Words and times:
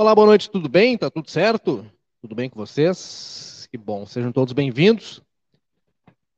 Olá, 0.00 0.14
boa 0.14 0.28
noite, 0.28 0.50
tudo 0.50 0.66
bem? 0.66 0.96
Tá 0.96 1.10
tudo 1.10 1.30
certo? 1.30 1.84
Tudo 2.22 2.34
bem 2.34 2.48
com 2.48 2.58
vocês? 2.58 3.68
Que 3.70 3.76
bom, 3.76 4.06
sejam 4.06 4.32
todos 4.32 4.54
bem-vindos. 4.54 5.22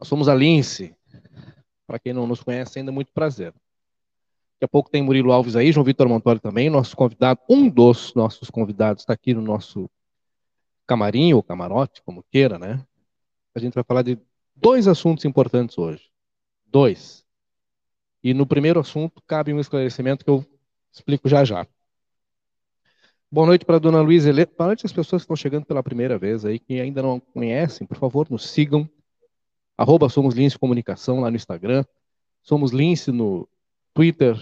Nós 0.00 0.08
somos 0.08 0.28
a 0.28 0.34
Lince. 0.34 0.96
Para 1.86 2.00
quem 2.00 2.12
não 2.12 2.26
nos 2.26 2.42
conhece, 2.42 2.80
ainda 2.80 2.90
muito 2.90 3.12
prazer. 3.12 3.52
Daqui 3.52 4.64
a 4.64 4.68
pouco 4.68 4.90
tem 4.90 5.00
Murilo 5.00 5.30
Alves 5.30 5.54
aí, 5.54 5.70
João 5.70 5.84
Vitor 5.84 6.08
Montori 6.08 6.40
também, 6.40 6.68
nosso 6.68 6.96
convidado, 6.96 7.38
um 7.48 7.68
dos 7.68 8.12
nossos 8.16 8.50
convidados 8.50 9.04
está 9.04 9.12
aqui 9.12 9.32
no 9.32 9.40
nosso 9.40 9.88
camarim 10.84 11.32
ou 11.32 11.40
camarote, 11.40 12.02
como 12.02 12.24
queira, 12.32 12.58
né? 12.58 12.84
A 13.54 13.60
gente 13.60 13.74
vai 13.74 13.84
falar 13.84 14.02
de 14.02 14.18
dois 14.56 14.88
assuntos 14.88 15.24
importantes 15.24 15.78
hoje. 15.78 16.10
Dois. 16.66 17.24
E 18.24 18.34
no 18.34 18.44
primeiro 18.44 18.80
assunto 18.80 19.22
cabe 19.24 19.54
um 19.54 19.60
esclarecimento 19.60 20.24
que 20.24 20.30
eu 20.32 20.44
explico 20.92 21.28
já 21.28 21.44
já. 21.44 21.64
Boa 23.32 23.46
noite 23.46 23.64
para 23.64 23.76
a 23.76 23.78
dona 23.78 24.02
Luísa 24.02 24.28
Helena. 24.28 24.50
Boa 24.58 24.66
noite 24.66 24.84
às 24.84 24.92
pessoas 24.92 25.22
que 25.22 25.24
estão 25.24 25.34
chegando 25.34 25.64
pela 25.64 25.82
primeira 25.82 26.18
vez 26.18 26.44
aí, 26.44 26.58
que 26.58 26.78
ainda 26.78 27.00
não 27.00 27.18
conhecem, 27.18 27.86
por 27.86 27.96
favor, 27.96 28.28
nos 28.28 28.50
sigam. 28.50 28.86
Arroba 29.74 30.10
Somos 30.10 30.34
Lince 30.34 30.58
Comunicação 30.58 31.20
lá 31.20 31.30
no 31.30 31.36
Instagram. 31.36 31.82
Somos 32.42 32.72
Lince 32.72 33.10
no 33.10 33.48
Twitter. 33.94 34.36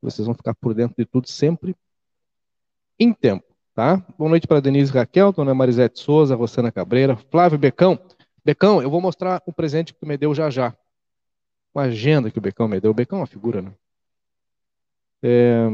Vocês 0.01 0.24
vão 0.24 0.37
ficar 0.37 0.54
por 0.54 0.73
dentro 0.73 0.95
de 0.96 1.04
tudo 1.04 1.28
sempre 1.28 1.74
em 2.96 3.12
tempo, 3.12 3.45
tá? 3.74 3.96
Boa 4.16 4.30
noite 4.30 4.46
para 4.46 4.60
Denise 4.60 4.92
Raquel, 4.92 5.32
Dona 5.32 5.52
Marisete 5.52 5.98
Souza, 5.98 6.37
Rosana 6.37 6.70
Cabreira, 6.70 7.16
Flávio 7.16 7.59
Becão. 7.59 7.98
Becão, 8.44 8.82
eu 8.82 8.90
vou 8.90 9.00
mostrar 9.00 9.42
o 9.46 9.52
presente 9.52 9.92
que 9.92 10.00
tu 10.00 10.06
me 10.06 10.16
deu 10.16 10.34
já 10.34 10.50
já. 10.50 10.76
Uma 11.74 11.84
agenda 11.84 12.30
que 12.30 12.38
o 12.38 12.40
Becão 12.40 12.66
me 12.66 12.80
deu. 12.80 12.90
O 12.90 12.95
Becão 12.95 13.18
é 13.18 13.20
uma 13.20 13.26
figura, 13.26 13.62
né? 13.62 13.73
É... 15.23 15.66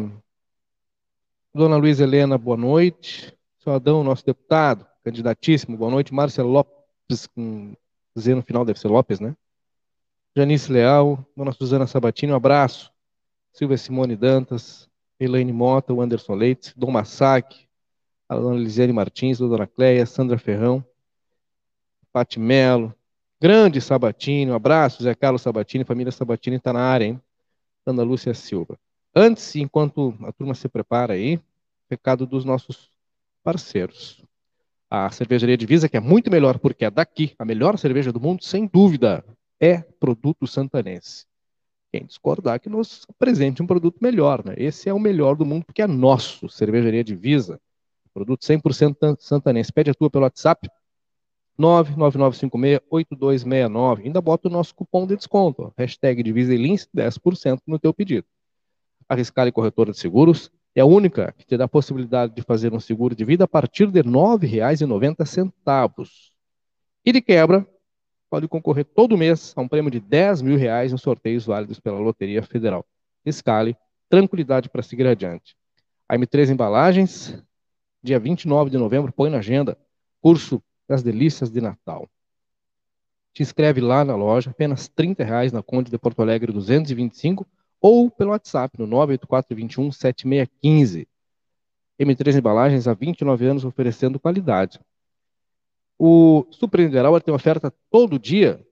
Dona 1.55 1.77
Luiz 1.77 2.01
Helena, 2.01 2.37
boa 2.37 2.57
noite. 2.57 3.33
Seu 3.59 3.73
Adão, 3.73 4.05
nosso 4.05 4.25
deputado, 4.25 4.87
candidatíssimo, 5.03 5.77
boa 5.77 5.91
noite. 5.91 6.13
Márcia 6.13 6.45
Lopes, 6.45 7.27
com 7.35 7.75
Z 8.19 8.35
no 8.35 8.43
final, 8.43 8.65
deve 8.65 8.79
ser 8.79 8.89
Lopes, 8.89 9.21
né? 9.21 9.35
Janice 10.37 10.71
Leal, 10.71 11.27
Dona 11.35 11.53
Suzana 11.53 11.87
Sabatini, 11.87 12.33
um 12.33 12.37
abraço. 12.37 12.93
Silvia 13.53 13.79
Simone 13.79 14.17
Dantas, 14.17 14.87
Elaine 15.19 15.53
Mota, 15.53 15.95
o 15.95 16.03
Anderson 16.03 16.35
Leite, 16.35 16.75
Dom 16.77 16.91
Massac, 16.91 17.67
a 18.29 18.37
Dona 18.37 18.57
Lisiane 18.57 18.93
Martins, 18.93 19.41
a 19.41 19.47
Dona 19.47 19.67
Cleia, 19.67 20.05
Sandra 20.05 20.39
Ferrão, 20.39 20.85
Pati 22.17 22.41
Melo, 22.41 22.95
grande 23.39 23.79
Sabatini, 23.79 24.51
um 24.51 24.55
abraço, 24.55 25.03
Zé 25.03 25.15
Carlos 25.15 25.43
Sabatini, 25.43 25.85
família 25.85 26.11
Sabatini 26.11 26.57
está 26.57 26.73
na 26.73 26.81
área, 26.81 27.05
hein? 27.05 27.21
Ana 27.85 28.03
Lúcia 28.03 28.33
Silva. 28.33 28.79
Antes, 29.15 29.55
enquanto 29.57 30.17
a 30.23 30.33
turma 30.33 30.55
se 30.55 30.67
prepara 30.67 31.13
aí, 31.13 31.39
recado 31.91 32.25
dos 32.25 32.43
nossos 32.43 32.91
parceiros. 33.45 34.25
A 34.89 35.11
cervejaria 35.11 35.59
Divisa, 35.59 35.91
que 35.91 35.97
é 35.99 36.01
muito 36.01 36.31
melhor 36.31 36.59
porque 36.59 36.87
é 36.87 36.91
daqui, 36.91 37.35
a 37.39 37.45
melhor 37.45 37.77
cerveja 37.77 38.11
do 38.11 38.19
mundo, 38.19 38.43
sem 38.43 38.67
dúvida, 38.67 39.23
é 39.61 39.83
produto 39.83 40.47
santanense. 40.47 41.27
Quem 41.93 42.07
discordar 42.07 42.61
que 42.61 42.71
nos 42.71 43.05
apresente 43.11 43.63
um 43.63 43.67
produto 43.67 43.99
melhor, 44.01 44.43
né? 44.43 44.55
Esse 44.57 44.89
é 44.89 44.95
o 44.95 44.99
melhor 44.99 45.37
do 45.37 45.45
mundo 45.45 45.67
porque 45.67 45.83
é 45.83 45.87
nosso, 45.87 46.49
cervejaria 46.49 47.05
Divisa. 47.05 47.61
Produto 48.15 48.41
100% 48.41 49.19
santanense. 49.21 49.71
Pede 49.71 49.91
a 49.91 49.95
tua 49.95 50.09
pelo 50.09 50.25
WhatsApp 50.25 50.67
99956-8269. 51.59 54.05
Ainda 54.05 54.21
bota 54.21 54.49
o 54.49 54.51
nosso 54.51 54.75
cupom 54.75 55.07
de 55.07 55.17
desconto, 55.17 55.63
ó, 55.63 55.71
hashtag 55.77 56.23
Diviselins, 56.23 56.87
10% 56.95 57.61
no 57.67 57.79
teu 57.79 57.95
pedido. 57.95 58.27
A 59.09 59.15
Riscale 59.15 59.53
Corretora 59.53 59.93
de 59.93 59.99
Seguros 59.99 60.51
é 60.75 60.81
a 60.81 60.87
única 60.87 61.33
que 61.39 61.47
te 61.47 61.57
dá 61.57 61.65
a 61.65 61.69
possibilidade 61.69 62.35
de 62.35 62.43
fazer 62.43 62.75
um 62.75 62.81
seguro 62.81 63.15
de 63.15 63.25
vida 63.25 63.45
a 63.45 63.49
partir 63.49 63.91
de 63.91 64.01
R$ 64.01 64.09
9,90. 64.09 66.09
E 67.05 67.13
de 67.13 67.23
quebra, 67.23 67.67
pode 68.29 68.49
concorrer 68.49 68.85
todo 68.85 69.17
mês 69.17 69.55
a 69.57 69.61
um 69.61 69.69
prêmio 69.69 69.91
de 69.91 70.01
10 70.01 70.43
mil 70.43 70.59
reais 70.59 70.93
em 70.93 70.99
sorteios 70.99 71.47
válidos 71.47 71.81
pela 71.81 71.99
Loteria 71.99 72.43
Federal. 72.43 72.85
Riscale, 73.25 73.77
tranquilidade 74.11 74.69
para 74.69 74.83
seguir 74.83 75.07
adiante. 75.07 75.57
A 76.09 76.17
M3 76.17 76.51
Embalagens, 76.51 77.43
dia 78.03 78.19
29 78.19 78.71
de 78.71 78.77
novembro, 78.77 79.13
põe 79.13 79.31
na 79.31 79.39
agenda, 79.39 79.79
curso 80.21 80.61
das 80.89 81.03
delícias 81.03 81.51
de 81.51 81.61
Natal. 81.61 82.09
Te 83.33 83.43
inscreve 83.43 83.81
lá 83.81 84.05
na 84.05 84.17
loja, 84.17 84.51
apenas 84.51 84.91
R$ 84.97 85.15
reais 85.19 85.53
na 85.53 85.63
Conde 85.63 85.91
de 85.91 85.99
Porto 85.99 86.23
Alegre 86.23 86.53
225 86.53 87.47
ou 87.81 88.11
pelo 88.11 88.31
WhatsApp 88.31 88.79
no 88.79 88.87
98421 88.87 89.93
7615. 89.93 91.09
M3 91.99 92.39
Embalagens 92.39 92.89
há 92.89 92.95
29 92.95 93.47
anos 93.47 93.65
oferecendo 93.65 94.21
qualidade. 94.21 94.81
O 95.99 96.47
Super 96.51 96.81
Niederauer 96.81 97.23
tem 97.23 97.33
oferta 97.33 97.73
todo 97.91 98.19
dia, 98.19 98.67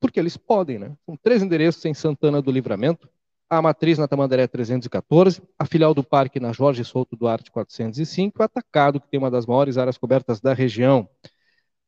porque 0.00 0.18
eles 0.18 0.36
podem, 0.36 0.78
né? 0.78 0.96
São 1.04 1.16
três 1.16 1.42
endereços 1.42 1.84
em 1.84 1.92
Santana 1.92 2.40
do 2.40 2.50
Livramento, 2.50 3.08
a 3.48 3.60
matriz 3.62 3.98
na 3.98 4.08
Tamandaré 4.08 4.46
314, 4.46 5.42
a 5.58 5.64
filial 5.64 5.94
do 5.94 6.02
parque 6.02 6.40
na 6.40 6.52
Jorge 6.52 6.84
Souto 6.84 7.16
Duarte 7.16 7.50
405, 7.50 8.40
o 8.40 8.42
atacado, 8.42 9.00
que 9.00 9.08
tem 9.08 9.18
uma 9.18 9.30
das 9.30 9.46
maiores 9.46 9.78
áreas 9.78 9.98
cobertas 9.98 10.40
da 10.40 10.52
região. 10.52 11.08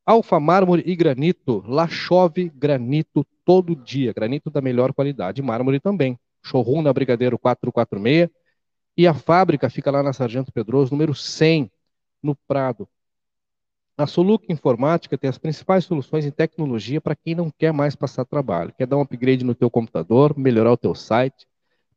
Alfa 0.05 0.39
Mármore 0.39 0.83
e 0.87 0.95
Granito, 0.95 1.65
lá 1.67 1.89
chove 1.89 2.49
granito 2.55 3.27
todo 3.45 3.75
dia, 3.75 4.13
granito 4.13 4.51
da 4.51 4.61
melhor 4.61 4.93
qualidade, 4.93 5.43
mármore 5.43 5.81
também. 5.81 6.19
Showroom 6.45 6.83
na 6.83 6.93
Brigadeiro 6.93 7.39
446 7.39 8.31
e 8.97 9.07
a 9.07 9.13
fábrica 9.13 9.69
fica 9.69 9.91
lá 9.91 10.03
na 10.03 10.13
Sargento 10.13 10.53
Pedroso, 10.53 10.93
número 10.93 11.15
100, 11.15 11.71
no 12.23 12.35
Prado. 12.35 12.89
A 13.99 14.07
Soluc 14.07 14.53
Informática 14.53 15.17
tem 15.17 15.31
as 15.31 15.39
principais 15.39 15.87
soluções 15.87 16.27
em 16.27 16.31
tecnologia 16.31 17.01
para 17.01 17.17
quem 17.17 17.35
não 17.35 17.51
quer 17.51 17.73
mais 17.73 17.97
passar 17.97 18.27
trabalho, 18.27 18.75
quer 18.77 18.87
dar 18.87 18.99
um 18.99 19.01
upgrade 19.01 19.43
no 19.43 19.55
teu 19.55 19.71
computador, 19.71 20.37
melhorar 20.37 20.73
o 20.73 20.77
teu 20.77 20.95
site, 20.95 21.47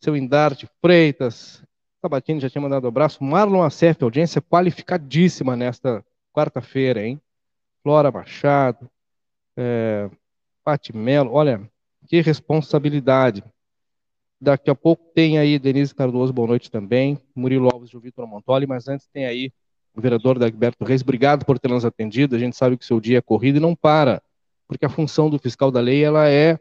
seu 0.00 0.16
Indarte 0.16 0.68
Freitas, 0.80 1.60
Sabatini 2.00 2.40
já 2.40 2.50
tinha 2.50 2.62
mandado 2.62 2.86
abraço, 2.86 3.22
Marlon 3.22 3.62
Acef, 3.62 4.02
audiência 4.02 4.40
qualificadíssima 4.40 5.56
nesta 5.56 6.04
quarta-feira, 6.32 7.04
hein? 7.04 7.20
Flora 7.82 8.10
Machado, 8.10 8.90
é, 9.56 10.10
Pati 10.64 10.92
olha, 11.30 11.70
que 12.06 12.20
responsabilidade. 12.20 13.42
Daqui 14.40 14.68
a 14.68 14.74
pouco 14.74 15.10
tem 15.14 15.38
aí 15.38 15.58
Denise 15.58 15.94
Cardoso, 15.94 16.32
boa 16.32 16.48
noite 16.48 16.70
também. 16.70 17.18
Murilo 17.34 17.70
Alves 17.72 17.94
o 17.94 18.00
Vitor 18.00 18.26
Montoli, 18.26 18.66
mas 18.66 18.86
antes 18.86 19.06
tem 19.06 19.24
aí 19.26 19.50
o 19.94 20.00
vereador 20.00 20.38
Dagberto 20.38 20.84
Reis. 20.84 21.02
Obrigado 21.02 21.46
por 21.46 21.58
ter 21.58 21.68
nos 21.68 21.84
atendido. 21.84 22.36
A 22.36 22.38
gente 22.38 22.56
sabe 22.56 22.76
que 22.76 22.84
o 22.84 22.86
seu 22.86 23.00
dia 23.00 23.18
é 23.18 23.22
corrido 23.22 23.56
e 23.56 23.60
não 23.60 23.74
para 23.74 24.22
porque 24.66 24.84
a 24.84 24.90
função 24.90 25.30
do 25.30 25.38
fiscal 25.38 25.70
da 25.70 25.80
lei 25.80 26.04
ela 26.04 26.28
é, 26.28 26.58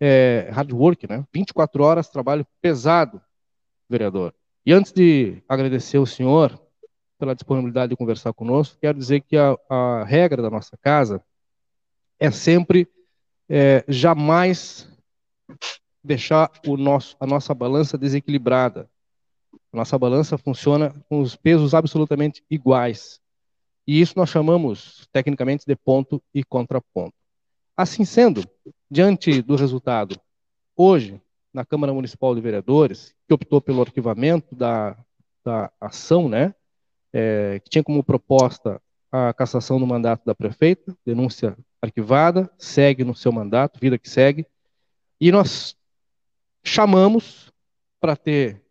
é 0.00 0.48
hard 0.52 0.72
work, 0.72 1.08
né? 1.08 1.24
24 1.32 1.82
horas, 1.82 2.08
trabalho 2.08 2.46
pesado, 2.60 3.20
vereador. 3.88 4.34
E 4.64 4.72
antes 4.72 4.92
de 4.92 5.42
agradecer 5.48 5.98
o 5.98 6.06
senhor 6.06 6.60
pela 7.18 7.34
disponibilidade 7.34 7.90
de 7.90 7.96
conversar 7.96 8.32
conosco, 8.32 8.78
quero 8.80 8.96
dizer 8.96 9.20
que 9.20 9.36
a, 9.36 9.56
a 9.68 10.04
regra 10.04 10.42
da 10.42 10.50
nossa 10.50 10.76
casa 10.76 11.22
é 12.18 12.30
sempre 12.30 12.88
é, 13.48 13.84
jamais 13.88 14.88
deixar 16.02 16.50
o 16.66 16.76
nosso, 16.76 17.16
a 17.18 17.26
nossa 17.26 17.52
balança 17.52 17.98
desequilibrada. 17.98 18.88
A 19.72 19.76
nossa 19.76 19.98
balança 19.98 20.38
funciona 20.38 20.94
com 21.08 21.20
os 21.20 21.34
pesos 21.34 21.74
absolutamente 21.74 22.44
iguais. 22.50 23.20
E 23.86 24.00
isso 24.00 24.14
nós 24.16 24.30
chamamos, 24.30 25.08
tecnicamente, 25.12 25.66
de 25.66 25.74
ponto 25.74 26.22
e 26.32 26.44
contraponto. 26.44 27.14
Assim 27.76 28.04
sendo, 28.04 28.44
diante 28.90 29.42
do 29.42 29.56
resultado, 29.56 30.20
hoje, 30.76 31.20
na 31.52 31.64
Câmara 31.64 31.92
Municipal 31.92 32.34
de 32.34 32.40
Vereadores, 32.40 33.14
que 33.26 33.34
optou 33.34 33.60
pelo 33.60 33.82
arquivamento 33.82 34.54
da, 34.54 34.96
da 35.44 35.70
ação, 35.80 36.28
né, 36.28 36.54
é, 37.12 37.60
que 37.60 37.70
tinha 37.70 37.84
como 37.84 38.02
proposta 38.02 38.80
a 39.10 39.32
cassação 39.34 39.78
do 39.78 39.86
mandato 39.86 40.24
da 40.24 40.34
prefeita, 40.34 40.96
denúncia 41.04 41.56
arquivada, 41.80 42.50
segue 42.56 43.04
no 43.04 43.14
seu 43.14 43.30
mandato, 43.30 43.78
vida 43.78 43.98
que 43.98 44.08
segue, 44.08 44.46
e 45.20 45.30
nós 45.30 45.76
chamamos 46.64 47.52
para 48.00 48.16
ter 48.16 48.62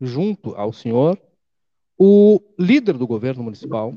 junto 0.00 0.54
ao 0.54 0.72
senhor 0.72 1.20
o 1.98 2.40
líder 2.58 2.96
do 2.96 3.06
governo 3.06 3.42
municipal, 3.42 3.94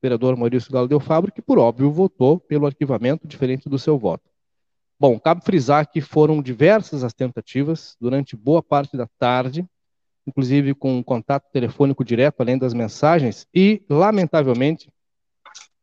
vereador 0.00 0.36
Maurício 0.36 0.70
Galo 0.70 0.86
Del 0.86 1.00
Fabro, 1.00 1.32
que 1.32 1.42
por 1.42 1.58
óbvio 1.58 1.90
votou 1.90 2.38
pelo 2.38 2.66
arquivamento 2.66 3.26
diferente 3.26 3.68
do 3.68 3.78
seu 3.78 3.98
voto. 3.98 4.31
Bom, 5.02 5.18
cabe 5.18 5.44
frisar 5.44 5.90
que 5.90 6.00
foram 6.00 6.40
diversas 6.40 7.02
as 7.02 7.12
tentativas 7.12 7.96
durante 8.00 8.36
boa 8.36 8.62
parte 8.62 8.96
da 8.96 9.08
tarde, 9.18 9.68
inclusive 10.24 10.76
com 10.76 11.02
contato 11.02 11.50
telefônico 11.50 12.04
direto, 12.04 12.40
além 12.40 12.56
das 12.56 12.72
mensagens, 12.72 13.44
e, 13.52 13.82
lamentavelmente, 13.90 14.88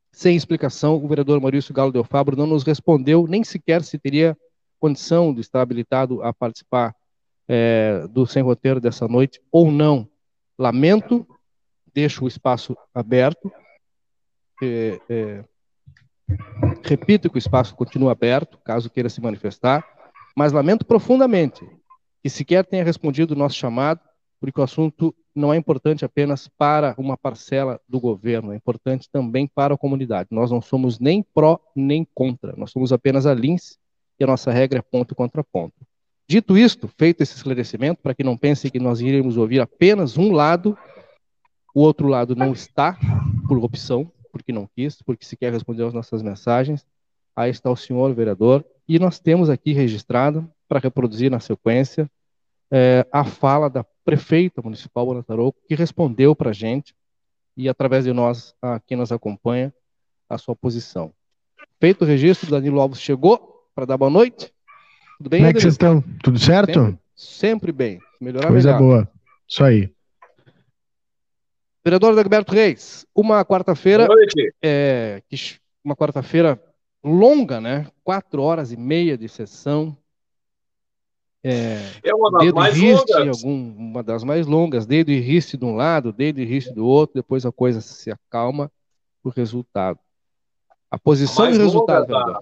sem 0.09 0.37
explicação, 0.37 0.95
o 0.95 1.05
vereador 1.05 1.41
Maurício 1.41 1.73
Galo 1.73 1.91
Del 1.91 2.05
Fabro 2.05 2.37
não 2.37 2.47
nos 2.47 2.63
respondeu 2.63 3.27
nem 3.27 3.43
sequer 3.43 3.83
se 3.83 3.99
teria 3.99 4.37
condição 4.79 5.33
de 5.33 5.41
estar 5.41 5.59
habilitado 5.59 6.23
a 6.23 6.33
participar 6.33 6.95
é, 7.45 8.07
do 8.07 8.25
Sem 8.25 8.41
Roteiro 8.41 8.79
dessa 8.79 9.05
noite 9.05 9.41
ou 9.51 9.69
não. 9.69 10.09
Lamento, 10.57 11.27
deixo 11.93 12.23
o 12.23 12.27
espaço 12.29 12.73
aberto. 12.93 13.51
É, 14.63 15.01
é, 15.09 15.43
repito 16.83 17.29
que 17.29 17.37
o 17.37 17.39
espaço 17.39 17.75
continua 17.75 18.11
aberto, 18.11 18.57
caso 18.63 18.89
queira 18.89 19.09
se 19.09 19.21
manifestar, 19.21 19.85
mas 20.35 20.51
lamento 20.51 20.85
profundamente 20.85 21.65
que 22.21 22.29
sequer 22.29 22.65
tenha 22.65 22.83
respondido 22.83 23.33
o 23.33 23.37
nosso 23.37 23.55
chamado, 23.55 24.01
porque 24.39 24.59
o 24.59 24.63
assunto 24.63 25.15
não 25.35 25.53
é 25.53 25.57
importante 25.57 26.03
apenas 26.03 26.47
para 26.47 26.93
uma 26.97 27.17
parcela 27.17 27.79
do 27.87 27.99
governo, 27.99 28.51
é 28.51 28.55
importante 28.55 29.09
também 29.11 29.47
para 29.47 29.73
a 29.73 29.77
comunidade. 29.77 30.29
Nós 30.31 30.51
não 30.51 30.61
somos 30.61 30.99
nem 30.99 31.23
pró 31.23 31.59
nem 31.75 32.05
contra, 32.13 32.53
nós 32.57 32.71
somos 32.71 32.91
apenas 32.91 33.25
a 33.25 33.33
LINS 33.33 33.77
e 34.19 34.23
a 34.23 34.27
nossa 34.27 34.51
regra 34.51 34.79
é 34.79 34.81
ponto 34.81 35.15
contra 35.15 35.43
ponto. 35.43 35.75
Dito 36.27 36.57
isto, 36.57 36.87
feito 36.97 37.21
esse 37.21 37.35
esclarecimento, 37.35 38.01
para 38.01 38.13
que 38.13 38.23
não 38.23 38.37
pensem 38.37 38.69
que 38.69 38.79
nós 38.79 39.01
iremos 39.01 39.37
ouvir 39.37 39.61
apenas 39.61 40.17
um 40.17 40.31
lado, 40.31 40.77
o 41.73 41.81
outro 41.81 42.07
lado 42.07 42.35
não 42.35 42.51
está 42.51 42.97
por 43.47 43.57
opção, 43.63 44.11
porque 44.39 44.53
não 44.53 44.67
quis, 44.73 45.01
porque 45.01 45.25
se 45.25 45.35
quer 45.35 45.51
responder 45.51 45.83
às 45.83 45.93
nossas 45.93 46.21
mensagens. 46.21 46.85
Aí 47.35 47.51
está 47.51 47.69
o 47.69 47.75
senhor 47.75 48.13
vereador, 48.13 48.65
e 48.87 48.97
nós 48.97 49.19
temos 49.19 49.49
aqui 49.49 49.73
registrado, 49.73 50.49
para 50.67 50.79
reproduzir 50.79 51.29
na 51.29 51.39
sequência, 51.39 52.09
é, 52.71 53.05
a 53.11 53.23
fala 53.23 53.69
da 53.69 53.83
prefeita 54.05 54.61
municipal 54.61 55.05
Bona 55.05 55.23
Tarouco, 55.23 55.59
que 55.67 55.75
respondeu 55.75 56.35
para 56.35 56.51
a 56.51 56.53
gente, 56.53 56.95
e 57.57 57.67
através 57.67 58.05
de 58.05 58.13
nós, 58.13 58.53
a 58.61 58.79
quem 58.79 58.97
nos 58.97 59.11
acompanha, 59.11 59.73
a 60.29 60.37
sua 60.37 60.55
posição. 60.55 61.11
Feito 61.79 62.03
o 62.03 62.07
registro, 62.07 62.51
Danilo 62.51 62.79
Alves 62.79 63.01
chegou 63.01 63.65
para 63.73 63.85
dar 63.85 63.97
boa 63.97 64.11
noite. 64.11 64.53
Tudo 65.17 65.29
bem, 65.29 65.39
Como 65.39 65.49
é 65.49 65.53
que 65.53 65.61
vocês 65.61 65.73
estão? 65.73 66.01
Tudo 66.23 66.39
certo? 66.39 66.79
Sempre, 66.85 66.99
sempre 67.15 67.71
bem. 67.71 67.99
Melhorar 68.21 68.47
Coisa 68.47 68.73
melhor. 68.73 68.81
boa. 68.81 69.11
Isso 69.47 69.63
aí. 69.63 69.91
Vereador 71.83 72.15
Dagberto 72.15 72.53
Reis, 72.53 73.05
uma 73.15 73.43
quarta-feira. 73.45 74.07
É, 74.61 75.21
uma 75.83 75.95
quarta-feira 75.95 76.61
longa, 77.03 77.61
né? 77.61 77.87
Quatro 78.03 78.41
horas 78.41 78.71
e 78.71 78.77
meia 78.77 79.17
de 79.17 79.29
sessão. 79.29 79.97
É, 81.41 81.79
é 82.03 82.13
uma 82.13 82.31
das 82.31 82.51
mais 82.51 82.75
riste, 82.75 83.13
longas. 83.13 83.43
Algum, 83.43 83.75
uma 83.77 84.03
das 84.03 84.23
mais 84.23 84.45
longas. 84.45 84.85
Dedo 84.85 85.09
e 85.09 85.19
riste 85.19 85.55
de 85.55 85.63
um 85.63 85.75
lado, 85.75 86.11
dedo 86.11 86.41
e 86.41 86.45
riste 86.45 86.73
do 86.73 86.85
outro, 86.85 87.15
depois 87.15 87.45
a 87.45 87.51
coisa 87.51 87.79
se 87.79 88.11
acalma 88.11 88.69
o 89.23 89.29
resultado. 89.29 89.99
A 90.91 90.99
posição 90.99 91.45
a 91.45 91.51
e 91.51 91.57
o 91.57 91.61
resultado, 91.61 92.07
da, 92.07 92.41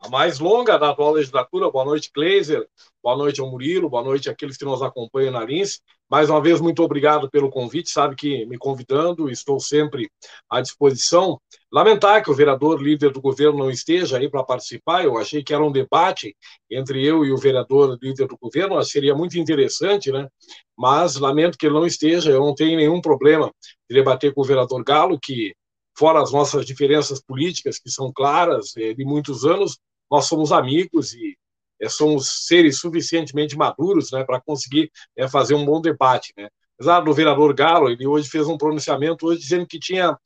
a 0.00 0.08
mais 0.08 0.38
longa 0.38 0.78
da 0.78 0.90
atual 0.90 1.12
legislatura. 1.12 1.70
Boa 1.70 1.84
noite, 1.84 2.10
Kleiser. 2.12 2.66
Boa 3.02 3.16
noite 3.16 3.40
ao 3.40 3.50
Murilo. 3.50 3.88
Boa 3.88 4.02
noite 4.02 4.30
àqueles 4.30 4.56
que 4.56 4.64
nos 4.64 4.82
acompanham 4.82 5.32
na 5.32 5.44
Lince. 5.44 5.80
Mais 6.08 6.28
uma 6.28 6.40
vez, 6.40 6.60
muito 6.60 6.82
obrigado 6.82 7.30
pelo 7.30 7.50
convite. 7.50 7.90
Sabe 7.90 8.14
que 8.14 8.44
me 8.46 8.58
convidando, 8.58 9.30
estou 9.30 9.58
sempre 9.58 10.10
à 10.48 10.60
disposição. 10.60 11.40
Lamentar 11.72 12.22
que 12.22 12.30
o 12.30 12.34
vereador 12.34 12.82
líder 12.82 13.10
do 13.10 13.20
governo 13.20 13.58
não 13.58 13.70
esteja 13.70 14.18
aí 14.18 14.28
para 14.28 14.44
participar. 14.44 15.04
Eu 15.04 15.16
achei 15.16 15.42
que 15.42 15.54
era 15.54 15.64
um 15.64 15.72
debate 15.72 16.36
entre 16.70 17.04
eu 17.04 17.24
e 17.24 17.32
o 17.32 17.38
vereador 17.38 17.98
líder 18.00 18.26
do 18.26 18.36
governo. 18.36 18.82
Seria 18.84 19.14
muito 19.14 19.38
interessante, 19.38 20.12
né? 20.12 20.28
Mas 20.76 21.16
lamento 21.16 21.56
que 21.56 21.66
ele 21.66 21.74
não 21.74 21.86
esteja. 21.86 22.30
Eu 22.30 22.40
não 22.40 22.54
tenho 22.54 22.76
nenhum 22.76 23.00
problema 23.00 23.50
de 23.88 23.96
debater 23.96 24.34
com 24.34 24.42
o 24.42 24.44
vereador 24.44 24.84
Galo, 24.84 25.18
que 25.18 25.54
fora 25.96 26.22
as 26.22 26.32
nossas 26.32 26.64
diferenças 26.64 27.20
políticas, 27.20 27.78
que 27.78 27.90
são 27.90 28.12
claras 28.12 28.76
eh, 28.76 28.94
de 28.94 29.04
muitos 29.04 29.44
anos, 29.44 29.78
nós 30.10 30.26
somos 30.26 30.52
amigos 30.52 31.14
e 31.14 31.36
é, 31.80 31.88
somos 31.88 32.46
seres 32.46 32.78
suficientemente 32.78 33.56
maduros 33.56 34.12
né, 34.12 34.24
para 34.24 34.40
conseguir 34.40 34.90
é, 35.16 35.26
fazer 35.28 35.54
um 35.54 35.64
bom 35.64 35.80
debate. 35.80 36.32
Né? 36.36 36.48
Apesar 36.74 37.00
do 37.00 37.12
vereador 37.12 37.54
Galo, 37.54 37.90
ele 37.90 38.06
hoje 38.06 38.28
fez 38.28 38.46
um 38.46 38.58
pronunciamento 38.58 39.26
hoje 39.26 39.40
dizendo 39.40 39.66
que 39.66 39.78
tinha 39.78 40.16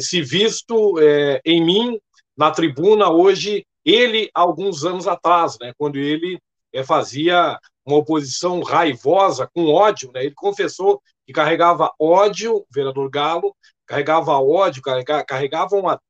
se 0.00 0.22
visto 0.22 0.96
em 1.44 1.64
mim 1.64 2.00
na 2.36 2.50
tribuna 2.50 3.10
hoje, 3.10 3.64
ele 3.84 4.28
alguns 4.34 4.84
anos 4.84 5.06
atrás, 5.06 5.56
né, 5.60 5.72
quando 5.76 5.96
ele 5.96 6.40
fazia 6.84 7.58
uma 7.86 7.98
oposição 7.98 8.62
raivosa, 8.62 9.48
com 9.54 9.66
ódio, 9.66 10.10
né? 10.12 10.24
ele 10.24 10.34
confessou 10.34 11.00
que 11.26 11.32
carregava 11.32 11.92
ódio, 12.00 12.64
vereador 12.70 13.10
Galo, 13.10 13.54
carregava 13.86 14.32
ódio, 14.38 14.82
carregava, 15.26 16.00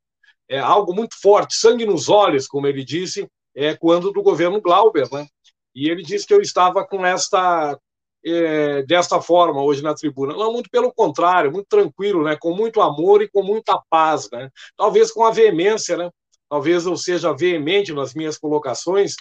é, 0.49 0.59
algo 0.59 0.95
muito 0.95 1.21
forte, 1.21 1.57
sangue 1.57 1.87
nos 1.87 2.09
olhos, 2.09 2.47
como 2.47 2.67
ele 2.67 2.85
disse, 2.85 3.29
é, 3.55 3.75
quando 3.75 4.13
do 4.13 4.23
governo 4.23 4.61
Glauber, 4.61 5.09
né? 5.13 5.27
E 5.75 5.89
ele 5.89 6.03
disse 6.03 6.27
que 6.27 6.35
eu 6.35 6.41
estava 6.41 6.87
com 6.87 7.05
esta 7.05 7.79
é, 8.25 8.83
desta 8.85 9.21
forma 9.21 9.63
hoje 9.63 9.83
na 9.83 9.95
tribuna. 9.95 10.35
Não, 10.35 10.53
muito 10.53 10.71
pelo 10.71 10.93
contrário, 10.93 11.53
muito 11.53 11.67
tranquilo, 11.69 12.25
né? 12.25 12.37
Com 12.41 12.55
muito 12.55 12.81
amor 12.81 13.23
e 13.23 13.29
com 13.29 13.43
muita 13.43 13.81
paz, 13.91 14.29
né? 14.31 14.51
Talvez 14.77 15.11
com 15.13 15.25
a 15.25 15.31
veemência, 15.31 15.97
né? 15.97 16.11
Talvez 16.49 16.87
eu 16.87 16.97
seja 16.97 17.33
veemente 17.33 17.93
nas 17.93 18.15
minhas 18.15 18.39
colocações 18.39 19.15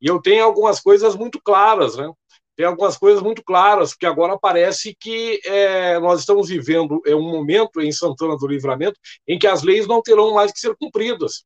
e 0.00 0.08
eu 0.08 0.20
tenho 0.20 0.44
algumas 0.44 0.80
coisas 0.80 1.14
muito 1.14 1.40
claras, 1.42 1.96
né? 1.96 2.10
Tem 2.56 2.66
algumas 2.66 2.96
coisas 2.96 3.22
muito 3.22 3.42
claras, 3.42 3.90
porque 3.90 4.06
agora 4.06 4.38
parece 4.38 4.94
que 4.98 5.40
é, 5.44 5.98
nós 5.98 6.20
estamos 6.20 6.48
vivendo 6.48 7.00
é, 7.06 7.14
um 7.14 7.30
momento 7.30 7.80
em 7.80 7.90
Santana 7.90 8.36
do 8.36 8.46
Livramento 8.46 8.98
em 9.26 9.38
que 9.38 9.46
as 9.46 9.62
leis 9.62 9.86
não 9.86 10.02
terão 10.02 10.34
mais 10.34 10.52
que 10.52 10.60
ser 10.60 10.76
cumpridas. 10.76 11.44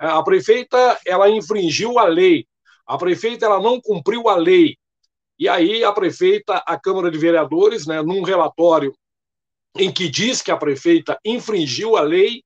É, 0.00 0.06
a 0.06 0.22
prefeita 0.22 0.98
ela 1.06 1.30
infringiu 1.30 1.98
a 1.98 2.04
lei, 2.04 2.46
a 2.86 2.98
prefeita 2.98 3.46
ela 3.46 3.60
não 3.60 3.80
cumpriu 3.80 4.28
a 4.28 4.36
lei. 4.36 4.76
E 5.38 5.48
aí 5.48 5.84
a 5.84 5.92
prefeita, 5.92 6.62
a 6.66 6.78
Câmara 6.78 7.10
de 7.10 7.18
Vereadores, 7.18 7.86
né, 7.86 8.02
num 8.02 8.22
relatório 8.22 8.94
em 9.78 9.92
que 9.92 10.08
diz 10.08 10.40
que 10.40 10.50
a 10.50 10.56
prefeita 10.56 11.18
infringiu 11.24 11.96
a 11.96 12.00
lei, 12.00 12.42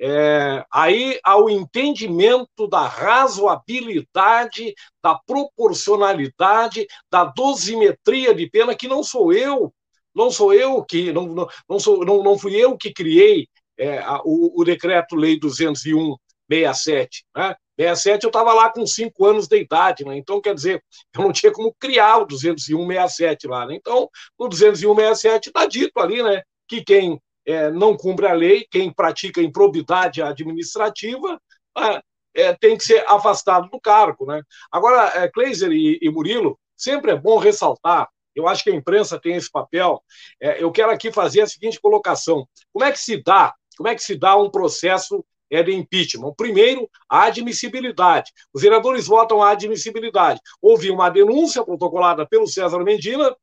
é, 0.00 0.64
aí 0.72 1.18
ao 1.22 1.48
entendimento 1.48 2.66
da 2.68 2.86
razoabilidade, 2.86 4.74
da 5.02 5.18
proporcionalidade, 5.26 6.86
da 7.10 7.24
dosimetria 7.24 8.34
de 8.34 8.48
pena, 8.50 8.74
que 8.74 8.88
não 8.88 9.02
sou 9.02 9.32
eu, 9.32 9.72
não 10.14 10.30
sou 10.30 10.52
eu 10.52 10.84
que, 10.84 11.12
não, 11.12 11.26
não, 11.26 11.48
não, 11.68 11.78
sou, 11.78 12.04
não, 12.04 12.22
não 12.22 12.38
fui 12.38 12.54
eu 12.56 12.76
que 12.76 12.92
criei 12.92 13.48
é, 13.78 13.98
a, 13.98 14.20
o, 14.24 14.60
o 14.60 14.64
decreto-lei 14.64 15.38
201 15.38 16.16
67, 16.50 17.24
né? 17.34 17.56
67 17.76 18.24
eu 18.24 18.28
estava 18.28 18.52
lá 18.52 18.70
com 18.70 18.86
5 18.86 19.26
anos 19.26 19.48
de 19.48 19.58
idade, 19.58 20.04
né? 20.04 20.16
Então, 20.16 20.40
quer 20.40 20.54
dizer, 20.54 20.82
eu 21.16 21.22
não 21.22 21.32
tinha 21.32 21.52
como 21.52 21.74
criar 21.78 22.18
o 22.18 22.26
201 22.26 22.86
67 22.86 23.48
lá, 23.48 23.66
né? 23.66 23.74
Então, 23.74 24.08
no 24.38 24.48
201 24.48 24.94
67 24.94 25.48
está 25.48 25.66
dito 25.66 25.98
ali, 25.98 26.22
né? 26.22 26.42
Que 26.68 26.84
quem 26.84 27.20
é, 27.46 27.70
não 27.70 27.96
cumpre 27.96 28.26
a 28.26 28.32
lei, 28.32 28.66
quem 28.70 28.92
pratica 28.92 29.42
improbidade 29.42 30.22
administrativa, 30.22 31.40
ah, 31.76 32.02
é, 32.34 32.52
tem 32.54 32.76
que 32.76 32.84
ser 32.84 33.04
afastado 33.08 33.68
do 33.70 33.80
cargo. 33.80 34.26
Né? 34.26 34.42
Agora, 34.70 35.12
é, 35.14 35.28
Kleiser 35.28 35.72
e, 35.72 35.98
e 36.00 36.10
Murilo, 36.10 36.58
sempre 36.76 37.12
é 37.12 37.16
bom 37.16 37.38
ressaltar 37.38 38.08
eu 38.34 38.48
acho 38.48 38.64
que 38.64 38.70
a 38.70 38.74
imprensa 38.74 39.18
tem 39.18 39.36
esse 39.36 39.50
papel. 39.50 40.02
É, 40.40 40.62
eu 40.62 40.72
quero 40.72 40.90
aqui 40.90 41.12
fazer 41.12 41.42
a 41.42 41.46
seguinte 41.46 41.80
colocação: 41.80 42.46
como 42.72 42.84
é 42.84 42.90
que 42.90 42.98
se 42.98 43.22
dá, 43.22 43.54
como 43.76 43.88
é 43.88 43.94
que 43.94 44.02
se 44.02 44.16
dá 44.16 44.36
um 44.36 44.50
processo 44.50 45.24
é, 45.50 45.62
de 45.62 45.72
impeachment? 45.72 46.34
Primeiro, 46.36 46.88
a 47.08 47.24
admissibilidade. 47.24 48.32
Os 48.52 48.62
vereadores 48.62 49.06
votam 49.06 49.42
a 49.42 49.50
admissibilidade. 49.50 50.40
Houve 50.60 50.90
uma 50.90 51.08
denúncia 51.10 51.64
protocolada 51.64 52.26
pelo 52.26 52.46
César 52.46 52.82
Mendina, 52.82 53.34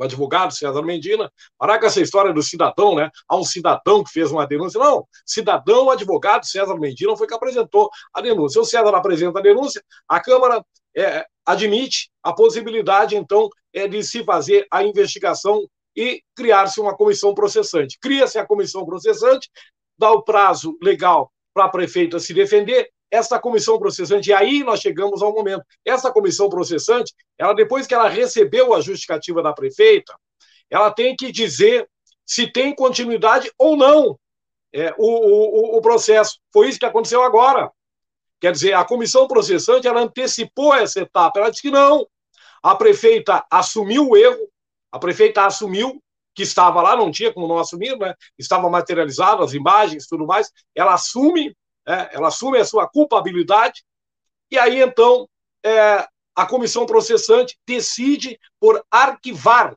o 0.00 0.04
advogado 0.04 0.54
César 0.54 0.82
Mendina, 0.82 1.30
parar 1.58 1.78
com 1.78 1.84
essa 1.84 2.00
história 2.00 2.32
do 2.32 2.42
cidadão, 2.42 2.94
né? 2.94 3.10
Há 3.28 3.36
um 3.36 3.44
cidadão 3.44 4.02
que 4.02 4.10
fez 4.10 4.32
uma 4.32 4.46
denúncia. 4.46 4.80
Não, 4.80 5.06
cidadão, 5.26 5.90
advogado 5.90 6.46
César 6.46 6.74
Mendina 6.76 7.14
foi 7.16 7.26
que 7.26 7.34
apresentou 7.34 7.90
a 8.14 8.22
denúncia. 8.22 8.62
O 8.62 8.64
César 8.64 8.94
apresenta 8.94 9.38
a 9.38 9.42
denúncia, 9.42 9.82
a 10.08 10.18
Câmara 10.18 10.64
é, 10.96 11.26
admite 11.44 12.10
a 12.22 12.32
possibilidade, 12.32 13.14
então, 13.14 13.50
é 13.74 13.86
de 13.86 14.02
se 14.02 14.24
fazer 14.24 14.66
a 14.72 14.82
investigação 14.82 15.66
e 15.94 16.22
criar-se 16.34 16.80
uma 16.80 16.96
comissão 16.96 17.34
processante. 17.34 17.98
Cria-se 18.00 18.38
a 18.38 18.46
comissão 18.46 18.86
processante, 18.86 19.50
dá 19.98 20.10
o 20.10 20.22
prazo 20.22 20.78
legal 20.82 21.30
para 21.52 21.66
a 21.66 21.68
prefeita 21.68 22.18
se 22.18 22.32
defender, 22.32 22.88
essa 23.10 23.38
comissão 23.38 23.78
processante, 23.78 24.30
e 24.30 24.32
aí 24.32 24.62
nós 24.62 24.80
chegamos 24.80 25.22
ao 25.22 25.32
momento. 25.32 25.64
Essa 25.84 26.12
comissão 26.12 26.48
processante, 26.48 27.12
ela 27.36 27.52
depois 27.52 27.86
que 27.86 27.94
ela 27.94 28.08
recebeu 28.08 28.72
a 28.74 28.80
justificativa 28.80 29.42
da 29.42 29.52
prefeita, 29.52 30.14
ela 30.70 30.90
tem 30.90 31.16
que 31.16 31.32
dizer 31.32 31.88
se 32.24 32.46
tem 32.46 32.74
continuidade 32.74 33.50
ou 33.58 33.76
não 33.76 34.16
é, 34.72 34.94
o, 34.96 35.74
o, 35.74 35.78
o 35.78 35.80
processo. 35.80 36.38
Foi 36.52 36.68
isso 36.68 36.78
que 36.78 36.86
aconteceu 36.86 37.22
agora. 37.22 37.70
Quer 38.40 38.52
dizer, 38.52 38.72
a 38.72 38.84
comissão 38.84 39.26
processante 39.26 39.86
ela 39.86 40.00
antecipou 40.00 40.74
essa 40.74 41.00
etapa. 41.00 41.40
Ela 41.40 41.50
disse 41.50 41.62
que 41.62 41.70
não. 41.70 42.06
A 42.62 42.74
prefeita 42.74 43.44
assumiu 43.50 44.10
o 44.10 44.16
erro, 44.16 44.48
a 44.92 44.98
prefeita 44.98 45.44
assumiu 45.44 46.00
que 46.34 46.42
estava 46.42 46.80
lá, 46.80 46.96
não 46.96 47.10
tinha 47.10 47.32
como 47.32 47.48
não 47.48 47.58
assumir, 47.58 47.98
né? 47.98 48.14
Estava 48.38 48.68
materializado, 48.70 49.42
as 49.42 49.52
imagens, 49.52 50.06
tudo 50.06 50.26
mais. 50.26 50.50
Ela 50.74 50.94
assume 50.94 51.54
é, 51.86 52.14
ela 52.14 52.28
assume 52.28 52.58
a 52.58 52.64
sua 52.64 52.88
culpabilidade, 52.88 53.84
e 54.50 54.58
aí 54.58 54.80
então 54.80 55.28
é, 55.64 56.06
a 56.34 56.46
comissão 56.46 56.86
processante 56.86 57.58
decide 57.66 58.38
por 58.58 58.82
arquivar, 58.90 59.76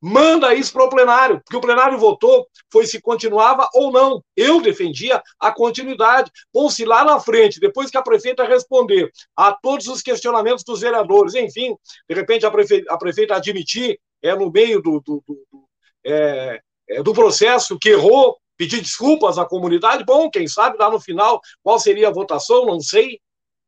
manda 0.00 0.54
isso 0.54 0.72
para 0.72 0.84
o 0.84 0.88
plenário, 0.90 1.40
porque 1.40 1.56
o 1.56 1.60
plenário 1.60 1.96
votou, 1.96 2.46
foi 2.70 2.86
se 2.86 3.00
continuava 3.00 3.66
ou 3.72 3.90
não. 3.90 4.22
Eu 4.36 4.60
defendia 4.60 5.22
a 5.40 5.50
continuidade. 5.50 6.30
Bom-se 6.52 6.84
lá 6.84 7.04
na 7.04 7.18
frente, 7.18 7.58
depois 7.58 7.90
que 7.90 7.96
a 7.96 8.02
prefeita 8.02 8.44
responder 8.44 9.10
a 9.34 9.52
todos 9.52 9.86
os 9.86 10.02
questionamentos 10.02 10.62
dos 10.62 10.82
vereadores, 10.82 11.34
enfim, 11.34 11.74
de 12.06 12.14
repente 12.14 12.44
a 12.44 12.50
prefeita, 12.50 12.92
a 12.92 12.98
prefeita 12.98 13.36
admitir, 13.36 13.98
é, 14.22 14.34
no 14.34 14.50
meio 14.50 14.82
do, 14.82 15.00
do, 15.00 15.22
do, 15.26 15.34
do 15.50 15.64
é, 16.04 16.60
é 16.88 17.02
do 17.02 17.14
processo 17.14 17.78
que 17.78 17.90
errou, 17.90 18.36
pedir 18.64 18.80
desculpas 18.80 19.36
à 19.38 19.44
comunidade. 19.44 20.04
Bom, 20.04 20.30
quem 20.30 20.48
sabe 20.48 20.78
lá 20.78 20.90
no 20.90 20.98
final 20.98 21.40
qual 21.62 21.78
seria 21.78 22.08
a 22.08 22.12
votação, 22.12 22.64
não 22.64 22.80
sei. 22.80 23.20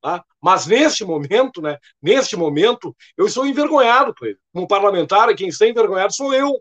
Tá? 0.03 0.25
Mas 0.41 0.67
neste 0.67 1.05
momento, 1.05 1.61
né, 1.61 1.79
neste 2.01 2.37
momento, 2.37 2.97
eu 3.17 3.27
estou 3.27 3.47
envergonhado, 3.47 4.15
Cleiser. 4.15 4.41
Como 4.53 4.67
parlamentar, 4.67 5.35
quem 5.35 5.49
está 5.49 5.67
envergonhado 5.67 6.15
sou 6.15 6.33
eu. 6.33 6.61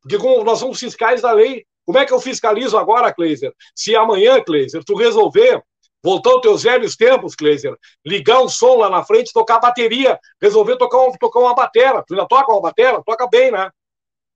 Porque 0.00 0.18
como 0.18 0.44
nós 0.44 0.58
somos 0.58 0.78
fiscais 0.78 1.22
da 1.22 1.32
lei, 1.32 1.64
como 1.84 1.98
é 1.98 2.04
que 2.04 2.12
eu 2.12 2.20
fiscalizo 2.20 2.78
agora, 2.78 3.12
Kleiser? 3.12 3.52
Se 3.74 3.96
amanhã, 3.96 4.42
Kleiser, 4.42 4.84
tu 4.84 4.94
resolver, 4.94 5.62
voltar 6.02 6.30
aos 6.30 6.42
teus 6.42 6.62
velhos 6.62 6.94
tempos, 6.94 7.34
Kleiser, 7.34 7.74
ligar 8.04 8.40
um 8.40 8.48
som 8.48 8.76
lá 8.76 8.88
na 8.88 9.02
frente, 9.02 9.32
tocar 9.32 9.58
bateria, 9.58 10.18
resolver 10.40 10.76
tocar, 10.76 10.98
um, 10.98 11.12
tocar 11.12 11.40
uma 11.40 11.54
batera. 11.54 12.04
Tu 12.06 12.14
ainda 12.14 12.26
toca 12.28 12.52
uma 12.52 12.60
batera? 12.60 13.02
Toca 13.04 13.26
bem, 13.26 13.50
né? 13.50 13.70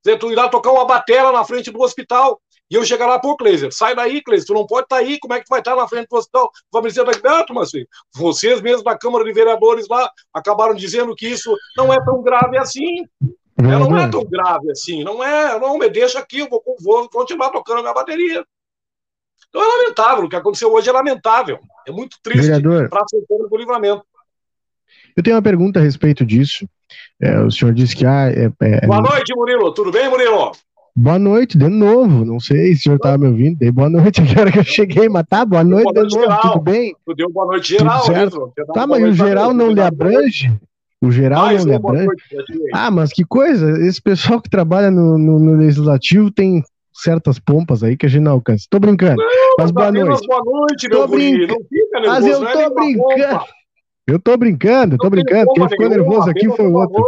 Tu 0.03 0.33
irá 0.33 0.49
tocar 0.49 0.73
uma 0.73 0.87
batera 0.87 1.31
na 1.31 1.45
frente 1.45 1.71
do 1.71 1.81
hospital. 1.81 2.41
E 2.71 2.75
eu 2.75 2.85
chegar 2.85 3.07
lá, 3.07 3.19
pô, 3.19 3.37
Kleiser, 3.37 3.73
sai 3.73 3.95
daí, 3.95 4.23
Kleiser, 4.23 4.47
tu 4.47 4.55
não 4.55 4.67
pode 4.67 4.85
estar 4.85 4.97
tá 4.97 5.03
aí, 5.03 5.19
como 5.19 5.33
é 5.35 5.39
que 5.39 5.47
tu 5.47 5.51
vai 5.51 5.61
estar 5.61 5.75
tá 5.75 5.81
na 5.81 5.89
frente 5.89 6.09
do 6.09 6.17
hospital? 6.17 6.51
Dizer 6.83 7.05
daqui, 7.05 7.27
ah, 7.27 7.45
mas 7.51 7.69
assim, 7.69 7.85
vocês 8.15 8.61
mesmos 8.61 8.85
da 8.85 8.97
Câmara 8.97 9.25
de 9.25 9.33
Vereadores 9.33 9.89
lá 9.89 10.11
acabaram 10.35 10.75
dizendo 10.75 11.15
que 11.15 11.27
isso 11.27 11.55
não 11.77 11.93
é 11.93 12.05
tão 12.05 12.23
grave 12.23 12.59
assim. 12.59 13.05
É, 13.59 13.63
não 13.63 13.99
é 13.99 14.09
tão 14.09 14.25
grave 14.25 14.71
assim, 14.71 15.03
não 15.03 15.23
é, 15.23 15.59
não, 15.59 15.77
me 15.79 15.89
deixa 15.89 16.21
aqui, 16.21 16.39
eu 16.39 16.49
vou, 16.49 16.63
vou 16.81 17.09
continuar 17.11 17.51
tocando 17.51 17.79
a 17.79 17.83
minha 17.83 17.95
bateria. 17.95 18.45
Então 19.49 19.63
é 19.63 19.67
lamentável, 19.67 20.25
o 20.25 20.29
que 20.29 20.37
aconteceu 20.37 20.73
hoje 20.73 20.89
é 20.89 20.93
lamentável, 20.93 21.59
é 21.87 21.91
muito 21.91 22.19
triste 22.23 22.49
para 22.89 23.03
a 23.03 23.09
Santana 23.09 23.49
do 23.49 23.57
Livramento. 23.57 24.05
Eu 25.17 25.23
tenho 25.25 25.35
uma 25.35 25.43
pergunta 25.43 25.81
a 25.81 25.83
respeito 25.83 26.25
disso. 26.25 26.69
É, 27.21 27.41
o 27.41 27.51
senhor 27.51 27.75
disse 27.75 27.97
que 27.97 28.07
ah, 28.07 28.31
é, 28.31 28.53
é... 28.63 28.87
Boa 28.87 29.03
noite, 29.03 29.35
Murilo. 29.35 29.75
Tudo 29.75 29.91
bem, 29.91 30.09
Murilo? 30.09 30.53
Boa 31.01 31.17
noite, 31.17 31.57
de 31.57 31.69
novo. 31.69 32.25
Não 32.25 32.41
sei 32.41 32.75
se 32.75 32.81
o 32.81 32.83
senhor 32.83 32.97
estava 32.97 33.17
me 33.17 33.29
ouvindo. 33.29 33.57
Dei 33.57 33.71
boa 33.71 33.89
noite 33.89 34.21
agora 34.29 34.51
que 34.51 34.59
eu 34.59 34.65
cheguei, 34.65 35.09
mas 35.09 35.25
tá, 35.29 35.45
boa 35.45 35.63
noite, 35.63 35.85
boa 35.85 35.95
noite 35.95 36.11
de 36.11 36.17
novo, 36.17 36.29
geral. 36.29 36.41
tudo 36.41 36.61
bem? 36.61 36.97
Tu 37.07 37.15
deu 37.15 37.31
boa 37.31 37.47
noite 37.47 37.69
geral, 37.69 38.01
tudo 38.01 38.13
certo? 38.13 38.53
Tá, 38.75 38.85
mas 38.85 39.05
o 39.05 39.13
geral 39.13 39.55
não 39.55 39.71
lhe 39.71 39.81
abrange? 39.81 40.53
O 41.01 41.13
geral 41.13 41.45
Mais 41.45 41.65
não 41.65 41.71
lhe 41.71 41.77
abrange? 41.77 42.09
Ah, 42.75 42.91
mas 42.91 43.13
que 43.13 43.25
coisa, 43.25 43.79
esse 43.87 44.03
pessoal 44.03 44.41
que 44.41 44.51
trabalha 44.51 44.91
no, 44.91 45.17
no, 45.17 45.39
no, 45.39 45.57
legislativo 45.57 46.33
tem 46.33 46.65
certas 46.93 47.39
pompas 47.39 47.85
aí 47.85 47.97
que 47.97 48.07
a 48.07 48.09
gente 48.09 48.25
não 48.25 48.33
alcança. 48.33 48.67
Tô 48.69 48.81
brincando, 48.81 49.23
não, 49.23 49.55
mas 49.57 49.71
boa 49.71 49.93
noite. 49.93 50.27
Boa 50.27 50.43
noite, 50.45 50.89
meu 50.89 50.99
tô 50.99 51.07
brinca... 51.07 51.55
Mas 52.09 52.27
eu 52.27 52.45
é 52.45 52.53
tô 52.53 52.75
brincando. 52.75 53.45
Eu 54.05 54.19
tô 54.19 54.37
brincando, 54.37 54.97
tô 54.97 55.11
brincando. 55.11 55.53
Quem 55.53 55.69
ficou 55.69 55.89
nervoso 55.89 56.29
aqui 56.29 56.49
foi 56.49 56.67
o 56.67 56.73
outro. 56.73 57.05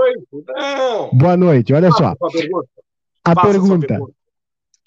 Boa 1.12 1.36
noite, 1.36 1.74
olha 1.74 1.90
só. 1.90 2.14
A 3.24 3.34
pergunta. 3.34 4.00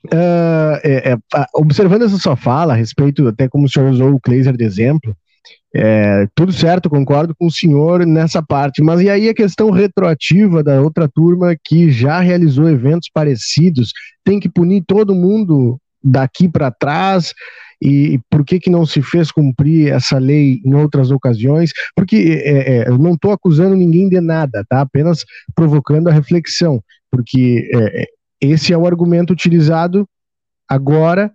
Uh, 0.05 0.75
é, 0.83 1.13
é, 1.13 1.17
observando 1.55 2.01
essa 2.01 2.17
sua 2.17 2.35
fala 2.35 2.73
a 2.73 2.75
respeito, 2.75 3.25
até 3.27 3.47
como 3.47 3.65
o 3.65 3.69
senhor 3.69 3.89
usou 3.89 4.13
o 4.13 4.19
Kleiser 4.19 4.55
de 4.57 4.65
exemplo, 4.65 5.15
é, 5.73 6.27
tudo 6.35 6.51
certo, 6.51 6.89
concordo 6.89 7.33
com 7.33 7.47
o 7.47 7.51
senhor 7.51 8.05
nessa 8.05 8.43
parte, 8.43 8.83
mas 8.83 9.01
e 9.01 9.09
aí 9.09 9.29
a 9.29 9.33
questão 9.33 9.71
retroativa 9.71 10.61
da 10.61 10.81
outra 10.81 11.07
turma 11.07 11.55
que 11.63 11.89
já 11.89 12.19
realizou 12.19 12.69
eventos 12.69 13.09
parecidos, 13.13 13.91
tem 14.23 14.39
que 14.39 14.49
punir 14.49 14.83
todo 14.85 15.15
mundo 15.15 15.79
daqui 16.03 16.49
para 16.49 16.69
trás, 16.69 17.33
e, 17.81 18.17
por 18.29 18.45
que, 18.45 18.61
que 18.61 18.69
não 18.69 18.85
se 18.85 19.01
fez 19.01 19.29
cumprir 19.29 19.91
essa 19.91 20.17
lei 20.17 20.61
em 20.63 20.73
outras 20.73 21.11
ocasiões? 21.11 21.71
Porque 21.93 22.41
é, 22.45 22.77
é, 22.77 22.87
eu 22.87 22.97
não 22.97 23.13
estou 23.13 23.31
acusando 23.33 23.75
ninguém 23.75 24.07
de 24.07 24.21
nada, 24.21 24.65
tá? 24.69 24.79
Apenas 24.81 25.25
provocando 25.53 26.07
a 26.07 26.13
reflexão, 26.13 26.81
porque 27.11 27.69
é, 27.75 28.07
esse 28.43 28.73
é 28.73 28.77
o 28.77 28.85
argumento 28.85 29.31
utilizado 29.31 30.07
agora. 30.67 31.31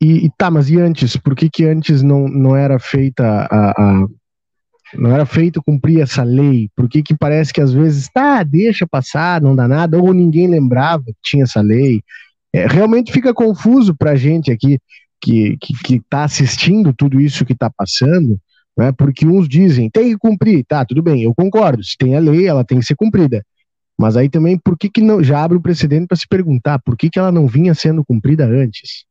E, 0.00 0.26
e, 0.26 0.30
tá, 0.36 0.50
mas 0.50 0.70
e 0.70 0.78
antes? 0.78 1.16
Por 1.16 1.34
que, 1.34 1.50
que 1.50 1.64
antes 1.64 2.02
não, 2.02 2.28
não 2.28 2.56
era 2.56 2.78
feita 2.78 3.24
a, 3.50 3.70
a 3.70 4.06
não 4.94 5.12
era 5.12 5.26
feito 5.26 5.62
cumprir 5.62 6.00
essa 6.00 6.22
lei? 6.22 6.70
Por 6.74 6.88
que, 6.88 7.02
que 7.02 7.14
parece 7.14 7.52
que 7.52 7.60
às 7.60 7.72
vezes, 7.72 8.08
tá, 8.08 8.42
deixa 8.42 8.86
passar, 8.86 9.40
não 9.40 9.54
dá 9.54 9.68
nada, 9.68 9.98
ou 9.98 10.14
ninguém 10.14 10.46
lembrava 10.46 11.04
que 11.04 11.16
tinha 11.22 11.44
essa 11.44 11.60
lei? 11.60 12.00
É, 12.54 12.66
realmente 12.66 13.12
fica 13.12 13.34
confuso 13.34 13.94
para 13.94 14.12
a 14.12 14.16
gente 14.16 14.50
aqui 14.50 14.78
que 15.20 15.58
está 15.90 16.24
assistindo 16.24 16.94
tudo 16.94 17.20
isso 17.20 17.44
que 17.44 17.52
está 17.52 17.68
passando, 17.68 18.38
né, 18.78 18.92
porque 18.92 19.26
uns 19.26 19.48
dizem, 19.48 19.90
tem 19.90 20.10
que 20.10 20.16
cumprir, 20.16 20.64
tá, 20.64 20.84
tudo 20.84 21.02
bem, 21.02 21.22
eu 21.22 21.34
concordo, 21.34 21.82
se 21.84 21.96
tem 21.98 22.16
a 22.16 22.20
lei, 22.20 22.46
ela 22.46 22.64
tem 22.64 22.78
que 22.78 22.86
ser 22.86 22.94
cumprida. 22.94 23.44
Mas 23.98 24.16
aí 24.16 24.28
também, 24.30 24.56
por 24.56 24.78
que, 24.78 24.88
que 24.88 25.00
não, 25.00 25.22
já 25.22 25.42
abre 25.42 25.56
o 25.56 25.60
precedente 25.60 26.06
para 26.06 26.16
se 26.16 26.28
perguntar 26.28 26.78
por 26.78 26.96
que, 26.96 27.10
que 27.10 27.18
ela 27.18 27.32
não 27.32 27.48
vinha 27.48 27.74
sendo 27.74 28.04
cumprida 28.04 28.44
antes? 28.44 29.04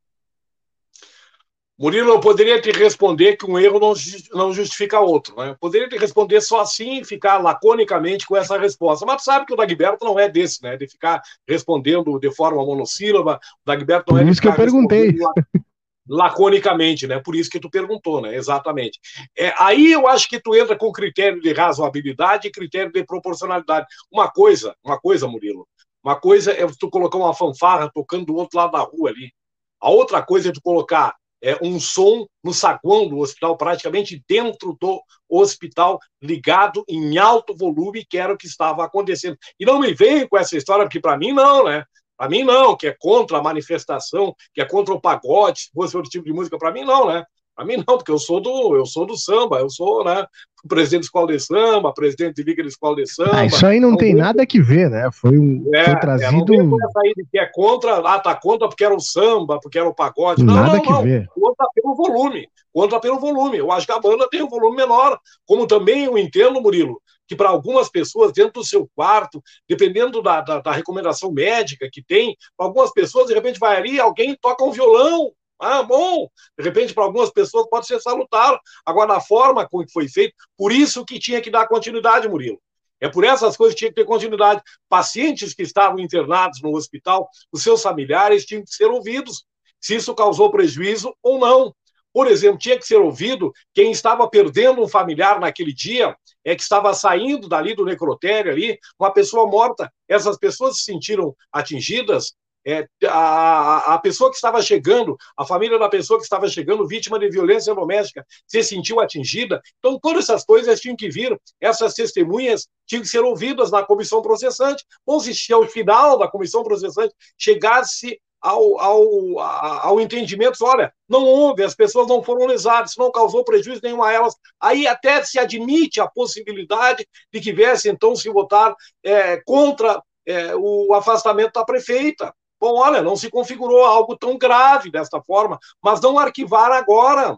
Murilo, 1.79 2.09
eu 2.09 2.19
poderia 2.19 2.59
te 2.59 2.71
responder 2.71 3.35
que 3.35 3.45
um 3.45 3.59
erro 3.59 3.79
não, 3.79 3.93
não 4.33 4.51
justifica 4.51 4.99
outro. 4.99 5.35
Né? 5.35 5.49
Eu 5.49 5.57
poderia 5.57 5.87
te 5.87 5.95
responder 5.95 6.41
só 6.41 6.61
assim 6.61 7.01
e 7.01 7.05
ficar 7.05 7.37
laconicamente 7.37 8.25
com 8.25 8.35
essa 8.35 8.57
resposta. 8.57 9.05
Mas 9.05 9.17
tu 9.17 9.25
sabe 9.25 9.45
que 9.45 9.53
o 9.53 9.55
Dagberto 9.55 10.03
não 10.03 10.17
é 10.17 10.27
desse, 10.27 10.63
né? 10.63 10.75
De 10.75 10.87
ficar 10.87 11.21
respondendo 11.47 12.17
de 12.17 12.33
forma 12.33 12.65
monossílaba. 12.65 13.39
O 13.63 13.65
Dagberto 13.67 14.11
não 14.11 14.19
Por 14.19 14.27
é 14.27 14.31
isso 14.31 14.41
que 14.41 14.47
eu 14.47 14.55
perguntei. 14.55 15.15
laconicamente, 16.07 17.07
né? 17.07 17.19
Por 17.19 17.35
isso 17.35 17.49
que 17.49 17.59
tu 17.59 17.69
perguntou, 17.69 18.21
né? 18.21 18.35
Exatamente. 18.35 18.99
É, 19.37 19.53
aí 19.57 19.91
eu 19.91 20.07
acho 20.07 20.29
que 20.29 20.39
tu 20.39 20.55
entra 20.55 20.77
com 20.77 20.91
critério 20.91 21.41
de 21.41 21.53
razoabilidade 21.53 22.47
e 22.47 22.51
critério 22.51 22.91
de 22.91 23.05
proporcionalidade. 23.05 23.85
Uma 24.11 24.29
coisa, 24.29 24.75
uma 24.83 24.99
coisa, 24.99 25.27
Murilo, 25.27 25.67
uma 26.03 26.15
coisa 26.15 26.51
é 26.51 26.65
tu 26.79 26.89
colocar 26.89 27.17
uma 27.17 27.33
fanfarra 27.33 27.91
tocando 27.93 28.27
do 28.27 28.35
outro 28.35 28.57
lado 28.57 28.71
da 28.71 28.79
rua 28.79 29.09
ali. 29.09 29.31
A 29.79 29.89
outra 29.89 30.21
coisa 30.23 30.49
é 30.49 30.51
tu 30.51 30.61
colocar 30.61 31.15
é, 31.41 31.57
um 31.61 31.79
som 31.79 32.25
no 32.43 32.53
saguão 32.53 33.07
do 33.07 33.19
hospital, 33.19 33.57
praticamente 33.57 34.23
dentro 34.27 34.75
do 34.79 35.01
hospital, 35.29 35.99
ligado 36.21 36.83
em 36.87 37.17
alto 37.17 37.55
volume, 37.55 38.05
que 38.05 38.17
era 38.17 38.33
o 38.33 38.37
que 38.37 38.47
estava 38.47 38.83
acontecendo. 38.83 39.37
E 39.59 39.65
não 39.65 39.79
me 39.79 39.93
venha 39.93 40.27
com 40.27 40.37
essa 40.37 40.57
história, 40.57 40.85
porque 40.85 40.99
para 40.99 41.17
mim 41.17 41.33
não, 41.33 41.65
né? 41.65 41.83
Para 42.17 42.29
mim, 42.29 42.43
não, 42.43 42.75
que 42.75 42.87
é 42.87 42.95
contra 42.97 43.37
a 43.37 43.43
manifestação, 43.43 44.35
que 44.53 44.61
é 44.61 44.65
contra 44.65 44.93
o 44.93 44.99
pagode, 45.01 45.61
se 45.69 45.71
fosse 45.73 45.95
outro 45.95 46.09
tipo 46.09 46.25
de 46.25 46.33
música, 46.33 46.57
para 46.57 46.71
mim, 46.71 46.83
não, 46.83 47.07
né? 47.07 47.23
A 47.57 47.65
mim 47.65 47.77
não, 47.77 47.97
porque 47.97 48.11
eu 48.11 48.19
sou 48.19 48.39
do, 48.39 48.75
eu 48.75 48.85
sou 48.85 49.03
do 49.03 49.17
samba, 49.17 49.57
eu 49.57 49.67
sou, 49.67 50.05
né, 50.05 50.27
presidente 50.67 51.01
da 51.01 51.05
escola 51.05 51.27
de 51.27 51.39
samba, 51.39 51.91
presidente 51.91 52.35
de 52.35 52.43
liga 52.43 52.61
de 52.61 52.69
escola 52.69 52.95
de 52.95 53.07
samba. 53.11 53.31
Ah, 53.33 53.45
isso 53.45 53.65
aí 53.65 53.79
não, 53.79 53.91
não 53.91 53.97
tem 53.97 54.13
nada 54.13 54.45
que 54.45 54.61
ver, 54.61 54.91
né? 54.91 55.09
Foi, 55.11 55.39
um, 55.39 55.67
é, 55.73 55.85
foi 55.85 55.99
trazido. 55.99 56.53
É, 56.53 56.57
não 56.57 56.77
aí 56.97 57.13
de 57.15 57.25
que 57.31 57.39
é 57.39 57.49
contra, 57.51 57.97
ah, 57.97 58.19
tá 58.19 58.35
contra 58.35 58.67
porque 58.67 58.85
era 58.85 58.93
o 58.93 58.99
samba, 58.99 59.59
porque 59.59 59.79
era 59.79 59.89
o 59.89 59.93
pagode. 59.93 60.43
Não, 60.43 60.53
nada 60.53 60.75
não, 60.75 60.81
que 60.81 60.89
não. 60.91 61.01
ver. 61.01 61.27
Contra 61.29 61.65
pelo 61.73 61.95
volume, 61.95 62.47
contra 62.71 62.99
pelo 62.99 63.19
volume. 63.19 63.57
Eu 63.57 63.71
acho 63.71 63.87
que 63.87 63.93
a 63.93 63.99
banda 63.99 64.29
tem 64.29 64.43
um 64.43 64.49
volume 64.49 64.75
menor, 64.75 65.19
como 65.43 65.65
também 65.65 66.05
eu 66.05 66.15
entendo, 66.15 66.61
Murilo, 66.61 67.01
que 67.27 67.35
para 67.35 67.49
algumas 67.49 67.89
pessoas, 67.89 68.31
dentro 68.31 68.61
do 68.61 68.65
seu 68.65 68.89
quarto, 68.95 69.43
dependendo 69.67 70.21
da, 70.21 70.41
da, 70.41 70.59
da 70.59 70.71
recomendação 70.71 71.31
médica 71.31 71.89
que 71.91 72.01
tem, 72.01 72.35
para 72.55 72.65
algumas 72.65 72.91
pessoas, 72.91 73.27
de 73.27 73.33
repente 73.33 73.59
vai 73.59 73.75
ali, 73.75 73.99
alguém 73.99 74.35
toca 74.39 74.63
um 74.63 74.71
violão, 74.71 75.31
ah, 75.59 75.81
bom, 75.83 76.29
de 76.57 76.63
repente 76.63 76.93
para 76.93 77.03
algumas 77.03 77.31
pessoas 77.31 77.67
pode 77.69 77.87
ser 77.87 77.99
salutar. 77.99 78.59
Agora, 78.85 79.13
na 79.15 79.19
forma 79.19 79.67
como 79.67 79.89
foi 79.91 80.07
feito, 80.07 80.33
por 80.55 80.71
isso 80.71 81.03
que 81.03 81.19
tinha 81.19 81.41
que 81.41 81.49
dar 81.49 81.67
continuidade, 81.67 82.29
Murilo. 82.29 82.61
É 82.99 83.07
por 83.07 83.23
essas 83.23 83.55
coisas 83.55 83.73
que 83.73 83.79
tinha 83.79 83.89
que 83.91 83.95
ter 83.95 84.05
continuidade. 84.05 84.61
Pacientes 84.89 85.53
que 85.53 85.61
estavam 85.61 85.99
internados 85.99 86.61
no 86.61 86.75
hospital, 86.75 87.29
os 87.51 87.61
seus 87.61 87.81
familiares 87.81 88.45
tinham 88.45 88.63
que 88.63 88.71
ser 88.71 88.85
ouvidos, 88.85 89.45
se 89.79 89.95
isso 89.95 90.15
causou 90.15 90.51
prejuízo 90.51 91.15
ou 91.21 91.39
não. 91.39 91.73
Por 92.17 92.25
exemplo, 92.25 92.57
tinha 92.57 92.79
que 92.79 92.87
ser 92.87 92.95
ouvido 92.95 93.53
quem 93.75 93.91
estava 93.91 94.27
perdendo 94.27 94.81
um 94.81 94.87
familiar 94.87 95.39
naquele 95.39 95.71
dia, 95.71 96.17
é 96.43 96.55
que 96.55 96.63
estava 96.63 96.91
saindo 96.91 97.47
dali 97.47 97.75
do 97.75 97.85
necrotério 97.85 98.51
ali, 98.51 98.75
uma 98.99 99.13
pessoa 99.13 99.45
morta. 99.45 99.87
Essas 100.07 100.35
pessoas 100.35 100.77
se 100.77 100.85
sentiram 100.85 101.35
atingidas, 101.51 102.33
é, 102.65 102.87
a, 103.07 103.93
a 103.93 103.99
pessoa 103.99 104.31
que 104.31 104.35
estava 104.35 104.63
chegando, 104.63 105.15
a 105.37 105.45
família 105.45 105.77
da 105.77 105.87
pessoa 105.87 106.17
que 106.17 106.23
estava 106.23 106.49
chegando, 106.49 106.87
vítima 106.87 107.19
de 107.19 107.29
violência 107.29 107.75
doméstica, 107.75 108.25
se 108.47 108.63
sentiu 108.63 108.99
atingida. 108.99 109.61
Então, 109.77 109.99
todas 110.01 110.23
essas 110.23 110.43
coisas 110.43 110.79
tinham 110.79 110.95
que 110.95 111.11
vir, 111.11 111.39
essas 111.61 111.93
testemunhas 111.93 112.67
tinham 112.87 113.03
que 113.03 113.09
ser 113.09 113.19
ouvidas 113.19 113.69
na 113.69 113.83
comissão 113.83 114.23
processante. 114.23 114.83
Bom, 115.05 115.19
se 115.19 115.53
ao 115.53 115.67
final 115.67 116.17
da 116.17 116.27
comissão 116.27 116.63
processante 116.63 117.13
chegasse 117.37 118.19
ao, 118.41 118.79
ao, 118.79 119.39
ao 119.39 119.99
entendimento, 119.99 120.57
olha, 120.63 120.93
não 121.09 121.23
houve, 121.23 121.63
as 121.63 121.75
pessoas 121.75 122.07
não 122.07 122.23
foram 122.23 122.45
lesadas, 122.45 122.93
não 122.97 123.11
causou 123.11 123.43
prejuízo 123.43 123.81
nenhum 123.83 124.03
a 124.03 124.11
elas, 124.11 124.35
aí 124.59 124.87
até 124.87 125.23
se 125.23 125.39
admite 125.39 125.99
a 125.99 126.07
possibilidade 126.07 127.07
de 127.31 127.41
que 127.41 127.51
viesse, 127.51 127.89
então, 127.89 128.15
se 128.15 128.29
votar 128.29 128.75
é, 129.03 129.41
contra 129.45 130.01
é, 130.25 130.55
o 130.55 130.93
afastamento 130.93 131.53
da 131.53 131.65
prefeita. 131.65 132.33
Bom, 132.59 132.79
olha, 132.79 133.01
não 133.01 133.15
se 133.15 133.29
configurou 133.29 133.85
algo 133.85 134.17
tão 134.17 134.37
grave 134.37 134.91
desta 134.91 135.21
forma, 135.21 135.59
mas 135.81 136.01
não 136.01 136.17
arquivar 136.17 136.71
agora. 136.71 137.37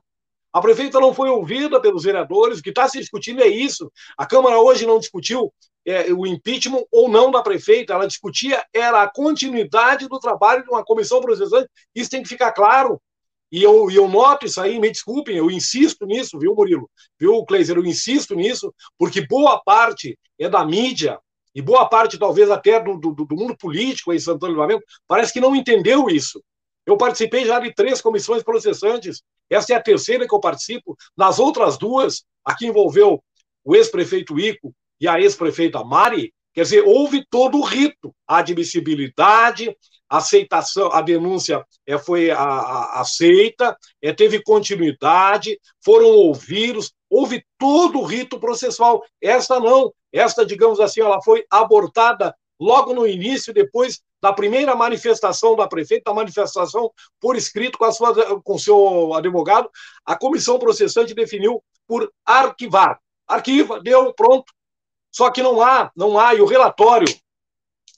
A 0.52 0.62
prefeita 0.62 1.00
não 1.00 1.14
foi 1.14 1.30
ouvida 1.30 1.80
pelos 1.80 2.04
vereadores, 2.04 2.60
o 2.60 2.64
que 2.64 2.70
está 2.70 2.88
se 2.88 3.00
discutindo 3.00 3.44
é 3.44 3.48
isso. 3.48 3.92
A 4.18 4.26
Câmara 4.26 4.60
hoje 4.60 4.86
não 4.86 4.98
discutiu 4.98 5.54
é, 5.86 6.12
o 6.14 6.26
impeachment 6.26 6.84
ou 6.92 7.10
não 7.10 7.32
da 7.32 7.42
prefeita, 7.42 7.94
ela 7.94 8.08
discutia 8.08 8.64
era 8.74 9.04
a 9.04 9.10
continuidade 9.10 10.08
do 10.08 10.20
trabalho 10.20 10.64
de 10.64 10.70
uma 10.70 10.84
comissão 10.84 11.22
processante. 11.22 11.70
Isso 11.96 12.10
tem 12.10 12.22
que 12.22 12.30
ficar 12.30 12.52
claro. 12.52 13.02
E 13.52 13.64
eu, 13.64 13.90
eu 13.90 14.08
noto 14.08 14.46
isso 14.46 14.62
aí, 14.62 14.80
me 14.80 14.92
desculpem, 14.92 15.36
eu 15.36 15.50
insisto 15.50 16.06
nisso, 16.06 16.38
viu, 16.38 16.54
Murilo? 16.54 16.90
Viu, 17.20 17.44
Kleiser? 17.46 17.78
Eu 17.78 17.86
insisto 17.86 18.36
nisso, 18.36 18.72
porque 18.98 19.26
boa 19.26 19.60
parte 19.60 20.18
é 20.38 20.48
da 20.48 20.64
mídia, 20.64 21.20
e 21.56 21.62
boa 21.62 21.88
parte, 21.90 22.20
talvez, 22.20 22.52
até 22.52 22.80
do, 22.80 22.98
do, 22.98 23.14
do 23.14 23.36
mundo 23.36 23.58
político 23.58 24.14
em 24.14 24.20
Santana 24.20 24.40
do 24.40 24.48
Livramento, 24.50 24.86
parece 25.08 25.34
que 25.34 25.40
não 25.40 25.56
entendeu 25.56 26.08
isso. 26.10 26.44
Eu 26.86 26.96
participei 26.96 27.44
já 27.44 27.60
de 27.60 27.74
três 27.74 28.02
comissões 28.02 28.44
processantes, 28.44 29.22
essa 29.50 29.74
é 29.74 29.76
a 29.76 29.82
terceira 29.82 30.28
que 30.28 30.34
eu 30.34 30.40
participo. 30.40 30.96
Nas 31.18 31.40
outras 31.40 31.78
duas, 31.78 32.24
aqui 32.46 32.68
envolveu 32.68 33.24
o 33.64 33.76
ex-prefeito 33.76 34.40
Ico 34.40 34.74
e 35.00 35.08
a 35.08 35.20
ex-prefeita 35.20 35.84
Mari, 35.84 36.34
quer 36.54 36.64
dizer, 36.64 36.84
houve 36.86 37.26
todo 37.30 37.58
o 37.58 37.64
rito, 37.64 38.14
a 38.28 38.38
admissibilidade, 38.38 39.76
aceitação, 40.10 40.92
a 40.92 41.02
denúncia 41.02 41.64
é, 41.86 41.98
foi 41.98 42.32
a, 42.32 42.40
a, 42.40 43.02
aceita, 43.02 43.78
é, 44.02 44.12
teve 44.12 44.42
continuidade, 44.42 45.60
foram 45.84 46.08
ouvidos, 46.08 46.92
houve 47.10 47.44
todo 47.58 48.00
o 48.00 48.04
rito 48.04 48.40
processual. 48.40 49.04
Esta 49.22 49.60
não, 49.60 49.94
esta, 50.12 50.46
digamos 50.46 50.80
assim, 50.80 51.02
ela 51.02 51.22
foi 51.22 51.46
abortada 51.50 52.36
logo 52.60 52.94
no 52.94 53.08
início, 53.08 53.54
depois 53.54 54.02
da 54.22 54.34
primeira 54.34 54.76
manifestação 54.76 55.56
da 55.56 55.68
prefeita, 55.68 56.12
a 56.12 56.14
manifestação 56.14 56.92
por 57.22 57.36
escrito 57.38 57.78
com, 57.78 57.86
a 57.86 57.92
sua, 57.92 58.42
com 58.42 58.58
seu 58.58 59.14
advogado, 59.14 59.70
a 60.06 60.18
comissão 60.18 60.60
processante 60.60 61.14
definiu 61.14 61.64
por 61.88 62.12
arquivar. 62.26 63.00
Arquiva, 63.28 63.80
deu, 63.80 64.14
pronto. 64.14 64.52
Só 65.12 65.30
que 65.32 65.42
não 65.42 65.62
há, 65.62 65.92
não 65.96 66.20
há, 66.20 66.36
e 66.36 66.42
o 66.42 66.46
relatório 66.46 67.08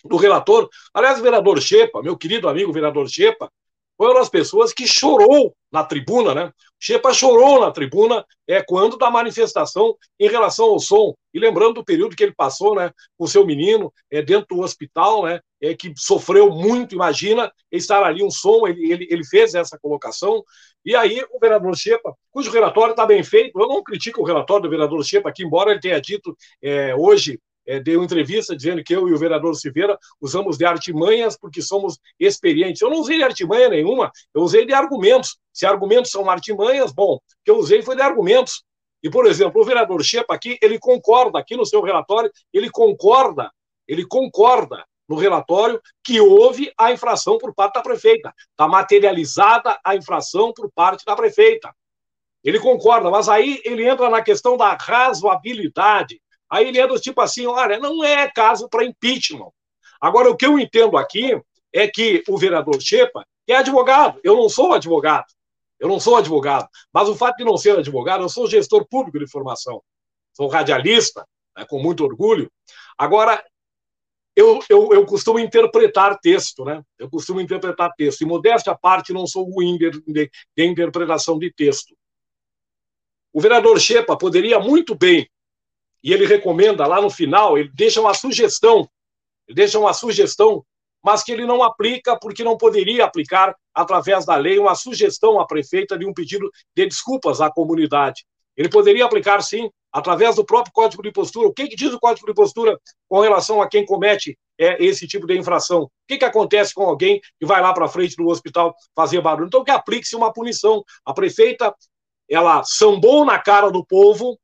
do 0.03 0.17
relator, 0.17 0.69
aliás, 0.93 1.19
o 1.19 1.23
vereador 1.23 1.61
Chepa, 1.61 2.01
meu 2.01 2.17
querido 2.17 2.49
amigo 2.49 2.73
vereador 2.73 3.07
Chepa, 3.07 3.51
foi 4.01 4.07
uma 4.07 4.19
das 4.19 4.29
pessoas 4.29 4.73
que 4.73 4.87
chorou 4.87 5.55
na 5.71 5.83
tribuna, 5.83 6.33
né? 6.33 6.51
Chepa 6.79 7.13
chorou 7.13 7.59
na 7.59 7.69
tribuna 7.69 8.25
é 8.47 8.59
quando 8.59 8.97
da 8.97 9.11
manifestação 9.11 9.95
em 10.19 10.27
relação 10.27 10.69
ao 10.69 10.79
som 10.79 11.13
e 11.31 11.39
lembrando 11.39 11.75
do 11.75 11.85
período 11.85 12.15
que 12.15 12.23
ele 12.23 12.33
passou, 12.33 12.73
né, 12.73 12.89
com 13.15 13.27
seu 13.27 13.45
menino 13.45 13.93
é 14.09 14.23
dentro 14.23 14.55
do 14.55 14.63
hospital, 14.63 15.25
né, 15.25 15.39
é 15.61 15.75
que 15.75 15.93
sofreu 15.95 16.49
muito, 16.49 16.95
imagina 16.95 17.51
estar 17.71 18.01
ali 18.01 18.23
um 18.23 18.31
som, 18.31 18.65
ele, 18.65 18.91
ele, 18.91 19.07
ele 19.07 19.23
fez 19.23 19.53
essa 19.53 19.77
colocação 19.79 20.43
e 20.83 20.95
aí 20.95 21.23
o 21.31 21.39
vereador 21.39 21.77
Chepa, 21.77 22.15
cujo 22.31 22.49
relatório 22.49 22.93
está 22.93 23.05
bem 23.05 23.23
feito, 23.23 23.61
eu 23.61 23.67
não 23.67 23.83
critico 23.83 24.21
o 24.21 24.25
relatório 24.25 24.63
do 24.63 24.69
vereador 24.71 25.05
Chepa, 25.05 25.31
que 25.31 25.43
embora 25.43 25.69
ele 25.69 25.79
tenha 25.79 26.01
dito 26.01 26.35
é, 26.59 26.95
hoje 26.95 27.39
é, 27.65 27.79
deu 27.79 28.03
entrevista 28.03 28.55
dizendo 28.55 28.83
que 28.83 28.95
eu 28.95 29.07
e 29.07 29.13
o 29.13 29.17
vereador 29.17 29.55
Silveira 29.55 29.97
usamos 30.19 30.57
de 30.57 30.65
artimanhas 30.65 31.37
porque 31.37 31.61
somos 31.61 31.99
experientes. 32.19 32.81
Eu 32.81 32.89
não 32.89 32.99
usei 32.99 33.17
de 33.17 33.23
artimanha 33.23 33.69
nenhuma, 33.69 34.11
eu 34.33 34.41
usei 34.41 34.65
de 34.65 34.73
argumentos. 34.73 35.37
Se 35.53 35.65
argumentos 35.65 36.11
são 36.11 36.29
artimanhas, 36.29 36.91
bom, 36.91 37.15
o 37.15 37.21
que 37.43 37.51
eu 37.51 37.57
usei 37.57 37.81
foi 37.81 37.95
de 37.95 38.01
argumentos. 38.01 38.63
E, 39.03 39.09
por 39.09 39.25
exemplo, 39.25 39.61
o 39.61 39.65
vereador 39.65 40.03
Chepa 40.03 40.33
aqui, 40.33 40.57
ele 40.61 40.77
concorda, 40.79 41.39
aqui 41.39 41.55
no 41.55 41.65
seu 41.65 41.81
relatório, 41.81 42.31
ele 42.53 42.69
concorda, 42.69 43.51
ele 43.87 44.05
concorda 44.05 44.85
no 45.09 45.17
relatório 45.17 45.81
que 46.03 46.21
houve 46.21 46.71
a 46.77 46.91
infração 46.91 47.37
por 47.37 47.53
parte 47.53 47.73
da 47.73 47.81
prefeita. 47.81 48.33
Está 48.51 48.67
materializada 48.67 49.77
a 49.83 49.95
infração 49.95 50.53
por 50.53 50.71
parte 50.71 51.03
da 51.03 51.15
prefeita. 51.15 51.73
Ele 52.43 52.59
concorda, 52.59 53.09
mas 53.09 53.27
aí 53.27 53.61
ele 53.65 53.87
entra 53.87 54.09
na 54.09 54.21
questão 54.21 54.55
da 54.55 54.73
razoabilidade. 54.73 56.21
Aí 56.51 56.67
ele 56.67 56.79
é 56.79 56.85
do 56.85 56.99
tipo 56.99 57.21
assim: 57.21 57.45
olha, 57.45 57.79
não 57.79 58.03
é 58.03 58.29
caso 58.29 58.67
para 58.67 58.83
impeachment. 58.83 59.49
Agora, 60.01 60.29
o 60.29 60.35
que 60.35 60.45
eu 60.45 60.59
entendo 60.59 60.97
aqui 60.97 61.41
é 61.71 61.87
que 61.87 62.23
o 62.27 62.37
vereador 62.37 62.81
Chepa 62.81 63.25
é 63.47 63.55
advogado. 63.55 64.19
Eu 64.21 64.35
não 64.35 64.49
sou 64.49 64.73
advogado. 64.73 65.27
Eu 65.79 65.87
não 65.87 65.99
sou 65.99 66.17
advogado. 66.17 66.67
Mas 66.93 67.07
o 67.07 67.15
fato 67.15 67.37
de 67.37 67.45
não 67.45 67.55
ser 67.55 67.79
advogado, 67.79 68.23
eu 68.23 68.29
sou 68.29 68.49
gestor 68.49 68.85
público 68.87 69.17
de 69.17 69.31
formação. 69.31 69.81
Sou 70.33 70.47
radialista, 70.47 71.25
né, 71.57 71.65
com 71.67 71.81
muito 71.81 72.03
orgulho. 72.03 72.51
Agora, 72.97 73.43
eu, 74.35 74.59
eu, 74.69 74.93
eu 74.93 75.05
costumo 75.05 75.39
interpretar 75.39 76.19
texto, 76.19 76.65
né? 76.65 76.83
Eu 76.99 77.09
costumo 77.09 77.39
interpretar 77.39 77.93
texto. 77.95 78.21
E, 78.21 78.25
modéstia 78.25 78.73
à 78.73 78.77
parte, 78.77 79.13
não 79.13 79.25
sou 79.25 79.49
ruim 79.49 79.77
de, 79.77 79.91
de, 79.91 80.31
de 80.55 80.65
interpretação 80.65 81.39
de 81.39 81.51
texto. 81.51 81.95
O 83.33 83.39
vereador 83.39 83.79
Chepa 83.79 84.17
poderia 84.17 84.59
muito 84.59 84.93
bem 84.93 85.29
e 86.03 86.13
ele 86.13 86.25
recomenda 86.25 86.85
lá 86.87 87.01
no 87.01 87.09
final, 87.09 87.57
ele 87.57 87.69
deixa 87.73 88.01
uma 88.01 88.13
sugestão, 88.13 88.87
ele 89.47 89.55
deixa 89.55 89.79
uma 89.79 89.93
sugestão, 89.93 90.65
mas 91.03 91.23
que 91.23 91.31
ele 91.31 91.45
não 91.45 91.63
aplica 91.63 92.17
porque 92.17 92.43
não 92.43 92.57
poderia 92.57 93.05
aplicar 93.05 93.55
através 93.73 94.25
da 94.25 94.35
lei 94.35 94.59
uma 94.59 94.75
sugestão 94.75 95.39
à 95.39 95.45
prefeita 95.45 95.97
de 95.97 96.05
um 96.05 96.13
pedido 96.13 96.49
de 96.75 96.85
desculpas 96.85 97.41
à 97.41 97.49
comunidade. 97.49 98.25
Ele 98.55 98.69
poderia 98.69 99.05
aplicar 99.05 99.41
sim 99.41 99.69
através 99.91 100.35
do 100.35 100.45
próprio 100.45 100.73
Código 100.73 101.03
de 101.03 101.11
Postura. 101.11 101.47
O 101.47 101.53
que, 101.53 101.67
que 101.67 101.75
diz 101.75 101.91
o 101.93 101.99
Código 101.99 102.27
de 102.27 102.33
Postura 102.33 102.79
com 103.09 103.19
relação 103.19 103.61
a 103.61 103.67
quem 103.67 103.85
comete 103.85 104.37
é, 104.57 104.83
esse 104.83 105.07
tipo 105.07 105.25
de 105.25 105.37
infração? 105.37 105.83
O 105.83 105.89
que, 106.07 106.17
que 106.17 106.25
acontece 106.25 106.73
com 106.73 106.83
alguém 106.83 107.19
que 107.39 107.45
vai 107.45 107.61
lá 107.61 107.73
para 107.73 107.87
frente 107.87 108.15
do 108.15 108.27
hospital 108.27 108.75
fazer 108.95 109.21
barulho? 109.21 109.47
Então, 109.47 109.63
que 109.63 109.71
aplique-se 109.71 110.15
uma 110.15 110.31
punição. 110.31 110.83
A 111.05 111.13
prefeita, 111.13 111.73
ela 112.29 112.63
sambou 112.63 113.25
na 113.25 113.39
cara 113.39 113.69
do 113.69 113.85
povo, 113.85 114.37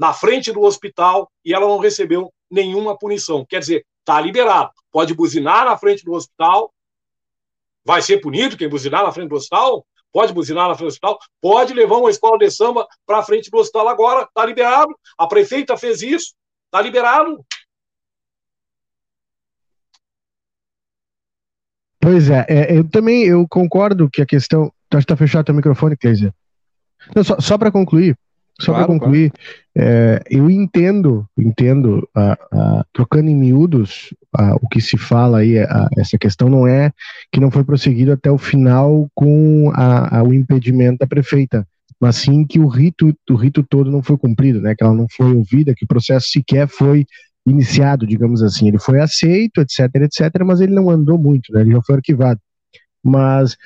na 0.00 0.14
frente 0.14 0.50
do 0.50 0.62
hospital 0.62 1.30
e 1.44 1.52
ela 1.52 1.68
não 1.68 1.78
recebeu 1.78 2.32
nenhuma 2.50 2.96
punição. 2.96 3.44
Quer 3.44 3.60
dizer, 3.60 3.84
está 3.98 4.18
liberado. 4.18 4.70
Pode 4.90 5.12
buzinar 5.12 5.66
na 5.66 5.76
frente 5.76 6.02
do 6.02 6.14
hospital, 6.14 6.72
vai 7.84 8.00
ser 8.00 8.18
punido 8.18 8.56
quem 8.56 8.66
buzinar 8.66 9.04
na 9.04 9.12
frente 9.12 9.28
do 9.28 9.36
hospital? 9.36 9.86
Pode 10.10 10.32
buzinar 10.32 10.68
na 10.68 10.74
frente 10.74 10.86
do 10.86 10.92
hospital? 10.92 11.18
Pode 11.38 11.74
levar 11.74 11.98
uma 11.98 12.08
escola 12.08 12.38
de 12.38 12.50
samba 12.50 12.88
para 13.04 13.18
a 13.18 13.22
frente 13.22 13.50
do 13.50 13.58
hospital 13.58 13.88
agora, 13.88 14.22
está 14.22 14.46
liberado. 14.46 14.98
A 15.18 15.26
prefeita 15.26 15.76
fez 15.76 16.00
isso, 16.00 16.32
está 16.64 16.80
liberado. 16.80 17.44
Pois 22.00 22.30
é, 22.30 22.46
é, 22.48 22.78
eu 22.78 22.88
também 22.88 23.24
eu 23.24 23.46
concordo 23.46 24.08
que 24.10 24.22
a 24.22 24.26
questão. 24.26 24.72
Está 24.92 25.14
fechado 25.14 25.50
o 25.50 25.54
microfone, 25.54 25.96
Cleiser. 25.96 26.32
Não, 27.14 27.22
só 27.22 27.38
só 27.38 27.56
para 27.56 27.70
concluir, 27.70 28.18
só 28.60 28.72
claro, 28.72 28.86
para 28.86 28.98
concluir, 28.98 29.30
claro. 29.30 29.88
é, 29.88 30.22
eu 30.30 30.50
entendo, 30.50 31.26
entendo, 31.36 32.08
trocando 32.92 33.30
em 33.30 33.34
miúdos, 33.34 34.14
o 34.60 34.68
que 34.68 34.80
se 34.80 34.96
fala 34.96 35.38
aí, 35.38 35.56
essa 35.96 36.16
questão 36.18 36.48
não 36.48 36.66
é 36.66 36.92
que 37.32 37.40
não 37.40 37.50
foi 37.50 37.64
prosseguido 37.64 38.12
até 38.12 38.30
o 38.30 38.38
final 38.38 39.08
com 39.14 39.68
o 39.68 40.34
impedimento 40.34 40.98
da 40.98 41.06
prefeita, 41.06 41.66
mas 42.00 42.16
sim 42.16 42.46
que 42.46 42.58
o 42.58 42.66
rito, 42.66 43.14
o 43.28 43.34
rito 43.34 43.62
todo 43.62 43.90
não 43.90 44.02
foi 44.02 44.16
cumprido, 44.16 44.60
né? 44.60 44.74
Que 44.74 44.82
ela 44.82 44.94
não 44.94 45.06
foi 45.14 45.34
ouvida, 45.34 45.74
que 45.74 45.84
o 45.84 45.88
processo 45.88 46.28
sequer 46.28 46.66
foi 46.66 47.04
iniciado, 47.46 48.06
digamos 48.06 48.42
assim. 48.42 48.68
Ele 48.68 48.78
foi 48.78 49.00
aceito, 49.00 49.60
etc, 49.60 49.80
etc, 49.96 50.42
mas 50.44 50.60
ele 50.60 50.72
não 50.72 50.88
andou 50.88 51.18
muito, 51.18 51.52
né? 51.52 51.60
Ele 51.60 51.72
já 51.72 51.82
foi 51.82 51.96
arquivado. 51.96 52.40
Mas, 53.04 53.56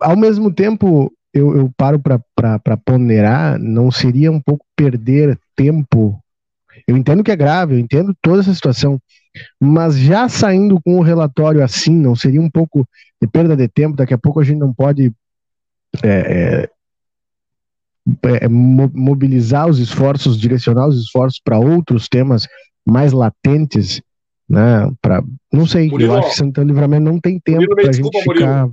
ao 0.00 0.16
mesmo 0.16 0.52
tempo, 0.52 1.12
eu, 1.32 1.56
eu 1.56 1.70
paro 1.76 1.98
para 1.98 2.76
ponderar, 2.76 3.58
não 3.58 3.90
seria 3.90 4.30
um 4.30 4.40
pouco 4.40 4.64
perder 4.76 5.38
tempo? 5.56 6.18
Eu 6.86 6.96
entendo 6.96 7.22
que 7.24 7.30
é 7.30 7.36
grave, 7.36 7.74
eu 7.74 7.78
entendo 7.78 8.14
toda 8.20 8.40
essa 8.40 8.54
situação, 8.54 9.00
mas 9.60 9.96
já 9.96 10.28
saindo 10.28 10.80
com 10.82 10.98
o 10.98 11.02
relatório 11.02 11.62
assim, 11.62 11.94
não 11.94 12.14
seria 12.14 12.40
um 12.40 12.50
pouco 12.50 12.86
de 13.20 13.28
perda 13.28 13.56
de 13.56 13.68
tempo? 13.68 13.96
Daqui 13.96 14.12
a 14.12 14.18
pouco 14.18 14.40
a 14.40 14.44
gente 14.44 14.58
não 14.58 14.74
pode 14.74 15.12
é, 16.02 16.08
é, 16.08 16.68
é, 18.44 18.48
mobilizar 18.48 19.68
os 19.68 19.78
esforços, 19.78 20.38
direcionar 20.38 20.88
os 20.88 20.98
esforços 21.00 21.40
para 21.42 21.58
outros 21.58 22.08
temas 22.08 22.46
mais 22.84 23.12
latentes, 23.12 24.02
né? 24.48 24.90
Para 25.00 25.22
não 25.52 25.66
sei, 25.66 25.88
Murilo, 25.88 26.12
eu 26.12 26.18
acho 26.18 26.30
que 26.30 26.36
Santana 26.36 26.66
Livramento 26.66 27.04
não 27.04 27.20
tem 27.20 27.38
tempo 27.38 27.74
para 27.74 27.88
a 27.88 27.92
gente 27.92 28.22
ficar. 28.22 28.68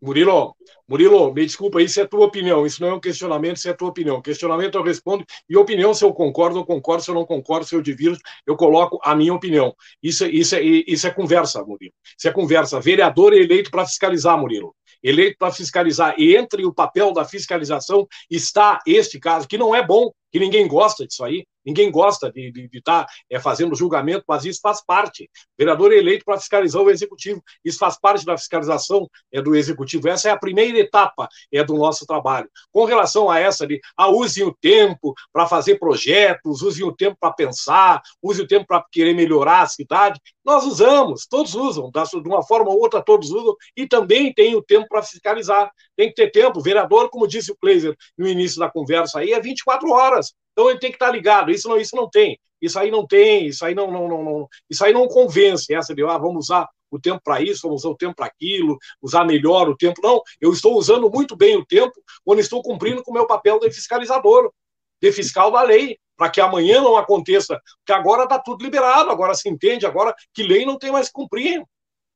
Murilo, 0.00 0.54
Murilo, 0.88 1.34
me 1.34 1.44
desculpa, 1.44 1.82
isso 1.82 2.00
é 2.00 2.06
tua 2.06 2.24
opinião, 2.24 2.64
isso 2.64 2.80
não 2.80 2.90
é 2.90 2.94
um 2.94 3.00
questionamento, 3.00 3.56
isso 3.56 3.68
é 3.68 3.72
tua 3.72 3.88
opinião. 3.88 4.22
Questionamento 4.22 4.76
eu 4.76 4.82
respondo, 4.82 5.24
e 5.48 5.56
opinião, 5.56 5.92
se 5.92 6.04
eu 6.04 6.12
concordo, 6.12 6.58
eu 6.58 6.64
concordo, 6.64 7.02
se 7.02 7.10
eu 7.10 7.14
não 7.14 7.26
concordo, 7.26 7.66
se 7.66 7.74
eu 7.74 7.82
divirto, 7.82 8.20
eu 8.46 8.56
coloco 8.56 9.00
a 9.02 9.14
minha 9.14 9.34
opinião. 9.34 9.74
Isso, 10.02 10.24
isso, 10.26 10.54
é, 10.54 10.62
isso 10.62 11.06
é 11.06 11.10
conversa, 11.10 11.64
Murilo. 11.64 11.92
Isso 12.16 12.28
é 12.28 12.32
conversa. 12.32 12.80
Vereador 12.80 13.32
é 13.32 13.38
eleito 13.38 13.70
para 13.70 13.84
fiscalizar, 13.84 14.38
Murilo 14.38 14.74
eleito 15.02 15.36
para 15.38 15.52
fiscalizar, 15.52 16.14
e 16.18 16.36
entre 16.36 16.64
o 16.64 16.72
papel 16.72 17.12
da 17.12 17.24
fiscalização 17.24 18.06
está 18.30 18.80
este 18.86 19.18
caso, 19.20 19.46
que 19.46 19.58
não 19.58 19.74
é 19.74 19.84
bom, 19.84 20.10
que 20.32 20.38
ninguém 20.38 20.66
gosta 20.66 21.06
disso 21.06 21.24
aí, 21.24 21.46
ninguém 21.64 21.90
gosta 21.90 22.30
de 22.30 22.52
estar 22.72 23.04
tá, 23.04 23.12
é, 23.30 23.38
fazendo 23.38 23.74
julgamento, 23.74 24.24
mas 24.26 24.44
isso 24.44 24.60
faz 24.60 24.84
parte. 24.84 25.30
Vereador 25.56 25.92
é 25.92 25.96
eleito 25.96 26.24
para 26.24 26.38
fiscalizar 26.38 26.82
o 26.82 26.90
executivo, 26.90 27.42
isso 27.64 27.78
faz 27.78 27.98
parte 27.98 28.24
da 28.24 28.36
fiscalização 28.36 29.08
é, 29.32 29.40
do 29.40 29.54
executivo. 29.54 30.08
Essa 30.08 30.28
é 30.28 30.32
a 30.32 30.38
primeira 30.38 30.75
etapa 30.78 31.28
é, 31.52 31.62
do 31.64 31.74
nosso 31.74 32.06
trabalho. 32.06 32.48
Com 32.72 32.84
relação 32.84 33.30
a 33.30 33.38
essa 33.38 33.66
de 33.66 33.80
ah, 33.96 34.08
use 34.08 34.42
o 34.42 34.54
tempo 34.54 35.14
para 35.32 35.46
fazer 35.46 35.78
projetos, 35.78 36.62
use 36.62 36.82
o 36.82 36.92
tempo 36.92 37.16
para 37.18 37.32
pensar, 37.32 38.02
use 38.22 38.42
o 38.42 38.46
tempo 38.46 38.66
para 38.66 38.84
querer 38.90 39.14
melhorar 39.14 39.62
a 39.62 39.66
cidade, 39.66 40.20
nós 40.44 40.64
usamos, 40.64 41.26
todos 41.26 41.54
usam, 41.54 41.90
de 41.90 42.28
uma 42.28 42.42
forma 42.42 42.70
ou 42.70 42.80
outra 42.80 43.02
todos 43.02 43.30
usam, 43.30 43.54
e 43.76 43.86
também 43.86 44.32
tem 44.32 44.54
o 44.54 44.62
tempo 44.62 44.86
para 44.88 45.02
fiscalizar. 45.02 45.70
Tem 45.96 46.08
que 46.08 46.14
ter 46.14 46.30
tempo. 46.30 46.60
O 46.60 46.62
vereador, 46.62 47.10
como 47.10 47.26
disse 47.26 47.50
o 47.50 47.56
Kleiser 47.56 47.96
no 48.16 48.28
início 48.28 48.60
da 48.60 48.70
conversa 48.70 49.18
aí, 49.18 49.32
é 49.32 49.40
24 49.40 49.90
horas. 49.90 50.34
Então 50.52 50.70
ele 50.70 50.78
tem 50.78 50.90
que 50.90 50.96
estar 50.96 51.10
ligado. 51.10 51.50
Isso 51.50 51.68
não, 51.68 51.76
isso 51.76 51.96
não 51.96 52.08
tem. 52.08 52.38
Isso 52.60 52.78
aí 52.78 52.90
não 52.90 53.06
tem. 53.06 53.46
Isso 53.46 53.64
aí 53.64 53.74
não, 53.74 53.90
não, 53.90 54.08
não, 54.08 54.22
não 54.22 54.48
isso 54.70 54.84
aí 54.84 54.92
não 54.92 55.08
convence. 55.08 55.74
Essa 55.74 55.94
de 55.94 56.04
ah, 56.04 56.16
vamos 56.16 56.46
usar 56.46 56.68
o 56.90 57.00
tempo 57.00 57.20
para 57.22 57.40
isso, 57.40 57.62
vamos 57.62 57.82
usar 57.82 57.90
o 57.90 57.96
tempo 57.96 58.14
para 58.14 58.26
aquilo, 58.26 58.78
usar 59.00 59.24
melhor 59.24 59.68
o 59.68 59.76
tempo. 59.76 60.00
Não, 60.02 60.22
eu 60.40 60.52
estou 60.52 60.76
usando 60.76 61.10
muito 61.10 61.36
bem 61.36 61.56
o 61.56 61.64
tempo 61.64 61.94
quando 62.24 62.40
estou 62.40 62.62
cumprindo 62.62 63.02
com 63.02 63.10
o 63.10 63.14
meu 63.14 63.26
papel 63.26 63.58
de 63.60 63.70
fiscalizador, 63.70 64.52
de 65.00 65.12
fiscal 65.12 65.50
da 65.50 65.62
lei, 65.62 65.98
para 66.16 66.30
que 66.30 66.40
amanhã 66.40 66.80
não 66.80 66.96
aconteça, 66.96 67.60
porque 67.78 67.92
agora 67.92 68.24
está 68.24 68.38
tudo 68.38 68.64
liberado, 68.64 69.10
agora 69.10 69.34
se 69.34 69.48
entende, 69.48 69.86
agora 69.86 70.14
que 70.32 70.42
lei 70.42 70.64
não 70.64 70.78
tem 70.78 70.90
mais 70.90 71.08
que 71.08 71.12
cumprir. 71.12 71.62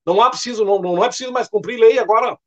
Não 0.06 0.22
há 0.22 0.30
preciso, 0.30 0.64
não, 0.64 0.80
não 0.80 1.04
é 1.04 1.08
preciso 1.08 1.32
mais 1.32 1.48
cumprir 1.48 1.78
lei 1.78 1.98
agora. 1.98 2.38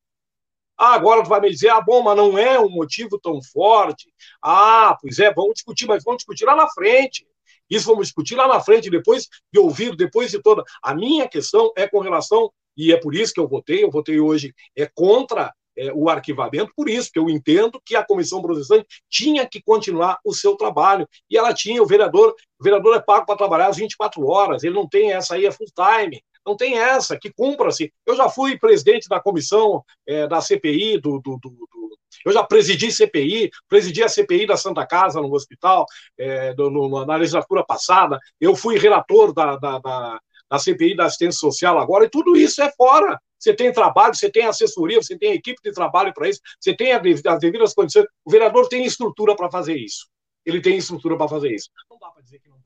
Ah, 0.76 0.96
agora 0.96 1.24
tu 1.24 1.30
vai 1.30 1.40
me 1.40 1.50
dizer, 1.52 1.70
ah, 1.70 1.80
bom, 1.80 2.02
mas 2.02 2.18
não 2.18 2.38
é 2.38 2.60
um 2.60 2.70
motivo 2.70 3.20
tão 3.20 3.40
forte. 3.44 4.12
Ah, 4.42 4.98
pois 5.00 5.20
é, 5.20 5.32
vamos 5.32 5.54
discutir, 5.54 5.88
mas 5.88 6.04
vamos 6.04 6.18
discutir 6.18 6.46
lá 6.46 6.56
na 6.56 6.68
frente. 6.72 7.28
Isso 7.70 7.88
vamos 7.88 8.08
discutir 8.08 8.36
lá 8.36 8.48
na 8.48 8.60
frente, 8.60 8.90
depois 8.90 9.28
de 9.52 9.60
ouvir, 9.60 9.96
depois 9.96 10.32
de 10.32 10.42
toda. 10.42 10.64
A 10.82 10.94
minha 10.94 11.28
questão 11.28 11.72
é 11.76 11.88
com 11.88 12.00
relação, 12.00 12.52
e 12.76 12.92
é 12.92 12.98
por 12.98 13.16
isso 13.16 13.34
que 13.34 13.40
eu 13.40 13.48
votei, 13.48 13.84
eu 13.84 13.92
votei 13.92 14.20
hoje, 14.20 14.54
é 14.76 14.90
contra 14.94 15.54
é, 15.76 15.92
o 15.94 16.10
arquivamento, 16.10 16.72
por 16.76 16.90
isso 16.90 17.12
que 17.12 17.20
eu 17.20 17.30
entendo 17.30 17.82
que 17.84 17.96
a 17.96 18.06
comissão 18.06 18.42
processante 18.42 18.86
tinha 19.10 19.48
que 19.48 19.62
continuar 19.62 20.20
o 20.24 20.34
seu 20.34 20.56
trabalho. 20.56 21.08
E 21.30 21.38
ela 21.38 21.54
tinha, 21.54 21.82
o 21.82 21.88
vereador, 21.88 22.36
o 22.60 22.64
vereador 22.64 22.96
é 22.96 23.00
pago 23.00 23.26
para 23.26 23.38
trabalhar 23.38 23.68
as 23.68 23.78
24 23.78 24.26
horas, 24.28 24.64
ele 24.64 24.76
não 24.76 24.88
tem 24.88 25.12
essa 25.12 25.36
aí, 25.36 25.46
é 25.46 25.52
full 25.52 25.68
time. 25.68 26.22
Não 26.46 26.58
tem 26.58 26.78
essa, 26.78 27.18
que 27.18 27.32
cumpra-se. 27.32 27.92
Eu 28.06 28.18
já 28.18 28.28
fui 28.28 28.60
presidente 28.60 29.08
da 29.08 29.18
comissão 29.18 29.82
é, 30.06 30.28
da 30.28 30.42
CPI, 30.42 30.98
do, 31.00 31.20
do, 31.22 31.40
do, 31.40 31.50
do, 31.50 31.98
eu 32.26 32.32
já 32.32 32.44
presidi 32.44 32.92
CPI, 32.92 33.50
presidi 33.68 34.04
a 34.04 34.10
CPI 34.10 34.48
da 34.48 34.58
Santa 34.58 34.86
Casa 34.86 35.22
no 35.22 35.34
hospital, 35.34 35.86
é, 36.18 36.54
no, 36.56 37.06
na 37.06 37.16
legislatura 37.16 37.64
passada, 37.66 38.20
eu 38.40 38.56
fui 38.56 38.78
relator 38.78 39.34
da, 39.34 39.58
da, 39.58 39.80
da, 39.80 40.20
da 40.50 40.60
CPI 40.60 40.96
da 40.96 41.06
assistência 41.06 41.40
social 41.40 41.80
agora, 41.80 42.06
e 42.06 42.10
tudo 42.10 42.36
isso 42.36 42.62
é 42.62 42.72
fora. 42.72 43.20
Você 43.40 43.54
tem 43.54 43.74
trabalho, 43.74 44.16
você 44.16 44.32
tem 44.32 44.46
assessoria, 44.46 45.02
você 45.02 45.18
tem 45.18 45.34
equipe 45.34 45.60
de 45.62 45.74
trabalho 45.74 46.14
para 46.14 46.30
isso, 46.30 46.40
você 46.60 46.74
tem 46.74 46.94
as 46.94 47.40
devidas 47.40 47.74
condições. 47.74 48.06
O 48.24 48.32
vereador 48.32 48.70
tem 48.70 48.86
estrutura 48.86 49.36
para 49.36 49.52
fazer 49.52 49.76
isso. 49.76 50.08
Ele 50.46 50.62
tem 50.62 50.78
estrutura 50.78 51.18
para 51.18 51.28
fazer 51.28 51.54
isso. 51.54 51.70
Não 51.90 51.98
dá 52.00 52.10
para 52.10 52.22
dizer 52.22 52.40
que 52.40 52.50
não 52.50 52.58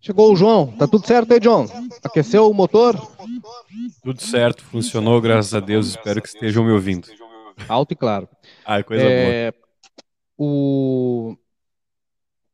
Chegou 0.00 0.32
o 0.32 0.36
João. 0.36 0.72
Tá 0.78 0.86
tudo 0.86 1.06
certo 1.06 1.32
aí, 1.32 1.40
John? 1.40 1.66
Aqueceu 2.02 2.48
o 2.48 2.54
motor? 2.54 2.96
Tudo 4.02 4.20
certo, 4.20 4.62
funcionou, 4.64 5.20
graças 5.20 5.54
a 5.54 5.60
Deus. 5.60 5.88
Espero 5.88 6.22
que 6.22 6.28
estejam 6.28 6.64
me 6.64 6.72
ouvindo. 6.72 7.08
Alto 7.66 7.92
e 7.92 7.96
claro. 7.96 8.28
Ah, 8.64 8.82
coisa 8.82 9.04
é, 9.04 9.50
boa. 9.50 9.64
O... 10.36 11.36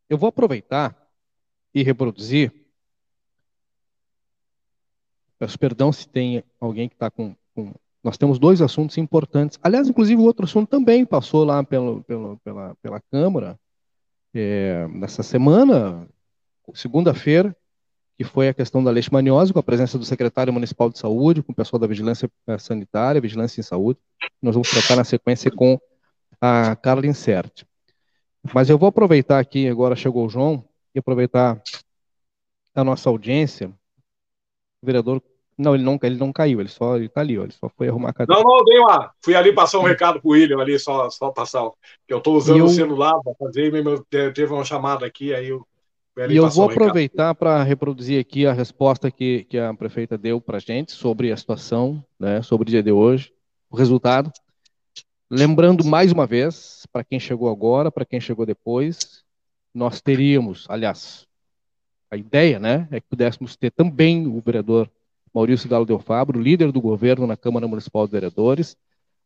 Eu 0.09 0.17
vou 0.17 0.29
aproveitar 0.29 0.97
e 1.75 1.83
reproduzir. 1.83 2.53
Peço 5.39 5.59
perdão 5.59 5.93
se 5.93 6.09
tem 6.09 6.43
alguém 6.61 6.89
que 6.89 6.95
está 6.95 7.11
com, 7.11 7.35
com, 7.55 7.75
Nós 8.03 8.17
temos 8.17 8.39
dois 8.39 8.63
assuntos 8.63 8.97
importantes. 8.97 9.59
Aliás, 9.63 9.89
inclusive, 9.89 10.21
o 10.21 10.25
outro 10.25 10.45
assunto 10.45 10.69
também 10.69 11.05
passou 11.05 11.45
lá 11.45 11.63
pelo, 11.63 12.03
pelo, 12.05 12.39
pela, 12.39 12.75
pela 12.77 13.01
Câmara. 13.11 13.59
É, 14.33 14.87
nessa 14.89 15.23
semana, 15.23 16.09
segunda-feira, 16.75 17.57
que 18.17 18.25
foi 18.25 18.49
a 18.49 18.55
questão 18.55 18.83
da 18.83 18.91
leishmaniose, 18.91 19.53
com 19.53 19.59
a 19.59 19.63
presença 19.63 19.99
do 19.99 20.05
secretário 20.05 20.53
municipal 20.53 20.89
de 20.89 20.99
saúde, 20.99 21.43
com 21.43 21.53
o 21.53 21.55
pessoal 21.55 21.81
da 21.81 21.87
vigilância 21.87 22.31
eh, 22.47 22.59
sanitária, 22.59 23.21
vigilância 23.21 23.61
em 23.61 23.65
saúde. 23.65 23.99
Nós 24.41 24.55
vamos 24.55 24.71
tratar 24.71 24.97
na 24.97 25.05
sequência 25.05 25.51
com 25.51 25.79
a 26.41 26.77
Carla 26.77 27.07
Insert. 27.07 27.65
Mas 28.55 28.71
eu 28.71 28.79
vou 28.79 28.89
aproveitar 28.89 29.39
aqui, 29.39 29.69
agora 29.69 29.97
chegou 29.97 30.27
o 30.27 30.29
João, 30.29 30.65
e 30.95 30.99
aproveitar 30.99 31.61
a 32.75 32.85
nossa 32.85 33.09
audiência. 33.09 33.69
O 34.83 34.87
vereador 34.87 35.21
não, 35.57 35.75
ele 35.75 35.85
não, 35.85 35.99
ele 36.03 36.17
não 36.17 36.33
caiu, 36.33 36.61
ele 36.61 36.69
só 36.69 36.97
ele 36.97 37.09
tá 37.09 37.21
ali, 37.21 37.39
ó, 37.39 37.45
ele 37.45 37.53
só 37.53 37.69
foi 37.69 37.89
arrumar 37.89 38.11
a 38.11 38.13
cadeira. 38.13 38.43
Não, 38.43 38.57
não, 38.57 38.65
dei 38.65 38.79
uma. 38.79 39.13
Fui 39.23 39.35
ali 39.35 39.53
passar 39.53 39.79
um 39.79 39.85
recado 39.85 40.21
pro 40.21 40.31
William 40.31 40.61
ali, 40.61 40.79
só, 40.79 41.09
só 41.11 41.31
passar. 41.31 41.69
Que 42.07 42.13
eu 42.13 42.19
estou 42.19 42.37
usando 42.37 42.59
eu... 42.59 42.65
o 42.67 42.69
celular 42.69 43.21
para 43.23 43.35
fazer, 43.35 43.73
teve 44.35 44.53
uma 44.53 44.65
chamada 44.65 45.07
aqui, 45.07 45.33
aí 45.33 45.49
eu 45.49 45.67
e 46.17 46.37
eu 46.37 46.49
vou 46.49 46.71
aproveitar 46.71 47.35
para 47.35 47.63
reproduzir 47.63 48.21
aqui 48.21 48.47
a 48.47 48.53
resposta 48.53 49.11
que, 49.11 49.45
que 49.45 49.59
a 49.59 49.75
prefeita 49.75 50.17
deu 50.17 50.41
para 50.41 50.59
a 50.59 50.61
gente 50.61 50.93
sobre 50.93 51.33
a 51.33 51.37
situação, 51.37 52.05
né, 52.19 52.41
sobre 52.41 52.69
o 52.69 52.71
dia 52.71 52.83
de 52.83 52.93
hoje, 52.93 53.33
o 53.69 53.77
resultado. 53.77 54.31
Lembrando 55.29 55.85
mais 55.85 56.13
uma 56.13 56.27
vez, 56.27 56.87
para 56.93 57.03
quem 57.03 57.19
chegou 57.19 57.51
agora, 57.51 57.91
para 57.91 58.05
quem 58.05 58.21
chegou 58.21 58.47
depois, 58.47 59.25
nós 59.75 60.01
teríamos, 60.01 60.67
aliás, 60.69 61.27
a 62.09 62.17
ideia 62.17 62.61
né, 62.61 62.87
é 62.93 63.01
que 63.01 63.09
pudéssemos 63.09 63.57
ter 63.57 63.73
também 63.73 64.27
o 64.29 64.41
vereador 64.41 64.89
Maurício 65.35 65.69
Galo 65.69 65.85
Del 65.85 65.99
Fabro, 65.99 66.41
líder 66.41 66.71
do 66.71 66.81
governo 66.81 67.27
na 67.27 67.37
Câmara 67.37 67.67
Municipal 67.67 68.07
de 68.07 68.13
Vereadores, 68.13 68.77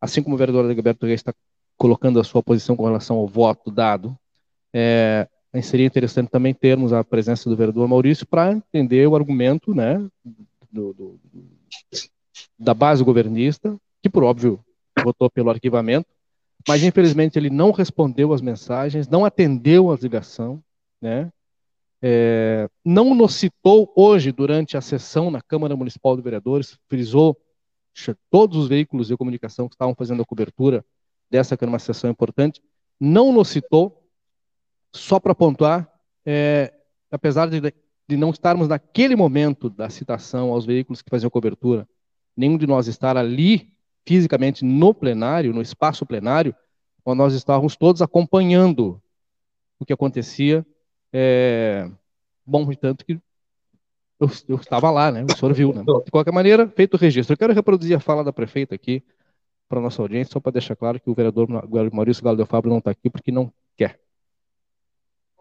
assim 0.01 0.23
como 0.23 0.37
o 0.37 0.39
vereador 0.39 0.65
Adalberto 0.65 1.05
Reis 1.05 1.21
está 1.21 1.35
colocando 1.77 2.19
a 2.19 2.25
sua 2.25 2.43
posição 2.43 2.75
com 2.75 2.87
relação 2.87 3.17
ao 3.17 3.27
voto 3.27 3.71
dado, 3.71 4.17
é, 4.73 5.29
seria 5.63 5.87
interessante 5.87 6.31
também 6.31 6.53
termos 6.55 6.93
a 6.93 7.03
presença 7.03 7.49
do 7.49 7.57
vereador 7.57 7.89
Maurício 7.89 8.27
para 8.27 8.53
entender 8.53 9.07
o 9.07 9.17
argumento 9.17 9.75
né, 9.75 9.99
do, 10.71 10.93
do, 10.93 11.21
da 12.59 12.75
base 12.75 13.03
governista, 13.03 13.77
que 14.03 14.11
por 14.11 14.23
óbvio 14.23 14.61
votou 15.03 15.31
pelo 15.31 15.51
arquivamento, 15.51 16.09
mas 16.67 16.83
infelizmente 16.83 17.39
ele 17.39 17.51
não 17.51 17.71
respondeu 17.71 18.33
às 18.33 18.41
mensagens, 18.41 19.09
não 19.09 19.25
atendeu 19.25 19.91
às 19.91 20.01
ligações, 20.01 20.59
né, 21.01 21.31
é, 22.01 22.69
não 22.85 23.15
nos 23.15 23.35
citou 23.35 23.93
hoje 23.97 24.31
durante 24.31 24.77
a 24.77 24.81
sessão 24.81 25.31
na 25.31 25.41
Câmara 25.41 25.75
Municipal 25.75 26.17
de 26.17 26.23
Vereadores, 26.23 26.79
frisou 26.89 27.37
todos 28.31 28.57
os 28.57 28.69
veículos 28.69 29.09
de 29.09 29.17
comunicação 29.17 29.69
que 29.69 29.75
estavam 29.75 29.95
fazendo 29.95 30.23
a 30.23 30.27
cobertura 30.27 30.85
dessa 31.31 31.57
que 31.57 31.65
era 31.65 31.71
uma 31.71 31.79
sessão 31.79 32.11
importante, 32.11 32.63
não 33.01 33.33
nos 33.33 33.49
citou, 33.49 34.08
só 34.99 35.19
para 35.21 35.35
pontuar, 35.35 35.91
é, 36.25 36.73
apesar 37.11 37.49
de, 37.49 37.61
de 37.61 38.17
não 38.17 38.31
estarmos 38.31 38.69
naquele 38.69 39.17
momento 39.17 39.71
da 39.71 39.89
citação 39.89 40.51
aos 40.51 40.67
veículos 40.67 41.03
que 41.03 41.11
faziam 41.11 41.31
cobertura, 41.31 41.89
nenhum 42.37 42.57
de 42.57 42.67
nós 42.67 42.87
estar 42.87 43.17
ali 43.17 43.73
fisicamente 44.07 44.65
no 44.65 44.95
plenário, 44.95 45.53
no 45.53 45.61
espaço 45.61 46.07
plenário, 46.07 46.55
nós 47.07 47.35
estávamos 47.35 47.77
todos 47.77 48.03
acompanhando 48.03 49.01
o 49.79 49.85
que 49.85 49.93
acontecia. 49.93 50.67
É, 51.13 51.91
bom, 52.45 52.71
tanto 52.75 53.05
que 53.05 53.19
eu, 54.21 54.31
eu, 54.49 54.57
estava 54.57 54.91
lá, 54.91 55.11
né? 55.11 55.25
O 55.25 55.37
senhor 55.37 55.55
viu, 55.55 55.73
né? 55.73 55.83
De 56.05 56.11
qualquer 56.11 56.33
maneira, 56.33 56.69
feito 56.69 56.95
o 56.95 56.99
registro. 56.99 57.33
Eu 57.33 57.39
quero 57.39 57.55
reproduzir 57.55 57.97
a 57.97 58.01
fala 58.01 58.25
da 58.25 58.33
prefeita 58.33 58.75
aqui 58.75 59.03
para 59.69 59.81
nossa 59.81 60.03
audiência, 60.03 60.33
só 60.33 60.41
para 60.41 60.53
deixar 60.53 60.75
claro 60.77 61.01
que 61.01 61.09
o 61.09 61.15
vereador 61.15 61.49
Maurício 61.93 62.25
Galo 62.25 62.45
Fábio 62.47 62.71
não 62.71 62.79
está 62.79 62.91
aqui 62.91 63.09
porque 63.09 63.31
não 63.31 63.53
quer. 63.77 64.01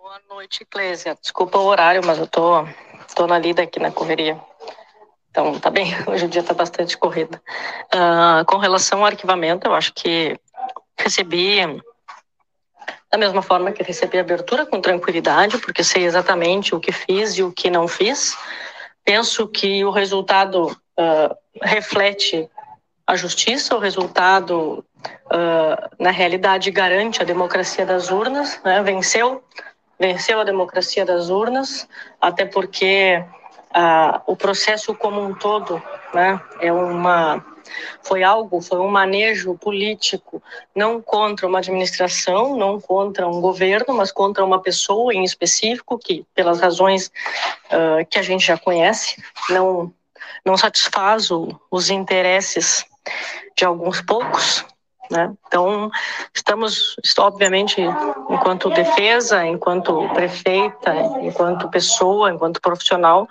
Boa 0.07 0.21
noite, 0.29 0.63
Clésia. 0.63 1.17
Desculpa 1.21 1.57
o 1.57 1.65
horário, 1.65 2.01
mas 2.05 2.17
eu 2.17 2.25
tô, 2.25 2.65
tô 3.13 3.27
na 3.27 3.37
lida 3.37 3.63
aqui 3.63 3.77
na 3.77 3.91
correria. 3.91 4.39
Então, 5.29 5.59
tá 5.59 5.69
bem, 5.69 5.87
hoje 6.07 6.23
o 6.23 6.29
dia 6.29 6.39
está 6.39 6.53
bastante 6.53 6.97
corrido. 6.97 7.37
Uh, 7.93 8.45
com 8.45 8.55
relação 8.55 8.99
ao 8.99 9.05
arquivamento, 9.07 9.67
eu 9.67 9.75
acho 9.75 9.93
que 9.93 10.39
recebi 10.97 11.59
da 13.11 13.17
mesma 13.17 13.41
forma 13.41 13.73
que 13.73 13.83
recebi 13.83 14.17
a 14.17 14.21
abertura 14.21 14.65
com 14.65 14.79
tranquilidade, 14.79 15.57
porque 15.57 15.83
sei 15.83 16.05
exatamente 16.05 16.73
o 16.73 16.79
que 16.79 16.93
fiz 16.93 17.37
e 17.37 17.43
o 17.43 17.51
que 17.51 17.69
não 17.69 17.85
fiz. 17.85 18.37
Penso 19.03 19.45
que 19.45 19.83
o 19.83 19.91
resultado 19.91 20.67
uh, 20.67 21.35
reflete 21.61 22.49
a 23.05 23.17
justiça, 23.17 23.75
o 23.75 23.79
resultado, 23.79 24.85
uh, 25.25 25.95
na 25.99 26.11
realidade, 26.11 26.71
garante 26.71 27.21
a 27.21 27.25
democracia 27.25 27.85
das 27.85 28.09
urnas, 28.09 28.57
né? 28.63 28.81
venceu, 28.81 29.43
venceu 29.99 30.39
a 30.39 30.43
democracia 30.43 31.05
das 31.05 31.29
urnas, 31.29 31.87
até 32.21 32.45
porque 32.45 33.23
uh, 33.75 34.21
o 34.25 34.35
processo 34.35 34.93
como 34.95 35.21
um 35.21 35.33
todo 35.33 35.81
né, 36.13 36.39
é 36.59 36.71
uma 36.71 37.43
foi 38.01 38.23
algo, 38.23 38.61
foi 38.61 38.79
um 38.79 38.87
manejo 38.87 39.57
político, 39.57 40.41
não 40.73 41.01
contra 41.01 41.45
uma 41.45 41.59
administração, 41.59 42.55
não 42.55 42.79
contra 42.79 43.27
um 43.27 43.41
governo, 43.41 43.93
mas 43.93 44.09
contra 44.09 44.45
uma 44.45 44.61
pessoa 44.61 45.13
em 45.13 45.25
específico 45.25 45.97
que, 45.97 46.25
pelas 46.33 46.61
razões 46.61 47.11
uh, 47.65 48.05
que 48.09 48.17
a 48.17 48.21
gente 48.21 48.45
já 48.45 48.57
conhece, 48.57 49.21
não 49.49 49.93
não 50.45 50.55
satisfaz 50.55 51.29
o, 51.29 51.59
os 51.69 51.89
interesses 51.89 52.85
de 53.55 53.65
alguns 53.65 54.01
poucos, 54.01 54.65
né? 55.09 55.33
Então, 55.47 55.89
estamos, 56.33 56.95
obviamente, 57.17 57.81
enquanto 58.29 58.69
defesa, 58.69 59.45
enquanto 59.45 60.07
prefeita, 60.13 60.93
enquanto 61.21 61.69
pessoa, 61.69 62.31
enquanto 62.31 62.61
profissional, 62.61 63.27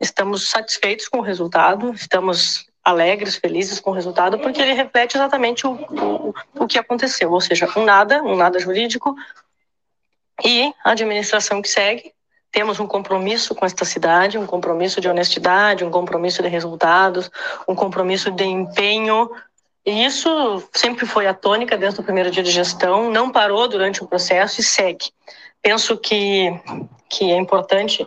estamos 0.00 0.48
satisfeitos 0.48 1.08
com 1.08 1.18
o 1.18 1.22
resultado, 1.22 1.92
estamos 1.94 2.66
alegres, 2.84 3.36
felizes 3.36 3.78
com 3.78 3.90
o 3.90 3.94
resultado, 3.94 4.38
porque 4.38 4.60
ele 4.60 4.72
reflete 4.72 5.16
exatamente 5.16 5.66
o, 5.66 5.72
o, 5.72 6.34
o 6.56 6.66
que 6.66 6.78
aconteceu, 6.78 7.30
ou 7.30 7.40
seja, 7.40 7.68
um 7.76 7.84
nada, 7.84 8.22
um 8.22 8.36
nada 8.36 8.58
jurídico, 8.58 9.14
e 10.44 10.72
a 10.84 10.90
administração 10.90 11.62
que 11.62 11.68
segue. 11.68 12.12
Temos 12.50 12.78
um 12.78 12.86
compromisso 12.86 13.54
com 13.54 13.64
esta 13.64 13.84
cidade, 13.84 14.36
um 14.36 14.46
compromisso 14.46 15.00
de 15.00 15.08
honestidade, 15.08 15.84
um 15.84 15.90
compromisso 15.90 16.42
de 16.42 16.48
resultados, 16.48 17.30
um 17.66 17.74
compromisso 17.74 18.30
de 18.30 18.44
empenho. 18.44 19.30
E 19.84 20.04
isso 20.04 20.62
sempre 20.72 21.06
foi 21.06 21.26
a 21.26 21.34
tônica 21.34 21.76
desde 21.76 22.00
o 22.00 22.04
primeiro 22.04 22.30
dia 22.30 22.42
de 22.42 22.50
gestão, 22.50 23.10
não 23.10 23.30
parou 23.30 23.66
durante 23.66 24.02
o 24.02 24.06
processo 24.06 24.60
e 24.60 24.64
segue. 24.64 25.10
Penso 25.60 25.96
que, 25.96 26.52
que 27.08 27.30
é 27.30 27.36
importante, 27.36 28.06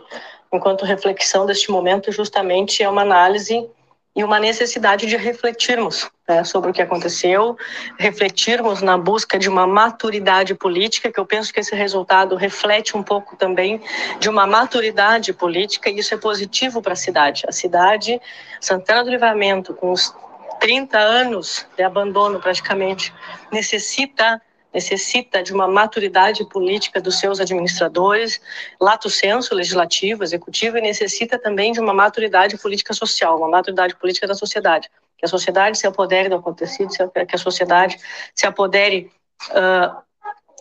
enquanto 0.52 0.86
reflexão 0.86 1.44
deste 1.44 1.70
momento, 1.70 2.10
justamente 2.10 2.82
é 2.82 2.88
uma 2.88 3.02
análise 3.02 3.68
e 4.16 4.24
uma 4.24 4.40
necessidade 4.40 5.06
de 5.06 5.14
refletirmos 5.18 6.10
né, 6.26 6.42
sobre 6.42 6.70
o 6.70 6.72
que 6.72 6.80
aconteceu, 6.80 7.54
refletirmos 7.98 8.80
na 8.80 8.96
busca 8.96 9.38
de 9.38 9.46
uma 9.46 9.66
maturidade 9.66 10.54
política, 10.54 11.12
que 11.12 11.20
eu 11.20 11.26
penso 11.26 11.52
que 11.52 11.60
esse 11.60 11.74
resultado 11.74 12.34
reflete 12.34 12.96
um 12.96 13.02
pouco 13.02 13.36
também 13.36 13.78
de 14.18 14.30
uma 14.30 14.46
maturidade 14.46 15.34
política, 15.34 15.90
e 15.90 15.98
isso 15.98 16.14
é 16.14 16.16
positivo 16.16 16.80
para 16.80 16.94
a 16.94 16.96
cidade. 16.96 17.44
A 17.46 17.52
cidade, 17.52 18.18
Santana 18.58 19.04
do 19.04 19.10
Livramento, 19.10 19.74
com 19.74 19.92
os 19.92 20.14
30 20.60 20.98
anos 20.98 21.66
de 21.76 21.82
abandono 21.82 22.40
praticamente, 22.40 23.12
necessita 23.52 24.40
necessita 24.76 25.42
de 25.42 25.54
uma 25.54 25.66
maturidade 25.66 26.44
política 26.44 27.00
dos 27.00 27.18
seus 27.18 27.40
administradores, 27.40 28.38
lato 28.78 29.08
senso 29.08 29.54
legislativo, 29.54 30.22
executivo, 30.22 30.76
e 30.76 30.82
necessita 30.82 31.38
também 31.38 31.72
de 31.72 31.80
uma 31.80 31.94
maturidade 31.94 32.58
política 32.58 32.92
social, 32.92 33.38
uma 33.38 33.48
maturidade 33.48 33.96
política 33.96 34.26
da 34.26 34.34
sociedade. 34.34 34.90
Que 35.16 35.24
a 35.24 35.28
sociedade 35.28 35.78
se 35.78 35.86
apodere 35.86 36.28
do 36.28 36.36
acontecido, 36.36 36.90
que 37.26 37.34
a 37.34 37.38
sociedade 37.38 37.98
se 38.34 38.46
apodere 38.46 39.10
uh, 39.50 39.96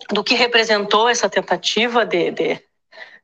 do 0.09 0.23
que 0.23 0.33
representou 0.33 1.09
essa 1.09 1.27
tentativa 1.27 2.05
de, 2.05 2.31
de, 2.31 2.61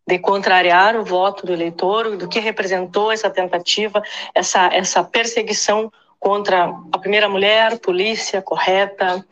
de 0.05 0.19
contrariar 0.19 0.97
o 0.97 1.05
voto 1.05 1.45
do 1.45 1.53
eleitor, 1.53 2.17
do 2.17 2.27
que 2.27 2.39
representou 2.41 3.13
essa 3.13 3.29
tentativa, 3.29 4.03
essa, 4.35 4.67
essa 4.73 5.01
perseguição 5.05 5.89
contra 6.21 6.71
a 6.91 6.99
primeira 6.99 7.27
mulher, 7.27 7.79
polícia 7.79 8.43
correta, 8.43 9.25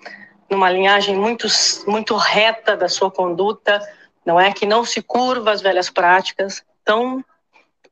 numa 0.50 0.72
linhagem 0.72 1.16
muito, 1.16 1.48
muito 1.86 2.16
reta 2.18 2.76
da 2.76 2.90
sua 2.90 3.12
conduta, 3.12 3.80
não 4.26 4.40
é? 4.40 4.52
Que 4.52 4.66
não 4.66 4.84
se 4.84 5.00
curva 5.00 5.52
às 5.52 5.62
velhas 5.62 5.88
práticas. 5.92 6.64
Então, 6.82 7.24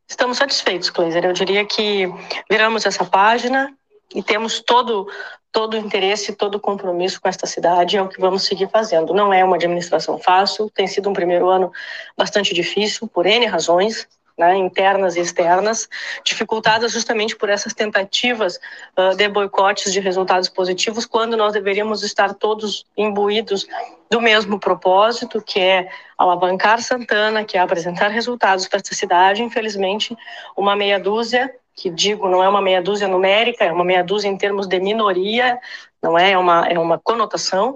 estamos 0.07 0.39
satisfeitos, 0.39 0.89
Kleiser. 0.89 1.23
Eu 1.23 1.33
diria 1.33 1.63
que 1.63 2.11
viramos 2.49 2.87
essa 2.87 3.05
página 3.05 3.71
e 4.15 4.23
temos 4.23 4.59
todo 4.61 5.07
todo 5.51 5.73
o 5.73 5.77
interesse, 5.77 6.35
todo 6.35 6.55
o 6.55 6.59
compromisso 6.59 7.19
com 7.19 7.27
esta 7.27 7.47
cidade 7.47 7.97
é 7.97 8.01
o 8.01 8.07
que 8.07 8.19
vamos 8.19 8.43
seguir 8.43 8.69
fazendo. 8.69 9.11
Não 9.11 9.33
é 9.33 9.43
uma 9.43 9.55
administração 9.55 10.19
fácil, 10.19 10.69
tem 10.69 10.85
sido 10.85 11.09
um 11.09 11.13
primeiro 11.13 11.49
ano 11.49 11.71
bastante 12.15 12.53
difícil 12.53 13.07
por 13.07 13.25
N 13.25 13.45
razões, 13.47 14.07
né, 14.37 14.55
internas 14.55 15.15
e 15.15 15.19
externas, 15.19 15.89
dificultadas 16.23 16.91
justamente 16.91 17.35
por 17.35 17.49
essas 17.49 17.73
tentativas 17.73 18.59
uh, 18.95 19.15
de 19.15 19.27
boicotes 19.27 19.91
de 19.91 19.99
resultados 19.99 20.47
positivos, 20.47 21.05
quando 21.05 21.35
nós 21.35 21.53
deveríamos 21.53 22.03
estar 22.03 22.33
todos 22.35 22.85
imbuídos 22.95 23.65
do 24.11 24.21
mesmo 24.21 24.59
propósito, 24.59 25.41
que 25.41 25.59
é 25.59 25.89
alavancar 26.17 26.81
Santana, 26.81 27.43
que 27.43 27.57
é 27.57 27.59
apresentar 27.59 28.09
resultados 28.09 28.67
para 28.67 28.79
essa 28.79 28.93
cidade. 28.93 29.41
Infelizmente, 29.41 30.15
uma 30.55 30.75
meia 30.75 30.99
dúzia, 30.99 31.53
que 31.75 31.89
digo, 31.89 32.29
não 32.29 32.43
é 32.43 32.47
uma 32.47 32.61
meia 32.61 32.81
dúzia 32.81 33.07
numérica, 33.07 33.65
é 33.65 33.71
uma 33.71 33.83
meia 33.83 34.03
dúzia 34.03 34.29
em 34.29 34.37
termos 34.37 34.67
de 34.67 34.79
minoria, 34.79 35.59
não 36.01 36.17
é, 36.17 36.31
é 36.31 36.37
uma, 36.37 36.67
é 36.67 36.77
uma 36.77 36.99
conotação, 36.99 37.75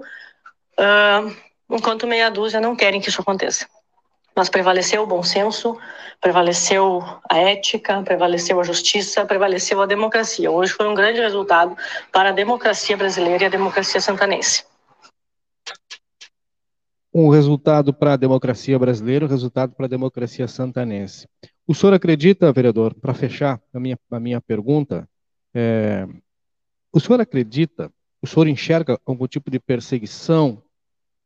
uh, 0.78 1.36
enquanto 1.68 2.06
meia 2.06 2.30
dúzia 2.30 2.60
não 2.60 2.76
querem 2.76 3.00
que 3.00 3.08
isso 3.08 3.20
aconteça 3.20 3.66
mas 4.34 4.48
prevaleceu 4.48 5.02
o 5.02 5.06
bom 5.06 5.22
senso, 5.22 5.78
prevaleceu 6.20 7.02
a 7.30 7.38
ética, 7.38 8.02
prevaleceu 8.02 8.60
a 8.60 8.64
justiça, 8.64 9.24
prevaleceu 9.26 9.82
a 9.82 9.86
democracia. 9.86 10.50
Hoje 10.50 10.72
foi 10.72 10.88
um 10.88 10.94
grande 10.94 11.20
resultado 11.20 11.76
para 12.10 12.30
a 12.30 12.32
democracia 12.32 12.96
brasileira 12.96 13.44
e 13.44 13.46
a 13.46 13.50
democracia 13.50 14.00
santanense. 14.00 14.64
Um 17.14 17.28
resultado 17.28 17.92
para 17.92 18.14
a 18.14 18.16
democracia 18.16 18.78
brasileira, 18.78 19.26
um 19.26 19.28
resultado 19.28 19.74
para 19.74 19.84
a 19.84 19.88
democracia 19.88 20.48
santanense. 20.48 21.28
O 21.66 21.74
senhor 21.74 21.92
acredita, 21.92 22.52
vereador, 22.52 22.94
para 22.94 23.12
fechar 23.12 23.60
a 23.72 23.78
minha, 23.78 23.98
a 24.10 24.18
minha 24.18 24.40
pergunta, 24.40 25.06
é, 25.54 26.08
o 26.90 26.98
senhor 26.98 27.20
acredita, 27.20 27.92
o 28.22 28.26
senhor 28.26 28.46
enxerga 28.46 28.98
algum 29.04 29.26
tipo 29.26 29.50
de 29.50 29.58
perseguição 29.58 30.62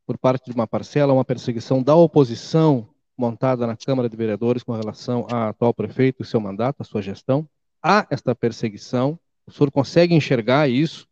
por 0.05 0.17
parte 0.17 0.49
de 0.49 0.55
uma 0.55 0.67
parcela, 0.67 1.13
uma 1.13 1.25
perseguição 1.25 1.81
da 1.81 1.95
oposição 1.95 2.87
montada 3.17 3.65
na 3.65 3.75
Câmara 3.75 4.07
de 4.07 4.15
Vereadores 4.15 4.63
com 4.63 4.73
relação 4.73 5.25
ao 5.31 5.49
atual 5.49 5.73
prefeito 5.73 6.23
seu 6.23 6.39
mandato, 6.39 6.77
a 6.79 6.83
sua 6.83 7.01
gestão? 7.01 7.47
Há 7.81 8.05
esta 8.09 8.35
perseguição? 8.35 9.19
O 9.45 9.51
senhor 9.51 9.71
consegue 9.71 10.13
enxergar 10.13 10.69
isso? 10.69 11.07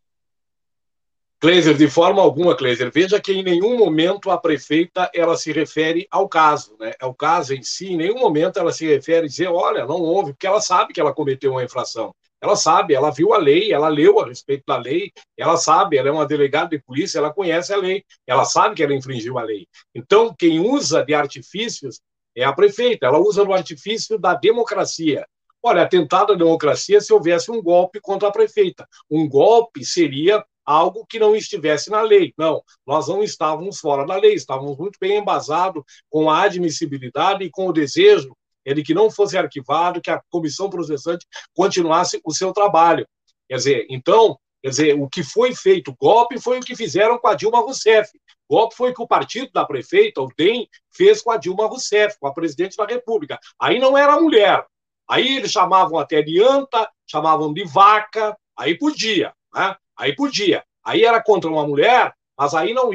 Kleiser, 1.39 1.75
de 1.75 1.87
forma 1.87 2.21
alguma, 2.21 2.55
Kleiser, 2.55 2.91
veja 2.91 3.19
que 3.19 3.31
em 3.31 3.43
nenhum 3.43 3.77
momento 3.77 4.31
a 4.31 4.37
prefeita 4.37 5.09
ela 5.13 5.35
se 5.37 5.51
refere 5.51 6.07
ao 6.09 6.27
caso, 6.27 6.75
né? 6.79 6.93
É 6.99 7.05
o 7.05 7.13
caso 7.13 7.53
em 7.53 7.61
si, 7.61 7.93
em 7.93 7.97
nenhum 7.97 8.19
momento 8.19 8.57
ela 8.57 8.71
se 8.71 8.85
refere 8.87 9.25
a 9.25 9.29
dizer, 9.29 9.47
olha, 9.47 9.85
não 9.85 10.01
houve, 10.01 10.31
porque 10.31 10.47
ela 10.47 10.61
sabe 10.61 10.93
que 10.93 10.99
ela 10.99 11.13
cometeu 11.13 11.51
uma 11.51 11.63
infração. 11.63 12.15
Ela 12.45 12.55
sabe, 12.55 12.93
ela 12.93 13.09
viu 13.09 13.33
a 13.33 13.39
lei, 13.39 13.73
ela 13.73 13.87
leu 13.87 14.19
a 14.19 14.27
respeito 14.27 14.65
da 14.67 14.77
lei, 14.77 15.11
ela 15.35 15.57
sabe, 15.57 15.97
ela 15.97 16.09
é 16.09 16.11
uma 16.11 16.27
delegada 16.27 16.69
de 16.69 16.79
polícia, 16.79 17.17
ela 17.17 17.33
conhece 17.33 17.73
a 17.73 17.77
lei, 17.77 18.05
ela 18.27 18.45
sabe 18.45 18.75
que 18.75 18.83
ela 18.83 18.93
infringiu 18.93 19.39
a 19.39 19.41
lei. 19.41 19.67
Então, 19.95 20.31
quem 20.37 20.59
usa 20.59 21.03
de 21.03 21.15
artifícios 21.15 21.99
é 22.35 22.43
a 22.43 22.53
prefeita, 22.53 23.07
ela 23.07 23.17
usa 23.17 23.43
do 23.43 23.51
artifício 23.51 24.19
da 24.19 24.35
democracia. 24.35 25.25
Olha, 25.59 25.81
atentado 25.81 26.33
à 26.33 26.35
democracia 26.35 27.01
se 27.01 27.11
houvesse 27.11 27.49
um 27.49 27.63
golpe 27.63 27.99
contra 27.99 28.27
a 28.27 28.31
prefeita. 28.31 28.87
Um 29.09 29.27
golpe 29.27 29.83
seria 29.83 30.45
algo 30.63 31.03
que 31.03 31.17
não 31.17 31.35
estivesse 31.35 31.89
na 31.89 32.03
lei. 32.03 32.31
Não, 32.37 32.61
nós 32.85 33.07
não 33.07 33.23
estávamos 33.23 33.79
fora 33.79 34.05
da 34.05 34.17
lei, 34.17 34.35
estávamos 34.35 34.77
muito 34.77 34.99
bem 35.01 35.17
embasados 35.17 35.83
com 36.11 36.29
a 36.29 36.43
admissibilidade 36.43 37.43
e 37.43 37.49
com 37.49 37.65
o 37.65 37.73
desejo 37.73 38.37
de 38.73 38.83
que 38.83 38.93
não 38.93 39.09
fosse 39.09 39.37
arquivado, 39.37 40.01
que 40.01 40.09
a 40.09 40.21
comissão 40.29 40.69
processante 40.69 41.25
continuasse 41.53 42.19
o 42.23 42.33
seu 42.33 42.51
trabalho. 42.51 43.07
Quer 43.47 43.55
dizer, 43.55 43.87
então, 43.89 44.37
quer 44.61 44.69
dizer, 44.69 44.99
o 44.99 45.07
que 45.07 45.23
foi 45.23 45.53
feito, 45.53 45.95
golpe, 45.99 46.39
foi 46.39 46.59
o 46.59 46.61
que 46.61 46.75
fizeram 46.75 47.17
com 47.17 47.27
a 47.27 47.35
Dilma 47.35 47.59
Rousseff. 47.59 48.09
Golpe 48.49 48.75
foi 48.75 48.91
o 48.91 48.93
que 48.93 49.01
o 49.01 49.07
partido 49.07 49.51
da 49.53 49.65
prefeita, 49.65 50.21
o 50.21 50.29
DEM, 50.37 50.67
fez 50.91 51.21
com 51.21 51.31
a 51.31 51.37
Dilma 51.37 51.67
Rousseff, 51.67 52.17
com 52.19 52.27
a 52.27 52.33
presidente 52.33 52.75
da 52.77 52.85
República. 52.85 53.39
Aí 53.59 53.79
não 53.79 53.97
era 53.97 54.19
mulher. 54.19 54.65
Aí 55.07 55.37
eles 55.37 55.51
chamavam 55.51 55.99
até 55.99 56.21
de 56.21 56.41
anta, 56.41 56.89
chamavam 57.05 57.53
de 57.53 57.63
vaca, 57.63 58.35
aí 58.57 58.77
podia, 58.77 59.33
né? 59.53 59.75
Aí 59.97 60.15
podia. 60.15 60.63
Aí 60.83 61.03
era 61.03 61.21
contra 61.21 61.49
uma 61.49 61.65
mulher, 61.65 62.13
mas 62.37 62.53
aí 62.53 62.73
não 62.73 62.89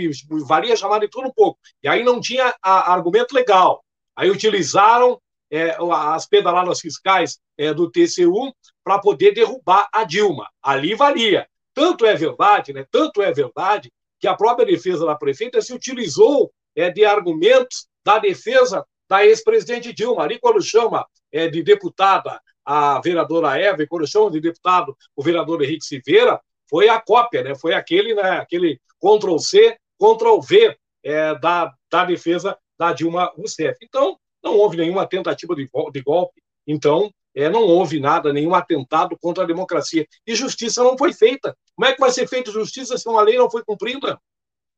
valia 0.47 0.77
chamar 0.77 0.99
de 0.99 1.09
tudo 1.09 1.29
um 1.29 1.33
pouco. 1.33 1.59
E 1.83 1.89
aí 1.89 2.03
não 2.03 2.21
tinha 2.21 2.55
a, 2.63 2.93
argumento 2.93 3.35
legal. 3.35 3.83
Aí 4.17 4.31
utilizaram 4.31 5.21
é, 5.51 5.77
as 5.93 6.27
pedaladas 6.27 6.81
fiscais 6.81 7.39
é, 7.59 7.75
do 7.75 7.91
TCU 7.91 8.55
para 8.85 8.99
poder 8.99 9.33
derrubar 9.33 9.89
a 9.93 10.05
Dilma. 10.05 10.49
Ali 10.63 10.95
valia. 10.95 11.47
Tanto 11.75 12.07
é 12.07 12.15
verdade, 12.15 12.73
né? 12.73 12.85
Tanto 12.91 13.23
é 13.23 13.33
verdade 13.33 13.93
que 14.19 14.29
a 14.29 14.37
própria 14.37 14.67
defesa 14.67 15.05
da 15.07 15.15
prefeita 15.15 15.61
se 15.61 15.73
utilizou 15.73 16.53
é, 16.77 16.91
de 16.91 17.05
argumentos 17.05 17.89
da 18.05 18.19
defesa 18.19 18.85
da 19.09 19.25
ex-presidente 19.25 19.93
Dilma. 19.93 20.23
Ali, 20.23 20.39
quando 20.39 20.63
chama 20.63 21.07
é, 21.33 21.49
de 21.49 21.63
deputada 21.63 22.41
a 22.65 23.01
vereadora 23.01 23.59
Eva, 23.59 23.83
e 23.83 23.87
quando 23.87 24.07
chama 24.07 24.31
de 24.31 24.41
deputado 24.41 24.97
o 25.17 25.23
vereador 25.23 25.63
Henrique 25.63 25.85
Silveira, 25.85 26.41
foi 26.69 26.89
a 26.89 27.01
cópia, 27.01 27.43
né? 27.43 27.55
foi 27.57 27.75
aquele, 27.75 28.15
né? 28.15 28.39
aquele 28.39 28.81
Ctrl-C, 29.01 29.77
Ctrl-V 29.99 30.77
é, 31.03 31.35
da, 31.39 31.73
da 31.91 32.05
defesa 32.05 32.57
da 32.79 32.93
Dilma 32.93 33.33
Rousseff. 33.37 33.77
Então, 33.83 34.17
não 34.43 34.57
houve 34.57 34.77
nenhuma 34.77 35.07
tentativa 35.07 35.55
de, 35.55 35.69
de 35.93 36.03
golpe. 36.03 36.43
Então, 36.67 37.11
é, 37.35 37.49
não 37.49 37.63
houve 37.63 38.01
nada, 38.01 38.33
nenhum 38.33 38.55
atentado 38.55 39.17
contra 39.19 39.45
a 39.45 39.47
democracia. 39.47 40.07
E 40.27 40.35
justiça 40.35 40.83
não 40.83 40.97
foi 40.97 41.13
feita. 41.13 41.57
Como 41.75 41.87
é 41.87 41.93
que 41.93 42.01
vai 42.01 42.11
ser 42.11 42.27
feita 42.29 42.51
justiça 42.51 42.99
se 42.99 43.09
uma 43.09 43.23
lei 43.23 43.37
não 43.37 43.51
foi 43.51 43.65
cumprida? 43.65 44.21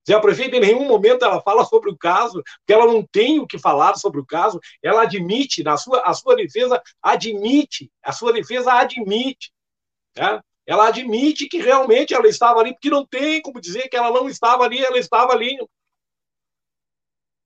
Se 0.05 0.13
a 0.13 0.21
prefeita 0.21 0.57
em 0.57 0.61
nenhum 0.61 0.87
momento 0.87 1.25
ela 1.25 1.41
fala 1.41 1.65
sobre 1.65 1.91
o 1.91 1.97
caso, 1.97 2.43
porque 2.43 2.73
ela 2.73 2.87
não 2.87 3.07
tem 3.07 3.39
o 3.39 3.47
que 3.47 3.59
falar 3.59 3.95
sobre 3.95 4.21
o 4.21 4.27
caso, 4.27 4.61
ela 4.83 5.03
admite, 5.03 5.63
na 5.63 5.77
sua, 5.77 6.03
a 6.05 6.13
sua 6.13 6.35
defesa 6.35 6.83
admite, 7.01 7.91
a 8.03 8.13
sua 8.13 8.33
defesa 8.33 8.73
admite, 8.73 9.53
né? 10.17 10.41
ela 10.67 10.89
admite 10.89 11.49
que 11.49 11.59
realmente 11.59 12.15
ela 12.15 12.27
estava 12.27 12.61
ali, 12.61 12.73
porque 12.73 12.91
não 12.91 13.07
tem 13.07 13.41
como 13.43 13.61
dizer 13.61 13.89
que 13.89 13.97
ela 13.97 14.11
não 14.11 14.29
estava 14.29 14.65
ali, 14.65 14.85
ela 14.85 14.99
estava 14.99 15.33
ali. 15.33 15.57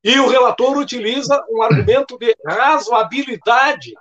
E 0.06 0.20
o 0.20 0.28
relator 0.28 0.78
utiliza 0.78 1.44
um 1.50 1.60
argumento 1.60 2.16
de 2.16 2.32
razoabilidade. 2.46 3.92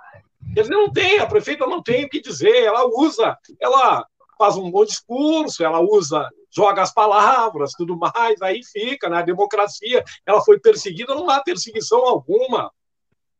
Quer 0.54 0.60
dizer, 0.60 0.72
não 0.72 0.88
tem, 0.92 1.18
a 1.18 1.26
prefeita 1.26 1.66
não 1.66 1.82
tem 1.82 2.04
o 2.04 2.08
que 2.08 2.20
dizer, 2.20 2.62
ela 2.62 2.86
usa, 2.86 3.36
ela 3.60 4.06
faz 4.38 4.56
um 4.56 4.70
bom 4.70 4.84
discurso, 4.84 5.64
ela 5.64 5.80
usa 5.80 6.30
joga 6.56 6.80
as 6.80 6.94
palavras, 6.94 7.72
tudo 7.72 7.98
mais, 7.98 8.40
aí 8.40 8.62
fica, 8.62 9.08
na 9.08 9.16
né? 9.16 9.24
democracia, 9.24 10.04
ela 10.24 10.40
foi 10.40 10.60
perseguida, 10.60 11.12
não 11.12 11.28
há 11.28 11.42
perseguição 11.42 12.06
alguma. 12.06 12.70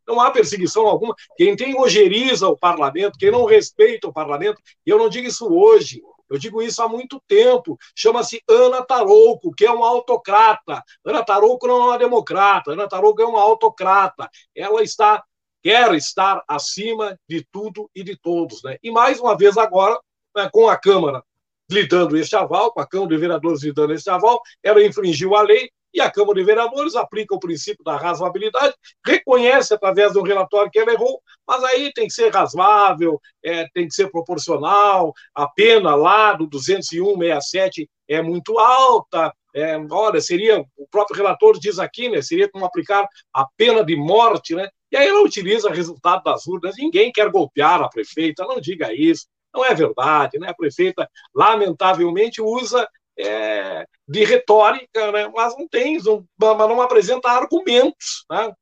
Não 0.04 0.20
há 0.20 0.32
perseguição 0.32 0.88
alguma. 0.88 1.14
Quem 1.36 1.54
tem 1.54 1.78
ojeriza 1.80 2.48
o 2.48 2.58
parlamento, 2.58 3.16
quem 3.16 3.30
não 3.30 3.44
respeita 3.44 4.08
o 4.08 4.12
parlamento, 4.12 4.60
e 4.84 4.90
eu 4.90 4.98
não 4.98 5.08
digo 5.08 5.28
isso 5.28 5.46
hoje, 5.48 6.02
eu 6.28 6.38
digo 6.38 6.62
isso 6.62 6.82
há 6.82 6.88
muito 6.88 7.20
tempo. 7.26 7.78
Chama-se 7.94 8.42
Ana 8.48 8.82
Tarouco, 8.82 9.52
que 9.52 9.64
é 9.64 9.70
uma 9.70 9.88
autocrata. 9.88 10.82
Ana 11.04 11.24
Tarouco 11.24 11.66
não 11.66 11.76
é 11.76 11.84
uma 11.86 11.98
democrata. 11.98 12.72
Ana 12.72 12.88
Tarouco 12.88 13.22
é 13.22 13.26
uma 13.26 13.40
autocrata. 13.40 14.28
Ela 14.54 14.82
está 14.82 15.22
quer 15.62 15.92
estar 15.94 16.44
acima 16.46 17.18
de 17.28 17.44
tudo 17.50 17.90
e 17.92 18.04
de 18.04 18.16
todos, 18.16 18.62
né? 18.62 18.76
E 18.80 18.88
mais 18.88 19.18
uma 19.18 19.36
vez 19.36 19.58
agora, 19.58 19.98
né, 20.36 20.48
com 20.52 20.68
a 20.68 20.76
Câmara 20.76 21.24
lhe 21.68 21.84
dando 21.88 22.16
este 22.16 22.36
aval, 22.36 22.72
com 22.72 22.80
a 22.80 22.86
Câmara 22.86 23.10
de 23.10 23.16
Vereadores 23.16 23.64
lhe 23.64 23.72
dando 23.72 23.92
este 23.92 24.08
aval, 24.08 24.40
ela 24.62 24.80
infringiu 24.84 25.34
a 25.34 25.42
lei 25.42 25.68
e 25.92 26.00
a 26.00 26.10
Câmara 26.10 26.38
de 26.38 26.44
Vereadores 26.44 26.94
aplica 26.94 27.34
o 27.34 27.40
princípio 27.40 27.84
da 27.84 27.96
razoabilidade, 27.96 28.74
reconhece 29.04 29.72
através 29.74 30.12
do 30.12 30.22
relatório 30.22 30.70
que 30.70 30.78
ela 30.78 30.92
errou, 30.92 31.20
mas 31.46 31.62
aí 31.64 31.92
tem 31.92 32.06
que 32.06 32.12
ser 32.12 32.32
razoável, 32.32 33.20
é, 33.42 33.66
tem 33.72 33.88
que 33.88 33.94
ser 33.94 34.10
proporcional, 34.10 35.12
a 35.34 35.48
pena 35.48 35.94
lá 35.94 36.32
do 36.32 36.48
201,67 36.48 37.88
é 38.08 38.20
muito 38.22 38.58
alta, 38.58 39.32
é, 39.54 39.76
olha, 39.90 40.20
seria, 40.20 40.64
o 40.76 40.86
próprio 40.90 41.16
relator 41.16 41.58
diz 41.58 41.78
aqui, 41.78 42.08
né, 42.08 42.20
seria 42.20 42.48
como 42.48 42.64
aplicar 42.64 43.08
a 43.32 43.46
pena 43.56 43.82
de 43.82 43.96
morte, 43.96 44.54
né, 44.54 44.68
e 44.92 44.96
aí 44.96 45.08
ela 45.08 45.22
utiliza 45.22 45.68
o 45.68 45.72
resultado 45.72 46.22
das 46.22 46.46
urnas, 46.46 46.76
ninguém 46.78 47.10
quer 47.10 47.30
golpear 47.30 47.82
a 47.82 47.88
prefeita, 47.88 48.44
não 48.44 48.60
diga 48.60 48.92
isso, 48.92 49.26
não 49.56 49.64
é 49.64 49.74
verdade, 49.74 50.38
né? 50.38 50.50
A 50.50 50.54
prefeita, 50.54 51.08
lamentavelmente, 51.34 52.42
usa 52.42 52.86
é, 53.18 53.86
de 54.06 54.24
retórica, 54.24 55.12
né? 55.12 55.30
mas 55.34 55.56
não 55.56 55.66
tem, 55.68 55.98
não, 56.02 56.24
mas 56.38 56.68
não 56.68 56.80
apresenta 56.80 57.28
argumentos. 57.28 58.24
Né? 58.30 58.52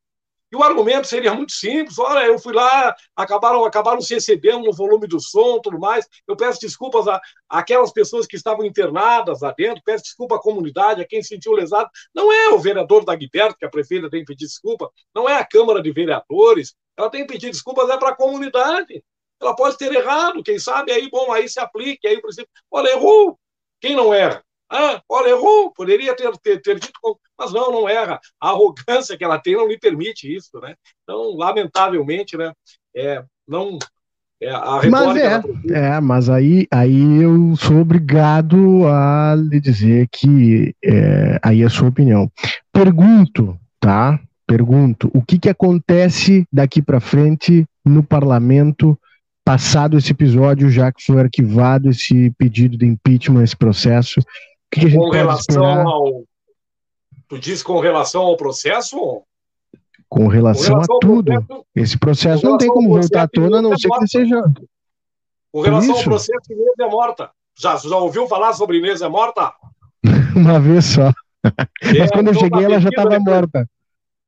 E 0.54 0.56
o 0.56 0.62
argumento 0.62 1.08
seria 1.08 1.34
muito 1.34 1.50
simples: 1.50 1.98
olha, 1.98 2.26
eu 2.26 2.38
fui 2.38 2.52
lá, 2.52 2.94
acabaram, 3.16 3.64
acabaram 3.64 4.00
se 4.00 4.14
excedendo 4.14 4.64
no 4.64 4.72
volume 4.72 5.08
do 5.08 5.18
som, 5.18 5.58
tudo 5.60 5.80
mais. 5.80 6.06
Eu 6.28 6.36
peço 6.36 6.60
desculpas 6.60 7.08
a, 7.08 7.20
aquelas 7.48 7.92
pessoas 7.92 8.24
que 8.24 8.36
estavam 8.36 8.64
internadas 8.64 9.40
lá 9.40 9.52
dentro, 9.56 9.82
peço 9.84 10.04
desculpa 10.04 10.36
à 10.36 10.40
comunidade, 10.40 11.02
a 11.02 11.06
quem 11.06 11.20
se 11.22 11.30
sentiu 11.30 11.52
lesado. 11.52 11.90
Não 12.14 12.32
é 12.32 12.50
o 12.50 12.58
vereador 12.60 13.04
da 13.04 13.16
Guiberto, 13.16 13.58
que 13.58 13.64
a 13.66 13.68
prefeita 13.68 14.08
tem 14.08 14.20
que 14.20 14.26
pedir 14.26 14.46
desculpa, 14.46 14.88
não 15.12 15.28
é 15.28 15.34
a 15.38 15.44
Câmara 15.44 15.82
de 15.82 15.90
Vereadores, 15.90 16.74
ela 16.96 17.10
tem 17.10 17.26
que 17.26 17.32
pedir 17.32 17.50
desculpas 17.50 17.90
é 17.90 17.98
para 17.98 18.10
a 18.10 18.16
comunidade. 18.16 19.02
Ela 19.40 19.56
pode 19.56 19.76
ter 19.76 19.92
errado, 19.92 20.42
quem 20.44 20.58
sabe 20.60 20.92
aí, 20.92 21.10
bom, 21.10 21.32
aí 21.32 21.48
se 21.48 21.58
aplique, 21.58 22.06
aí 22.06 22.16
o 22.16 22.22
princípio. 22.22 22.48
Olha, 22.70 22.90
errou. 22.90 23.36
Quem 23.84 23.94
não 23.94 24.14
erra? 24.14 24.42
Ah, 24.72 25.02
olha, 25.06 25.28
errou, 25.28 25.70
poderia 25.70 26.16
ter, 26.16 26.32
ter, 26.38 26.62
ter 26.62 26.80
dito, 26.80 26.98
mas 27.38 27.52
não, 27.52 27.70
não 27.70 27.86
erra. 27.86 28.18
A 28.40 28.48
arrogância 28.48 29.14
que 29.14 29.22
ela 29.22 29.38
tem 29.38 29.54
não 29.54 29.68
lhe 29.68 29.78
permite 29.78 30.34
isso, 30.34 30.58
né? 30.58 30.74
Então, 31.02 31.36
lamentavelmente, 31.36 32.34
né? 32.34 32.50
É, 32.96 33.22
não, 33.46 33.78
é, 34.40 34.88
mas 34.88 35.16
é, 35.18 35.42
é, 35.70 36.00
mas 36.00 36.30
aí, 36.30 36.66
aí 36.70 37.22
eu 37.22 37.54
sou 37.56 37.82
obrigado 37.82 38.86
a 38.86 39.34
lhe 39.36 39.60
dizer 39.60 40.08
que 40.10 40.74
é, 40.82 41.38
aí 41.42 41.60
é 41.60 41.66
a 41.66 41.70
sua 41.70 41.88
opinião. 41.88 42.32
Pergunto, 42.72 43.54
tá? 43.78 44.18
Pergunto, 44.46 45.10
o 45.12 45.20
que 45.20 45.38
que 45.38 45.50
acontece 45.50 46.46
daqui 46.50 46.80
para 46.80 47.00
frente 47.00 47.66
no 47.84 48.02
parlamento 48.02 48.98
passado 49.44 49.98
esse 49.98 50.12
episódio, 50.12 50.70
já 50.70 50.90
que 50.90 51.04
foi 51.04 51.20
arquivado 51.20 51.90
esse 51.90 52.30
pedido 52.38 52.78
de 52.78 52.87
impeachment, 52.87 53.42
esse 53.42 53.57
processo, 53.57 54.20
o 54.20 54.24
que, 54.70 54.80
que 54.80 54.87
a 54.87 54.90
gente 54.90 55.11
com 55.11 55.33
esperar? 55.33 55.87
Ao... 55.87 56.24
Tu 57.28 57.38
diz 57.38 57.62
com 57.62 57.78
relação 57.78 58.22
ao 58.22 58.37
processo? 58.37 59.22
Com 60.09 60.28
relação, 60.28 60.74
com 60.74 60.80
relação 60.80 60.96
a 60.96 61.00
tudo. 61.00 61.24
Processo, 61.24 61.66
esse 61.74 61.98
processo 61.98 62.44
não 62.44 62.57
tem 62.57 62.68
como 62.68 62.88
voltar 62.88 63.22
à 63.22 63.28
tona, 63.28 63.59
a 63.59 63.62
não 63.62 63.76
ser 63.76 63.88
que 63.88 64.07
seja. 64.07 64.42
Com 65.52 65.61
relação 65.61 65.96
ao 65.96 66.02
processo, 66.02 66.52
Inês 66.52 66.78
é 66.80 66.88
morta. 66.88 67.30
Já, 67.57 67.76
já 67.76 67.96
ouviu 67.96 68.26
falar 68.26 68.52
sobre 68.54 68.78
é 68.78 69.09
morta? 69.09 69.52
Uma 70.35 70.59
vez 70.59 70.87
só. 70.87 71.12
É, 71.83 71.98
Mas 71.98 72.11
quando 72.11 72.28
eu 72.28 72.33
então, 72.33 72.42
cheguei, 72.42 72.64
ela 72.64 72.80
já 72.80 72.88
estava 72.88 73.18
morta. 73.20 73.68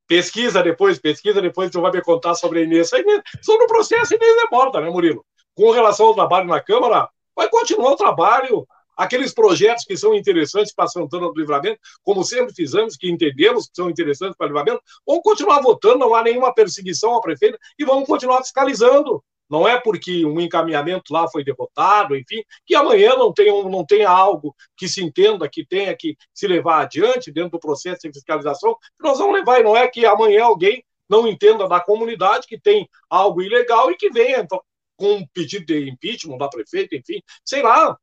Pesquisa 0.07 0.63
depois, 0.63 0.97
pesquisa 0.97 1.41
depois, 1.41 1.69
tu 1.69 1.81
vai 1.81 1.91
me 1.91 2.01
contar 2.01 2.33
sobre 2.35 2.59
a 2.59 2.63
Inês. 2.63 2.93
A 2.93 2.99
Inês 2.99 3.21
sobre 3.41 3.65
o 3.65 3.67
processo, 3.67 4.13
a 4.13 4.15
Inês 4.15 4.37
é 4.37 4.55
morta, 4.55 4.79
né, 4.79 4.89
Murilo? 4.89 5.25
Com 5.53 5.71
relação 5.71 6.07
ao 6.07 6.15
trabalho 6.15 6.47
na 6.47 6.61
Câmara, 6.61 7.09
vai 7.35 7.49
continuar 7.49 7.91
o 7.91 7.97
trabalho. 7.97 8.67
Aqueles 8.95 9.31
projetos 9.31 9.83
que 9.85 9.95
são 9.95 10.15
interessantes 10.15 10.73
para 10.73 10.87
Santana 10.87 11.27
do 11.27 11.39
Livramento, 11.39 11.79
como 12.01 12.23
sempre 12.23 12.53
fizemos, 12.53 12.95
que 12.95 13.11
entendemos 13.11 13.67
que 13.67 13.75
são 13.75 13.89
interessantes 13.89 14.35
para 14.35 14.45
o 14.45 14.47
Livramento, 14.47 14.81
vamos 15.05 15.21
continuar 15.21 15.61
votando, 15.61 15.99
não 15.99 16.15
há 16.15 16.23
nenhuma 16.23 16.51
perseguição 16.51 17.15
à 17.15 17.21
prefeita 17.21 17.59
e 17.77 17.85
vamos 17.85 18.07
continuar 18.07 18.41
fiscalizando. 18.41 19.23
Não 19.49 19.67
é 19.67 19.79
porque 19.79 20.25
um 20.25 20.39
encaminhamento 20.39 21.13
lá 21.13 21.27
foi 21.29 21.43
derrotado, 21.43 22.15
enfim, 22.15 22.43
que 22.65 22.75
amanhã 22.75 23.15
não 23.15 23.33
tenha, 23.33 23.51
não 23.63 23.85
tenha 23.85 24.09
algo 24.09 24.55
que 24.75 24.87
se 24.87 25.03
entenda 25.03 25.49
que 25.49 25.65
tenha 25.65 25.95
que 25.95 26.17
se 26.33 26.47
levar 26.47 26.81
adiante 26.81 27.31
dentro 27.31 27.51
do 27.51 27.59
processo 27.59 28.01
de 28.03 28.13
fiscalização, 28.13 28.75
que 28.75 29.03
nós 29.03 29.17
vamos 29.17 29.35
levar. 29.35 29.59
E 29.59 29.63
não 29.63 29.75
é 29.75 29.87
que 29.87 30.05
amanhã 30.05 30.43
alguém 30.43 30.83
não 31.09 31.27
entenda 31.27 31.67
da 31.67 31.79
comunidade 31.79 32.47
que 32.47 32.59
tem 32.59 32.89
algo 33.09 33.41
ilegal 33.41 33.89
e 33.89 33.95
que 33.95 34.09
venha 34.09 34.39
então, 34.39 34.61
com 34.97 35.13
um 35.13 35.27
pedido 35.27 35.65
de 35.65 35.89
impeachment 35.89 36.37
da 36.37 36.49
prefeita, 36.49 36.95
enfim, 36.95 37.21
sei 37.45 37.61
lá. 37.61 37.97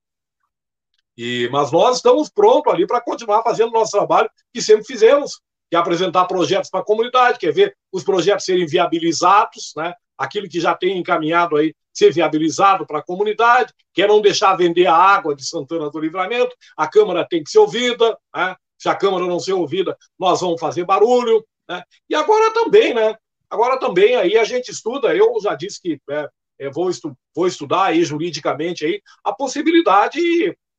E, 1.17 1.49
mas 1.53 1.71
nós 1.71 1.97
estamos 1.97 2.29
prontos 2.29 2.73
ali 2.73 2.87
para 2.87 3.01
continuar 3.01 3.43
fazendo 3.43 3.69
o 3.69 3.75
nosso 3.75 3.93
trabalho 3.93 4.31
que 4.53 4.61
sempre 4.61 4.85
fizemos, 4.85 5.41
que 5.75 5.77
é 5.77 5.81
apresentar 5.81 6.27
projetos 6.27 6.71
para 6.71 6.79
a 6.79 6.85
comunidade, 6.85 7.37
quer 7.37 7.53
ver 7.53 7.77
os 7.93 8.05
projetos 8.05 8.45
serem 8.45 8.65
viabilizados, 8.65 9.73
né? 9.77 9.93
aquilo 10.17 10.49
que 10.49 10.61
já 10.61 10.73
tem 10.73 10.97
encaminhado 10.97 11.57
aí 11.57 11.75
ser 11.93 12.13
viabilizado 12.13 12.87
para 12.87 13.01
a 13.01 13.03
comunidade, 13.03 13.73
quer 13.93 14.07
não 14.07 14.21
deixar 14.21 14.55
vender 14.55 14.87
a 14.87 14.95
água 14.95 15.35
de 15.35 15.45
Santana 15.45 15.91
do 15.91 15.99
Livramento, 15.99 16.55
a 16.77 16.87
Câmara 16.87 17.27
tem 17.29 17.43
que 17.43 17.51
ser 17.51 17.59
ouvida, 17.59 18.17
né? 18.33 18.55
se 18.79 18.89
a 18.89 18.95
Câmara 18.95 19.27
não 19.27 19.41
ser 19.41 19.55
ouvida, 19.55 19.97
nós 20.17 20.41
vamos 20.43 20.61
fazer 20.61 20.85
barulho, 20.85 21.45
né? 21.69 21.83
e 22.09 22.15
agora 22.15 22.53
também, 22.53 22.95
né? 22.95 23.17
Agora 23.51 23.77
também 23.77 24.15
aí 24.15 24.39
a 24.39 24.45
gente 24.45 24.71
estuda, 24.71 25.13
eu 25.13 25.35
já 25.43 25.57
disse 25.57 25.83
que 25.83 25.99
é, 26.09 26.29
é, 26.61 26.71
vou, 26.71 26.89
estu 26.89 27.17
vou 27.35 27.49
estudar 27.49 27.87
aí 27.87 28.05
juridicamente 28.05 28.87
aí 28.87 29.03
a 29.25 29.33
possibilidade, 29.33 30.21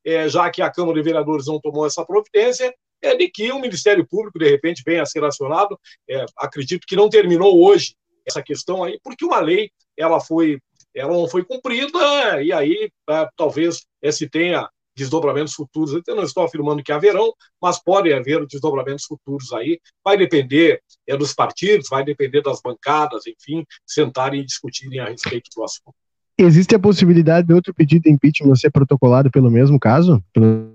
é, 0.06 0.30
já 0.30 0.50
que 0.50 0.62
a 0.62 0.72
Câmara 0.72 0.98
de 0.98 1.04
Vereadores 1.04 1.48
não 1.48 1.60
tomou 1.60 1.86
essa 1.86 2.06
providência, 2.06 2.74
é 3.06 3.16
de 3.16 3.30
que 3.30 3.51
o 3.51 3.60
Ministério 3.60 4.06
Público, 4.08 4.39
de 4.39 4.49
repente, 4.49 4.84
venha 4.86 5.01
a 5.01 5.06
ser 5.06 5.24
acionado. 5.24 5.80
É, 6.10 6.26
acredito 6.38 6.86
que 6.88 6.95
não 6.95 7.10
terminou 7.10 7.64
hoje 7.64 7.95
essa 8.28 8.41
questão 8.41 8.84
aí, 8.84 8.99
porque 9.03 9.24
uma 9.24 9.39
lei 9.39 9.70
ela 9.97 10.20
foi 10.20 10.60
ela 10.93 11.12
não 11.12 11.28
foi 11.28 11.43
cumprida, 11.43 12.41
e 12.41 12.53
aí 12.53 12.89
é, 13.10 13.28
talvez 13.36 13.86
se 14.14 14.30
tenha 14.30 14.70
desdobramentos 14.95 15.53
futuros. 15.53 16.01
Eu 16.08 16.16
não 16.16 16.24
estou 16.24 16.43
afirmando 16.43 16.82
que 16.82 16.91
haverão, 16.91 17.34
mas 17.62 17.82
pode 17.84 18.14
haver 18.14 18.45
desdobramentos 18.47 19.06
futuros 19.06 19.51
aí. 19.51 19.80
Vai 20.03 20.18
depender 20.18 20.82
é, 21.06 21.18
dos 21.18 21.34
partidos, 21.34 21.88
vai 21.89 22.03
depender 22.03 22.41
das 22.41 22.62
bancadas, 22.62 23.24
enfim, 23.28 23.66
sentarem 23.86 24.41
e 24.41 24.45
discutirem 24.45 24.99
a 24.99 25.10
respeito 25.10 25.49
do 25.56 25.64
assunto. 25.64 25.93
Existe 26.38 26.76
a 26.76 26.80
possibilidade 26.80 27.47
de 27.47 27.53
outro 27.53 27.74
pedido 27.74 28.03
de 28.03 28.12
impeachment 28.12 28.56
ser 28.56 28.70
protocolado 28.70 29.32
pelo 29.32 29.49
mesmo 29.49 29.80
caso? 29.80 30.24
Pelo, 30.34 30.74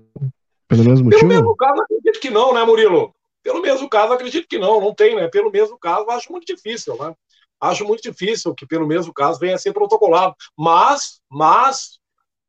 pelo 0.71 0.83
mesmo 0.85 1.05
motivo? 1.05 1.27
Pelo 1.27 1.33
mesmo 1.33 1.55
caso, 1.57 1.81
acredito 1.81 2.19
que 2.19 2.29
não, 2.29 2.53
né, 2.53 2.63
Murilo? 2.63 3.13
Pelo 3.43 3.61
mesmo 3.61 3.89
caso, 3.89 4.13
acredito 4.13 4.47
que 4.47 4.57
não, 4.57 4.79
não 4.79 4.93
tem, 4.93 5.15
né? 5.15 5.27
Pelo 5.27 5.51
mesmo 5.51 5.77
caso, 5.77 6.09
acho 6.09 6.31
muito 6.31 6.45
difícil, 6.45 6.95
né? 6.97 7.13
Acho 7.59 7.85
muito 7.85 8.01
difícil 8.01 8.55
que 8.55 8.65
pelo 8.65 8.87
mesmo 8.87 9.13
caso 9.13 9.39
venha 9.39 9.55
a 9.55 9.57
ser 9.57 9.73
protocolado. 9.73 10.33
Mas, 10.57 11.21
mas 11.29 11.99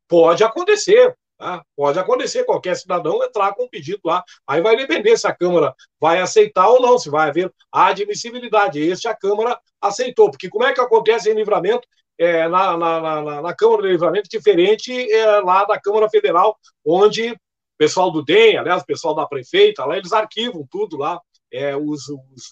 pode 0.08 0.44
acontecer. 0.44 1.14
Tá? 1.36 1.62
Pode 1.76 1.98
acontecer 1.98 2.44
qualquer 2.44 2.76
cidadão 2.76 3.22
entrar 3.22 3.52
com 3.54 3.64
um 3.64 3.68
pedido 3.68 4.00
lá. 4.04 4.22
Aí 4.46 4.62
vai 4.62 4.76
depender 4.76 5.16
se 5.16 5.26
a 5.26 5.34
Câmara 5.34 5.74
vai 6.00 6.20
aceitar 6.20 6.68
ou 6.68 6.80
não, 6.80 6.98
se 6.98 7.10
vai 7.10 7.28
haver 7.28 7.52
admissibilidade. 7.70 8.80
Este 8.80 9.08
a 9.08 9.14
Câmara 9.14 9.58
aceitou. 9.80 10.30
Porque 10.30 10.48
como 10.48 10.64
é 10.64 10.72
que 10.72 10.80
acontece 10.80 11.30
em 11.30 11.34
livramento? 11.34 11.86
É, 12.18 12.46
na, 12.46 12.76
na, 12.76 13.00
na, 13.00 13.42
na, 13.42 13.54
Câmara 13.56 13.82
de 13.82 13.88
Livramento, 13.88 14.28
diferente 14.28 14.92
é, 15.10 15.40
lá 15.40 15.64
da 15.64 15.80
Câmara 15.80 16.08
Federal, 16.08 16.56
onde 16.86 17.36
pessoal 17.78 18.10
do 18.10 18.22
DEM, 18.22 18.56
aliás, 18.56 18.82
o 18.82 18.86
pessoal 18.86 19.14
da 19.14 19.26
prefeita, 19.26 19.84
lá 19.84 19.96
eles 19.96 20.12
arquivam 20.12 20.66
tudo 20.70 20.96
lá, 20.96 21.20
é, 21.52 21.76
os, 21.76 22.08
os 22.08 22.50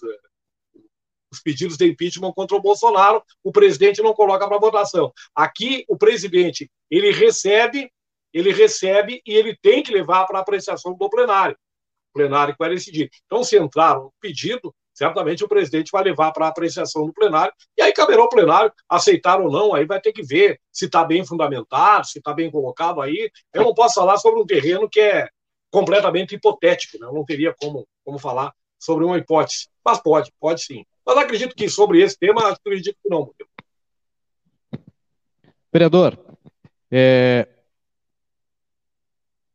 os 1.31 1.39
pedidos 1.39 1.77
de 1.77 1.87
impeachment 1.87 2.33
contra 2.33 2.57
o 2.57 2.61
Bolsonaro, 2.61 3.23
o 3.43 3.51
presidente 3.51 4.01
não 4.01 4.13
coloca 4.13 4.47
para 4.47 4.59
votação. 4.59 5.11
Aqui, 5.33 5.85
o 5.87 5.97
presidente, 5.97 6.69
ele 6.89 7.11
recebe, 7.11 7.89
ele 8.33 8.51
recebe 8.51 9.21
e 9.25 9.33
ele 9.33 9.57
tem 9.61 9.81
que 9.81 9.93
levar 9.93 10.25
para 10.25 10.39
apreciação 10.39 10.93
do 10.93 11.09
plenário. 11.09 11.57
O 12.13 12.19
plenário 12.19 12.53
que 12.53 12.59
vai 12.59 12.69
decidir. 12.69 13.09
Então, 13.25 13.43
se 13.43 13.57
entrar 13.57 13.97
um 13.97 14.09
pedido, 14.19 14.75
certamente 15.01 15.43
o 15.43 15.47
presidente 15.47 15.91
vai 15.91 16.03
levar 16.03 16.31
para 16.31 16.47
apreciação 16.47 17.07
do 17.07 17.13
plenário, 17.13 17.51
e 17.75 17.81
aí 17.81 17.91
caberá 17.91 18.21
ao 18.21 18.29
plenário 18.29 18.71
aceitar 18.87 19.41
ou 19.41 19.51
não, 19.51 19.73
aí 19.73 19.83
vai 19.83 19.99
ter 19.99 20.13
que 20.13 20.21
ver 20.21 20.61
se 20.71 20.85
está 20.85 21.03
bem 21.03 21.25
fundamentado, 21.25 22.05
se 22.05 22.19
está 22.19 22.31
bem 22.35 22.51
colocado 22.51 23.01
aí. 23.01 23.31
Eu 23.51 23.63
não 23.63 23.73
posso 23.73 23.95
falar 23.95 24.17
sobre 24.17 24.39
um 24.39 24.45
terreno 24.45 24.87
que 24.87 24.99
é 24.99 25.27
completamente 25.71 26.35
hipotético, 26.35 26.99
né? 26.99 27.07
eu 27.07 27.13
não 27.13 27.25
teria 27.25 27.51
como, 27.59 27.87
como 28.05 28.19
falar 28.19 28.53
sobre 28.77 29.03
uma 29.03 29.17
hipótese, 29.17 29.69
mas 29.83 29.99
pode, 29.99 30.31
pode 30.39 30.63
sim. 30.63 30.85
Mas 31.03 31.17
acredito 31.17 31.55
que 31.55 31.67
sobre 31.67 31.99
esse 31.99 32.15
tema, 32.15 32.49
acredito 32.49 32.95
que 33.01 33.09
não. 33.09 33.33
Vereador, 35.73 36.15
é, 36.91 37.47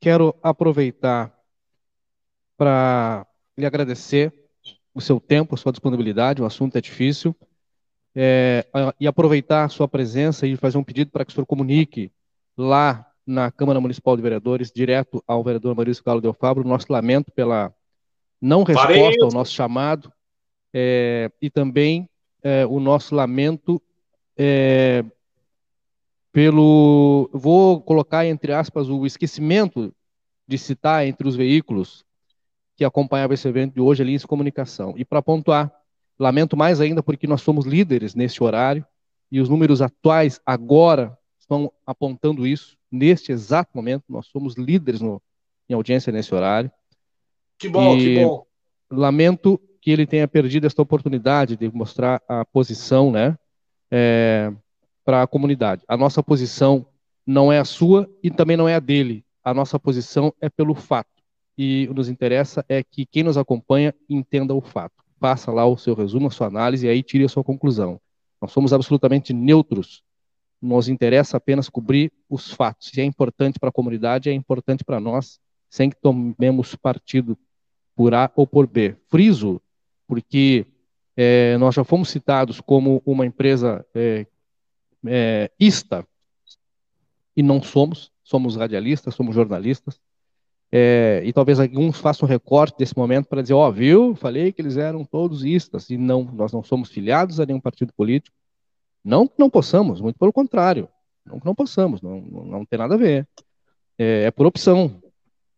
quero 0.00 0.34
aproveitar 0.42 1.32
para 2.56 3.24
lhe 3.56 3.64
agradecer 3.64 4.45
o 4.96 5.00
seu 5.02 5.20
tempo, 5.20 5.54
a 5.54 5.58
sua 5.58 5.72
disponibilidade, 5.72 6.40
o 6.40 6.46
assunto 6.46 6.74
é 6.76 6.80
difícil, 6.80 7.36
é, 8.14 8.64
e 8.98 9.06
aproveitar 9.06 9.64
a 9.64 9.68
sua 9.68 9.86
presença 9.86 10.46
e 10.46 10.56
fazer 10.56 10.78
um 10.78 10.82
pedido 10.82 11.10
para 11.10 11.22
que 11.22 11.30
o 11.30 11.34
senhor 11.34 11.44
comunique 11.44 12.10
lá 12.56 13.06
na 13.26 13.50
Câmara 13.50 13.78
Municipal 13.78 14.16
de 14.16 14.22
Vereadores, 14.22 14.72
direto 14.74 15.22
ao 15.28 15.44
vereador 15.44 15.74
Maurício 15.74 16.02
Galo 16.02 16.22
Del 16.22 16.32
Fabro, 16.32 16.66
nosso 16.66 16.86
lamento 16.88 17.30
pela 17.30 17.74
não 18.40 18.62
resposta 18.62 19.22
ao 19.22 19.30
nosso 19.30 19.52
chamado, 19.52 20.10
é, 20.72 21.30
e 21.42 21.50
também 21.50 22.08
é, 22.42 22.64
o 22.64 22.80
nosso 22.80 23.14
lamento 23.14 23.82
é, 24.34 25.04
pelo, 26.32 27.28
vou 27.34 27.82
colocar 27.82 28.24
entre 28.24 28.50
aspas, 28.54 28.88
o 28.88 29.04
esquecimento 29.04 29.94
de 30.48 30.56
citar 30.56 31.06
entre 31.06 31.28
os 31.28 31.36
veículos 31.36 32.05
que 32.76 32.84
acompanhavam 32.84 33.34
esse 33.34 33.48
evento 33.48 33.74
de 33.74 33.80
hoje, 33.80 34.02
a 34.02 34.06
Linha 34.06 34.18
de 34.18 34.26
Comunicação. 34.26 34.94
E 34.96 35.04
para 35.04 35.22
pontuar, 35.22 35.72
lamento 36.18 36.56
mais 36.56 36.80
ainda 36.80 37.02
porque 37.02 37.26
nós 37.26 37.40
somos 37.40 37.64
líderes 37.64 38.14
nesse 38.14 38.42
horário 38.42 38.84
e 39.30 39.40
os 39.40 39.48
números 39.48 39.80
atuais 39.80 40.40
agora 40.44 41.16
estão 41.38 41.72
apontando 41.86 42.46
isso. 42.46 42.76
Neste 42.90 43.32
exato 43.32 43.70
momento, 43.74 44.04
nós 44.08 44.26
somos 44.26 44.56
líderes 44.56 45.00
no, 45.00 45.20
em 45.68 45.74
audiência 45.74 46.12
nesse 46.12 46.34
horário. 46.34 46.70
Que 47.58 47.68
bom, 47.68 47.96
e 47.96 48.00
que 48.00 48.24
bom. 48.24 48.44
Lamento 48.90 49.60
que 49.80 49.90
ele 49.90 50.06
tenha 50.06 50.28
perdido 50.28 50.66
esta 50.66 50.82
oportunidade 50.82 51.56
de 51.56 51.70
mostrar 51.72 52.20
a 52.28 52.44
posição, 52.44 53.10
né, 53.10 53.38
é, 53.90 54.52
para 55.04 55.22
a 55.22 55.26
comunidade. 55.26 55.82
A 55.88 55.96
nossa 55.96 56.22
posição 56.22 56.86
não 57.26 57.52
é 57.52 57.58
a 57.58 57.64
sua 57.64 58.08
e 58.22 58.30
também 58.30 58.56
não 58.56 58.68
é 58.68 58.74
a 58.74 58.80
dele. 58.80 59.24
A 59.42 59.54
nossa 59.54 59.78
posição 59.78 60.34
é 60.40 60.48
pelo 60.48 60.74
fato. 60.74 61.15
E 61.56 61.84
o 61.84 61.88
que 61.88 61.94
nos 61.94 62.08
interessa 62.08 62.64
é 62.68 62.82
que 62.82 63.06
quem 63.06 63.22
nos 63.22 63.36
acompanha 63.36 63.94
entenda 64.08 64.54
o 64.54 64.60
fato. 64.60 65.04
Faça 65.18 65.50
lá 65.50 65.64
o 65.66 65.76
seu 65.76 65.94
resumo, 65.94 66.28
a 66.28 66.30
sua 66.30 66.46
análise 66.46 66.86
e 66.86 66.90
aí 66.90 67.02
tire 67.02 67.24
a 67.24 67.28
sua 67.28 67.42
conclusão. 67.42 68.00
Nós 68.40 68.52
somos 68.52 68.72
absolutamente 68.72 69.32
neutros. 69.32 70.02
Nos 70.60 70.88
interessa 70.88 71.36
apenas 71.36 71.68
cobrir 71.68 72.12
os 72.28 72.50
fatos. 72.50 72.88
Se 72.88 73.00
é 73.00 73.04
importante 73.04 73.58
para 73.58 73.70
a 73.70 73.72
comunidade, 73.72 74.28
é 74.28 74.32
importante 74.32 74.84
para 74.84 75.00
nós, 75.00 75.38
sem 75.70 75.88
que 75.88 75.96
tomemos 76.00 76.74
partido 76.74 77.38
por 77.94 78.14
A 78.14 78.30
ou 78.36 78.46
por 78.46 78.66
B. 78.66 78.94
Friso 79.08 79.60
porque 80.06 80.66
é, 81.16 81.56
nós 81.58 81.74
já 81.74 81.84
fomos 81.84 82.10
citados 82.10 82.60
como 82.60 83.02
uma 83.04 83.26
empresa 83.26 83.84
é, 83.94 84.26
é, 85.06 85.50
ista, 85.58 86.06
e 87.36 87.42
não 87.42 87.62
somos, 87.62 88.10
somos 88.22 88.56
radialistas, 88.56 89.14
somos 89.14 89.34
jornalistas, 89.34 90.00
é, 90.78 91.22
e 91.24 91.32
talvez 91.32 91.58
alguns 91.58 91.98
façam 91.98 92.26
um 92.26 92.28
recorte 92.28 92.76
desse 92.76 92.94
momento 92.94 93.28
para 93.28 93.40
dizer, 93.40 93.54
ó, 93.54 93.66
oh, 93.66 93.72
viu, 93.72 94.14
falei 94.14 94.52
que 94.52 94.60
eles 94.60 94.76
eram 94.76 95.06
todos 95.06 95.42
istas, 95.42 95.88
e 95.88 95.96
não, 95.96 96.22
nós 96.22 96.52
não 96.52 96.62
somos 96.62 96.90
filiados 96.90 97.40
a 97.40 97.46
nenhum 97.46 97.60
partido 97.60 97.94
político, 97.96 98.36
não 99.02 99.26
que 99.26 99.36
não 99.38 99.48
possamos, 99.48 100.02
muito 100.02 100.18
pelo 100.18 100.34
contrário, 100.34 100.86
não 101.24 101.40
que 101.40 101.46
não 101.46 101.54
possamos, 101.54 102.02
não, 102.02 102.20
não, 102.20 102.44
não 102.44 102.66
tem 102.66 102.78
nada 102.78 102.94
a 102.94 102.98
ver, 102.98 103.26
é, 103.98 104.24
é 104.24 104.30
por 104.30 104.44
opção, 104.44 105.00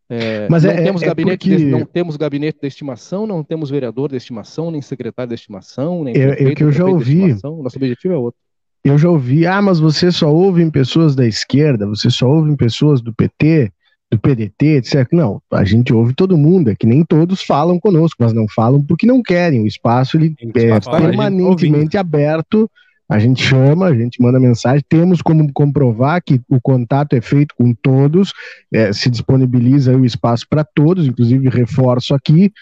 é, 0.09 0.49
Mas 0.49 0.63
não, 0.63 0.71
é, 0.71 0.83
temos 0.85 1.03
é 1.03 1.07
gabinete 1.07 1.51
porque... 1.51 1.65
de, 1.65 1.71
não 1.71 1.85
temos 1.85 2.17
gabinete 2.17 2.61
de 2.61 2.69
estimação, 2.69 3.27
não 3.27 3.43
temos 3.43 3.71
vereador 3.71 4.09
de 4.09 4.17
estimação, 4.17 4.71
nem 4.71 4.81
secretário 4.81 5.31
de 5.31 5.35
estimação, 5.35 6.05
nem 6.05 6.17
é, 6.17 6.45
é 6.45 6.55
que 6.55 6.63
eu 6.63 6.71
já 6.71 6.85
ouvi. 6.85 7.35
Nosso 7.43 7.77
objetivo 7.77 8.15
é 8.15 8.17
outro. 8.17 8.41
Eu 8.85 8.97
já 8.97 9.11
ouvi, 9.11 9.47
ah, 9.47 9.61
mas 9.61 9.81
você 9.81 10.13
só 10.13 10.33
ouve 10.33 10.63
em 10.63 10.71
pessoas 10.71 11.17
da 11.17 11.27
esquerda, 11.27 11.87
você 11.87 12.09
só 12.09 12.27
ouve 12.29 12.51
em 12.51 12.57
pessoas 12.57 13.03
do 13.03 13.13
PT, 13.13 13.73
do 14.11 14.19
PDT, 14.19 14.77
etc. 14.77 15.07
Não, 15.13 15.41
a 15.51 15.65
gente 15.65 15.93
ouve 15.93 16.15
todo 16.15 16.39
mundo, 16.39 16.71
é 16.71 16.75
que 16.75 16.87
nem 16.87 17.05
todos 17.05 17.43
falam 17.43 17.79
conosco, 17.79 18.17
mas 18.21 18.33
não 18.33 18.47
falam 18.49 18.83
porque 18.83 19.07
não 19.07 19.23
querem. 19.23 19.63
O 19.63 19.67
espaço 19.67 20.17
ele 20.17 20.35
é 20.55 20.81
permanentemente 20.81 21.97
aberto 21.99 22.71
a 23.09 23.19
gente 23.19 23.43
chama, 23.43 23.87
a 23.87 23.95
gente 23.95 24.21
manda 24.21 24.39
mensagem, 24.39 24.85
temos 24.87 25.23
como 25.23 25.51
comprovar 25.53 26.23
que 26.23 26.41
o 26.47 26.61
contato 26.61 27.15
é 27.15 27.23
feito 27.23 27.55
com 27.57 27.73
todos, 27.73 28.35
é, 28.71 28.93
se 28.93 29.09
disponibiliza 29.09 29.97
o 29.97 30.05
espaço 30.05 30.47
para 30.49 30.63
todos, 30.63 31.07
inclusive 31.07 31.49
reforço 31.49 32.15
aqui, 32.15 32.53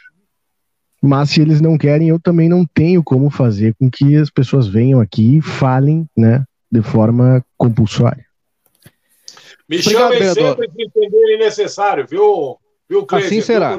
mas 1.02 1.30
se 1.30 1.40
eles 1.40 1.60
não 1.60 1.76
querem, 1.76 2.08
eu 2.08 2.20
também 2.20 2.48
não 2.48 2.64
tenho 2.64 3.02
como 3.02 3.28
fazer 3.28 3.74
com 3.74 3.90
que 3.90 4.14
as 4.14 4.30
pessoas 4.30 4.68
venham 4.68 5.00
aqui 5.00 5.38
e 5.38 5.42
falem 5.42 6.06
né, 6.16 6.44
de 6.70 6.80
forma 6.80 7.44
compulsória. 7.58 8.24
Me 9.68 9.82
chamem 9.82 10.32
sempre 10.32 10.68
que 10.70 10.84
entenderem 10.84 11.38
necessário, 11.38 12.06
viu, 12.06 12.58
viu 12.88 13.04
Cleiton? 13.04 13.26
Assim 13.26 13.40
será. 13.40 13.78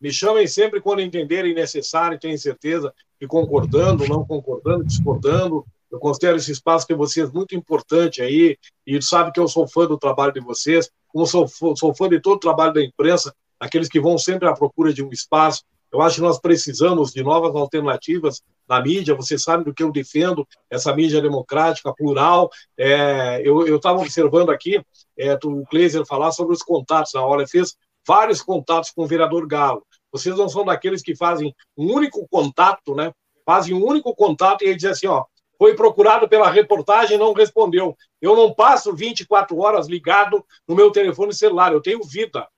Me 0.00 0.12
chamem 0.12 0.46
sempre 0.46 0.80
quando 0.80 1.00
entenderem 1.00 1.54
necessário, 1.54 2.18
tenho 2.18 2.38
certeza 2.38 2.92
e 3.20 3.26
concordando, 3.26 4.06
não 4.08 4.24
concordando, 4.24 4.84
discordando. 4.84 5.64
Eu 5.90 5.98
considero 5.98 6.36
esse 6.36 6.50
espaço 6.50 6.86
de 6.88 6.94
vocês 6.94 7.30
muito 7.30 7.54
importante 7.54 8.22
aí, 8.22 8.56
e 8.86 9.02
sabe 9.02 9.30
que 9.30 9.38
eu 9.38 9.46
sou 9.46 9.68
fã 9.68 9.86
do 9.86 9.98
trabalho 9.98 10.32
de 10.32 10.40
vocês, 10.40 10.90
como 11.08 11.26
sou, 11.26 11.46
sou 11.76 11.94
fã 11.94 12.08
de 12.08 12.20
todo 12.20 12.36
o 12.36 12.40
trabalho 12.40 12.72
da 12.72 12.82
imprensa, 12.82 13.34
aqueles 13.60 13.88
que 13.88 14.00
vão 14.00 14.16
sempre 14.16 14.48
à 14.48 14.54
procura 14.54 14.92
de 14.92 15.04
um 15.04 15.10
espaço 15.10 15.62
Eu 15.92 16.00
acho 16.00 16.16
que 16.16 16.22
nós 16.22 16.40
precisamos 16.40 17.12
de 17.12 17.22
novas 17.22 17.54
alternativas 17.54 18.42
na 18.66 18.80
mídia. 18.80 19.14
Você 19.14 19.38
sabe 19.38 19.64
do 19.64 19.74
que 19.74 19.82
eu 19.82 19.92
defendo, 19.92 20.46
essa 20.70 20.94
mídia 20.94 21.20
democrática, 21.20 21.92
plural. 21.92 22.50
É, 22.78 23.42
eu 23.44 23.76
estava 23.76 23.98
observando 23.98 24.50
aqui 24.50 24.82
é, 25.18 25.38
o 25.44 25.66
Kleiser 25.66 26.06
falar 26.06 26.32
sobre 26.32 26.54
os 26.54 26.62
contatos 26.62 27.12
na 27.12 27.24
hora. 27.24 27.42
Ele 27.42 27.50
fez 27.50 27.76
vários 28.06 28.40
contatos 28.40 28.90
com 28.90 29.04
o 29.04 29.06
vereador 29.06 29.46
Galo. 29.46 29.84
Vocês 30.10 30.36
não 30.36 30.48
são 30.48 30.64
daqueles 30.64 31.02
que 31.02 31.14
fazem 31.14 31.54
um 31.76 31.92
único 31.92 32.26
contato, 32.28 32.94
né? 32.94 33.12
Fazem 33.44 33.74
um 33.74 33.84
único 33.84 34.14
contato 34.14 34.62
e 34.62 34.68
ele 34.68 34.76
diz 34.76 34.84
assim, 34.84 35.06
ó, 35.06 35.24
foi 35.58 35.74
procurado 35.74 36.28
pela 36.28 36.50
reportagem 36.50 37.16
não 37.16 37.32
respondeu. 37.32 37.96
Eu 38.20 38.34
não 38.34 38.52
passo 38.52 38.94
24 38.94 39.56
horas 39.58 39.88
ligado 39.88 40.44
no 40.66 40.74
meu 40.74 40.90
telefone 40.90 41.32
celular, 41.32 41.72
eu 41.72 41.80
tenho 41.80 42.02
vida. 42.02 42.48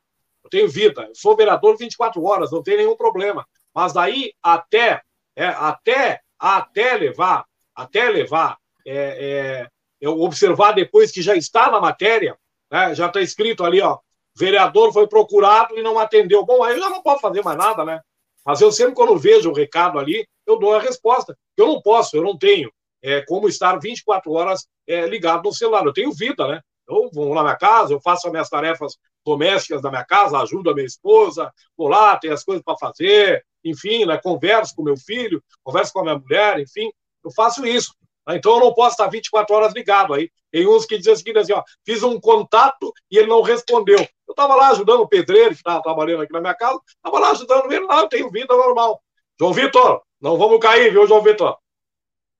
Eu 0.45 0.51
tenho 0.51 0.68
vida. 0.68 1.07
Eu 1.09 1.14
sou 1.14 1.34
vereador 1.34 1.76
24 1.76 2.22
horas, 2.22 2.53
não 2.53 2.62
tem 2.62 2.76
nenhum 2.76 2.97
problema. 2.97 3.47
Mas 3.74 3.92
daí 3.92 4.32
até, 4.42 5.01
é, 5.34 5.47
até, 5.47 6.20
até 6.38 6.95
levar, 6.95 7.45
até 7.74 8.09
levar, 8.09 8.57
é, 8.86 8.95
é, 8.95 9.68
eu 10.01 10.20
observar 10.20 10.72
depois 10.72 11.11
que 11.11 11.22
já 11.22 11.34
está 11.34 11.70
na 11.70 11.80
matéria, 11.80 12.36
né, 12.70 12.95
já 12.95 13.07
está 13.07 13.20
escrito 13.20 13.64
ali, 13.64 13.80
ó, 13.80 13.99
vereador 14.36 14.92
foi 14.92 15.07
procurado 15.07 15.78
e 15.78 15.82
não 15.82 15.99
atendeu. 15.99 16.45
Bom, 16.45 16.62
aí 16.62 16.74
eu 16.74 16.80
já 16.80 16.90
não 16.90 17.03
posso 17.03 17.20
fazer 17.20 17.42
mais 17.42 17.57
nada, 17.57 17.84
né? 17.84 18.01
Mas 18.45 18.61
eu 18.61 18.70
sempre, 18.70 18.95
quando 18.95 19.16
vejo 19.18 19.51
o 19.51 19.55
recado 19.55 19.99
ali, 19.99 20.26
eu 20.47 20.59
dou 20.59 20.74
a 20.74 20.80
resposta. 20.80 21.36
Eu 21.57 21.66
não 21.66 21.80
posso, 21.80 22.16
eu 22.16 22.22
não 22.22 22.36
tenho 22.36 22.70
é, 23.03 23.22
como 23.22 23.49
estar 23.49 23.78
24 23.78 24.30
horas 24.32 24.66
é, 24.86 25.07
ligado 25.07 25.45
no 25.45 25.53
celular. 25.53 25.84
Eu 25.86 25.92
tenho 25.92 26.12
vida, 26.12 26.47
né? 26.47 26.61
Eu 26.89 27.11
vou 27.12 27.28
lá 27.30 27.37
na 27.37 27.43
minha 27.43 27.57
casa, 27.57 27.93
eu 27.93 28.01
faço 28.01 28.26
as 28.26 28.32
minhas 28.32 28.49
tarefas 28.49 28.97
domésticas 29.24 29.80
da 29.80 29.91
minha 29.91 30.05
casa, 30.05 30.39
ajudo 30.39 30.70
a 30.70 30.74
minha 30.74 30.87
esposa, 30.87 31.51
vou 31.76 31.89
lá, 31.89 32.16
tenho 32.16 32.35
as 32.35 32.45
coisas 32.45 32.62
para 32.62 32.76
fazer, 32.76 33.45
enfim, 33.64 34.05
né, 34.05 34.18
converso 34.18 34.74
com 34.76 34.82
meu 34.82 34.97
filho, 34.97 35.43
converso 35.62 35.93
com 35.93 36.01
a 36.01 36.03
minha 36.03 36.18
mulher, 36.18 36.61
enfim, 36.61 36.91
eu 37.24 37.30
faço 37.32 37.66
isso. 37.66 37.95
Né? 38.26 38.37
Então 38.37 38.55
eu 38.55 38.61
não 38.61 38.74
posso 38.74 38.93
estar 38.93 39.09
24 39.09 39.55
horas 39.55 39.72
ligado 39.72 40.12
aí. 40.12 40.30
Tem 40.51 40.68
uns 40.68 40.85
que 40.85 40.99
dizem 40.99 41.14
assim, 41.14 41.39
assim 41.39 41.53
ó, 41.53 41.62
fiz 41.85 42.03
um 42.03 42.20
contato 42.20 42.93
e 43.11 43.18
ele 43.18 43.28
não 43.28 43.43
respondeu. 43.43 43.99
Eu 43.99 44.32
estava 44.32 44.55
lá 44.55 44.70
ajudando 44.70 45.01
o 45.01 45.09
pedreiro 45.09 45.51
que 45.51 45.57
estava 45.57 45.82
trabalhando 45.82 46.22
aqui 46.22 46.32
na 46.32 46.41
minha 46.41 46.55
casa, 46.55 46.78
estava 46.87 47.18
lá 47.18 47.30
ajudando 47.30 47.72
ele, 47.72 47.87
lá, 47.87 48.01
eu 48.01 48.09
tenho 48.09 48.30
vida 48.30 48.55
normal. 48.55 49.01
João 49.39 49.53
Vitor, 49.53 50.03
não 50.20 50.37
vamos 50.37 50.59
cair, 50.61 50.93
viu, 50.93 51.07
João 51.07 51.22
Vitor? 51.22 51.57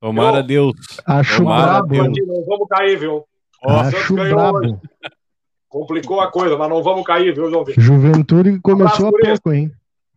Tomara 0.01 0.38
eu, 0.38 0.42
Deus. 0.42 0.74
Acho 1.07 1.38
Tomara 1.38 1.82
brabo. 1.82 2.12
Deus. 2.12 2.28
Não 2.28 2.45
vamos 2.45 2.68
cair, 2.68 2.99
viu? 2.99 3.26
Acho 3.64 4.14
brabo. 4.14 4.80
Complicou 5.68 6.20
a 6.20 6.30
coisa, 6.30 6.56
mas 6.56 6.68
não 6.68 6.82
vamos 6.82 7.04
cair, 7.04 7.34
viu, 7.34 7.50
João 7.50 7.64
Vitor? 7.64 7.82
Juventude 7.82 8.60
começou 8.60 9.06
um 9.06 9.08
a 9.08 9.12
pouco, 9.12 9.52
hein? 9.52 9.72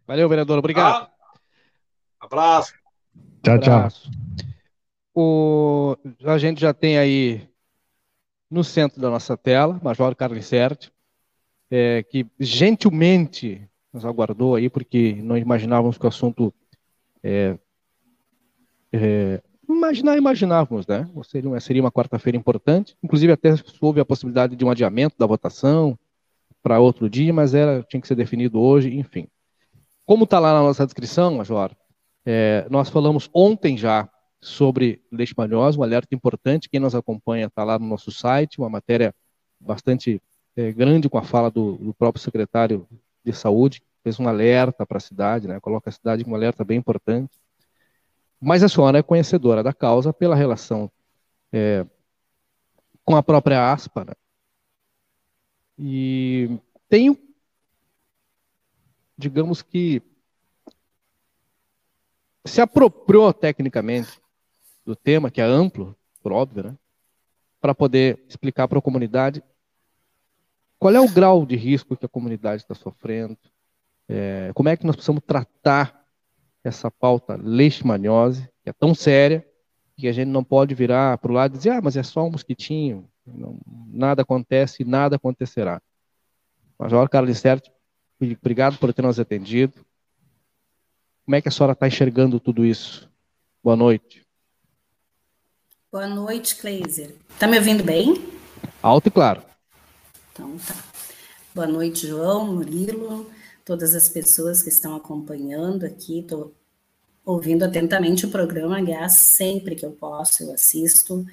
Valeu, 0.05 0.29
vereador. 0.29 0.59
Obrigado. 0.59 1.03
Ah, 1.03 1.09
abraço. 2.19 2.73
Tchau, 3.41 3.59
tchau. 3.59 3.87
O, 5.15 5.97
a 6.23 6.37
gente 6.37 6.61
já 6.61 6.73
tem 6.73 6.99
aí 6.99 7.49
no 8.49 8.63
centro 8.63 9.01
da 9.01 9.09
nossa 9.09 9.35
tela, 9.35 9.79
Major 9.83 10.15
Carlos 10.15 10.45
Certi, 10.45 10.91
é, 11.71 12.03
que 12.03 12.25
gentilmente 12.39 13.67
nos 13.91 14.05
aguardou 14.05 14.55
aí, 14.55 14.69
porque 14.69 15.13
não 15.23 15.37
imaginávamos 15.37 15.97
que 15.97 16.05
o 16.05 16.09
assunto 16.09 16.53
é, 17.23 17.57
é, 18.91 19.41
imaginar, 19.67 20.17
imaginávamos, 20.17 20.87
né? 20.87 21.09
Seria 21.23 21.49
uma, 21.49 21.59
seria 21.59 21.81
uma 21.81 21.91
quarta-feira 21.91 22.37
importante. 22.37 22.95
Inclusive, 23.03 23.33
até 23.33 23.53
houve 23.81 23.99
a 23.99 24.05
possibilidade 24.05 24.55
de 24.55 24.65
um 24.65 24.69
adiamento 24.69 25.15
da 25.17 25.25
votação 25.25 25.97
para 26.61 26.79
outro 26.79 27.09
dia, 27.09 27.33
mas 27.33 27.53
era, 27.53 27.83
tinha 27.83 28.01
que 28.01 28.07
ser 28.07 28.15
definido 28.15 28.59
hoje, 28.59 28.93
enfim. 28.93 29.27
Como 30.05 30.23
está 30.23 30.39
lá 30.39 30.53
na 30.53 30.61
nossa 30.61 30.85
descrição, 30.85 31.35
Major, 31.35 31.71
é, 32.25 32.65
nós 32.69 32.89
falamos 32.89 33.29
ontem 33.33 33.77
já 33.77 34.09
sobre 34.41 35.01
leishmaniose, 35.11 35.77
um 35.77 35.83
alerta 35.83 36.13
importante. 36.15 36.69
Quem 36.69 36.79
nos 36.79 36.95
acompanha 36.95 37.47
está 37.47 37.63
lá 37.63 37.79
no 37.79 37.87
nosso 37.87 38.11
site, 38.11 38.59
uma 38.59 38.69
matéria 38.69 39.13
bastante 39.59 40.21
é, 40.55 40.71
grande 40.71 41.09
com 41.09 41.17
a 41.17 41.23
fala 41.23 41.49
do, 41.49 41.77
do, 41.77 41.93
próprio 41.93 42.21
secretário 42.21 42.87
de 43.23 43.33
saúde, 43.33 43.81
fez 44.03 44.19
um 44.19 44.27
alerta 44.27 44.85
para 44.85 44.97
a 44.97 45.01
cidade, 45.01 45.47
né? 45.47 45.59
coloca 45.59 45.89
a 45.89 45.93
cidade 45.93 46.23
com 46.23 46.31
um 46.31 46.35
alerta 46.35 46.63
bem 46.63 46.77
importante. 46.77 47.31
Mas 48.39 48.63
a 48.63 48.69
senhora 48.69 48.99
é 48.99 49.03
conhecedora 49.03 49.63
da 49.63 49.73
causa 49.73 50.13
pela 50.13 50.35
relação 50.35 50.91
é, 51.51 51.85
com 53.03 53.15
a 53.15 53.23
própria 53.23 53.71
aspa. 53.71 54.05
Né? 54.05 54.13
E 55.79 56.59
tenho, 56.87 57.17
digamos 59.17 59.61
que, 59.61 60.01
se 62.45 62.61
apropriou 62.61 63.33
tecnicamente 63.33 64.19
do 64.85 64.95
tema, 64.95 65.29
que 65.31 65.41
é 65.41 65.43
amplo, 65.43 65.95
por 66.21 66.31
óbvio, 66.31 66.63
né? 66.63 66.77
para 67.59 67.73
poder 67.73 68.23
explicar 68.27 68.67
para 68.67 68.79
a 68.79 68.81
comunidade 68.81 69.43
qual 70.79 70.93
é 70.93 70.99
o 70.99 71.09
grau 71.09 71.45
de 71.45 71.55
risco 71.55 71.97
que 71.97 72.05
a 72.05 72.09
comunidade 72.09 72.61
está 72.61 72.75
sofrendo, 72.75 73.37
é, 74.07 74.51
como 74.53 74.69
é 74.69 74.77
que 74.77 74.85
nós 74.85 74.95
precisamos 74.95 75.23
tratar 75.25 76.06
essa 76.67 76.91
pauta 76.91 77.39
leishmaniose, 77.41 78.49
que 78.63 78.69
é 78.69 78.73
tão 78.73 78.93
séria, 78.93 79.45
que 79.97 80.07
a 80.07 80.11
gente 80.11 80.27
não 80.27 80.43
pode 80.43 80.75
virar 80.75 81.17
para 81.17 81.31
o 81.31 81.33
lado 81.33 81.55
e 81.55 81.57
dizer, 81.57 81.71
ah, 81.71 81.81
mas 81.81 81.97
é 81.97 82.03
só 82.03 82.25
um 82.25 82.31
mosquitinho, 82.31 83.09
não, 83.25 83.59
nada 83.87 84.21
acontece, 84.21 84.83
nada 84.83 85.15
acontecerá. 85.15 85.81
Major 86.77 87.09
Carlos 87.09 87.37
Certo, 87.39 87.71
obrigado 88.21 88.77
por 88.77 88.93
ter 88.93 89.01
nos 89.01 89.19
atendido. 89.19 89.73
Como 91.25 91.35
é 91.35 91.41
que 91.41 91.49
a 91.49 91.51
senhora 91.51 91.73
está 91.73 91.87
enxergando 91.87 92.39
tudo 92.39 92.63
isso? 92.63 93.09
Boa 93.63 93.75
noite. 93.75 94.25
Boa 95.91 96.07
noite, 96.07 96.55
Kleiser. 96.55 97.15
Está 97.29 97.47
me 97.47 97.57
ouvindo 97.57 97.83
bem? 97.83 98.15
Alto 98.81 99.07
e 99.07 99.11
claro. 99.11 99.41
Então 100.31 100.57
tá. 100.57 100.75
Boa 101.53 101.67
noite, 101.67 102.05
João, 102.05 102.53
Murilo, 102.53 103.29
todas 103.65 103.95
as 103.95 104.07
pessoas 104.07 104.61
que 104.61 104.69
estão 104.69 104.95
acompanhando 104.95 105.85
aqui. 105.85 106.19
Estou 106.19 106.53
ouvindo 107.27 107.65
atentamente 107.65 108.25
o 108.25 108.31
programa, 108.31 108.77
aliás, 108.77 109.11
sempre 109.15 109.75
que 109.75 109.85
eu 109.85 109.91
posso, 109.91 110.43
eu 110.43 110.53
assisto. 110.53 111.25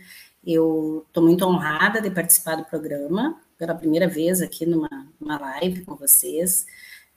Eu 0.45 1.05
estou 1.07 1.22
muito 1.22 1.45
honrada 1.47 2.01
de 2.01 2.11
participar 2.11 2.57
do 2.57 2.64
programa, 2.64 3.40
pela 3.57 3.76
primeira 3.76 4.09
vez 4.09 4.42
aqui 4.42 4.66
numa, 4.66 4.88
numa 5.20 5.38
live 5.38 5.84
com 5.84 5.95
vocês. 5.95 6.66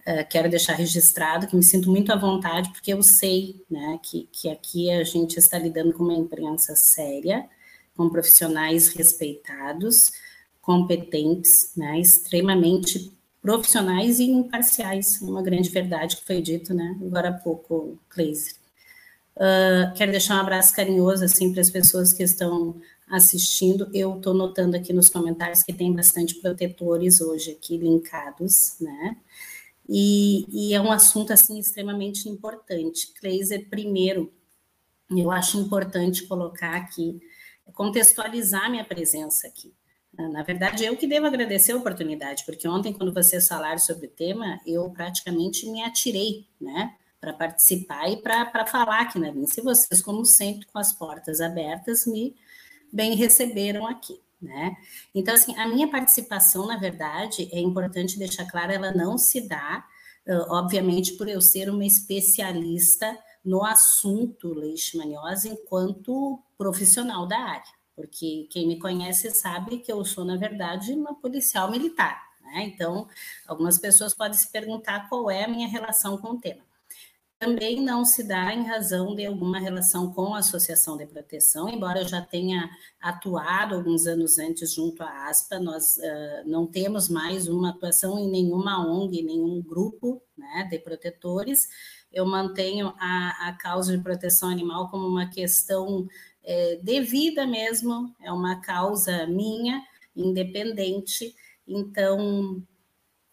Uh, 0.01 0.23
quero 0.29 0.47
deixar 0.47 0.75
registrado 0.75 1.47
que 1.47 1.55
me 1.55 1.63
sinto 1.63 1.89
muito 1.89 2.13
à 2.13 2.15
vontade, 2.15 2.69
porque 2.69 2.93
eu 2.93 3.01
sei 3.01 3.65
né, 3.67 3.99
que, 4.03 4.29
que 4.31 4.47
aqui 4.47 4.91
a 4.91 5.03
gente 5.03 5.37
está 5.37 5.57
lidando 5.57 5.91
com 5.91 6.03
uma 6.03 6.13
imprensa 6.13 6.75
séria, 6.75 7.49
com 7.95 8.07
profissionais 8.07 8.89
respeitados, 8.89 10.11
competentes, 10.61 11.71
né, 11.75 11.99
extremamente 11.99 13.11
profissionais 13.41 14.19
e 14.19 14.25
imparciais, 14.25 15.19
uma 15.19 15.41
grande 15.41 15.69
verdade 15.69 16.17
que 16.17 16.25
foi 16.25 16.43
dito, 16.43 16.75
né, 16.75 16.95
agora 17.01 17.29
há 17.29 17.33
pouco, 17.33 17.97
Cleiser. 18.07 18.66
Uh, 19.37 19.93
quero 19.93 20.11
deixar 20.11 20.37
um 20.37 20.39
abraço 20.39 20.75
carinhoso, 20.75 21.23
assim, 21.23 21.51
para 21.51 21.61
as 21.61 21.69
pessoas 21.69 22.11
que 22.11 22.23
estão 22.23 22.81
assistindo. 23.07 23.87
Eu 23.93 24.17
estou 24.17 24.33
notando 24.33 24.75
aqui 24.75 24.91
nos 24.91 25.09
comentários 25.09 25.61
que 25.61 25.71
tem 25.71 25.93
bastante 25.93 26.33
protetores 26.41 27.21
hoje 27.21 27.51
aqui 27.51 27.77
linkados, 27.77 28.75
né, 28.81 29.15
e, 29.87 30.45
e 30.49 30.73
é 30.73 30.81
um 30.81 30.91
assunto, 30.91 31.31
assim, 31.31 31.59
extremamente 31.59 32.27
importante. 32.27 33.13
Cleiser, 33.13 33.69
primeiro, 33.69 34.33
eu 35.15 35.29
acho 35.29 35.59
importante 35.59 36.25
colocar 36.25 36.75
aqui, 36.75 37.21
contextualizar 37.73 38.71
minha 38.71 38.83
presença 38.83 39.47
aqui. 39.47 39.71
Na 40.13 40.41
verdade, 40.41 40.83
eu 40.83 40.97
que 40.97 41.05
devo 41.05 41.27
agradecer 41.27 41.73
a 41.73 41.77
oportunidade, 41.77 42.43
porque 42.43 42.67
ontem, 42.67 42.91
quando 42.91 43.13
vocês 43.13 43.47
falaram 43.47 43.77
sobre 43.77 44.07
o 44.07 44.09
tema, 44.09 44.59
eu 44.65 44.89
praticamente 44.89 45.69
me 45.69 45.83
atirei, 45.83 46.47
né, 46.59 46.95
para 47.19 47.33
participar 47.33 48.09
e 48.09 48.17
para 48.17 48.65
falar 48.65 49.01
aqui 49.01 49.19
na 49.19 49.31
Vinci. 49.31 49.61
Vocês, 49.61 50.01
como 50.01 50.25
sempre, 50.25 50.65
com 50.67 50.79
as 50.79 50.93
portas 50.93 51.41
abertas, 51.41 52.05
me 52.05 52.35
bem 52.91 53.15
receberam 53.15 53.87
aqui, 53.87 54.19
né? 54.41 54.75
Então, 55.13 55.33
assim, 55.33 55.57
a 55.57 55.67
minha 55.67 55.89
participação, 55.89 56.67
na 56.67 56.77
verdade, 56.77 57.49
é 57.51 57.59
importante 57.59 58.19
deixar 58.19 58.45
claro, 58.45 58.71
ela 58.71 58.91
não 58.91 59.17
se 59.17 59.47
dá, 59.47 59.85
obviamente, 60.49 61.13
por 61.13 61.27
eu 61.27 61.41
ser 61.41 61.69
uma 61.69 61.85
especialista 61.85 63.17
no 63.43 63.63
assunto 63.63 64.53
leishmaniose 64.53 65.49
enquanto 65.49 66.41
profissional 66.57 67.25
da 67.25 67.37
área 67.37 67.77
porque 67.97 68.47
quem 68.51 68.67
me 68.67 68.77
conhece 68.77 69.31
sabe 69.31 69.79
que 69.79 69.91
eu 69.91 70.05
sou, 70.05 70.23
na 70.23 70.37
verdade, 70.37 70.93
uma 70.93 71.15
policial 71.15 71.71
militar. 71.71 72.21
Né? 72.43 72.65
Então, 72.65 73.07
algumas 73.47 73.79
pessoas 73.79 74.13
podem 74.13 74.37
se 74.37 74.51
perguntar 74.51 75.09
qual 75.09 75.31
é 75.31 75.45
a 75.45 75.47
minha 75.47 75.67
relação 75.67 76.15
com 76.15 76.33
o 76.33 76.39
tema. 76.39 76.61
Também 77.39 77.81
não 77.81 78.03
se 78.03 78.23
dá 78.23 78.51
em 78.51 78.63
razão 78.63 79.15
de 79.15 79.23
alguma 79.23 79.59
relação 79.59 80.11
com 80.11 80.33
a 80.33 80.39
Associação 80.39 80.97
de 80.97 81.05
Proteção, 81.05 81.69
embora 81.69 82.01
eu 82.01 82.07
já 82.07 82.19
tenha 82.19 82.67
atuado 82.99 83.75
alguns 83.75 84.07
anos 84.07 84.39
antes 84.39 84.73
junto 84.73 85.03
à 85.03 85.27
ASPA, 85.29 85.59
nós 85.59 85.97
uh, 85.97 86.49
não 86.49 86.65
temos 86.65 87.07
mais 87.07 87.47
uma 87.47 87.69
atuação 87.69 88.17
em 88.17 88.31
nenhuma 88.31 88.83
ONG, 88.87 89.21
nenhum 89.21 89.61
grupo 89.61 90.19
né, 90.35 90.67
de 90.71 90.79
protetores, 90.79 91.67
eu 92.11 92.25
mantenho 92.25 92.91
a, 92.97 93.49
a 93.49 93.53
causa 93.53 93.95
de 93.95 94.01
proteção 94.01 94.49
animal 94.49 94.89
como 94.89 95.05
uma 95.07 95.29
questão 95.29 96.07
é, 96.43 96.79
devida 96.81 97.45
mesmo, 97.45 98.15
é 98.19 98.31
uma 98.31 98.61
causa 98.61 99.27
minha, 99.27 99.83
independente, 100.15 101.35
então 101.67 102.63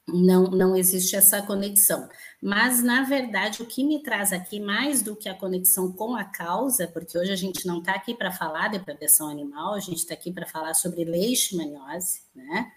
não, 0.07 0.45
não 0.51 0.77
existe 0.77 1.17
essa 1.17 1.41
conexão. 1.41 2.09
Mas, 2.47 2.83
na 2.83 3.05
verdade, 3.05 3.63
o 3.63 3.67
que 3.67 3.83
me 3.83 4.03
traz 4.03 4.31
aqui, 4.31 4.61
mais 4.61 5.01
do 5.01 5.17
que 5.17 5.31
a 5.31 5.35
conexão 5.35 5.91
com 5.91 6.15
a 6.15 6.25
causa, 6.25 6.87
porque 6.87 7.17
hoje 7.17 7.33
a 7.33 7.37
gente 7.37 7.67
não 7.67 7.79
está 7.79 7.93
aqui 7.93 8.15
para 8.15 8.31
falar 8.31 8.69
de 8.69 8.79
proteção 8.81 9.31
animal, 9.31 9.73
a 9.73 9.81
gente 9.81 10.01
está 10.01 10.13
aqui 10.13 10.31
para 10.31 10.45
falar 10.45 10.75
sobre 10.75 11.05
leishmaniose, 11.05 12.21
né? 12.35 12.71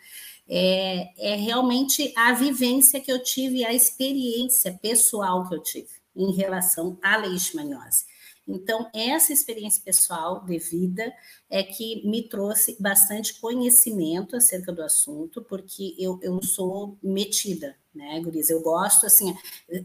É, 0.48 1.34
é 1.34 1.36
realmente 1.36 2.14
a 2.16 2.32
vivência 2.32 3.02
que 3.02 3.12
eu 3.12 3.22
tive, 3.22 3.66
a 3.66 3.74
experiência 3.74 4.72
pessoal 4.82 5.46
que 5.50 5.56
eu 5.56 5.62
tive 5.62 5.90
em 6.16 6.32
relação 6.32 6.98
à 7.04 7.18
leishmaniose. 7.18 8.06
Então, 8.48 8.90
essa 8.96 9.34
experiência 9.34 9.82
pessoal 9.84 10.46
de 10.46 10.58
vida 10.58 11.14
é 11.50 11.62
que 11.62 12.08
me 12.08 12.30
trouxe 12.30 12.78
bastante 12.80 13.38
conhecimento 13.42 14.38
acerca 14.38 14.72
do 14.72 14.82
assunto, 14.82 15.42
porque 15.42 15.94
eu, 16.00 16.18
eu 16.24 16.42
sou 16.42 16.98
metida, 17.04 17.76
né, 17.98 18.22
Guriz? 18.22 18.50
Eu 18.50 18.62
gosto, 18.62 19.06
assim, 19.06 19.36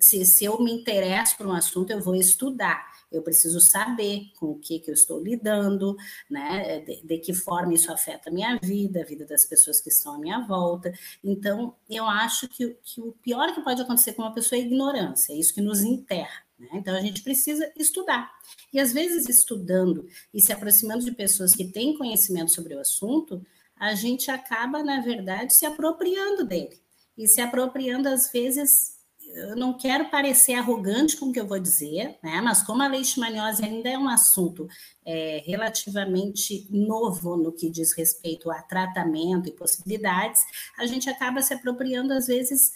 se, 0.00 0.24
se 0.24 0.44
eu 0.44 0.62
me 0.62 0.70
interesso 0.70 1.36
por 1.36 1.46
um 1.46 1.52
assunto, 1.52 1.90
eu 1.90 2.00
vou 2.00 2.14
estudar. 2.14 2.92
Eu 3.10 3.22
preciso 3.22 3.60
saber 3.60 4.30
com 4.38 4.46
o 4.46 4.58
que, 4.58 4.78
que 4.78 4.90
eu 4.90 4.94
estou 4.94 5.20
lidando, 5.20 5.96
né? 6.30 6.80
De, 6.80 7.02
de, 7.02 7.18
que 7.18 7.34
forma 7.34 7.74
isso 7.74 7.92
afeta 7.92 8.30
a 8.30 8.32
minha 8.32 8.58
vida, 8.62 9.00
a 9.00 9.04
vida 9.04 9.26
das 9.26 9.44
pessoas 9.44 9.80
que 9.80 9.90
estão 9.90 10.14
à 10.14 10.18
minha 10.18 10.40
volta. 10.46 10.92
Então, 11.22 11.74
eu 11.88 12.06
acho 12.06 12.48
que, 12.48 12.76
que 12.82 13.00
o 13.00 13.12
pior 13.12 13.54
que 13.54 13.60
pode 13.60 13.82
acontecer 13.82 14.14
com 14.14 14.22
uma 14.22 14.34
pessoa 14.34 14.58
é 14.58 14.64
ignorância, 14.64 15.32
é 15.32 15.36
isso 15.36 15.52
que 15.54 15.60
nos 15.60 15.82
enterra. 15.82 16.42
Né? 16.58 16.68
Então, 16.74 16.94
a 16.94 17.00
gente 17.00 17.22
precisa 17.22 17.70
estudar. 17.76 18.30
E, 18.72 18.80
às 18.80 18.92
vezes, 18.92 19.28
estudando 19.28 20.06
e 20.32 20.40
se 20.40 20.52
aproximando 20.52 21.04
de 21.04 21.12
pessoas 21.12 21.52
que 21.52 21.64
têm 21.64 21.96
conhecimento 21.96 22.50
sobre 22.50 22.74
o 22.74 22.80
assunto, 22.80 23.44
a 23.76 23.94
gente 23.94 24.30
acaba, 24.30 24.82
na 24.82 25.00
verdade, 25.00 25.52
se 25.52 25.66
apropriando 25.66 26.44
dele. 26.44 26.82
E 27.16 27.26
se 27.26 27.40
apropriando, 27.40 28.08
às 28.08 28.30
vezes, 28.30 28.92
eu 29.34 29.56
não 29.56 29.76
quero 29.76 30.10
parecer 30.10 30.54
arrogante 30.54 31.16
com 31.16 31.26
o 31.26 31.32
que 31.32 31.40
eu 31.40 31.46
vou 31.46 31.58
dizer, 31.58 32.18
né? 32.22 32.40
mas 32.42 32.62
como 32.62 32.82
a 32.82 32.86
leishmaniose 32.86 33.64
ainda 33.64 33.88
é 33.88 33.98
um 33.98 34.08
assunto 34.08 34.68
é, 35.04 35.42
relativamente 35.46 36.66
novo 36.70 37.36
no 37.36 37.52
que 37.52 37.70
diz 37.70 37.92
respeito 37.92 38.50
a 38.50 38.60
tratamento 38.62 39.48
e 39.48 39.52
possibilidades, 39.52 40.42
a 40.78 40.86
gente 40.86 41.08
acaba 41.08 41.40
se 41.40 41.54
apropriando, 41.54 42.12
às 42.12 42.26
vezes, 42.26 42.72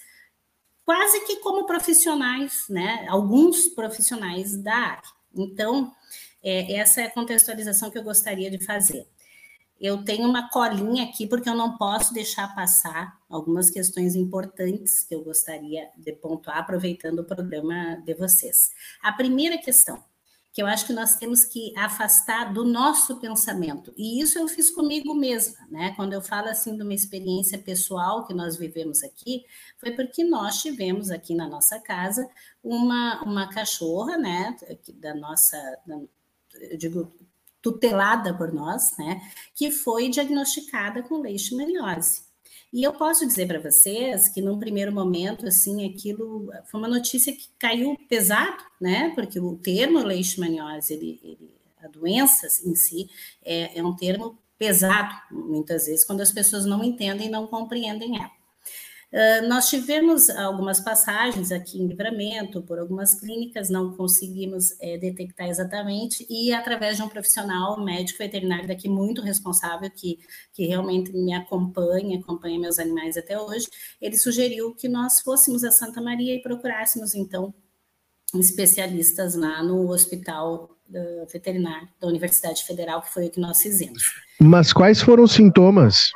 quase 0.85 1.21
que 1.27 1.37
como 1.37 1.67
profissionais, 1.67 2.65
né? 2.69 3.07
Alguns 3.09 3.69
profissionais 3.69 4.57
da 4.57 4.75
área. 4.75 5.17
Então, 5.35 5.93
é, 6.43 6.75
essa 6.77 7.03
é 7.03 7.07
a 7.07 7.11
contextualização 7.11 7.91
que 7.91 7.99
eu 7.99 8.05
gostaria 8.05 8.51
de 8.51 8.65
fazer. 8.65 9.07
Eu 9.81 10.05
tenho 10.05 10.29
uma 10.29 10.49
colinha 10.49 11.05
aqui, 11.05 11.27
porque 11.27 11.49
eu 11.49 11.55
não 11.55 11.77
posso 11.77 12.15
deixar 12.15 12.55
passar 12.55 13.19
algumas 13.29 13.71
questões 13.71 14.15
importantes 14.15 15.05
que 15.05 15.15
eu 15.15 15.23
gostaria 15.23 15.89
de 15.97 16.13
pontuar, 16.13 16.59
aproveitando 16.59 17.19
o 17.19 17.25
programa 17.25 18.03
de 18.05 18.15
vocês. 18.15 18.71
A 19.03 19.13
primeira 19.13 19.59
questão 19.59 20.03
que 20.57 20.63
eu 20.63 20.67
acho 20.67 20.87
que 20.87 20.93
nós 20.95 21.17
temos 21.17 21.45
que 21.45 21.77
afastar 21.77 22.51
do 22.51 22.65
nosso 22.65 23.21
pensamento. 23.21 23.93
E 23.95 24.23
isso 24.23 24.39
eu 24.39 24.49
fiz 24.49 24.71
comigo 24.71 25.15
mesma, 25.15 25.55
né? 25.71 25.93
Quando 25.95 26.15
eu 26.15 26.23
falo 26.23 26.49
assim 26.49 26.75
de 26.75 26.83
uma 26.83 26.95
experiência 26.95 27.59
pessoal 27.59 28.27
que 28.27 28.33
nós 28.33 28.57
vivemos 28.57 29.03
aqui, 29.03 29.45
foi 29.77 29.91
porque 29.91 30.25
nós 30.25 30.63
tivemos 30.63 31.11
aqui 31.11 31.35
na 31.35 31.47
nossa 31.47 31.79
casa 31.79 32.27
uma, 32.65 33.23
uma 33.23 33.51
cachorra, 33.51 34.17
né, 34.17 34.57
da 34.95 35.15
nossa, 35.15 35.59
da, 35.87 36.01
eu 36.59 36.79
digo, 36.79 37.13
tutelada 37.67 38.33
por 38.33 38.53
nós, 38.53 38.97
né, 38.97 39.21
que 39.53 39.73
foi 39.73 40.09
diagnosticada 40.09 41.03
com 41.03 41.21
leishmaniose. 41.21 42.23
E 42.73 42.85
eu 42.85 42.93
posso 42.93 43.27
dizer 43.27 43.49
para 43.49 43.59
vocês 43.59 44.29
que 44.29 44.41
num 44.41 44.57
primeiro 44.57 44.93
momento, 44.93 45.49
assim, 45.49 45.85
aquilo 45.91 46.49
foi 46.71 46.79
uma 46.79 46.89
notícia 46.89 47.33
que 47.33 47.49
caiu 47.59 47.97
pesado, 48.09 48.63
né? 48.81 49.11
Porque 49.15 49.41
o 49.41 49.57
termo 49.57 49.99
leishmaniose, 50.01 50.93
ele, 50.93 51.19
ele, 51.25 51.51
a 51.83 51.89
doença 51.89 52.47
em 52.69 52.75
si, 52.75 53.09
é, 53.45 53.79
é 53.79 53.85
um 53.85 53.97
termo 53.97 54.39
pesado, 54.59 55.15
muitas 55.31 55.87
vezes, 55.87 56.05
quando 56.05 56.21
as 56.21 56.31
pessoas 56.31 56.67
não 56.67 56.85
entendem 56.85 57.29
não 57.29 57.47
compreendem 57.47 58.17
ela. 58.17 58.36
Ah, 59.13 59.43
nós 59.47 59.69
tivemos 59.69 60.29
algumas 60.31 60.81
passagens 60.81 61.53
aqui 61.53 61.79
em 61.79 61.87
livramento 61.87 62.63
por 62.63 62.79
algumas 62.79 63.15
clínicas, 63.15 63.71
não 63.71 63.97
conseguimos 63.97 64.75
é, 64.81 64.99
detectar 64.99 65.49
exatamente, 65.49 66.27
e 66.29 66.53
através 66.53 66.97
de 66.97 67.03
um 67.03 67.09
profissional, 67.09 67.83
médico 67.83 68.19
veterinário 68.19 68.67
daqui 68.67 68.89
muito 68.89 69.23
responsável, 69.23 69.91
que, 69.91 70.19
que 70.53 70.67
realmente 70.67 71.13
me 71.13 71.33
acompanha, 71.33 72.19
acompanha 72.19 72.59
meus 72.59 72.79
animais 72.79 73.17
até 73.17 73.41
hoje, 73.41 73.69
ele 74.01 74.17
sugeriu 74.17 74.75
que 74.75 74.89
nós 74.89 75.21
fôssemos 75.21 75.63
a 75.65 75.71
Santa 75.71 76.01
Maria 76.01 76.35
e 76.35 76.43
procurássemos, 76.43 77.15
então, 77.15 77.55
especialistas 78.35 79.35
lá 79.35 79.63
no 79.63 79.89
hospital 79.89 80.77
uh, 80.91 81.33
veterinário 81.33 81.89
da 82.01 82.09
Universidade 82.09 82.65
Federal, 82.65 83.01
que 83.01 83.15
foi 83.15 83.27
o 83.27 83.31
que 83.31 83.41
nós 83.41 83.63
fizemos. 83.63 84.03
Mas 84.41 84.73
quais 84.73 85.01
foram 85.01 85.25
os 85.25 85.33
sintomas? 85.33 86.11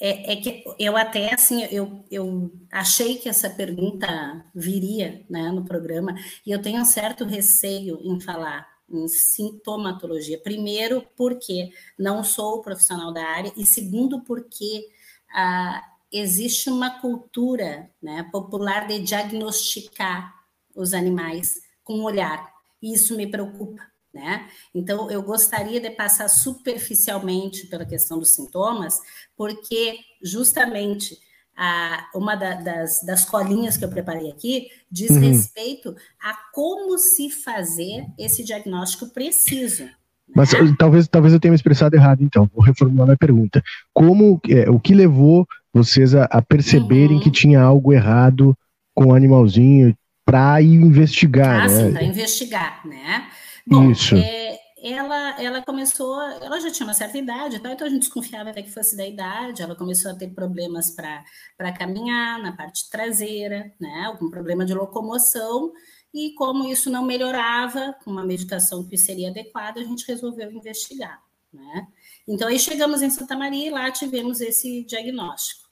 É, 0.00 0.32
é, 0.32 0.36
que 0.36 0.64
eu 0.78 0.96
até 0.96 1.32
assim 1.34 1.64
eu, 1.70 2.04
eu 2.10 2.52
achei 2.70 3.16
que 3.16 3.28
essa 3.28 3.48
pergunta 3.50 4.44
viria 4.54 5.24
né, 5.28 5.50
no 5.50 5.64
programa 5.64 6.14
e 6.44 6.50
eu 6.50 6.60
tenho 6.60 6.80
um 6.80 6.84
certo 6.84 7.24
receio 7.24 8.00
em 8.02 8.20
falar 8.20 8.68
em 8.90 9.08
sintomatologia. 9.08 10.38
Primeiro, 10.38 11.06
porque 11.16 11.70
não 11.98 12.22
sou 12.22 12.60
profissional 12.62 13.12
da 13.12 13.24
área, 13.24 13.52
e 13.56 13.64
segundo, 13.64 14.22
porque 14.22 14.86
ah, 15.34 15.82
existe 16.12 16.68
uma 16.68 17.00
cultura 17.00 17.90
né, 18.02 18.28
popular 18.30 18.86
de 18.86 19.00
diagnosticar 19.00 20.34
os 20.74 20.92
animais 20.92 21.62
com 21.82 21.94
o 21.94 22.04
olhar, 22.04 22.52
e 22.82 22.92
isso 22.92 23.16
me 23.16 23.26
preocupa 23.26 23.93
né? 24.14 24.46
Então, 24.74 25.10
eu 25.10 25.22
gostaria 25.22 25.80
de 25.80 25.90
passar 25.90 26.28
superficialmente 26.28 27.66
pela 27.66 27.84
questão 27.84 28.18
dos 28.18 28.34
sintomas, 28.34 28.94
porque 29.36 29.98
justamente 30.22 31.18
a, 31.56 32.08
uma 32.14 32.34
da, 32.34 32.54
das, 32.54 33.02
das 33.04 33.24
colinhas 33.24 33.76
que 33.76 33.84
eu 33.84 33.88
preparei 33.88 34.30
aqui 34.30 34.68
diz 34.90 35.10
uhum. 35.10 35.20
respeito 35.20 35.94
a 36.22 36.34
como 36.52 36.96
se 36.98 37.30
fazer 37.30 38.06
esse 38.18 38.44
diagnóstico 38.44 39.08
preciso. 39.08 39.84
Né? 39.84 39.92
Mas 40.34 40.50
talvez, 40.78 41.08
talvez 41.08 41.34
eu 41.34 41.40
tenha 41.40 41.50
me 41.50 41.56
expressado 41.56 41.96
errado, 41.96 42.22
então. 42.22 42.48
Vou 42.54 42.64
reformular 42.64 43.10
a 43.10 43.16
pergunta. 43.16 43.62
Como, 43.92 44.40
é, 44.48 44.70
o 44.70 44.78
que 44.78 44.94
levou 44.94 45.46
vocês 45.72 46.14
a, 46.14 46.24
a 46.24 46.40
perceberem 46.40 47.16
uhum. 47.16 47.22
que 47.22 47.30
tinha 47.30 47.60
algo 47.60 47.92
errado 47.92 48.56
com 48.94 49.06
o 49.06 49.14
animalzinho 49.14 49.96
para 50.24 50.62
investigar? 50.62 51.62
Ah, 51.62 51.68
né? 51.68 51.86
sim, 51.86 51.92
para 51.92 52.04
investigar, 52.04 52.86
né? 52.86 53.28
Bom, 53.66 53.90
Isso. 53.90 54.14
É, 54.16 54.58
ela, 54.84 55.40
ela 55.40 55.62
começou, 55.62 56.20
ela 56.20 56.60
já 56.60 56.70
tinha 56.70 56.86
uma 56.86 56.92
certa 56.92 57.16
idade, 57.16 57.56
então 57.56 57.86
a 57.86 57.90
gente 57.90 58.00
desconfiava 58.00 58.50
até 58.50 58.62
que 58.62 58.70
fosse 58.70 58.94
da 58.94 59.06
idade. 59.06 59.62
Ela 59.62 59.74
começou 59.74 60.10
a 60.10 60.14
ter 60.14 60.28
problemas 60.28 60.90
para 60.90 61.72
caminhar 61.72 62.38
na 62.42 62.52
parte 62.52 62.90
traseira, 62.90 63.72
né? 63.80 64.04
Algum 64.06 64.28
problema 64.28 64.66
de 64.66 64.74
locomoção. 64.74 65.72
E 66.12 66.34
como 66.34 66.68
isso 66.68 66.90
não 66.90 67.04
melhorava 67.04 67.96
com 68.04 68.10
uma 68.10 68.24
medicação 68.24 68.86
que 68.86 68.98
seria 68.98 69.30
adequada, 69.30 69.80
a 69.80 69.84
gente 69.84 70.06
resolveu 70.06 70.52
investigar, 70.52 71.20
né? 71.50 71.88
Então 72.28 72.46
aí 72.46 72.58
chegamos 72.58 73.00
em 73.00 73.08
Santa 73.08 73.36
Maria 73.36 73.66
e 73.66 73.70
lá 73.70 73.90
tivemos 73.90 74.42
esse 74.42 74.84
diagnóstico. 74.84 75.64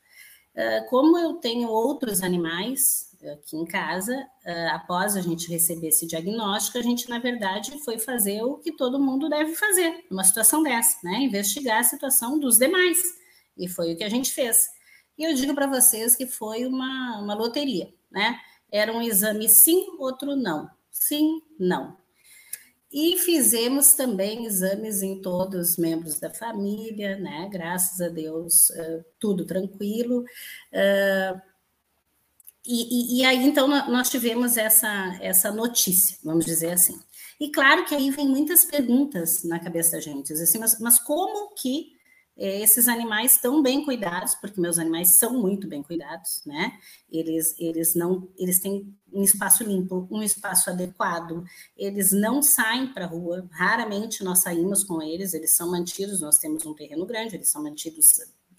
Uh, 0.54 0.88
como 0.88 1.18
eu 1.18 1.34
tenho 1.34 1.68
outros 1.68 2.22
animais, 2.22 3.11
aqui 3.30 3.56
em 3.56 3.64
casa, 3.64 4.14
uh, 4.14 4.74
após 4.74 5.16
a 5.16 5.20
gente 5.20 5.48
receber 5.48 5.88
esse 5.88 6.06
diagnóstico, 6.06 6.78
a 6.78 6.82
gente, 6.82 7.08
na 7.08 7.18
verdade, 7.18 7.82
foi 7.84 7.98
fazer 7.98 8.42
o 8.42 8.58
que 8.58 8.72
todo 8.72 9.00
mundo 9.00 9.28
deve 9.28 9.54
fazer 9.54 10.04
numa 10.10 10.24
situação 10.24 10.62
dessa, 10.62 10.96
né? 11.04 11.18
Investigar 11.18 11.80
a 11.80 11.84
situação 11.84 12.38
dos 12.38 12.58
demais. 12.58 12.98
E 13.56 13.68
foi 13.68 13.92
o 13.92 13.96
que 13.96 14.04
a 14.04 14.08
gente 14.08 14.32
fez. 14.32 14.66
E 15.16 15.24
eu 15.24 15.34
digo 15.34 15.54
para 15.54 15.66
vocês 15.66 16.16
que 16.16 16.26
foi 16.26 16.66
uma, 16.66 17.20
uma 17.20 17.34
loteria, 17.34 17.92
né? 18.10 18.38
Era 18.70 18.92
um 18.92 19.02
exame 19.02 19.48
sim, 19.48 19.86
outro 19.98 20.34
não. 20.34 20.68
Sim, 20.90 21.42
não. 21.58 21.96
E 22.92 23.16
fizemos 23.16 23.94
também 23.94 24.44
exames 24.44 25.02
em 25.02 25.22
todos 25.22 25.70
os 25.70 25.76
membros 25.78 26.20
da 26.20 26.28
família, 26.28 27.16
né? 27.16 27.48
Graças 27.50 28.00
a 28.00 28.08
Deus, 28.08 28.68
uh, 28.70 29.04
tudo 29.18 29.46
tranquilo. 29.46 30.24
Uh, 30.72 31.51
e, 32.64 33.18
e, 33.18 33.20
e, 33.20 33.24
aí, 33.24 33.44
então, 33.44 33.66
nós 33.66 34.08
tivemos 34.08 34.56
essa, 34.56 35.18
essa 35.20 35.50
notícia, 35.50 36.16
vamos 36.22 36.44
dizer 36.44 36.72
assim. 36.72 36.98
E 37.40 37.50
claro 37.50 37.84
que 37.84 37.94
aí 37.94 38.10
vem 38.10 38.28
muitas 38.28 38.64
perguntas 38.64 39.42
na 39.42 39.58
cabeça 39.58 39.92
da 39.92 40.00
gente, 40.00 40.32
assim, 40.32 40.58
mas, 40.58 40.78
mas 40.78 40.98
como 41.00 41.54
que 41.54 41.92
é, 42.36 42.60
esses 42.60 42.88
animais 42.88 43.32
estão 43.32 43.60
bem 43.60 43.84
cuidados, 43.84 44.34
porque 44.36 44.60
meus 44.60 44.78
animais 44.78 45.16
são 45.16 45.38
muito 45.40 45.68
bem 45.68 45.82
cuidados, 45.82 46.42
né? 46.46 46.72
Eles, 47.10 47.54
eles 47.58 47.94
não, 47.94 48.28
eles 48.38 48.58
têm 48.58 48.96
um 49.12 49.22
espaço 49.22 49.64
limpo, 49.64 50.08
um 50.10 50.22
espaço 50.22 50.70
adequado, 50.70 51.44
eles 51.76 52.12
não 52.12 52.42
saem 52.42 52.92
para 52.92 53.04
a 53.04 53.08
rua, 53.08 53.46
raramente 53.50 54.24
nós 54.24 54.40
saímos 54.40 54.82
com 54.82 55.02
eles, 55.02 55.34
eles 55.34 55.54
são 55.54 55.70
mantidos, 55.70 56.20
nós 56.20 56.38
temos 56.38 56.64
um 56.64 56.74
terreno 56.74 57.04
grande, 57.04 57.36
eles 57.36 57.50
são 57.50 57.62
mantidos 57.62 58.12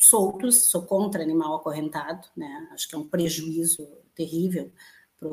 soltos, 0.08 0.70
sou 0.70 0.84
contra 0.84 1.24
animal 1.24 1.56
acorrentado, 1.56 2.28
né? 2.36 2.68
Acho 2.72 2.88
que 2.88 2.96
é 2.96 2.98
um 2.98 3.08
prejuízo 3.08 3.88
terrível 4.16 4.72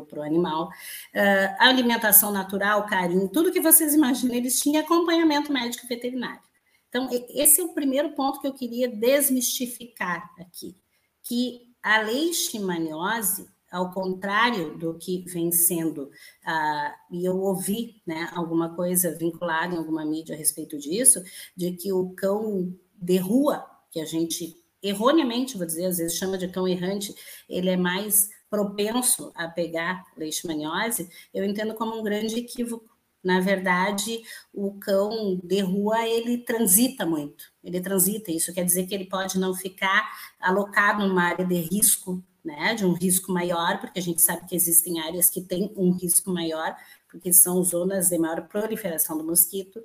para 0.09 0.21
o 0.21 0.23
animal. 0.23 0.69
Uh, 0.69 1.57
alimentação 1.59 2.31
natural, 2.31 2.87
carinho, 2.87 3.29
tudo 3.29 3.53
que 3.53 3.61
vocês 3.61 3.95
imaginam, 3.95 4.35
eles 4.35 4.59
tinham 4.61 4.83
acompanhamento 4.83 5.53
médico 5.53 5.87
veterinário. 5.87 6.43
Então, 6.89 7.09
esse 7.29 7.61
é 7.61 7.65
o 7.65 7.73
primeiro 7.73 8.11
ponto 8.15 8.41
que 8.41 8.47
eu 8.47 8.53
queria 8.53 8.89
desmistificar 8.89 10.29
aqui, 10.41 10.77
que 11.23 11.73
a 11.83 12.01
leishmaniose, 12.01 13.49
ao 13.71 13.93
contrário 13.93 14.77
do 14.77 14.99
que 14.99 15.25
vem 15.29 15.53
sendo, 15.53 16.05
uh, 16.05 16.93
e 17.13 17.25
eu 17.25 17.39
ouvi 17.39 18.03
né, 18.05 18.29
alguma 18.33 18.75
coisa 18.75 19.17
vinculada 19.17 19.75
em 19.75 19.79
alguma 19.79 20.05
mídia 20.05 20.35
a 20.35 20.39
respeito 20.39 20.77
disso, 20.79 21.23
de 21.57 21.73
que 21.73 21.93
o 21.93 22.11
cão 22.11 22.75
de 23.01 23.19
rua, 23.19 23.65
que 23.93 24.01
a 24.01 24.05
gente 24.05 24.60
erroneamente, 24.83 25.57
vou 25.57 25.67
dizer, 25.67 25.87
às 25.87 25.99
vezes 25.99 26.17
chama 26.17 26.39
de 26.39 26.49
cão 26.49 26.67
errante, 26.67 27.15
ele 27.49 27.71
é 27.71 27.77
mais 27.77 28.31
propenso 28.49 29.31
a 29.35 29.49
pegar 29.49 30.05
leishmaniose, 30.17 31.09
eu 31.33 31.45
entendo 31.45 31.75
como 31.75 31.99
um 31.99 32.03
grande 32.03 32.39
equívoco, 32.39 32.91
na 33.23 33.39
verdade, 33.39 34.23
o 34.53 34.73
cão 34.79 35.39
de 35.45 35.61
rua 35.61 36.09
ele 36.09 36.39
transita 36.39 37.05
muito, 37.05 37.53
ele 37.63 37.81
transita. 37.81 38.33
Isso 38.33 38.53
quer 38.53 38.65
dizer 38.65 38.87
que 38.87 38.95
ele 38.95 39.05
pode 39.05 39.39
não 39.39 39.55
ficar 39.55 40.11
alocado 40.41 41.07
numa 41.07 41.25
área 41.25 41.45
de 41.45 41.61
risco, 41.61 42.25
né, 42.43 42.75
de 42.75 42.87
um 42.87 42.95
risco 42.95 43.31
maior, 43.31 43.79
porque 43.79 43.99
a 43.99 44.03
gente 44.03 44.23
sabe 44.23 44.47
que 44.47 44.57
existem 44.57 44.99
áreas 45.01 45.29
que 45.29 45.43
têm 45.43 45.71
um 45.77 45.93
risco 45.93 46.31
maior, 46.31 46.75
porque 47.11 47.33
são 47.33 47.63
zonas 47.63 48.09
de 48.09 48.17
maior 48.17 48.49
proliferação 48.49 49.19
do 49.19 49.25
mosquito. 49.25 49.83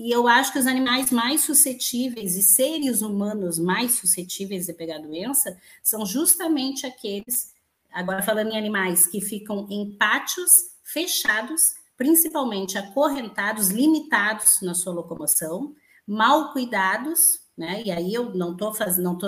E 0.00 0.12
eu 0.12 0.28
acho 0.28 0.52
que 0.52 0.60
os 0.60 0.66
animais 0.68 1.10
mais 1.10 1.40
suscetíveis 1.40 2.36
e 2.36 2.42
seres 2.42 3.02
humanos 3.02 3.58
mais 3.58 3.94
suscetíveis 3.94 4.66
de 4.66 4.72
pegar 4.72 4.98
doença 4.98 5.58
são 5.82 6.06
justamente 6.06 6.86
aqueles, 6.86 7.52
agora 7.92 8.22
falando 8.22 8.52
em 8.52 8.56
animais, 8.56 9.08
que 9.08 9.20
ficam 9.20 9.66
em 9.68 9.90
pátios 9.96 10.52
fechados 10.84 11.74
principalmente 11.96 12.78
acorrentados, 12.78 13.70
limitados 13.70 14.60
na 14.62 14.72
sua 14.72 14.92
locomoção, 14.92 15.74
mal 16.06 16.52
cuidados, 16.52 17.40
né? 17.56 17.82
E 17.84 17.90
aí 17.90 18.14
eu 18.14 18.32
não 18.36 18.52
estou 18.52 18.72
fazendo, 18.72 19.02
não 19.02 19.18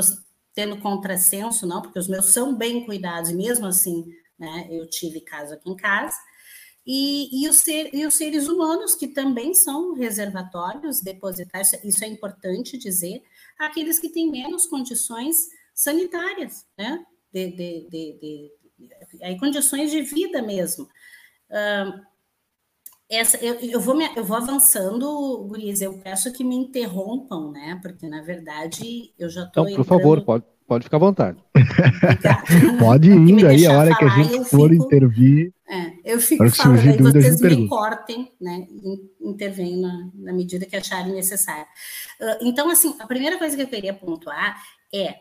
tendo 0.54 0.78
contrassenso, 0.78 1.66
não, 1.66 1.82
porque 1.82 1.98
os 1.98 2.06
meus 2.06 2.26
são 2.26 2.54
bem 2.54 2.86
cuidados, 2.86 3.30
e 3.30 3.34
mesmo 3.34 3.66
assim, 3.66 4.06
né, 4.38 4.68
eu 4.70 4.88
tive 4.88 5.20
caso 5.20 5.52
aqui 5.52 5.68
em 5.68 5.76
casa. 5.76 6.16
E, 6.86 7.44
e, 7.44 7.48
os 7.48 7.58
ser, 7.58 7.94
e 7.94 8.06
os 8.06 8.14
seres 8.14 8.48
humanos, 8.48 8.94
que 8.94 9.08
também 9.08 9.54
são 9.54 9.94
reservatórios, 9.94 11.00
depositários, 11.00 11.72
isso 11.84 12.02
é 12.02 12.08
importante 12.08 12.78
dizer, 12.78 13.22
aqueles 13.58 13.98
que 13.98 14.08
têm 14.08 14.30
menos 14.30 14.66
condições 14.66 15.36
sanitárias, 15.74 16.66
né? 16.76 17.04
De, 17.32 17.48
de, 17.50 17.88
de, 17.88 18.18
de 18.20 18.50
aí, 19.22 19.38
condições 19.38 19.90
de 19.90 20.02
vida 20.02 20.42
mesmo. 20.42 20.84
Uh, 21.50 22.10
essa, 23.08 23.36
eu, 23.38 23.54
eu, 23.56 23.80
vou 23.80 23.96
me, 23.96 24.08
eu 24.16 24.24
vou 24.24 24.36
avançando, 24.36 25.44
Guriz, 25.48 25.82
eu 25.82 25.98
peço 25.98 26.32
que 26.32 26.44
me 26.44 26.54
interrompam, 26.54 27.50
né? 27.50 27.78
Porque, 27.82 28.08
na 28.08 28.22
verdade, 28.22 29.12
eu 29.18 29.28
já 29.28 29.44
estou. 29.44 29.64
Então, 29.64 29.64
por 29.64 29.82
entrando... 29.82 29.84
favor, 29.84 30.24
pode, 30.24 30.44
pode 30.70 30.84
ficar 30.84 30.98
à 30.98 31.00
vontade. 31.00 31.36
pode 32.78 33.10
ir 33.10 33.44
aí, 33.44 33.66
a 33.66 33.76
hora 33.76 33.96
que 33.96 34.04
a 34.04 34.08
gente 34.08 34.44
for 34.44 34.70
fico, 34.70 34.84
intervir. 34.84 35.52
É, 35.68 36.12
eu 36.12 36.20
fico 36.20 36.48
falando, 36.48 36.78
aí 36.78 36.96
vocês 36.96 37.40
me 37.40 37.68
cortem, 37.68 38.30
né? 38.40 38.68
Intervenham 39.20 39.80
na, 39.80 40.10
na, 40.14 40.32
medida 40.32 40.64
que 40.64 40.76
acharem 40.76 41.12
necessário. 41.12 41.66
Uh, 42.20 42.38
então, 42.42 42.70
assim, 42.70 42.94
a 43.00 43.06
primeira 43.08 43.36
coisa 43.36 43.56
que 43.56 43.62
eu 43.62 43.66
queria 43.66 43.92
pontuar 43.92 44.62
é 44.94 45.16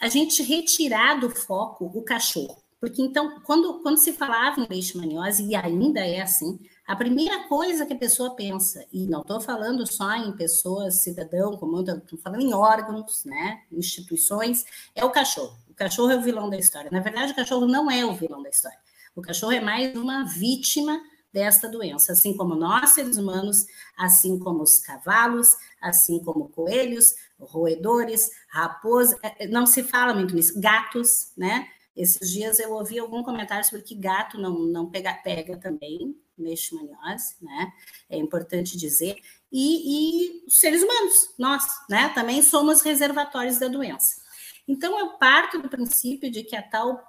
a 0.00 0.08
gente 0.08 0.42
retirar 0.42 1.20
do 1.20 1.28
foco 1.28 1.92
o 1.94 2.02
cachorro. 2.02 2.56
Porque, 2.80 3.02
então, 3.02 3.40
quando, 3.44 3.82
quando 3.82 3.98
se 3.98 4.14
falava 4.14 4.58
em 4.58 4.66
leishmaniose, 4.70 5.44
e 5.44 5.54
ainda 5.54 6.00
é 6.00 6.22
assim, 6.22 6.58
a 6.88 6.96
primeira 6.96 7.46
coisa 7.46 7.84
que 7.84 7.92
a 7.92 7.98
pessoa 7.98 8.34
pensa, 8.34 8.82
e 8.90 9.06
não 9.06 9.20
estou 9.20 9.42
falando 9.42 9.86
só 9.86 10.10
em 10.14 10.32
pessoas, 10.32 11.02
cidadão, 11.02 11.54
como 11.58 11.78
estou 11.82 12.18
falando 12.18 12.40
em 12.40 12.54
órgãos, 12.54 13.26
né, 13.26 13.60
instituições, 13.70 14.64
é 14.94 15.04
o 15.04 15.10
cachorro. 15.10 15.54
O 15.68 15.74
cachorro 15.74 16.10
é 16.10 16.16
o 16.16 16.22
vilão 16.22 16.48
da 16.48 16.56
história. 16.56 16.90
Na 16.90 17.00
verdade, 17.00 17.32
o 17.32 17.36
cachorro 17.36 17.66
não 17.66 17.90
é 17.90 18.06
o 18.06 18.14
vilão 18.14 18.42
da 18.42 18.48
história. 18.48 18.78
O 19.14 19.20
cachorro 19.20 19.52
é 19.52 19.60
mais 19.60 19.94
uma 19.98 20.24
vítima 20.24 20.98
desta 21.30 21.68
doença, 21.68 22.12
assim 22.12 22.34
como 22.34 22.54
nós, 22.54 22.90
seres 22.94 23.18
humanos, 23.18 23.66
assim 23.94 24.38
como 24.38 24.62
os 24.62 24.80
cavalos, 24.80 25.58
assim 25.82 26.24
como 26.24 26.48
coelhos, 26.48 27.14
roedores, 27.38 28.30
raposas, 28.48 29.18
é, 29.22 29.44
é, 29.44 29.46
não 29.46 29.66
se 29.66 29.82
fala 29.82 30.14
muito 30.14 30.34
nisso, 30.34 30.58
gatos, 30.58 31.32
né? 31.36 31.68
Esses 31.94 32.30
dias 32.30 32.58
eu 32.58 32.72
ouvi 32.72 32.98
algum 32.98 33.22
comentário 33.22 33.62
sobre 33.66 33.82
que 33.82 33.94
gato 33.94 34.40
não, 34.40 34.58
não 34.60 34.88
pega, 34.88 35.12
pega 35.12 35.58
também, 35.58 36.16
leishmaniose, 36.38 37.36
né? 37.40 37.72
É 38.08 38.16
importante 38.16 38.76
dizer. 38.76 39.16
E, 39.50 40.42
e 40.42 40.46
os 40.46 40.58
seres 40.58 40.82
humanos, 40.82 41.34
nós, 41.38 41.64
né? 41.88 42.08
Também 42.10 42.42
somos 42.42 42.82
reservatórios 42.82 43.58
da 43.58 43.68
doença. 43.68 44.20
Então, 44.66 44.98
eu 44.98 45.18
parto 45.18 45.60
do 45.60 45.68
princípio 45.68 46.30
de 46.30 46.44
que 46.44 46.54
a 46.54 46.62
tal 46.62 47.02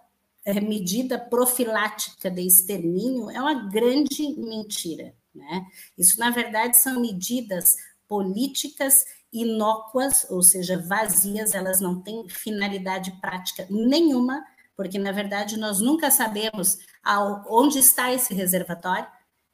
é, 0.46 0.60
medida 0.60 1.20
profilática 1.20 2.32
de 2.32 2.42
extermínio 2.42 3.30
é 3.30 3.40
uma 3.40 3.70
grande 3.70 4.36
mentira, 4.38 5.14
né? 5.34 5.66
Isso, 5.98 6.20
na 6.20 6.30
verdade, 6.30 6.78
são 6.78 7.00
medidas 7.00 7.76
políticas 8.08 9.06
inócuas, 9.32 10.26
ou 10.30 10.42
seja, 10.42 10.78
vazias, 10.78 11.54
elas 11.54 11.80
não 11.80 12.02
têm 12.02 12.28
finalidade 12.28 13.12
prática 13.22 13.68
nenhuma 13.70 14.44
porque 14.80 14.98
na 14.98 15.12
verdade 15.12 15.60
nós 15.60 15.82
nunca 15.82 16.10
sabemos 16.10 16.78
onde 17.50 17.80
está 17.80 18.14
esse 18.14 18.34
reservatório. 18.34 19.06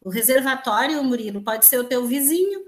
O 0.05 0.09
reservatório, 0.09 1.03
Murilo, 1.03 1.41
pode 1.41 1.65
ser 1.65 1.79
o 1.79 1.83
teu 1.83 2.05
vizinho, 2.05 2.61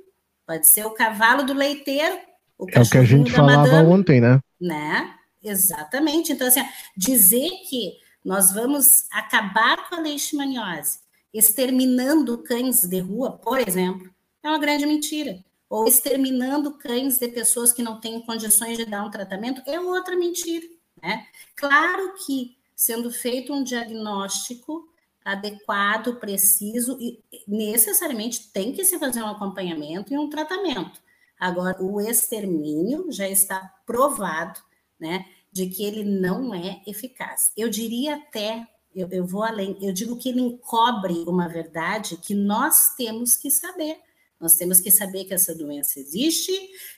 pode 0.44 0.68
ser 0.68 0.88
o 0.88 0.92
cavalo 0.92 1.44
do 1.44 1.54
leiteiro, 1.54 2.20
o 2.58 2.66
É 2.72 2.82
o 2.82 2.90
que 2.90 2.98
a 2.98 3.04
gente 3.04 3.32
falava 3.32 3.62
madame, 3.62 3.88
ontem, 3.88 4.20
né? 4.20 4.42
Né? 4.60 5.14
Exatamente. 5.44 6.34
Então, 6.34 6.48
assim, 6.48 6.66
dizer 6.98 7.52
que 7.70 7.94
nós 8.26 8.52
vamos 8.52 9.06
acabar 9.12 9.88
com 9.88 9.96
a 9.96 10.00
leishmaniose 10.00 10.98
exterminando 11.32 12.40
cães 12.40 12.82
de 12.82 13.00
rua, 13.00 13.34
por 13.34 13.60
exemplo, 13.60 14.10
é 14.42 14.50
uma 14.50 14.58
grande 14.58 14.88
mentira. 14.88 15.44
Ou 15.70 15.88
exterminando 15.88 16.78
cães 16.80 17.20
de 17.20 17.28
pessoas 17.28 17.72
que 17.72 17.84
não 17.84 18.00
têm 18.00 18.20
condições 18.22 18.78
de 18.78 18.86
dar 18.86 19.04
um 19.04 19.12
tratamento 19.12 19.62
é 19.70 19.80
outra 19.80 20.16
mentira. 20.16 20.66
Né? 21.04 21.28
Claro 21.56 22.16
que, 22.26 22.58
sendo 22.76 23.12
feito 23.12 23.54
um 23.54 23.64
diagnóstico 23.64 24.88
adequado, 25.28 26.16
preciso, 26.16 26.98
e 27.02 27.22
necessariamente 27.46 28.50
tem 28.52 28.72
que 28.72 28.86
se 28.86 28.98
fazer 28.98 29.22
um 29.22 29.28
acompanhamento 29.28 30.14
e 30.14 30.18
um 30.18 30.30
tratamento. 30.30 31.02
Agora, 31.38 31.84
o 31.84 32.00
extermínio 32.00 33.12
já 33.12 33.28
está 33.28 33.60
provado, 33.86 34.60
né, 34.98 35.26
de 35.52 35.68
que 35.68 35.84
ele 35.84 36.06
não 36.06 36.56
é 36.56 36.82
eficaz. 36.88 37.52
Eu 37.58 37.70
diria 37.70 38.16
até, 38.16 38.66
eu, 38.96 39.10
eu 39.12 39.26
vou 39.26 39.44
além, 39.44 39.78
eu 39.82 39.92
digo 39.92 40.18
que 40.18 40.30
ele 40.30 40.40
encobre 40.40 41.26
uma 41.28 41.50
verdade 41.50 42.16
que 42.18 42.34
nós 42.34 42.96
temos 42.96 43.36
que 43.36 43.52
saber. 43.52 44.00
Nós 44.40 44.56
temos 44.56 44.80
que 44.80 44.92
saber 44.92 45.26
que 45.26 45.34
essa 45.34 45.54
doença 45.54 46.00
existe, 46.00 46.54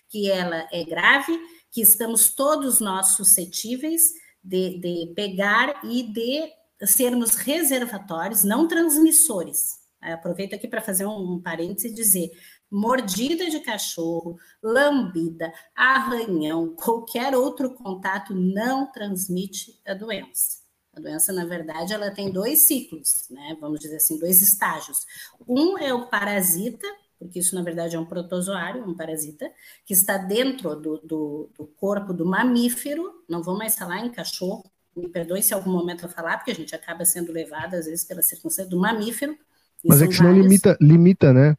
que 0.08 0.30
ela 0.30 0.68
é 0.72 0.84
grave, 0.84 1.36
que 1.72 1.82
estamos 1.82 2.30
todos 2.30 2.80
nós 2.80 3.14
suscetíveis 3.14 4.14
de, 4.44 4.78
de 4.78 5.14
pegar 5.16 5.82
e 5.84 6.04
de 6.04 6.59
sermos 6.86 7.36
reservatórios, 7.36 8.44
não 8.44 8.68
transmissores. 8.68 9.80
Aproveito 10.02 10.54
aqui 10.54 10.68
para 10.68 10.82
fazer 10.82 11.06
um, 11.06 11.42
parêntese 11.42 11.90
e 11.90 11.94
dizer: 11.94 12.32
mordida 12.72 13.50
de 13.50 13.60
cachorro, 13.60 14.38
lambida, 14.64 15.52
arranhão, 15.76 16.74
qualquer 16.76 17.36
outro 17.36 17.74
contato 17.74 18.34
não 18.34 18.90
transmite 18.92 19.80
a 19.86 19.94
doença. 19.94 20.60
A 20.96 21.00
doença, 21.00 21.32
na 21.34 21.46
verdade, 21.46 21.94
ela 21.94 22.12
tem 22.12 22.32
dois 22.32 22.66
ciclos, 22.66 23.28
né? 23.30 23.58
Vamos 23.60 23.80
dizer 23.80 23.98
assim, 23.98 24.18
dois 24.18 24.42
estágios. 24.42 25.06
Um 25.48 25.78
é 25.78 25.94
o 25.94 26.08
parasita, 26.08 26.88
porque 27.18 27.40
isso 27.40 27.54
na 27.54 27.62
verdade 27.62 27.96
é 27.96 28.00
um 28.00 28.06
protozoário, 28.06 28.88
um 28.88 28.96
parasita, 28.96 29.52
que 29.86 29.94
está 29.94 30.18
dentro 30.18 30.76
do, 30.76 30.98
do, 31.00 31.50
do 31.58 31.68
corpo 31.68 32.14
do 32.14 32.26
mamífero, 32.26 33.24
não 33.28 33.44
vou 33.44 33.58
mais 33.58 33.76
falar 33.76 34.00
em 34.06 34.12
cachorro, 34.12 34.64
me 34.96 35.08
perdoe 35.08 35.42
se 35.42 35.54
algum 35.54 35.72
momento 35.72 36.06
eu 36.06 36.10
falar, 36.10 36.38
porque 36.38 36.52
a 36.52 36.56
gente 36.56 36.76
acaba 36.76 37.06
sendo 37.06 37.32
levado, 37.32 37.76
às 37.76 37.86
vezes, 37.86 38.04
pela 38.04 38.22
circunstância 38.22 38.70
do 38.70 38.80
mamífero. 38.80 39.38
Mas 39.84 40.02
é 40.02 40.08
que 40.08 40.14
senão 40.14 40.34
limita, 40.34 40.78
limita, 40.82 41.34
né? 41.34 41.58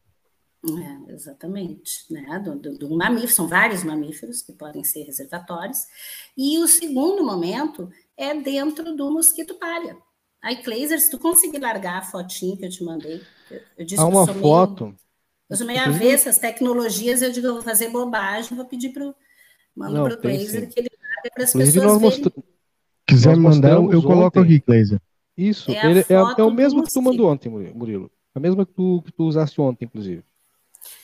É, 0.62 1.12
exatamente, 1.12 2.04
né? 2.10 2.38
Do, 2.38 2.54
do, 2.56 2.78
do, 2.78 2.96
mamífero, 2.96 3.32
são 3.32 3.48
vários 3.48 3.82
mamíferos 3.82 4.42
que 4.42 4.52
podem 4.52 4.84
ser 4.84 5.04
reservatórios. 5.04 5.78
E 6.36 6.58
o 6.58 6.68
segundo 6.68 7.24
momento 7.24 7.90
é 8.16 8.34
dentro 8.34 8.94
do 8.94 9.10
mosquito 9.10 9.54
palha. 9.54 9.96
Aí, 10.42 10.62
Kleiser, 10.62 11.00
se 11.00 11.10
tu 11.10 11.18
conseguir 11.18 11.58
largar 11.58 11.98
a 11.98 12.02
fotinha 12.02 12.56
que 12.56 12.64
eu 12.64 12.70
te 12.70 12.84
mandei, 12.84 13.22
eu, 13.50 13.60
eu 13.78 13.86
disse 13.86 14.00
Há 14.00 14.06
uma 14.06 14.26
que 14.26 14.38
foto. 14.38 14.84
Meio, 14.84 14.96
eu 15.48 15.56
sou 15.56 15.66
meio 15.66 15.80
avessa 15.80 16.32
tecnologias, 16.38 17.22
eu 17.22 17.32
digo, 17.32 17.46
eu 17.46 17.54
vou 17.54 17.62
fazer 17.62 17.88
bobagem, 17.88 18.56
vou 18.56 18.66
pedir 18.66 18.90
para 18.90 19.08
o 19.08 19.14
mando 19.74 20.04
para 20.04 20.14
o 20.14 20.18
Kleiser 20.18 20.68
que 20.68 20.80
ele 20.80 20.88
larga 20.90 21.30
para 21.34 21.44
as 21.44 21.52
pessoas 21.52 21.74
verem. 21.74 22.00
Mostra... 22.00 22.32
Quiser 23.14 23.36
mandar, 23.36 23.72
eu 23.72 24.02
coloco 24.02 24.38
ontem. 24.38 24.54
aqui, 24.54 24.60
Kleiser. 24.60 25.00
Isso, 25.36 25.70
é, 25.70 25.90
ele, 25.90 26.00
é, 26.00 26.14
é, 26.38 26.42
o 26.42 26.50
mesmo 26.50 26.82
que 26.82 26.92
tu 26.92 27.00
mandou 27.00 27.30
ontem, 27.30 27.48
Murilo. 27.48 28.10
A 28.34 28.40
mesma 28.40 28.66
que 28.66 28.72
tu, 28.72 29.02
que 29.04 29.12
tu 29.12 29.24
usaste 29.24 29.60
ontem, 29.60 29.84
inclusive. 29.86 30.22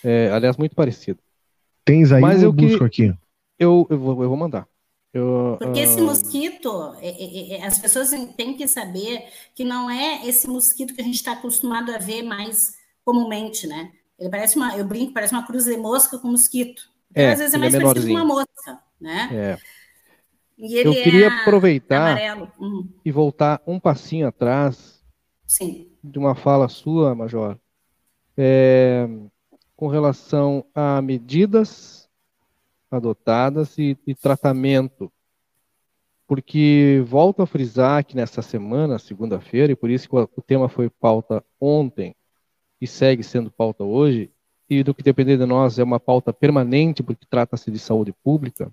É, 0.05 0.31
aliás, 0.31 0.57
muito 0.57 0.75
parecido. 0.75 1.19
Tens 1.85 2.13
aí 2.13 2.21
Mas 2.21 2.43
eu, 2.43 2.53
busco 2.53 2.85
aqui? 2.85 3.15
Eu, 3.59 3.87
eu, 3.89 3.99
vou, 3.99 4.23
eu 4.23 4.29
vou 4.29 4.37
mandar. 4.37 4.67
Eu, 5.13 5.57
Porque 5.59 5.81
uh... 5.81 5.83
esse 5.83 6.01
mosquito, 6.01 6.95
é, 7.01 7.09
é, 7.09 7.53
é, 7.55 7.67
as 7.67 7.79
pessoas 7.79 8.11
têm 8.37 8.55
que 8.55 8.69
saber 8.69 9.25
que 9.55 9.65
não 9.65 9.91
é 9.91 10.27
esse 10.27 10.47
mosquito 10.49 10.95
que 10.95 11.01
a 11.01 11.05
gente 11.05 11.15
está 11.15 11.33
acostumado 11.33 11.91
a 11.91 11.99
ver 11.99 12.23
mais 12.23 12.75
comumente, 13.05 13.67
né? 13.67 13.93
Ele 14.19 14.29
parece 14.29 14.57
uma, 14.57 14.77
eu 14.77 14.85
brinco, 14.85 15.13
parece 15.13 15.33
uma 15.33 15.47
cruz 15.47 15.65
de 15.65 15.77
mosca 15.77 16.19
com 16.19 16.29
mosquito. 16.29 16.83
É, 17.15 17.33
às 17.33 17.39
vezes 17.39 17.55
é 17.55 17.59
mais 17.59 17.75
é 17.75 17.81
parecido 17.81 18.07
com 18.07 18.13
uma 18.13 18.25
mosca, 18.25 18.79
né? 19.01 19.29
É. 19.33 19.59
eu 20.59 20.93
queria 20.93 21.29
aproveitar 21.29 22.19
uhum. 22.59 22.89
e 23.05 23.13
voltar 23.13 23.63
um 23.67 23.79
passinho 23.79 24.27
atrás 24.27 25.05
Sim. 25.47 25.91
de 26.03 26.19
uma 26.19 26.35
fala 26.35 26.69
sua, 26.69 27.15
Major. 27.15 27.59
É, 28.37 29.09
com 29.77 29.89
relação 29.89 30.65
a 30.75 31.01
medidas 31.03 32.09
adotadas 32.91 33.77
e, 33.79 33.97
e 34.07 34.15
tratamento. 34.15 35.13
Porque 36.27 37.05
volto 37.07 37.43
a 37.43 37.47
frisar 37.47 38.05
que 38.05 38.17
nessa 38.17 38.43
semana, 38.43 38.99
segunda-feira, 38.99 39.73
e 39.73 39.77
por 39.77 39.91
isso 39.91 40.09
que 40.09 40.17
o 40.17 40.43
tema 40.45 40.69
foi 40.69 40.91
pauta 40.91 41.45
ontem 41.61 42.17
e 42.81 42.87
segue 42.87 43.23
sendo 43.23 43.51
pauta 43.51 43.85
hoje, 43.85 44.31
e 44.69 44.83
do 44.83 44.93
que 44.93 45.03
depender 45.03 45.37
de 45.37 45.47
nós 45.47 45.79
é 45.79 45.85
uma 45.85 46.01
pauta 46.01 46.33
permanente, 46.33 47.03
porque 47.03 47.25
trata-se 47.31 47.71
de 47.71 47.79
saúde 47.79 48.13
pública, 48.25 48.73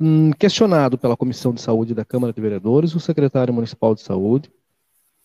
hum, 0.00 0.32
questionado 0.32 0.96
pela 0.96 1.16
Comissão 1.16 1.52
de 1.52 1.60
Saúde 1.60 1.94
da 1.94 2.04
Câmara 2.04 2.32
de 2.32 2.40
Vereadores, 2.40 2.94
o 2.94 3.00
secretário 3.00 3.52
municipal 3.52 3.94
de 3.94 4.00
saúde, 4.00 4.50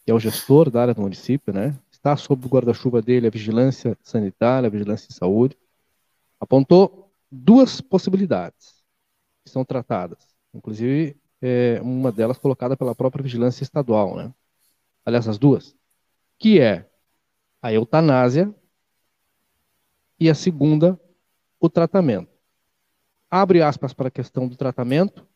que 0.04 0.12
é 0.12 0.14
o 0.14 0.20
gestor 0.20 0.70
da 0.70 0.82
área 0.82 0.94
do 0.94 1.02
município, 1.02 1.54
né, 1.54 1.76
está 1.90 2.16
sob 2.18 2.46
o 2.46 2.50
guarda-chuva 2.50 3.02
dele 3.02 3.28
a 3.28 3.32
vigilância 3.32 3.98
sanitária, 4.04 4.68
a 4.68 4.70
vigilância 4.70 5.08
de 5.08 5.16
saúde, 5.16 5.58
apontou 6.40 7.12
duas 7.32 7.82
possibilidades 7.82 8.84
que 9.44 9.50
são 9.50 9.66
tratadas, 9.66 10.20
inclusive 10.54 11.18
é, 11.42 11.80
uma 11.82 12.12
delas 12.12 12.38
colocada 12.38 12.76
pela 12.76 12.94
própria 12.94 13.24
vigilância 13.24 13.64
estadual, 13.64 14.16
né? 14.16 14.34
Aliás, 15.06 15.28
as 15.28 15.38
duas, 15.38 15.76
que 16.38 16.60
é 16.60 16.90
a 17.62 17.72
eutanásia 17.72 18.54
e 20.20 20.30
a 20.30 20.36
segunda, 20.36 21.00
o 21.60 21.70
tratamento. 21.70 22.35
Abre 23.38 23.62
aspas 23.62 23.92
para 23.92 24.08
a 24.08 24.12
questão 24.12 24.48
do 24.48 24.56
tratamento, 24.56 25.28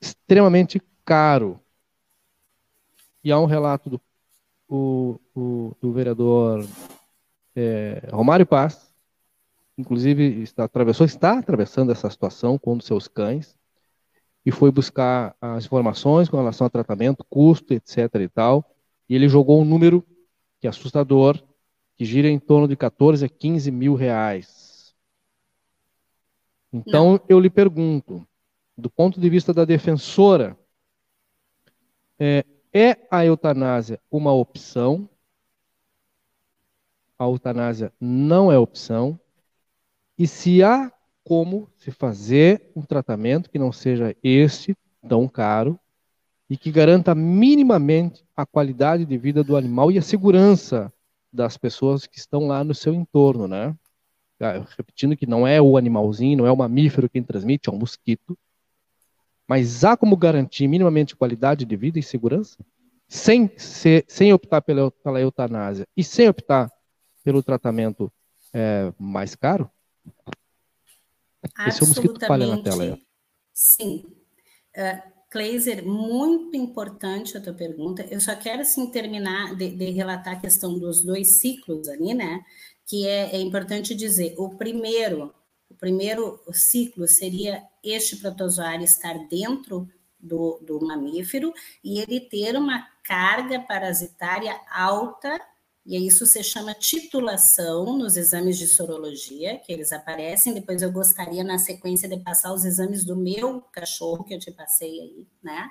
extremamente 0.00 0.80
caro. 1.04 1.60
E 3.24 3.32
há 3.32 3.40
um 3.40 3.44
relato 3.44 3.90
do 3.90 4.00
o, 4.68 5.18
o, 5.34 5.76
do 5.80 5.92
vereador 5.92 6.64
é, 7.56 8.08
Romário 8.12 8.46
Paz, 8.46 8.94
inclusive 9.76 10.42
está, 10.42 10.62
atravessou, 10.62 11.04
está 11.04 11.36
atravessando 11.40 11.90
essa 11.90 12.08
situação 12.08 12.56
com 12.56 12.74
um 12.74 12.76
dos 12.76 12.86
seus 12.86 13.08
cães, 13.08 13.56
e 14.46 14.52
foi 14.52 14.70
buscar 14.70 15.34
as 15.40 15.64
informações 15.64 16.28
com 16.28 16.36
relação 16.36 16.66
ao 16.66 16.70
tratamento, 16.70 17.26
custo, 17.28 17.74
etc. 17.74 18.14
e 18.20 18.28
tal, 18.28 18.64
e 19.08 19.16
ele 19.16 19.28
jogou 19.28 19.60
um 19.60 19.64
número 19.64 20.06
que 20.60 20.68
é 20.68 20.70
assustador, 20.70 21.42
que 21.96 22.04
gira 22.04 22.28
em 22.28 22.38
torno 22.38 22.68
de 22.68 22.76
14 22.76 23.24
a 23.24 23.28
15 23.28 23.72
mil 23.72 23.96
reais. 23.96 24.67
Então, 26.72 27.12
Não. 27.12 27.20
eu 27.28 27.40
lhe 27.40 27.50
pergunto, 27.50 28.26
do 28.76 28.90
ponto 28.90 29.20
de 29.20 29.28
vista 29.28 29.52
da 29.52 29.64
defensora, 29.64 30.56
é, 32.18 32.44
é 32.72 33.06
a 33.10 33.24
eutanásia 33.24 34.00
uma 34.10 34.32
opção? 34.32 35.08
A 37.18 37.24
eutanásia 37.24 37.92
não 38.00 38.52
é 38.52 38.58
opção. 38.58 39.18
E 40.16 40.26
se 40.26 40.62
há 40.62 40.92
como 41.24 41.68
se 41.76 41.90
fazer 41.90 42.70
um 42.74 42.82
tratamento 42.82 43.50
que 43.50 43.58
não 43.58 43.72
seja 43.72 44.16
este 44.22 44.76
tão 45.08 45.28
caro 45.28 45.78
e 46.48 46.56
que 46.56 46.70
garanta 46.70 47.14
minimamente 47.14 48.24
a 48.36 48.46
qualidade 48.46 49.04
de 49.04 49.18
vida 49.18 49.44
do 49.44 49.56
animal 49.56 49.90
e 49.90 49.98
a 49.98 50.02
segurança 50.02 50.92
das 51.32 51.56
pessoas 51.56 52.06
que 52.06 52.18
estão 52.18 52.46
lá 52.46 52.64
no 52.64 52.74
seu 52.74 52.94
entorno, 52.94 53.46
né? 53.46 53.76
Ah, 54.40 54.64
repetindo 54.76 55.16
que 55.16 55.26
não 55.26 55.46
é 55.46 55.60
o 55.60 55.76
animalzinho, 55.76 56.38
não 56.38 56.46
é 56.46 56.52
o 56.52 56.56
mamífero 56.56 57.08
quem 57.08 57.22
transmite, 57.22 57.68
é 57.68 57.72
um 57.72 57.78
mosquito. 57.78 58.38
Mas 59.46 59.84
há 59.84 59.96
como 59.96 60.16
garantir 60.16 60.68
minimamente 60.68 61.16
qualidade 61.16 61.64
de 61.64 61.76
vida 61.76 61.98
e 61.98 62.02
segurança? 62.02 62.58
Sem, 63.08 63.50
ser, 63.56 64.04
sem 64.06 64.32
optar 64.32 64.60
pela, 64.60 64.90
pela 64.90 65.20
eutanásia 65.20 65.86
e 65.96 66.04
sem 66.04 66.28
optar 66.28 66.70
pelo 67.24 67.42
tratamento 67.42 68.12
é, 68.52 68.92
mais 68.98 69.34
caro? 69.34 69.70
Esse 71.66 71.82
é 71.82 71.84
o 71.84 71.88
mosquito 71.88 72.20
palha 72.20 72.46
na 72.46 72.62
tela. 72.62 72.84
Aí. 72.84 73.02
Sim. 73.54 74.04
Uh, 74.76 75.18
Kleiser, 75.30 75.84
muito 75.84 76.56
importante 76.56 77.36
a 77.36 77.40
tua 77.40 77.52
pergunta. 77.52 78.06
Eu 78.10 78.20
só 78.20 78.34
quero, 78.34 78.62
assim, 78.62 78.90
terminar 78.90 79.54
de, 79.54 79.70
de 79.70 79.90
relatar 79.90 80.34
a 80.34 80.40
questão 80.40 80.78
dos 80.78 81.02
dois 81.02 81.38
ciclos 81.38 81.88
ali, 81.88 82.14
né? 82.14 82.42
Que 82.88 83.06
é, 83.06 83.36
é 83.36 83.40
importante 83.40 83.94
dizer, 83.94 84.34
o 84.38 84.56
primeiro 84.56 85.34
o 85.70 85.74
primeiro 85.74 86.40
ciclo 86.50 87.06
seria 87.06 87.62
este 87.84 88.16
protozoário 88.16 88.84
estar 88.84 89.14
dentro 89.28 89.86
do, 90.18 90.58
do 90.62 90.80
mamífero 90.84 91.52
e 91.84 92.00
ele 92.00 92.20
ter 92.20 92.56
uma 92.56 92.88
carga 93.04 93.60
parasitária 93.60 94.58
alta, 94.70 95.38
e 95.86 96.06
isso 96.06 96.26
se 96.26 96.42
chama 96.42 96.74
titulação 96.74 97.96
nos 97.96 98.16
exames 98.16 98.58
de 98.58 98.66
sorologia, 98.66 99.58
que 99.58 99.72
eles 99.72 99.92
aparecem. 99.92 100.52
Depois 100.52 100.82
eu 100.82 100.92
gostaria, 100.92 101.42
na 101.42 101.58
sequência, 101.58 102.08
de 102.08 102.18
passar 102.18 102.52
os 102.52 102.64
exames 102.64 103.04
do 103.04 103.16
meu 103.16 103.62
cachorro, 103.72 104.24
que 104.24 104.34
eu 104.34 104.38
te 104.38 104.50
passei 104.50 105.00
aí, 105.00 105.26
né? 105.42 105.70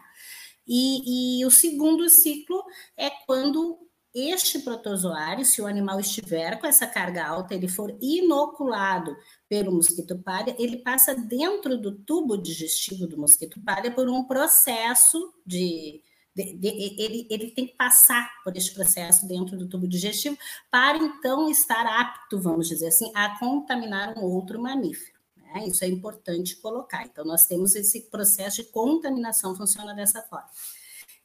E, 0.68 1.42
e 1.42 1.46
o 1.46 1.52
segundo 1.52 2.10
ciclo 2.10 2.64
é 2.98 3.12
quando 3.28 3.87
este 4.18 4.60
protozoário, 4.60 5.46
se 5.46 5.62
o 5.62 5.68
animal 5.68 6.00
estiver 6.00 6.60
com 6.60 6.66
essa 6.66 6.88
carga 6.88 7.26
alta, 7.26 7.54
ele 7.54 7.68
for 7.68 7.96
inoculado 8.02 9.16
pelo 9.48 9.72
mosquito 9.72 10.18
palha, 10.20 10.56
ele 10.58 10.78
passa 10.78 11.16
dentro 11.16 11.78
do 11.78 11.92
tubo 11.92 12.38
digestivo 12.38 13.08
do 13.08 13.18
mosquito 13.18 13.62
palha 13.62 13.92
por 13.92 14.10
um 14.10 14.24
processo 14.24 15.34
de, 15.46 16.02
de, 16.36 16.54
de, 16.58 16.68
ele, 16.68 17.28
ele 17.30 17.52
tem 17.52 17.68
que 17.68 17.76
passar 17.76 18.30
por 18.44 18.56
este 18.56 18.74
processo 18.74 19.28
dentro 19.28 19.58
do 19.58 19.68
tubo 19.68 19.88
digestivo 19.88 20.38
para 20.72 20.98
então 20.98 21.50
estar 21.50 21.86
apto, 21.86 22.40
vamos 22.40 22.68
dizer 22.68 22.88
assim, 22.88 23.12
a 23.16 23.38
contaminar 23.40 24.18
um 24.18 24.24
outro 24.24 24.62
mamífero. 24.62 25.18
Né? 25.36 25.68
Isso 25.68 25.84
é 25.84 25.88
importante 25.88 26.56
colocar. 26.58 27.06
Então, 27.06 27.24
nós 27.26 27.46
temos 27.46 27.76
esse 27.76 28.10
processo 28.10 28.64
de 28.64 28.70
contaminação 28.70 29.56
funciona 29.56 29.94
dessa 29.94 30.22
forma. 30.24 30.50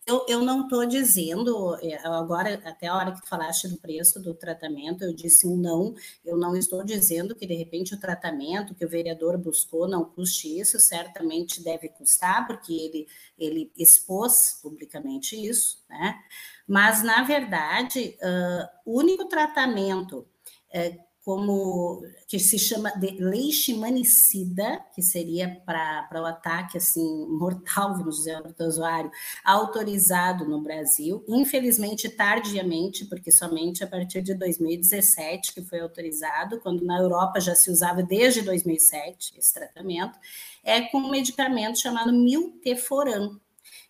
Eu, 0.05 0.27
eu 0.29 0.43
não 0.43 0.65
estou 0.65 0.85
dizendo, 0.85 1.77
é, 1.81 1.97
agora, 2.05 2.61
até 2.65 2.89
a 2.89 2.97
hora 2.97 3.13
que 3.13 3.29
falaste 3.29 3.69
do 3.69 3.79
preço 3.79 4.21
do 4.21 4.35
tratamento, 4.35 5.05
eu 5.05 5.15
disse 5.15 5.47
um 5.47 5.57
não, 5.57 5.95
eu 6.25 6.37
não 6.37 6.57
estou 6.57 6.85
dizendo 6.85 7.37
que, 7.37 7.47
de 7.47 7.55
repente, 7.55 7.95
o 7.95 8.01
tratamento 8.01 8.75
que 8.75 8.85
o 8.85 8.89
vereador 8.89 9.39
buscou 9.39 9.87
não 9.87 10.05
custe 10.05 10.59
isso, 10.59 10.81
certamente 10.81 11.63
deve 11.63 11.89
custar, 11.89 12.49
porque 12.49 12.73
ele, 12.73 13.07
ele 13.39 13.73
expôs 13.79 14.59
publicamente 14.61 15.37
isso, 15.37 15.85
né? 15.89 16.19
Mas, 16.67 17.05
na 17.05 17.23
verdade, 17.23 18.17
uh, 18.21 18.69
o 18.85 18.99
único 18.99 19.27
tratamento 19.27 20.27
uh, 20.75 21.12
como 21.25 22.03
que 22.27 22.39
se 22.39 22.59
chama 22.59 22.91
de 22.99 23.13
leishmanicida, 23.13 24.85
que 24.93 25.01
seria 25.03 25.63
para 25.65 26.21
o 26.21 26.27
ataque 26.27 26.79
assim 26.79 27.27
mortal, 27.29 27.97
vamos 27.97 28.17
dizer, 28.17 28.35
ao 28.35 28.43
protozoário, 28.43 29.11
autorizado 29.45 30.45
no 30.45 30.61
Brasil, 30.61 31.25
infelizmente 31.29 32.09
tardiamente, 32.09 33.05
porque 33.05 33.31
somente 33.31 33.85
a 33.85 33.87
partir 33.87 34.21
de 34.21 34.35
2017 34.35 35.55
que 35.55 35.63
foi 35.63 35.81
autorizado, 35.81 36.61
quando 36.61 36.85
na 36.85 36.99
Europa 36.99 37.41
já 37.41 37.55
se 37.55 37.71
usava 37.71 38.03
desde 38.03 38.43
2007 38.43 39.35
esse 39.39 39.55
tratamento, 39.55 40.19
é 40.65 40.81
com 40.83 40.99
um 40.99 41.11
medicamento 41.11 41.79
chamado 41.79 42.13
milteforam, 42.13 43.41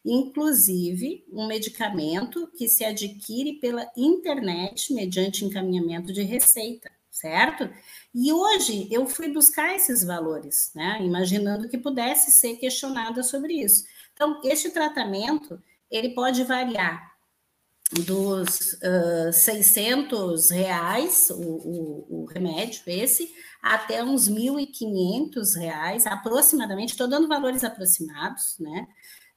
inclusive 0.05 1.25
um 1.33 1.47
medicamento 1.47 2.47
que 2.59 2.69
se 2.69 2.85
adquire 2.85 3.55
pela 3.55 3.91
internet 3.97 4.93
mediante 4.93 5.47
encaminhamento 5.47 6.13
de 6.13 6.23
receita, 6.23 6.91
certo? 7.13 7.69
E 8.15 8.33
hoje 8.33 8.89
eu 8.91 9.07
fui 9.07 9.29
buscar 9.29 9.77
esses 9.77 10.03
valores, 10.03 10.73
né? 10.75 10.99
Imaginando 11.03 11.69
que 11.69 11.77
pudesse 11.77 12.33
ser 12.33 12.57
questionada 12.57 13.23
sobre 13.23 13.53
isso. 13.53 13.85
Então, 14.15 14.41
este 14.43 14.71
tratamento 14.71 15.63
ele 15.91 16.15
pode 16.15 16.43
variar 16.43 17.13
dos 17.93 18.73
uh, 18.75 19.31
600 19.31 20.51
reais, 20.51 21.29
o, 21.29 21.43
o, 21.43 22.23
o, 22.23 22.25
remédio 22.25 22.83
esse, 22.87 23.31
até 23.63 24.03
uns 24.03 24.31
1.500 24.31 25.59
reais, 25.59 26.07
aproximadamente, 26.07 26.93
estou 26.93 27.07
dando 27.07 27.29
valores 27.29 27.63
aproximados, 27.63 28.57
né? 28.59 28.89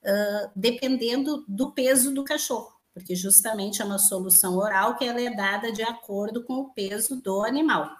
Uh, 0.02 0.52
dependendo 0.56 1.44
do 1.48 1.74
peso 1.74 2.14
do 2.14 2.24
cachorro, 2.24 2.75
porque 2.96 3.14
justamente 3.14 3.82
é 3.82 3.86
uma 3.86 4.00
solução 4.00 4.56
oral 4.56 4.98
que 4.98 5.04
ela 5.04 5.20
é 5.20 5.30
dada 5.30 5.70
de 5.70 5.84
acordo 5.84 6.46
com 6.46 6.54
o 6.54 6.74
peso 6.74 7.22
do 7.22 7.43
animal. 7.43 7.91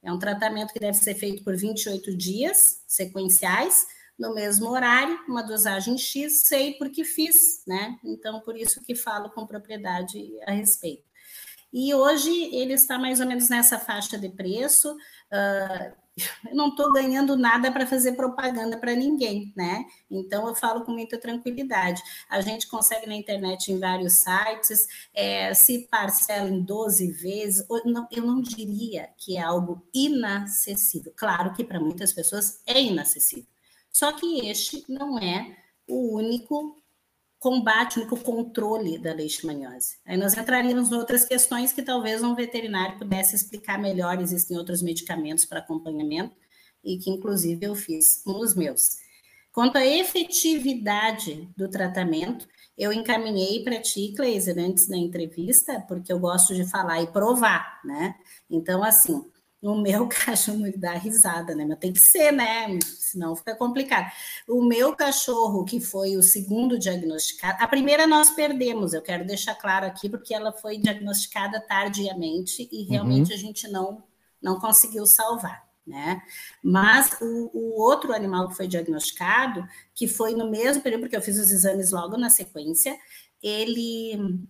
É 0.00 0.12
um 0.12 0.18
tratamento 0.18 0.72
que 0.72 0.78
deve 0.78 0.96
ser 0.96 1.16
feito 1.16 1.42
por 1.42 1.56
28 1.56 2.16
dias 2.16 2.84
sequenciais, 2.86 3.84
no 4.16 4.32
mesmo 4.32 4.70
horário, 4.70 5.18
uma 5.26 5.42
dosagem 5.42 5.98
X, 5.98 6.46
sei 6.46 6.74
porque 6.74 7.02
fiz, 7.02 7.64
né? 7.66 7.98
Então, 8.04 8.40
por 8.42 8.56
isso 8.56 8.80
que 8.80 8.94
falo 8.94 9.28
com 9.30 9.44
propriedade 9.44 10.30
a 10.46 10.52
respeito. 10.52 11.02
E 11.72 11.92
hoje 11.92 12.30
ele 12.54 12.74
está 12.74 12.96
mais 12.96 13.18
ou 13.18 13.26
menos 13.26 13.48
nessa 13.48 13.76
faixa 13.76 14.16
de 14.16 14.28
preço. 14.28 14.92
Uh, 14.92 16.03
eu 16.48 16.54
não 16.54 16.68
estou 16.68 16.92
ganhando 16.92 17.36
nada 17.36 17.72
para 17.72 17.86
fazer 17.86 18.12
propaganda 18.12 18.78
para 18.78 18.94
ninguém, 18.94 19.52
né? 19.56 19.84
Então 20.10 20.46
eu 20.48 20.54
falo 20.54 20.84
com 20.84 20.92
muita 20.92 21.18
tranquilidade. 21.18 22.02
A 22.28 22.40
gente 22.40 22.68
consegue 22.68 23.06
na 23.06 23.14
internet 23.14 23.72
em 23.72 23.78
vários 23.78 24.20
sites, 24.20 24.86
é, 25.12 25.52
se 25.54 25.88
parcela 25.90 26.48
em 26.48 26.62
12 26.62 27.10
vezes, 27.12 27.66
não, 27.84 28.06
eu 28.10 28.24
não 28.24 28.40
diria 28.40 29.08
que 29.18 29.36
é 29.36 29.42
algo 29.42 29.86
inacessível. 29.92 31.12
Claro 31.16 31.52
que 31.52 31.64
para 31.64 31.80
muitas 31.80 32.12
pessoas 32.12 32.62
é 32.66 32.80
inacessível. 32.80 33.46
Só 33.90 34.12
que 34.12 34.46
este 34.48 34.84
não 34.88 35.18
é 35.18 35.56
o 35.86 36.16
único 36.16 36.83
combate, 37.44 37.98
único 37.98 38.16
controle 38.16 38.96
da 38.96 39.12
leishmaniose. 39.12 39.98
Aí 40.06 40.16
nós 40.16 40.34
entraríamos 40.34 40.90
em 40.90 40.94
outras 40.94 41.26
questões 41.26 41.74
que 41.74 41.82
talvez 41.82 42.22
um 42.22 42.34
veterinário 42.34 42.96
pudesse 42.96 43.36
explicar 43.36 43.78
melhor. 43.78 44.18
Existem 44.18 44.56
outros 44.56 44.80
medicamentos 44.80 45.44
para 45.44 45.58
acompanhamento 45.58 46.34
e 46.82 46.96
que, 46.96 47.10
inclusive, 47.10 47.66
eu 47.66 47.74
fiz 47.74 48.22
nos 48.24 48.54
meus. 48.54 48.96
Quanto 49.52 49.76
à 49.76 49.84
efetividade 49.84 51.46
do 51.54 51.68
tratamento, 51.68 52.48
eu 52.78 52.90
encaminhei 52.90 53.62
para 53.62 53.78
ti, 53.78 54.14
Kleiser, 54.16 54.58
antes 54.58 54.88
da 54.88 54.96
entrevista, 54.96 55.84
porque 55.86 56.10
eu 56.10 56.18
gosto 56.18 56.54
de 56.54 56.64
falar 56.64 57.02
e 57.02 57.08
provar, 57.08 57.78
né? 57.84 58.14
Então, 58.48 58.82
assim, 58.82 59.22
no 59.64 59.80
meu 59.80 60.06
cachorro 60.12 60.58
me 60.58 60.70
dá 60.70 60.92
risada, 60.92 61.54
né? 61.54 61.64
Mas 61.64 61.78
tem 61.78 61.90
que 61.90 62.00
ser, 62.00 62.30
né? 62.30 62.78
Senão 62.82 63.34
fica 63.34 63.56
complicado. 63.56 64.12
O 64.46 64.62
meu 64.62 64.94
cachorro, 64.94 65.64
que 65.64 65.80
foi 65.80 66.18
o 66.18 66.22
segundo 66.22 66.78
diagnosticado, 66.78 67.56
a 67.62 67.66
primeira 67.66 68.06
nós 68.06 68.28
perdemos, 68.30 68.92
eu 68.92 69.00
quero 69.00 69.26
deixar 69.26 69.54
claro 69.54 69.86
aqui, 69.86 70.10
porque 70.10 70.34
ela 70.34 70.52
foi 70.52 70.76
diagnosticada 70.76 71.58
tardiamente 71.66 72.68
e 72.70 72.82
realmente 72.82 73.30
uhum. 73.30 73.34
a 73.34 73.40
gente 73.40 73.66
não, 73.68 74.04
não 74.40 74.60
conseguiu 74.60 75.06
salvar. 75.06 75.64
Né? 75.86 76.22
Mas 76.62 77.16
o, 77.20 77.50
o, 77.52 77.80
outro 77.80 78.14
animal 78.14 78.48
que 78.48 78.56
foi 78.56 78.66
diagnosticado, 78.66 79.66
que 79.94 80.08
foi 80.08 80.34
no 80.34 80.50
mesmo 80.50 80.82
período, 80.82 81.02
porque 81.02 81.16
eu 81.16 81.20
fiz 81.20 81.38
os 81.38 81.50
exames 81.50 81.90
logo 81.90 82.16
na 82.16 82.30
sequência, 82.30 82.98
ele 83.42 84.46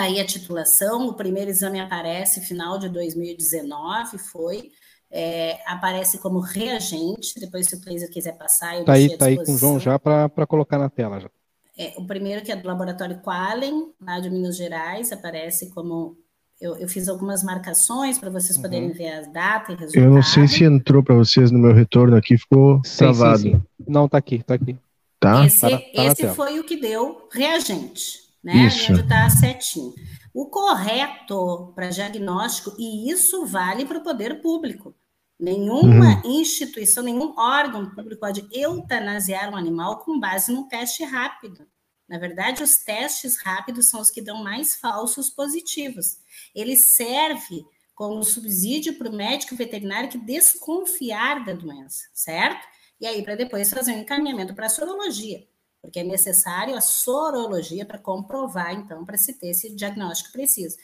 Está 0.00 0.10
aí 0.10 0.18
a 0.18 0.24
titulação, 0.24 1.08
o 1.08 1.12
primeiro 1.12 1.50
exame 1.50 1.78
aparece 1.78 2.40
final 2.40 2.78
de 2.78 2.88
2019, 2.88 4.16
foi. 4.16 4.70
É, 5.10 5.58
aparece 5.66 6.16
como 6.16 6.40
reagente, 6.40 7.38
depois 7.38 7.66
se 7.66 7.74
o 7.74 7.82
Cleiser 7.82 8.08
quiser 8.08 8.32
passar, 8.38 8.76
eu 8.76 8.80
Está 8.80 8.94
aí, 8.94 9.18
tá 9.18 9.26
aí 9.26 9.36
com 9.36 9.52
o 9.52 9.58
João 9.58 9.78
já 9.78 9.98
para 9.98 10.46
colocar 10.46 10.78
na 10.78 10.88
tela. 10.88 11.20
Já. 11.20 11.28
É, 11.76 11.92
o 11.98 12.06
primeiro 12.06 12.42
que 12.42 12.50
é 12.50 12.56
do 12.56 12.66
laboratório 12.66 13.20
Qualen, 13.20 13.92
lá 14.00 14.18
de 14.20 14.30
Minas 14.30 14.56
Gerais, 14.56 15.12
aparece 15.12 15.68
como 15.68 16.16
eu, 16.58 16.76
eu, 16.76 16.88
fiz 16.88 17.06
algumas 17.06 17.44
marcações 17.44 18.18
para 18.18 18.30
vocês 18.30 18.56
uhum. 18.56 18.62
poderem 18.62 18.92
ver 18.92 19.10
as 19.10 19.30
datas 19.30 19.76
e 19.76 19.80
resultados. 19.80 19.94
Eu 19.96 20.10
não 20.10 20.22
sei 20.22 20.48
se 20.48 20.64
entrou 20.64 21.02
para 21.02 21.14
vocês 21.14 21.50
no 21.50 21.58
meu 21.58 21.74
retorno 21.74 22.16
aqui, 22.16 22.38
ficou 22.38 22.80
sim, 22.86 22.96
travado. 23.00 23.40
Sim, 23.40 23.52
sim. 23.52 23.62
Não, 23.86 24.06
está 24.06 24.16
aqui, 24.16 24.36
está 24.36 24.54
aqui. 24.54 24.78
Tá? 25.18 25.44
Esse, 25.44 25.60
tá, 25.60 25.68
tá 25.68 26.04
esse 26.04 26.28
foi 26.28 26.58
o 26.58 26.64
que 26.64 26.80
deu 26.80 27.28
reagente 27.30 28.29
né? 28.42 28.66
Isso. 28.66 28.92
Onde 28.92 29.02
está 29.02 29.24
a 29.24 29.30
setinha. 29.30 29.92
O 30.32 30.46
correto 30.46 31.72
para 31.74 31.90
diagnóstico, 31.90 32.74
e 32.78 33.10
isso 33.10 33.44
vale 33.46 33.84
para 33.84 33.98
o 33.98 34.02
poder 34.02 34.40
público. 34.40 34.94
Nenhuma 35.38 36.22
uhum. 36.22 36.40
instituição, 36.40 37.02
nenhum 37.02 37.34
órgão 37.36 37.90
público 37.90 38.20
pode 38.20 38.46
eutanasiar 38.52 39.50
um 39.50 39.56
animal 39.56 39.98
com 40.00 40.20
base 40.20 40.52
num 40.52 40.68
teste 40.68 41.02
rápido. 41.02 41.66
Na 42.06 42.18
verdade, 42.18 42.62
os 42.62 42.76
testes 42.76 43.38
rápidos 43.40 43.88
são 43.88 44.00
os 44.00 44.10
que 44.10 44.20
dão 44.20 44.42
mais 44.42 44.74
falsos 44.74 45.30
positivos. 45.30 46.18
Ele 46.54 46.76
serve 46.76 47.64
como 47.94 48.22
subsídio 48.22 48.98
para 48.98 49.08
o 49.08 49.14
médico 49.14 49.56
veterinário 49.56 50.10
que 50.10 50.18
desconfiar 50.18 51.44
da 51.44 51.52
doença, 51.52 52.08
certo? 52.12 52.66
E 53.00 53.06
aí, 53.06 53.22
para 53.22 53.36
depois 53.36 53.70
fazer 53.70 53.92
um 53.92 54.00
encaminhamento 54.00 54.54
para 54.54 54.66
a 54.66 54.70
sorologia 54.70 55.46
porque 55.80 56.00
é 56.00 56.04
necessário 56.04 56.76
a 56.76 56.80
sorologia 56.80 57.84
para 57.84 57.98
comprovar, 57.98 58.72
então, 58.74 59.04
para 59.04 59.16
se 59.16 59.38
ter 59.38 59.48
esse 59.48 59.74
diagnóstico 59.74 60.32
preciso. 60.32 60.76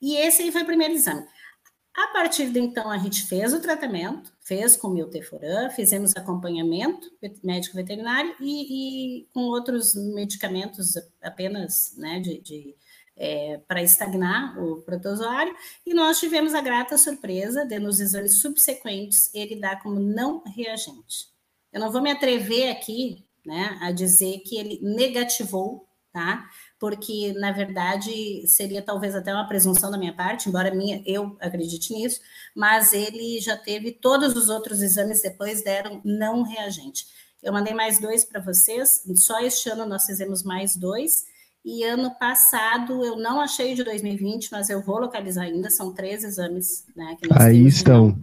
E 0.00 0.16
esse 0.16 0.42
aí 0.42 0.52
foi 0.52 0.62
o 0.62 0.66
primeiro 0.66 0.94
exame. 0.94 1.26
A 1.94 2.08
partir 2.08 2.50
de 2.50 2.60
então, 2.60 2.90
a 2.90 2.98
gente 2.98 3.22
fez 3.22 3.54
o 3.54 3.60
tratamento, 3.60 4.30
fez 4.44 4.76
com 4.76 4.90
milteforam, 4.90 5.70
fizemos 5.70 6.14
acompanhamento 6.14 7.10
médico 7.42 7.74
veterinário 7.74 8.34
e, 8.38 9.22
e 9.22 9.28
com 9.32 9.40
outros 9.44 9.94
medicamentos 9.94 10.92
apenas 11.22 11.94
né, 11.96 12.20
de, 12.20 12.38
de 12.42 12.76
é, 13.16 13.58
para 13.66 13.82
estagnar 13.82 14.62
o 14.62 14.82
protozoário, 14.82 15.54
e 15.86 15.94
nós 15.94 16.20
tivemos 16.20 16.54
a 16.54 16.60
grata 16.60 16.98
surpresa 16.98 17.64
de, 17.64 17.78
nos 17.78 17.98
exames 17.98 18.40
subsequentes, 18.40 19.34
ele 19.34 19.58
dar 19.58 19.82
como 19.82 19.98
não 19.98 20.42
reagente. 20.44 21.34
Eu 21.72 21.80
não 21.80 21.90
vou 21.90 22.02
me 22.02 22.10
atrever 22.10 22.70
aqui 22.70 23.25
né, 23.46 23.78
a 23.80 23.92
dizer 23.92 24.40
que 24.40 24.58
ele 24.58 24.80
negativou, 24.82 25.86
tá? 26.12 26.44
Porque, 26.78 27.32
na 27.34 27.52
verdade, 27.52 28.46
seria 28.48 28.82
talvez 28.82 29.14
até 29.14 29.32
uma 29.32 29.46
presunção 29.46 29.90
da 29.90 29.96
minha 29.96 30.12
parte, 30.12 30.48
embora 30.48 30.74
minha, 30.74 31.02
eu 31.06 31.36
acredite 31.40 31.94
nisso, 31.94 32.20
mas 32.54 32.92
ele 32.92 33.40
já 33.40 33.56
teve 33.56 33.92
todos 33.92 34.34
os 34.34 34.48
outros 34.48 34.82
exames 34.82 35.22
depois 35.22 35.62
deram 35.62 36.00
não 36.04 36.42
reagente. 36.42 37.06
Eu 37.42 37.52
mandei 37.52 37.72
mais 37.72 38.00
dois 38.00 38.24
para 38.24 38.40
vocês, 38.40 39.02
só 39.16 39.40
este 39.40 39.70
ano 39.70 39.86
nós 39.86 40.04
fizemos 40.04 40.42
mais 40.42 40.74
dois, 40.74 41.24
e 41.64 41.84
ano 41.84 42.14
passado 42.18 43.04
eu 43.04 43.16
não 43.16 43.40
achei 43.40 43.74
de 43.74 43.84
2020, 43.84 44.50
mas 44.52 44.70
eu 44.70 44.82
vou 44.82 44.98
localizar 44.98 45.42
ainda, 45.42 45.70
são 45.70 45.92
três 45.92 46.24
exames, 46.24 46.84
né? 46.96 47.16
Aí 47.32 47.66
estão. 47.66 48.18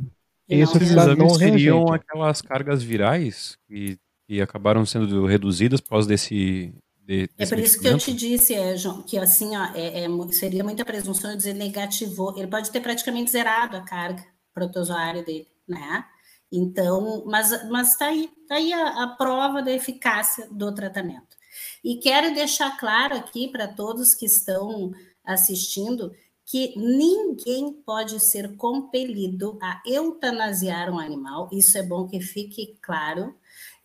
Esses 0.49 0.81
exames 0.81 1.37
seriam 1.37 1.91
aquelas 1.91 2.41
cargas 2.41 2.83
virais 2.83 3.57
que 3.67 3.97
e 4.27 4.41
acabaram 4.41 4.85
sendo 4.85 5.25
reduzidas 5.25 5.81
por 5.81 5.89
causa 5.89 6.07
desse. 6.07 6.73
De, 7.05 7.29
é 7.37 7.45
por 7.45 7.59
isso 7.59 7.79
que 7.79 7.87
eu 7.87 7.97
te 7.97 8.13
disse, 8.13 8.53
é, 8.53 8.77
João, 8.77 9.01
que 9.01 9.17
assim, 9.17 9.55
ó, 9.57 9.65
é, 9.75 10.05
é, 10.05 10.31
seria 10.31 10.63
muita 10.63 10.85
presunção 10.85 11.31
eu 11.31 11.37
dizer 11.37 11.53
negativou. 11.53 12.37
Ele 12.37 12.47
pode 12.47 12.71
ter 12.71 12.79
praticamente 12.79 13.31
zerado 13.31 13.75
a 13.75 13.81
carga 13.81 14.23
protozoária 14.53 15.23
dele, 15.23 15.47
né? 15.67 16.05
Então, 16.51 17.23
mas, 17.25 17.67
mas 17.69 17.97
tá 17.97 18.07
aí, 18.07 18.29
tá 18.47 18.55
aí 18.55 18.71
a, 18.71 19.03
a 19.03 19.07
prova 19.07 19.61
da 19.61 19.71
eficácia 19.71 20.47
do 20.51 20.73
tratamento. 20.73 21.35
E 21.83 21.97
quero 21.97 22.33
deixar 22.33 22.77
claro 22.77 23.15
aqui 23.15 23.47
para 23.47 23.67
todos 23.67 24.13
que 24.13 24.25
estão 24.25 24.93
assistindo 25.25 26.11
que 26.45 26.73
ninguém 26.77 27.73
pode 27.85 28.19
ser 28.19 28.55
compelido 28.57 29.57
a 29.61 29.81
eutanasiar 29.85 30.91
um 30.91 30.99
animal, 30.99 31.49
isso 31.51 31.77
é 31.77 31.83
bom 31.83 32.07
que 32.07 32.19
fique 32.19 32.77
claro, 32.81 33.33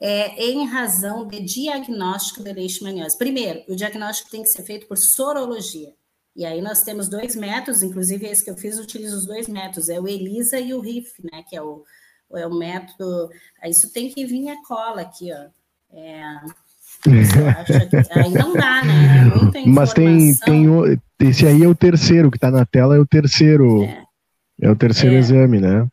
é, 0.01 0.43
em 0.43 0.67
razão 0.67 1.27
de 1.27 1.41
diagnóstico 1.41 2.43
de 2.43 2.53
leishmaniose. 2.53 3.19
Primeiro, 3.19 3.63
o 3.69 3.75
diagnóstico 3.75 4.31
tem 4.31 4.43
que 4.43 4.49
ser 4.49 4.63
feito 4.63 4.87
por 4.87 4.97
sorologia. 4.97 5.93
E 6.37 6.45
aí 6.45 6.61
nós 6.63 6.83
temos 6.83 7.09
dois 7.09 7.35
métodos, 7.35 7.83
inclusive 7.83 8.27
esse 8.27 8.45
que 8.45 8.51
eu 8.51 8.57
fiz, 8.57 8.79
utilizo 8.79 9.17
os 9.17 9.27
dois 9.27 9.49
métodos, 9.49 9.89
é 9.89 9.99
o 9.99 10.07
ELISA 10.07 10.61
e 10.61 10.73
o 10.73 10.81
RIF, 10.81 11.15
né, 11.33 11.43
que 11.49 11.57
é 11.57 11.63
o, 11.63 11.83
é 12.35 12.47
o 12.47 12.55
método... 12.55 13.29
Isso 13.65 13.93
tem 13.93 14.09
que 14.09 14.25
vir 14.25 14.49
a 14.49 14.63
cola 14.63 15.01
aqui, 15.01 15.33
ó. 15.33 15.49
É, 15.91 16.23
aí 18.15 18.31
não 18.31 18.53
dá, 18.53 18.85
né? 18.85 19.31
É 19.55 19.67
Mas 19.67 19.93
tem, 19.93 20.35
tem 20.37 20.69
o, 20.69 20.85
esse 21.21 21.47
aí 21.47 21.63
é 21.63 21.67
o 21.67 21.75
terceiro 21.75 22.31
que 22.31 22.37
está 22.37 22.51
na 22.51 22.67
tela, 22.67 22.97
é 22.97 22.99
o 22.99 23.07
terceiro, 23.07 23.85
é, 23.85 24.05
é 24.63 24.71
o 24.71 24.77
terceiro 24.77 25.17
é. 25.17 25.19
exame, 25.19 25.61
né? 25.61 25.87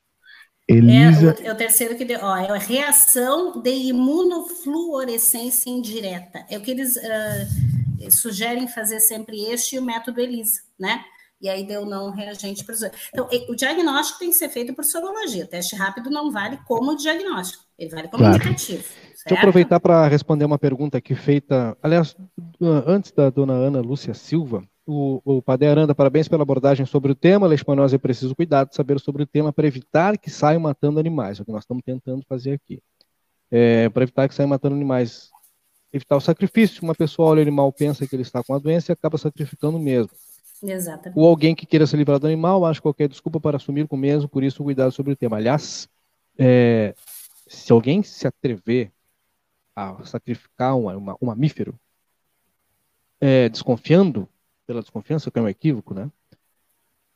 Elisa... 0.68 1.36
É, 1.40 1.44
o, 1.44 1.48
é 1.48 1.54
o 1.54 1.56
terceiro 1.56 1.96
que 1.96 2.06
deu, 2.06 2.20
ó, 2.22 2.38
é 2.38 2.50
a 2.50 2.58
reação 2.58 3.62
de 3.62 3.70
imunofluorescência 3.70 5.70
indireta. 5.70 6.46
É 6.50 6.58
o 6.58 6.62
que 6.62 6.72
eles 6.72 6.96
uh, 6.96 8.12
sugerem 8.12 8.68
fazer 8.68 9.00
sempre 9.00 9.44
este 9.46 9.76
e 9.76 9.80
o 9.80 9.84
método 9.84 10.20
ELISA, 10.20 10.62
né? 10.80 11.04
E 11.42 11.50
aí 11.50 11.68
deu 11.68 11.86
não 11.86 12.12
reagente 12.12 12.64
para 12.64 12.76
Então, 13.14 13.28
o 13.50 13.56
diagnóstico 13.56 14.20
tem 14.20 14.30
que 14.30 14.36
ser 14.36 14.50
feito 14.50 14.74
por 14.74 14.84
sorologia. 14.84 15.44
O 15.44 15.48
teste 15.48 15.76
rápido 15.76 16.10
não 16.10 16.32
vale 16.32 16.58
como 16.66 16.96
diagnóstico, 16.96 17.64
ele 17.78 17.92
vale 17.92 18.08
como 18.08 18.24
claro. 18.24 18.38
indicativo. 18.38 18.82
Certo? 18.82 19.12
Deixa 19.12 19.30
eu 19.30 19.38
aproveitar 19.38 19.80
para 19.80 20.08
responder 20.08 20.46
uma 20.46 20.58
pergunta 20.58 20.98
aqui 20.98 21.14
feita, 21.14 21.78
aliás, 21.84 22.16
antes 22.88 23.12
da 23.12 23.30
dona 23.30 23.54
Ana 23.54 23.82
Lúcia 23.82 24.14
Silva, 24.14 24.64
o, 24.86 25.22
o 25.24 25.42
Padre 25.42 25.68
Aranda, 25.68 25.96
parabéns 25.96 26.28
pela 26.28 26.44
abordagem 26.44 26.86
sobre 26.86 27.12
o 27.12 27.16
tema. 27.16 27.48
Leishmaniose 27.48 27.96
é 27.96 27.98
preciso 27.98 28.36
cuidado 28.36 28.70
de 28.70 28.76
saber 28.76 29.00
sobre 29.00 29.24
o 29.24 29.26
tema 29.26 29.52
para 29.52 29.66
evitar 29.66 30.18
que 30.18 30.30
saiam 30.30 30.60
matando 30.60 31.00
animais. 31.00 31.40
É 31.40 31.42
o 31.42 31.46
que 31.46 31.52
nós 31.52 31.64
estamos 31.64 31.84
tentando 31.84 32.24
fazer 32.28 32.54
aqui. 32.54 32.82
É, 33.50 33.90
para 33.90 34.04
evitar 34.04 34.28
que 34.28 34.36
saiam 34.36 34.50
matando 34.50 34.76
animais. 34.76 35.32
Evitar 35.92 36.16
o 36.16 36.22
sacrifício. 36.22 36.84
Uma 36.84 36.94
pessoa 36.94 37.30
olha 37.30 37.40
o 37.40 37.42
animal, 37.42 37.72
pensa 37.72 38.06
que 38.06 38.16
ele 38.16 38.22
está 38.22 38.44
com 38.44 38.54
a 38.54 38.60
doença 38.60 38.92
e 38.92 38.94
acaba 38.94 39.18
sacrificando 39.18 39.80
mesmo. 39.80 40.12
Exatamente. 40.62 41.18
Ou 41.18 41.28
alguém 41.28 41.56
que 41.56 41.66
queira 41.66 41.88
se 41.88 41.98
livrar 41.98 42.20
do 42.20 42.28
animal, 42.28 42.66
acha 42.66 42.82
qualquer 42.82 43.08
desculpa 43.08 43.40
para 43.40 43.58
assumir 43.58 43.88
com 43.88 43.96
o 43.96 44.00
mesmo, 44.00 44.30
por 44.30 44.44
isso 44.44 44.64
cuidado 44.64 44.92
sobre 44.92 45.14
o 45.14 45.16
tema. 45.16 45.38
Aliás, 45.38 45.90
é, 46.38 46.94
se 47.48 47.72
alguém 47.72 48.04
se 48.04 48.28
atrever 48.28 48.92
a 49.76 50.04
sacrificar 50.06 50.76
um, 50.76 50.88
uma, 50.96 51.18
um 51.22 51.26
mamífero, 51.28 51.78
é, 53.20 53.50
desconfiando 53.50 54.28
pela 54.66 54.82
desconfiança, 54.82 55.30
que 55.32 55.40
é 55.40 55.42
um 55.42 55.48
equívoco, 55.48 55.94
né? 55.94 56.10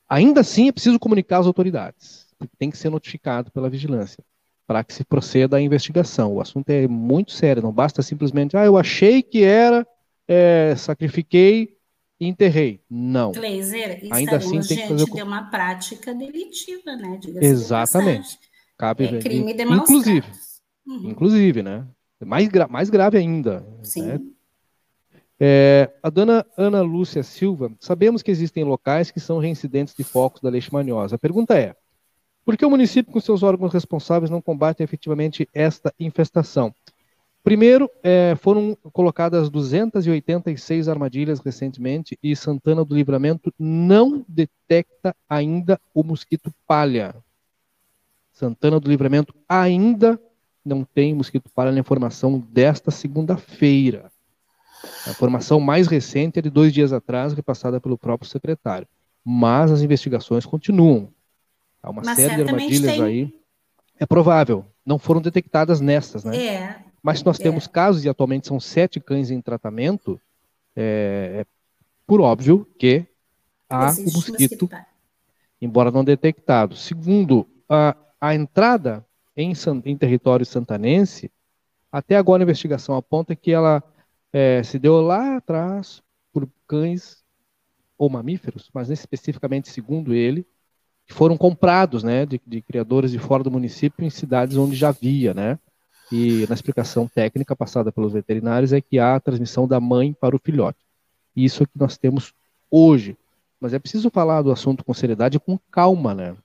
Ainda 0.08 0.40
assim, 0.40 0.68
é 0.68 0.72
preciso 0.72 0.98
comunicar 0.98 1.38
às 1.38 1.46
autoridades. 1.46 2.26
Tem 2.58 2.70
que 2.70 2.78
ser 2.78 2.90
notificado 2.90 3.50
pela 3.50 3.70
vigilância 3.70 4.24
para 4.70 4.84
que 4.84 4.94
se 4.94 5.02
proceda 5.02 5.56
à 5.56 5.60
investigação. 5.60 6.34
O 6.34 6.40
assunto 6.40 6.70
é 6.70 6.86
muito 6.86 7.32
sério, 7.32 7.60
não 7.60 7.72
basta 7.72 8.02
simplesmente, 8.02 8.56
ah, 8.56 8.64
eu 8.64 8.76
achei 8.76 9.20
que 9.20 9.42
era, 9.42 9.84
é, 10.28 10.76
sacrifiquei 10.76 11.76
e 12.20 12.28
enterrei. 12.28 12.80
Não. 12.88 13.32
Glazer, 13.32 14.06
Ainda 14.12 14.36
assim 14.36 14.60
tem 14.60 14.78
que 14.78 14.86
fazer 14.86 15.04
de 15.06 15.22
uma 15.22 15.50
prática 15.50 16.14
delitiva, 16.14 16.94
né? 16.94 17.18
Exatamente. 17.40 18.38
Cabe 18.78 19.06
é 19.06 19.18
crime 19.18 19.52
de 19.52 19.64
inclusive, 19.64 20.26
uhum. 20.86 21.10
inclusive, 21.10 21.64
né? 21.64 21.84
Mais, 22.24 22.46
gra 22.46 22.68
mais 22.68 22.88
grave 22.90 23.18
ainda. 23.18 23.66
Sim. 23.82 24.02
Né? 24.02 24.20
É, 25.42 25.90
a 26.02 26.10
dona 26.10 26.44
Ana 26.54 26.82
Lúcia 26.82 27.22
Silva, 27.22 27.72
sabemos 27.80 28.22
que 28.22 28.30
existem 28.30 28.62
locais 28.62 29.10
que 29.10 29.18
são 29.18 29.38
reincidentes 29.38 29.94
de 29.94 30.04
focos 30.04 30.42
da 30.42 30.50
leishmaniose. 30.50 31.14
A 31.14 31.18
pergunta 31.18 31.58
é, 31.58 31.74
por 32.44 32.58
que 32.58 32.66
o 32.66 32.70
município 32.70 33.10
com 33.10 33.20
seus 33.20 33.42
órgãos 33.42 33.72
responsáveis 33.72 34.30
não 34.30 34.42
combatem 34.42 34.84
efetivamente 34.84 35.48
esta 35.54 35.94
infestação? 35.98 36.74
Primeiro, 37.42 37.90
é, 38.02 38.36
foram 38.36 38.76
colocadas 38.92 39.48
286 39.48 40.88
armadilhas 40.88 41.40
recentemente 41.40 42.18
e 42.22 42.36
Santana 42.36 42.84
do 42.84 42.94
Livramento 42.94 43.50
não 43.58 44.22
detecta 44.28 45.16
ainda 45.26 45.80
o 45.94 46.02
mosquito 46.02 46.52
palha. 46.66 47.14
Santana 48.30 48.78
do 48.78 48.90
Livramento 48.90 49.34
ainda 49.48 50.20
não 50.62 50.84
tem 50.84 51.14
mosquito 51.14 51.50
palha 51.54 51.72
na 51.72 51.80
informação 51.80 52.38
desta 52.38 52.90
segunda-feira. 52.90 54.12
A 55.06 55.10
informação 55.10 55.60
mais 55.60 55.86
recente 55.86 56.38
é 56.38 56.42
de 56.42 56.50
dois 56.50 56.72
dias 56.72 56.92
atrás, 56.92 57.32
repassada 57.32 57.80
pelo 57.80 57.98
próprio 57.98 58.28
secretário. 58.28 58.86
Mas 59.24 59.70
as 59.70 59.82
investigações 59.82 60.46
continuam. 60.46 61.08
Há 61.82 61.90
uma 61.90 62.02
Mas 62.04 62.16
série 62.16 62.36
de 62.36 62.42
armadilhas 62.42 62.92
tem... 62.92 63.02
aí. 63.02 63.40
É 63.98 64.06
provável. 64.06 64.64
Não 64.84 64.98
foram 64.98 65.20
detectadas 65.20 65.80
nestas, 65.80 66.24
né? 66.24 66.36
É. 66.36 66.76
Mas 67.02 67.22
nós 67.22 67.38
é. 67.38 67.42
temos 67.42 67.66
casos, 67.66 68.04
e 68.04 68.08
atualmente 68.08 68.46
são 68.46 68.58
sete 68.58 69.00
cães 69.00 69.30
em 69.30 69.40
tratamento, 69.40 70.20
é, 70.76 71.40
é 71.40 71.46
por 72.06 72.20
óbvio 72.20 72.66
que 72.78 73.06
há 73.68 73.88
Existe 73.88 74.10
o 74.10 74.12
mosquito, 74.16 74.62
mosquito 74.64 74.70
embora 75.60 75.90
não 75.90 76.02
detectado. 76.02 76.74
Segundo, 76.74 77.46
a, 77.68 77.94
a 78.20 78.34
entrada 78.34 79.04
em, 79.36 79.52
em 79.84 79.96
território 79.96 80.44
santanense, 80.44 81.30
até 81.92 82.16
agora 82.16 82.42
a 82.42 82.44
investigação 82.44 82.96
aponta 82.96 83.36
que 83.36 83.52
ela 83.52 83.82
é, 84.32 84.62
se 84.62 84.78
deu 84.78 85.00
lá 85.00 85.36
atrás 85.36 86.02
por 86.32 86.48
cães 86.66 87.24
ou 87.98 88.08
mamíferos, 88.08 88.70
mas 88.72 88.90
especificamente 88.90 89.68
segundo 89.68 90.14
ele, 90.14 90.46
que 91.06 91.12
foram 91.12 91.36
comprados, 91.36 92.02
né, 92.02 92.24
de, 92.24 92.40
de, 92.46 92.62
criadores 92.62 93.10
de 93.10 93.18
fora 93.18 93.42
do 93.42 93.50
município 93.50 94.04
em 94.04 94.10
cidades 94.10 94.56
onde 94.56 94.76
já 94.76 94.88
havia, 94.88 95.34
né, 95.34 95.58
e 96.10 96.46
na 96.48 96.54
explicação 96.54 97.06
técnica 97.06 97.54
passada 97.54 97.92
pelos 97.92 98.12
veterinários 98.12 98.72
é 98.72 98.80
que 98.80 98.98
há 98.98 99.16
a 99.16 99.20
transmissão 99.20 99.68
da 99.68 99.78
mãe 99.78 100.12
para 100.12 100.34
o 100.34 100.40
filhote. 100.40 100.78
Isso 101.36 101.62
é 101.62 101.66
que 101.66 101.78
nós 101.78 101.96
temos 101.96 102.32
hoje. 102.70 103.16
Mas 103.60 103.74
é 103.74 103.78
preciso 103.78 104.10
falar 104.10 104.42
do 104.42 104.50
assunto 104.50 104.84
com 104.84 104.94
seriedade 104.94 105.36
e 105.36 105.40
com 105.40 105.58
calma, 105.70 106.14
né? 106.14 106.36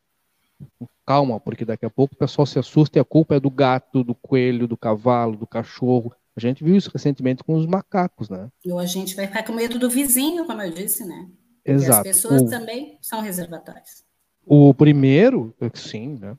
Com 0.77 0.87
calma, 1.05 1.39
porque 1.39 1.65
daqui 1.65 1.85
a 1.85 1.89
pouco 1.89 2.13
o 2.13 2.17
pessoal 2.17 2.45
se 2.45 2.59
assusta 2.59 2.99
e 2.99 3.01
a 3.01 3.05
culpa 3.05 3.35
é 3.35 3.39
do 3.39 3.49
gato, 3.49 4.03
do 4.03 4.13
coelho, 4.13 4.67
do 4.67 4.77
cavalo, 4.77 5.37
do 5.37 5.47
cachorro. 5.47 6.13
A 6.35 6.39
gente 6.39 6.63
viu 6.63 6.75
isso 6.75 6.91
recentemente 6.91 7.43
com 7.43 7.55
os 7.55 7.65
macacos, 7.65 8.29
né? 8.29 8.49
Ou 8.65 8.77
a 8.77 8.85
gente 8.85 9.15
vai 9.15 9.27
ficar 9.27 9.43
com 9.43 9.53
medo 9.53 9.79
do 9.79 9.89
vizinho, 9.89 10.45
como 10.45 10.61
eu 10.61 10.71
disse, 10.71 11.05
né? 11.05 11.29
Porque 11.63 11.71
Exato. 11.71 12.07
as 12.07 12.15
pessoas 12.15 12.41
o, 12.41 12.49
também 12.49 12.97
são 13.01 13.21
reservatórias. 13.21 14.03
O 14.45 14.73
primeiro, 14.73 15.55
sim, 15.73 16.17
né? 16.19 16.35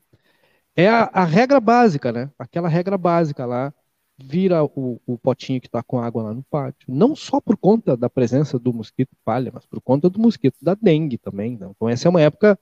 É 0.75 0.87
a, 0.87 1.09
a, 1.11 1.25
regra 1.25 1.59
básica, 1.59 2.11
né? 2.11 2.29
Aquela 2.37 2.69
regra 2.69 2.97
básica 2.97 3.45
lá, 3.45 3.73
vira 4.17 4.63
o, 4.63 5.01
o 5.05 5.17
potinho 5.17 5.59
que 5.59 5.67
está 5.67 5.81
com 5.81 5.99
água 5.99 6.23
lá 6.23 6.33
no 6.33 6.43
pátio. 6.43 6.87
Não 6.87 7.15
só 7.15 7.41
por 7.41 7.57
conta 7.57 7.97
da 7.97 8.09
presença 8.09 8.59
do 8.59 8.71
mosquito 8.71 9.15
palha, 9.25 9.51
mas 9.53 9.65
por 9.65 9.81
conta 9.81 10.09
do 10.09 10.19
mosquito 10.19 10.57
da 10.61 10.75
dengue 10.75 11.17
também. 11.17 11.57
Né? 11.57 11.67
Então 11.69 11.89
essa 11.89 12.07
é 12.07 12.09
uma 12.09 12.21
época 12.21 12.57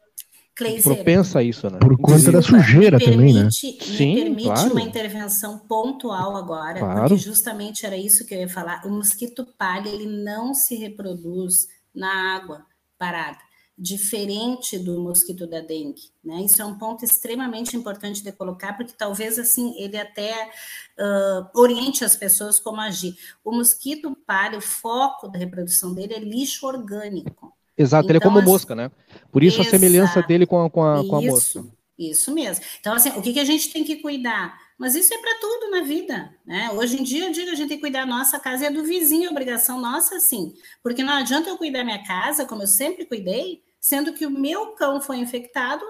propensa 0.55 1.39
a 1.39 1.43
isso, 1.43 1.69
né? 1.69 1.79
Por 1.79 1.97
conta 1.97 2.31
da 2.31 2.41
sujeira 2.41 2.97
permite, 2.97 3.11
também, 3.11 3.33
né? 3.33 3.43
Me 3.43 3.51
Sim, 3.51 4.15
permite 4.15 4.43
claro. 4.43 4.71
uma 4.71 4.81
intervenção 4.81 5.59
pontual 5.59 6.37
agora, 6.37 6.79
claro. 6.79 7.09
porque 7.09 7.17
justamente 7.17 7.85
era 7.85 7.97
isso 7.97 8.25
que 8.25 8.33
eu 8.33 8.39
ia 8.39 8.49
falar. 8.49 8.85
O 8.85 8.89
mosquito 8.89 9.45
palha, 9.57 9.89
ele 9.89 10.05
não 10.23 10.53
se 10.53 10.75
reproduz 10.75 11.67
na 11.93 12.35
água 12.35 12.65
parada, 12.97 13.39
diferente 13.77 14.79
do 14.79 15.01
mosquito 15.01 15.45
da 15.45 15.59
dengue, 15.59 16.09
né? 16.23 16.41
Isso 16.41 16.61
é 16.61 16.65
um 16.65 16.77
ponto 16.77 17.03
extremamente 17.03 17.75
importante 17.75 18.23
de 18.23 18.31
colocar, 18.31 18.77
porque 18.77 18.93
talvez 18.97 19.37
assim 19.37 19.75
ele 19.77 19.97
até 19.97 20.49
uh, 20.97 21.59
oriente 21.59 22.05
as 22.05 22.15
pessoas 22.15 22.59
como 22.59 22.79
agir. 22.79 23.17
O 23.43 23.51
mosquito 23.51 24.15
palha, 24.25 24.57
o 24.57 24.61
foco 24.61 25.27
da 25.27 25.37
reprodução 25.37 25.93
dele 25.93 26.13
é 26.13 26.19
lixo 26.19 26.65
orgânico. 26.65 27.53
Exato, 27.77 28.05
então, 28.05 28.11
ele 28.11 28.17
é 28.17 28.21
como 28.21 28.39
então, 28.39 28.51
mosca, 28.51 28.75
né? 28.75 28.91
Por 29.31 29.43
isso 29.43 29.61
exato, 29.61 29.75
a 29.75 29.79
semelhança 29.79 30.21
dele 30.23 30.45
com 30.45 30.63
a, 30.63 30.69
com 30.69 30.83
a, 30.83 31.07
com 31.07 31.17
a 31.17 31.21
isso, 31.21 31.31
mosca. 31.31 31.75
Isso 31.97 32.33
mesmo. 32.33 32.63
Então, 32.79 32.93
assim, 32.93 33.09
o 33.09 33.21
que, 33.21 33.33
que 33.33 33.39
a 33.39 33.45
gente 33.45 33.71
tem 33.71 33.83
que 33.83 33.97
cuidar? 33.97 34.57
Mas 34.77 34.95
isso 34.95 35.13
é 35.13 35.17
para 35.17 35.39
tudo 35.39 35.71
na 35.71 35.81
vida, 35.81 36.33
né? 36.45 36.69
Hoje 36.73 36.99
em 36.99 37.03
dia, 37.03 37.25
eu 37.25 37.31
digo, 37.31 37.49
a 37.49 37.55
gente 37.55 37.69
tem 37.69 37.77
que 37.77 37.83
cuidar 37.83 38.01
da 38.01 38.05
nossa 38.05 38.37
casa 38.39 38.63
e 38.63 38.67
é 38.67 38.71
do 38.71 38.83
vizinho, 38.83 39.31
obrigação 39.31 39.79
nossa, 39.79 40.19
sim. 40.19 40.53
Porque 40.83 41.03
não 41.03 41.13
adianta 41.13 41.49
eu 41.49 41.57
cuidar 41.57 41.79
da 41.79 41.85
minha 41.85 42.03
casa, 42.03 42.45
como 42.45 42.63
eu 42.63 42.67
sempre 42.67 43.05
cuidei, 43.05 43.61
sendo 43.79 44.13
que 44.13 44.25
o 44.25 44.31
meu 44.31 44.73
cão 44.73 44.99
foi 44.99 45.17
infectado, 45.17 45.85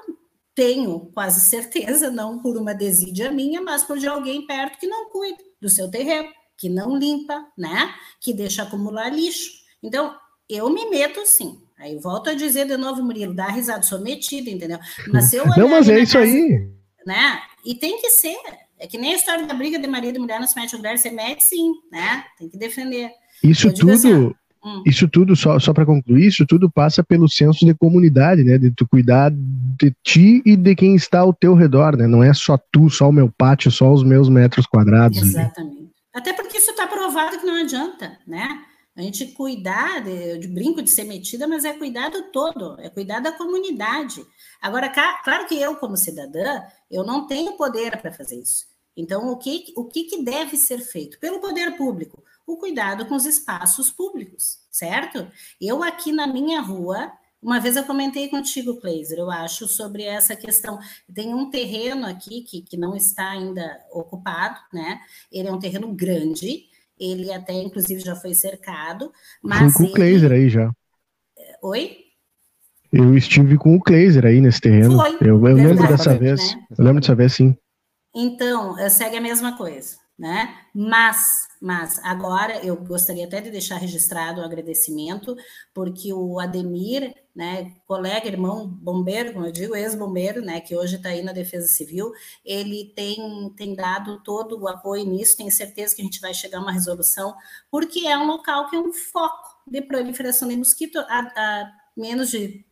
tenho 0.53 1.11
quase 1.13 1.49
certeza, 1.49 2.11
não 2.11 2.39
por 2.39 2.57
uma 2.57 2.73
desídia 2.73 3.31
minha, 3.31 3.59
mas 3.59 3.83
por 3.83 3.97
de 3.97 4.07
alguém 4.07 4.45
perto 4.45 4.77
que 4.77 4.87
não 4.87 5.09
cuida 5.09 5.43
do 5.59 5.67
seu 5.67 5.89
terreno, 5.89 6.29
que 6.57 6.69
não 6.69 6.95
limpa, 6.95 7.47
né? 7.57 7.93
Que 8.21 8.33
deixa 8.33 8.61
acumular 8.61 9.09
lixo. 9.09 9.51
Então, 9.81 10.15
eu 10.47 10.69
me 10.69 10.89
meto 10.89 11.25
sim, 11.25 11.64
Aí 11.77 11.97
volto 11.99 12.29
a 12.29 12.33
dizer 12.33 12.65
de 12.65 12.77
novo, 12.77 13.03
Murilo, 13.03 13.33
dá 13.33 13.47
risada, 13.47 13.83
sou 13.83 13.99
metida, 13.99 14.49
entendeu? 14.49 14.79
Mas 15.11 15.33
eu 15.33 15.45
Não, 15.57 15.67
mas 15.67 15.89
é 15.89 15.99
isso 15.99 16.13
casa, 16.13 16.25
aí. 16.25 16.69
Né? 17.05 17.41
E 17.65 17.75
tem 17.75 18.01
que 18.01 18.09
ser. 18.09 18.37
É 18.79 18.87
que 18.87 18.97
nem 18.97 19.13
a 19.13 19.15
história 19.15 19.45
da 19.45 19.53
briga 19.53 19.79
de 19.79 19.87
marido 19.87 20.17
e 20.17 20.19
mulher 20.19 20.39
não 20.39 20.47
se 20.47 20.57
mete 20.59 20.75
o 20.75 20.77
mulher, 20.77 20.97
você 20.97 21.09
mete 21.09 21.43
sim, 21.43 21.71
né? 21.91 22.25
Tem 22.37 22.49
que 22.49 22.57
defender. 22.57 23.09
Isso 23.43 23.71
tudo, 23.73 23.91
assim, 23.91 24.13
hum. 24.63 24.83
isso 24.85 25.07
tudo, 25.07 25.35
só, 25.35 25.59
só 25.59 25.73
para 25.73 25.85
concluir, 25.85 26.27
isso 26.27 26.45
tudo 26.45 26.69
passa 26.69 27.03
pelo 27.03 27.29
senso 27.29 27.65
de 27.65 27.73
comunidade, 27.73 28.43
né? 28.43 28.57
De 28.57 28.71
tu 28.71 28.87
cuidar 28.87 29.31
de 29.31 29.95
ti 30.03 30.41
e 30.45 30.55
de 30.55 30.75
quem 30.75 30.95
está 30.95 31.19
ao 31.19 31.33
teu 31.33 31.53
redor, 31.53 31.95
né? 31.95 32.07
Não 32.07 32.23
é 32.23 32.33
só 32.33 32.57
tu, 32.71 32.89
só 32.89 33.09
o 33.09 33.13
meu 33.13 33.31
pátio, 33.37 33.71
só 33.71 33.91
os 33.91 34.03
meus 34.03 34.27
metros 34.29 34.65
quadrados. 34.65 35.17
Exatamente. 35.17 35.77
Ali. 35.77 35.91
Até 36.13 36.33
porque 36.33 36.57
isso 36.57 36.71
está 36.71 36.87
provado 36.87 37.39
que 37.39 37.45
não 37.45 37.61
adianta, 37.61 38.17
né? 38.25 38.61
A 38.95 39.01
gente 39.01 39.27
cuidar, 39.33 40.01
de, 40.01 40.37
de, 40.37 40.47
brinco 40.47 40.81
de 40.81 40.89
ser 40.89 41.03
metida, 41.03 41.47
mas 41.47 41.65
é 41.65 41.73
cuidar 41.73 42.09
do 42.09 42.31
todo, 42.31 42.79
é 42.79 42.89
cuidar 42.89 43.19
da 43.19 43.31
comunidade. 43.31 44.25
Agora, 44.61 44.89
claro 44.89 45.45
que 45.47 45.59
eu, 45.59 45.75
como 45.75 45.97
cidadã, 45.97 46.63
eu 46.89 47.03
não 47.03 47.27
tenho 47.27 47.57
poder 47.57 47.99
para 48.01 48.13
fazer 48.13 48.41
isso. 48.41 48.65
Então, 48.95 49.29
o 49.29 49.37
que, 49.37 49.73
o 49.75 49.83
que, 49.83 50.05
que 50.05 50.23
deve 50.23 50.55
ser 50.55 50.79
feito? 50.79 51.19
Pelo 51.19 51.41
poder 51.41 51.75
público, 51.75 52.23
o 52.47 52.55
cuidado 52.55 53.05
com 53.05 53.15
os 53.15 53.25
espaços 53.25 53.91
públicos, 53.91 54.59
certo? 54.71 55.27
Eu 55.59 55.83
aqui 55.83 56.11
na 56.13 56.25
minha 56.25 56.61
rua, 56.61 57.11
Uma 57.41 57.59
vez 57.59 57.75
eu 57.75 57.83
comentei 57.83 58.27
contigo, 58.27 58.79
Kleiser, 58.81 59.19
eu 59.19 59.29
acho, 59.29 59.67
sobre 59.67 60.03
essa 60.03 60.35
questão. 60.35 60.79
Tem 61.13 61.31
um 61.31 61.51
terreno 61.51 62.07
aqui 62.07 62.41
que, 62.41 62.61
que 62.61 62.75
não 62.75 62.95
está 62.95 63.29
ainda 63.29 63.85
ocupado, 63.91 64.57
né? 64.73 64.99
Ele 65.31 65.47
é 65.49 65.51
um 65.51 65.59
terreno 65.59 65.93
grande, 65.93 66.67
ele 66.99 67.31
até, 67.31 67.53
inclusive, 67.53 68.01
já 68.01 68.15
foi 68.15 68.33
cercado. 68.33 69.11
Mas 69.43 69.73
Fui 69.73 69.73
com 69.73 69.83
ele... 69.83 69.91
o 69.91 69.95
Kleiser 69.95 70.31
aí 70.31 70.49
já. 70.49 70.71
Oi? 71.61 71.97
Eu 72.91 73.17
estive 73.17 73.57
com 73.57 73.75
o 73.75 73.81
Kleiser 73.81 74.25
aí 74.25 74.39
nesse 74.39 74.61
terreno. 74.61 74.97
Foi, 74.97 75.17
eu, 75.21 75.47
eu 75.47 75.55
lembro 75.55 75.87
dessa 75.87 76.17
vez. 76.17 76.55
Né? 76.55 76.65
Eu 76.77 76.85
lembro 76.85 77.01
dessa 77.01 77.15
vez, 77.15 77.33
sim. 77.33 77.57
Então, 78.15 78.75
segue 78.89 79.17
a 79.17 79.21
mesma 79.21 79.57
coisa 79.57 79.97
né? 80.17 80.55
Mas, 80.73 81.27
mas 81.65 81.99
agora 82.03 82.63
eu 82.63 82.75
gostaria 82.75 83.25
até 83.25 83.41
de 83.41 83.49
deixar 83.49 83.77
registrado 83.77 84.39
o 84.39 84.43
agradecimento, 84.43 85.35
porque 85.73 86.13
o 86.13 86.39
Ademir, 86.39 87.11
né, 87.35 87.75
colega, 87.87 88.27
irmão 88.27 88.67
bombeiro, 88.67 89.33
como 89.33 89.47
eu 89.47 89.51
digo, 89.51 89.75
ex-bombeiro, 89.75 90.43
né, 90.43 90.61
que 90.61 90.75
hoje 90.75 90.97
está 90.97 91.09
aí 91.09 91.23
na 91.23 91.33
Defesa 91.33 91.67
Civil, 91.67 92.11
ele 92.45 92.93
tem, 92.95 93.51
tem 93.57 93.73
dado 93.73 94.21
todo 94.21 94.61
o 94.61 94.67
apoio 94.67 95.05
nisso, 95.05 95.37
tenho 95.37 95.51
certeza 95.51 95.95
que 95.95 96.03
a 96.03 96.05
gente 96.05 96.21
vai 96.21 96.35
chegar 96.35 96.59
a 96.59 96.61
uma 96.61 96.71
resolução, 96.71 97.33
porque 97.71 98.05
é 98.05 98.15
um 98.15 98.27
local 98.27 98.69
que 98.69 98.75
é 98.75 98.79
um 98.79 98.93
foco 98.93 99.59
de 99.65 99.81
proliferação 99.81 100.47
de 100.47 100.57
mosquito 100.57 100.99
a, 100.99 101.19
a 101.35 101.71
menos 101.97 102.29
de 102.29 102.63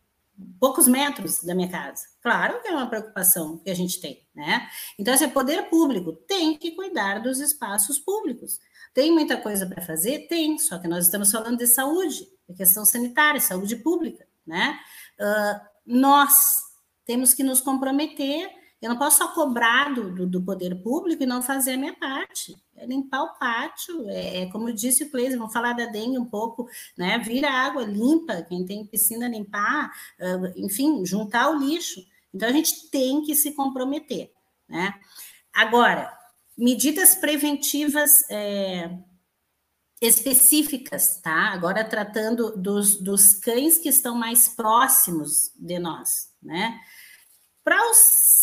poucos 0.59 0.87
metros 0.87 1.41
da 1.43 1.55
minha 1.55 1.69
casa. 1.69 2.03
Claro 2.21 2.61
que 2.61 2.67
é 2.67 2.71
uma 2.71 2.87
preocupação 2.87 3.57
que 3.57 3.71
a 3.71 3.75
gente 3.75 3.99
tem, 3.99 4.23
né? 4.35 4.67
Então, 4.99 5.13
esse 5.13 5.27
poder 5.29 5.63
público 5.69 6.13
tem 6.13 6.57
que 6.57 6.71
cuidar 6.71 7.19
dos 7.19 7.39
espaços 7.39 7.97
públicos. 7.97 8.59
Tem 8.93 9.11
muita 9.11 9.37
coisa 9.37 9.65
para 9.65 9.81
fazer? 9.81 10.27
Tem, 10.27 10.57
só 10.59 10.77
que 10.77 10.87
nós 10.87 11.05
estamos 11.05 11.31
falando 11.31 11.57
de 11.57 11.67
saúde, 11.67 12.27
de 12.47 12.55
questão 12.55 12.85
sanitária, 12.85 13.39
saúde 13.39 13.75
pública, 13.75 14.25
né? 14.45 14.79
Uh, 15.19 15.59
nós 15.85 16.33
temos 17.05 17.33
que 17.33 17.43
nos 17.43 17.59
comprometer 17.61 18.49
eu 18.83 18.89
não 18.89 18.97
posso 18.97 19.19
só 19.19 19.29
cobrar 19.29 19.93
do, 19.93 20.13
do, 20.13 20.27
do, 20.27 20.43
poder 20.43 20.75
público 20.83 21.23
e 21.23 21.25
não 21.25 21.41
fazer 21.41 21.75
a 21.75 21.77
minha 21.77 21.93
parte. 21.93 22.53
É 22.75 22.85
limpar 22.85 23.23
o 23.23 23.39
pátio, 23.39 24.09
é, 24.09 24.41
é 24.41 24.45
como 24.47 24.73
disse 24.73 25.05
o 25.05 25.09
Cleiton, 25.09 25.37
vamos 25.37 25.53
falar 25.53 25.71
da 25.71 25.85
dengue 25.85 26.19
um 26.19 26.25
pouco, 26.25 26.67
né? 26.97 27.17
Vira 27.19 27.49
água 27.49 27.85
limpa, 27.85 28.41
quem 28.41 28.65
tem 28.65 28.85
piscina 28.85 29.29
limpar, 29.29 29.89
uh, 30.19 30.51
enfim, 30.57 31.05
juntar 31.05 31.49
o 31.49 31.57
lixo. 31.57 32.05
Então 32.33 32.49
a 32.49 32.51
gente 32.51 32.89
tem 32.89 33.21
que 33.21 33.33
se 33.35 33.53
comprometer, 33.53 34.33
né? 34.67 34.93
Agora, 35.53 36.11
medidas 36.57 37.15
preventivas 37.15 38.29
é, 38.29 38.97
específicas, 40.01 41.19
tá? 41.21 41.51
Agora 41.53 41.83
tratando 41.83 42.55
dos, 42.57 42.99
dos 42.99 43.35
cães 43.35 43.77
que 43.77 43.89
estão 43.89 44.15
mais 44.15 44.49
próximos 44.49 45.51
de 45.55 45.79
nós, 45.79 46.09
né? 46.41 46.79
Para 47.63 47.79
os 47.89 47.97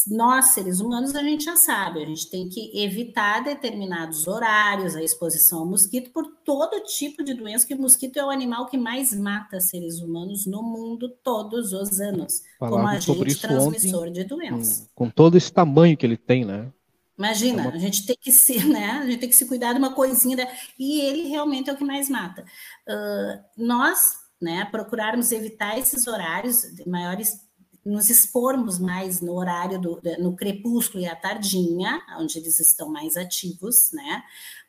nós, 0.09 0.47
seres 0.47 0.81
humanos, 0.81 1.15
a 1.15 1.23
gente 1.23 1.45
já 1.45 1.55
sabe, 1.55 2.03
a 2.03 2.07
gente 2.07 2.31
tem 2.31 2.49
que 2.49 2.73
evitar 2.74 3.45
determinados 3.45 4.27
horários, 4.27 4.97
a 4.97 5.03
exposição 5.03 5.59
ao 5.59 5.66
mosquito, 5.66 6.11
por 6.11 6.24
todo 6.43 6.82
tipo 6.85 7.23
de 7.23 7.35
doença, 7.35 7.66
que 7.66 7.74
o 7.74 7.81
mosquito 7.81 8.16
é 8.16 8.24
o 8.24 8.31
animal 8.31 8.66
que 8.66 8.78
mais 8.78 9.12
mata 9.12 9.61
seres 9.61 10.01
humanos 10.01 10.47
no 10.47 10.62
mundo 10.62 11.11
todos 11.23 11.74
os 11.74 12.01
anos, 12.01 12.41
como 12.59 12.78
agente 12.87 13.39
transmissor 13.39 14.09
ontem, 14.09 14.12
de 14.12 14.24
doenças. 14.24 14.89
Com, 14.95 15.05
com 15.05 15.11
todo 15.11 15.37
esse 15.37 15.53
tamanho 15.53 15.99
que 15.99 16.07
ele 16.07 16.16
tem, 16.16 16.47
né? 16.47 16.73
Imagina, 17.21 17.69
a 17.69 17.77
gente 17.77 18.07
tem 18.07 18.17
que 18.19 18.33
se, 18.33 18.65
né? 18.67 18.93
A 18.93 19.05
gente 19.05 19.21
tem 19.21 19.29
que 19.29 19.37
se 19.37 19.45
cuidar 19.47 19.75
de 19.75 19.79
uma 19.79 19.93
coisinha, 19.95 20.39
da... 20.39 20.49
e 20.79 21.03
ele 21.03 21.29
realmente 21.29 21.69
é 21.69 21.73
o 21.75 21.77
que 21.77 21.85
mais 21.85 22.09
mata. 22.09 22.47
Uh, 22.89 23.63
nós, 23.63 24.15
né, 24.41 24.65
procurarmos 24.71 25.31
evitar 25.31 25.79
esses 25.79 26.07
horários 26.07 26.63
de 26.63 26.89
maiores 26.89 27.39
nos 27.85 28.09
expormos 28.09 28.79
mais 28.79 29.21
no 29.21 29.35
horário 29.35 29.79
do 29.79 30.01
no 30.19 30.35
crepúsculo 30.35 31.03
e 31.03 31.07
à 31.07 31.15
tardinha, 31.15 32.03
onde 32.19 32.39
eles 32.39 32.59
estão 32.59 32.89
mais 32.91 33.17
ativos, 33.19 33.91
né? 33.93 34.23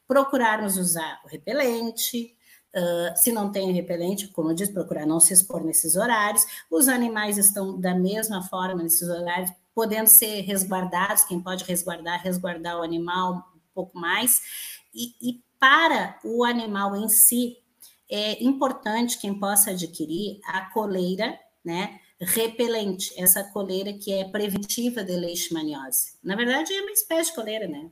Procurarmos 0.06 0.76
usar 0.78 1.22
o 1.24 1.30
repelente, 1.30 2.36
uh, 2.76 3.18
se 3.18 3.32
não 3.32 3.50
tem 3.50 3.72
repelente, 3.72 4.28
como 4.28 4.52
eu 4.52 4.56
disse, 4.56 4.74
procurar 4.74 5.06
não 5.06 5.22
se 5.22 5.34
expor 5.34 5.64
nesses 5.64 5.96
horários. 5.96 6.46
Os 6.70 6.90
animais 6.90 7.38
estão 7.38 7.80
da 7.80 7.96
mesma 7.96 8.42
forma 8.44 8.84
nesses 8.84 9.08
horários, 9.08 9.52
podendo 9.74 10.08
ser 10.08 10.42
resguardados, 10.42 11.24
quem 11.24 11.40
pode 11.40 11.64
resguardar, 11.64 12.22
resguardar 12.22 12.80
o 12.80 12.84
animal 12.84 13.52
um 13.56 13.74
pouco 13.74 13.98
mais. 13.98 14.42
E, 14.94 15.16
e 15.22 15.44
para 15.60 16.20
o 16.24 16.44
animal 16.44 16.96
em 16.96 17.08
si, 17.08 17.58
é 18.10 18.44
importante 18.44 19.20
quem 19.20 19.40
possa 19.40 19.72
adquirir 19.72 20.40
a 20.46 20.70
coleira, 20.72 21.40
né? 21.64 22.00
repelente, 22.20 23.12
essa 23.18 23.44
coleira 23.44 23.94
que 23.94 24.14
é 24.14 24.24
preventiva 24.24 25.04
de 25.04 25.14
leishmaniose. 25.14 26.14
Na 26.24 26.36
verdade, 26.36 26.72
é 26.72 26.82
uma 26.82 26.92
espécie 26.92 27.32
de 27.32 27.36
coleira, 27.36 27.68
né? 27.68 27.90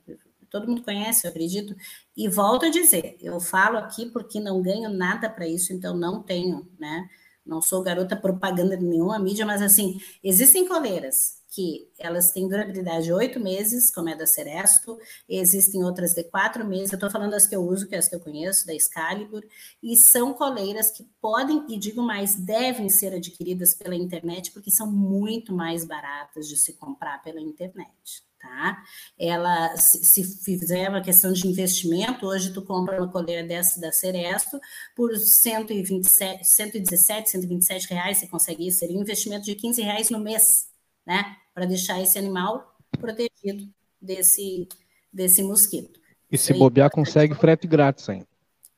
Todo 0.48 0.68
mundo 0.68 0.82
conhece, 0.82 1.26
eu 1.26 1.30
acredito. 1.30 1.74
E 2.16 2.28
volto 2.28 2.66
a 2.66 2.70
dizer, 2.70 3.16
eu 3.20 3.40
falo 3.40 3.78
aqui 3.78 4.06
porque 4.06 4.38
não 4.38 4.62
ganho 4.62 4.88
nada 4.88 5.28
para 5.28 5.48
isso, 5.48 5.72
então 5.72 5.96
não 5.96 6.22
tenho, 6.22 6.68
né? 6.78 7.08
Não 7.44 7.60
sou 7.60 7.82
garota 7.82 8.16
propaganda 8.16 8.76
de 8.76 8.84
nenhuma 8.84 9.18
mídia, 9.18 9.44
mas 9.44 9.62
assim, 9.62 10.00
existem 10.22 10.66
coleiras 10.66 11.39
que 11.50 11.90
elas 11.98 12.30
têm 12.30 12.48
durabilidade 12.48 13.04
de 13.04 13.12
oito 13.12 13.40
meses, 13.40 13.92
como 13.92 14.08
é 14.08 14.16
da 14.16 14.26
Ceresto, 14.26 14.98
existem 15.28 15.82
outras 15.84 16.14
de 16.14 16.22
quatro 16.24 16.64
meses, 16.64 16.92
eu 16.92 16.96
estou 16.96 17.10
falando 17.10 17.32
das 17.32 17.46
que 17.46 17.56
eu 17.56 17.62
uso, 17.62 17.88
que 17.88 17.94
é 17.94 17.98
as 17.98 18.08
que 18.08 18.14
eu 18.14 18.20
conheço, 18.20 18.66
da 18.66 18.74
Excalibur, 18.74 19.42
e 19.82 19.96
são 19.96 20.32
coleiras 20.32 20.90
que 20.90 21.04
podem, 21.20 21.66
e 21.68 21.76
digo 21.76 22.02
mais, 22.02 22.36
devem 22.36 22.88
ser 22.88 23.14
adquiridas 23.14 23.74
pela 23.74 23.96
internet, 23.96 24.52
porque 24.52 24.70
são 24.70 24.90
muito 24.90 25.52
mais 25.52 25.84
baratas 25.84 26.48
de 26.48 26.56
se 26.56 26.74
comprar 26.74 27.20
pela 27.22 27.40
internet. 27.40 28.24
Tá? 28.38 28.82
Ela, 29.18 29.76
se, 29.76 30.02
se 30.02 30.42
fizer 30.42 30.88
uma 30.88 31.02
questão 31.02 31.30
de 31.30 31.46
investimento, 31.46 32.24
hoje 32.24 32.54
tu 32.54 32.62
compra 32.62 32.96
uma 32.96 33.12
coleira 33.12 33.46
dessa 33.46 33.78
da 33.78 33.92
Ceresto 33.92 34.58
por 34.96 35.14
127, 35.14 36.42
117, 36.44 37.28
127 37.28 37.92
reais, 37.92 38.16
você 38.16 38.26
consegue 38.28 38.66
isso, 38.66 38.78
seria 38.78 38.96
um 38.96 39.02
investimento 39.02 39.44
de 39.44 39.54
15 39.54 39.82
reais 39.82 40.08
no 40.08 40.18
mês, 40.18 40.69
né? 41.06 41.36
Para 41.54 41.66
deixar 41.66 42.00
esse 42.00 42.18
animal 42.18 42.76
protegido 42.98 43.68
desse, 44.00 44.68
desse 45.12 45.42
mosquito. 45.42 46.00
E 46.30 46.38
se 46.38 46.54
bobear, 46.54 46.90
consegue 46.90 47.34
frete 47.34 47.66
grátis 47.66 48.08
ainda. 48.08 48.28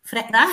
Frete, 0.02 0.30
ah, 0.34 0.48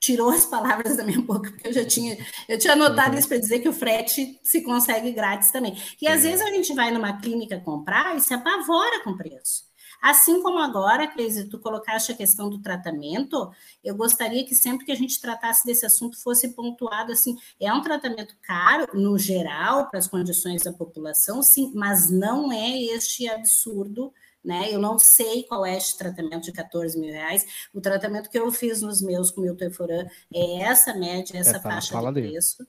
tirou 0.00 0.30
as 0.30 0.46
palavras 0.46 0.96
da 0.96 1.04
minha 1.04 1.20
boca, 1.20 1.50
porque 1.50 1.68
eu 1.68 1.72
já 1.72 1.84
tinha, 1.84 2.16
eu 2.48 2.58
tinha 2.58 2.72
anotado 2.72 3.16
isso 3.16 3.28
para 3.28 3.38
dizer 3.38 3.60
que 3.60 3.68
o 3.68 3.72
frete 3.72 4.40
se 4.42 4.62
consegue 4.62 5.12
grátis 5.12 5.50
também. 5.50 5.76
E 6.00 6.08
às 6.08 6.22
vezes 6.22 6.40
a 6.40 6.50
gente 6.50 6.74
vai 6.74 6.90
numa 6.90 7.20
clínica 7.20 7.60
comprar 7.60 8.16
e 8.16 8.20
se 8.20 8.32
apavora 8.32 9.04
com 9.04 9.10
o 9.10 9.16
preço. 9.16 9.69
Assim 10.00 10.42
como 10.42 10.58
agora, 10.58 11.06
Cleise, 11.06 11.48
tu 11.48 11.58
colocaste 11.58 12.12
a 12.12 12.16
questão 12.16 12.48
do 12.48 12.58
tratamento, 12.58 13.50
eu 13.84 13.94
gostaria 13.94 14.44
que 14.44 14.54
sempre 14.54 14.86
que 14.86 14.92
a 14.92 14.96
gente 14.96 15.20
tratasse 15.20 15.64
desse 15.66 15.84
assunto 15.84 16.20
fosse 16.20 16.48
pontuado 16.48 17.12
assim, 17.12 17.36
é 17.60 17.72
um 17.72 17.82
tratamento 17.82 18.34
caro, 18.40 18.88
no 18.94 19.18
geral, 19.18 19.88
para 19.88 19.98
as 19.98 20.06
condições 20.08 20.62
da 20.62 20.72
população, 20.72 21.42
sim, 21.42 21.72
mas 21.74 22.10
não 22.10 22.50
é 22.50 22.78
este 22.78 23.28
absurdo 23.28 24.12
né? 24.42 24.72
Eu 24.72 24.80
não 24.80 24.98
sei 24.98 25.42
qual 25.42 25.66
é 25.66 25.76
este 25.76 25.98
tratamento 25.98 26.44
de 26.44 26.52
14 26.52 26.98
mil 26.98 27.12
reais. 27.12 27.68
O 27.74 27.80
tratamento 27.80 28.30
que 28.30 28.38
eu 28.38 28.50
fiz 28.50 28.80
nos 28.80 29.02
meus 29.02 29.30
com 29.30 29.42
o 29.42 29.44
Milteforan 29.44 30.06
é 30.32 30.62
essa 30.62 30.94
média, 30.94 31.38
essa 31.38 31.50
é, 31.50 31.60
tá 31.60 31.60
faixa 31.60 32.00
de 32.00 32.12
preço. 32.12 32.66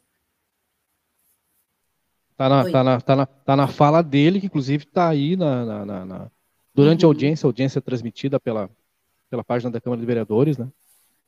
Tá 2.36 2.50
na, 2.50 2.72
tá, 2.72 2.84
na, 2.84 3.02
tá, 3.02 3.16
na, 3.16 3.26
tá 3.26 3.56
na 3.56 3.68
fala 3.68 4.02
dele, 4.02 4.40
que 4.40 4.48
inclusive 4.48 4.84
está 4.84 5.08
aí 5.08 5.36
na, 5.36 5.86
na, 5.86 6.06
na, 6.06 6.32
Durante 6.74 7.06
uhum. 7.06 7.10
a 7.10 7.14
audiência, 7.14 7.46
a 7.46 7.50
audiência 7.50 7.80
é 7.80 7.82
transmitida 7.82 8.40
pela, 8.40 8.70
pela 9.30 9.44
página 9.44 9.72
da 9.72 9.82
Câmara 9.82 10.00
de 10.00 10.06
Vereadores, 10.06 10.58
né? 10.58 10.68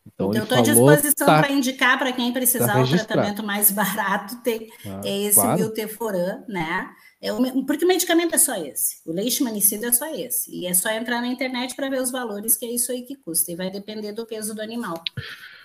Então, 0.06 0.32
então 0.32 0.36
eu 0.36 0.44
estou 0.44 0.58
à 0.58 0.62
disposição 0.62 1.28
tá, 1.28 1.40
para 1.40 1.52
indicar 1.52 1.98
para 1.98 2.12
quem 2.12 2.34
precisar 2.34 2.74
tá 2.74 2.82
o 2.82 2.88
tratamento 2.88 3.42
mais 3.42 3.72
barato, 3.72 4.36
tem, 4.44 4.70
ah, 4.86 5.02
é 5.06 5.22
esse 5.24 5.40
claro. 5.40 5.60
Milteforan, 5.60 6.44
né? 6.48 6.90
É 7.22 7.32
o, 7.32 7.66
porque 7.66 7.86
o 7.86 7.88
medicamento 7.88 8.36
é 8.36 8.38
só 8.38 8.54
esse, 8.56 8.98
o 9.06 9.14
leishmanicida 9.14 9.88
é 9.88 9.94
só 9.94 10.14
esse. 10.14 10.54
E 10.54 10.68
é 10.68 10.74
só 10.74 10.90
entrar 10.92 11.22
na 11.22 11.28
internet 11.28 11.74
para 11.74 11.90
ver 11.90 12.02
os 12.02 12.12
valores, 12.12 12.58
que 12.58 12.66
é 12.66 12.72
isso 12.72 12.92
aí 12.92 13.04
que 13.04 13.16
custa. 13.16 13.50
E 13.50 13.56
vai 13.56 13.72
depender 13.72 14.12
do 14.12 14.26
peso 14.26 14.54
do 14.54 14.62
animal. 14.62 15.02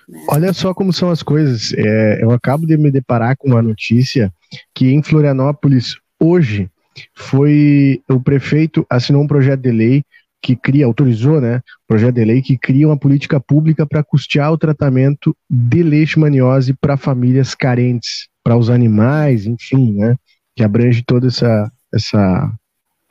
Né? 0.09 0.25
Olha 0.31 0.53
só 0.53 0.73
como 0.73 0.93
são 0.93 1.11
as 1.11 1.21
coisas. 1.21 1.73
É, 1.75 2.23
eu 2.23 2.31
acabo 2.31 2.65
de 2.65 2.77
me 2.77 2.93
deparar 2.93 3.37
com 3.37 3.49
uma 3.49 3.61
notícia 3.61 4.33
que 4.73 4.93
em 4.93 5.03
Florianópolis, 5.03 5.97
hoje, 6.21 6.71
foi 7.15 8.03
o 8.09 8.21
prefeito 8.21 8.87
assinou 8.89 9.23
um 9.23 9.27
projeto 9.27 9.61
de 9.61 9.71
lei 9.71 10.05
que 10.41 10.55
cria, 10.55 10.87
autorizou, 10.87 11.41
né, 11.41 11.61
projeto 11.87 12.15
de 12.15 12.25
lei 12.25 12.41
que 12.41 12.57
cria 12.57 12.87
uma 12.87 12.97
política 12.97 13.41
pública 13.41 13.87
para 13.87 14.05
custear 14.05 14.53
o 14.53 14.59
tratamento 14.59 15.37
de 15.51 15.83
leishmaniose 15.83 16.75
para 16.75 16.97
famílias 16.97 17.55
carentes, 17.55 18.29
para 18.43 18.57
os 18.57 18.71
animais, 18.71 19.47
enfim, 19.47 19.95
né, 19.95 20.17
que 20.57 20.63
abrange 20.63 21.03
toda 21.05 21.27
essa, 21.27 21.71
essa, 21.93 22.53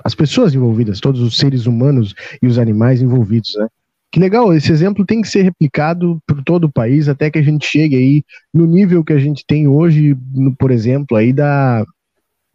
as 0.04 0.16
pessoas 0.16 0.54
envolvidas, 0.54 1.00
todos 1.00 1.22
os 1.22 1.38
seres 1.38 1.66
humanos 1.66 2.16
e 2.42 2.48
os 2.48 2.58
animais 2.58 3.02
envolvidos, 3.02 3.54
né, 3.58 3.68
Que 4.12 4.20
legal, 4.20 4.54
esse 4.54 4.72
exemplo 4.72 5.06
tem 5.06 5.22
que 5.22 5.28
ser 5.28 5.44
replicado 5.44 6.22
por 6.26 6.42
todo 6.44 6.64
o 6.64 6.72
país 6.72 7.10
até 7.10 7.30
que 7.30 7.40
a 7.40 7.44
gente 7.44 7.66
chegue 7.66 7.98
aí 7.98 8.24
no 8.54 8.66
nível 8.66 9.04
que 9.04 9.14
a 9.14 9.20
gente 9.20 9.44
tem 9.46 9.68
hoje, 9.68 10.16
por 10.58 10.72
exemplo, 10.72 11.18
aí 11.18 11.34
da, 11.34 11.84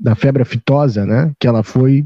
da 0.03 0.15
febre 0.17 0.43
aftosa, 0.43 1.07
né? 1.07 1.33
Que 1.39 1.47
ela 1.47 1.63
foi 1.63 2.05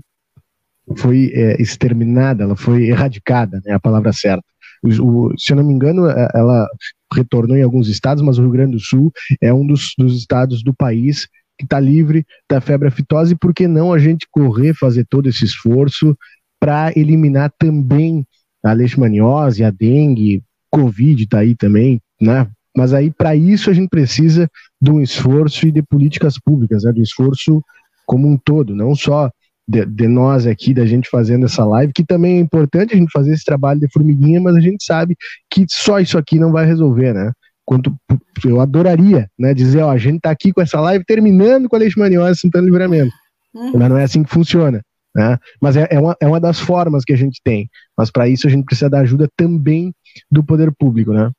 foi 0.97 1.33
é, 1.35 1.61
exterminada, 1.61 2.45
ela 2.45 2.55
foi 2.55 2.87
erradicada, 2.87 3.61
né? 3.65 3.73
A 3.73 3.81
palavra 3.81 4.13
certa. 4.13 4.45
O, 4.83 4.89
o, 4.89 5.39
se 5.39 5.53
eu 5.53 5.57
não 5.57 5.65
me 5.65 5.73
engano, 5.73 6.09
é, 6.09 6.29
ela 6.35 6.69
retornou 7.13 7.57
em 7.57 7.63
alguns 7.63 7.89
estados, 7.89 8.23
mas 8.23 8.39
o 8.39 8.43
Rio 8.43 8.51
Grande 8.51 8.73
do 8.73 8.81
Sul 8.81 9.13
é 9.41 9.53
um 9.53 9.67
dos, 9.67 9.95
dos 9.99 10.17
estados 10.17 10.63
do 10.63 10.75
país 10.75 11.27
que 11.59 11.65
está 11.65 11.81
livre 11.81 12.25
da 12.49 12.61
febre 12.61 12.89
aftosa 12.89 13.33
e 13.33 13.37
por 13.37 13.55
que 13.55 13.67
não 13.67 13.93
a 13.93 13.99
gente 13.99 14.29
correr, 14.31 14.75
fazer 14.75 15.07
todo 15.09 15.29
esse 15.29 15.45
esforço 15.45 16.17
para 16.61 16.93
eliminar 16.95 17.51
também 17.59 18.25
a 18.63 18.73
leishmaniose, 18.73 19.65
a 19.65 19.71
dengue, 19.71 20.43
covid 20.71 21.23
está 21.23 21.39
aí 21.39 21.55
também, 21.55 22.01
né? 22.21 22.47
Mas 22.77 22.93
aí 22.93 23.11
para 23.11 23.35
isso 23.35 23.71
a 23.71 23.73
gente 23.73 23.89
precisa 23.89 24.49
de 24.81 24.91
um 24.91 25.01
esforço 25.01 25.67
e 25.67 25.73
de 25.73 25.83
políticas 25.83 26.39
públicas, 26.39 26.85
né? 26.85 26.93
Do 26.93 27.01
esforço 27.01 27.63
como 28.07 28.29
um 28.29 28.37
todo, 28.37 28.75
não 28.75 28.95
só 28.95 29.31
de, 29.69 29.85
de, 29.85 30.07
nós 30.07 30.47
aqui, 30.47 30.73
da 30.73 30.87
gente 30.87 31.11
fazendo 31.11 31.47
essa 31.47 31.65
live, 31.65 31.93
que 31.93 32.05
também 32.05 32.37
é 32.37 32.41
importante 32.41 32.95
a 32.95 32.97
gente 32.97 33.11
fazer 33.11 33.33
esse 33.33 33.45
trabalho 33.45 33.81
de 33.81 33.91
formiguinha, 33.93 34.41
mas 34.41 34.55
a 34.55 34.61
gente 34.61 34.85
sabe 34.85 35.17
que 35.51 35.67
só 35.69 35.99
isso 35.99 36.17
aqui 36.17 36.39
não 36.39 36.53
vai 36.53 36.65
resolver, 36.65 37.13
né? 37.13 37.33
Quanto, 37.65 37.93
eu 38.45 38.61
adoraria 38.61 39.29
né, 39.37 39.53
dizer, 39.53 39.83
ó, 39.83 39.91
a 39.91 39.99
gente 39.99 40.19
está 40.19 40.31
aqui 40.31 40.53
com 40.53 40.63
essa 40.63 40.81
live 40.81 41.05
terminando 41.05 41.69
com 41.69 41.75
a 41.75 41.81
leishmaniose 41.81 42.39
Santana 42.39 42.65
Livramento. 42.65 43.13
Uhum. 43.53 43.73
Mas 43.77 43.89
não 43.89 43.99
é 43.99 44.05
assim 44.05 44.23
que 44.23 44.33
funciona. 44.33 44.81
Né? 45.13 45.37
Mas 45.61 45.77
é, 45.77 45.89
é, 45.91 45.99
uma, 45.99 46.17
é 46.21 46.29
uma 46.29 46.39
das 46.39 46.61
formas 46.61 47.03
que 47.03 47.13
a 47.13 47.17
gente 47.17 47.41
tem. 47.43 47.69
Mas 47.99 48.09
para 48.09 48.29
isso 48.29 48.47
a 48.47 48.51
gente 48.51 48.65
precisa 48.65 48.89
da 48.89 49.01
ajuda 49.01 49.29
também 49.37 49.93
do 50.31 50.45
poder 50.45 50.71
público, 50.79 51.13
né? 51.13 51.33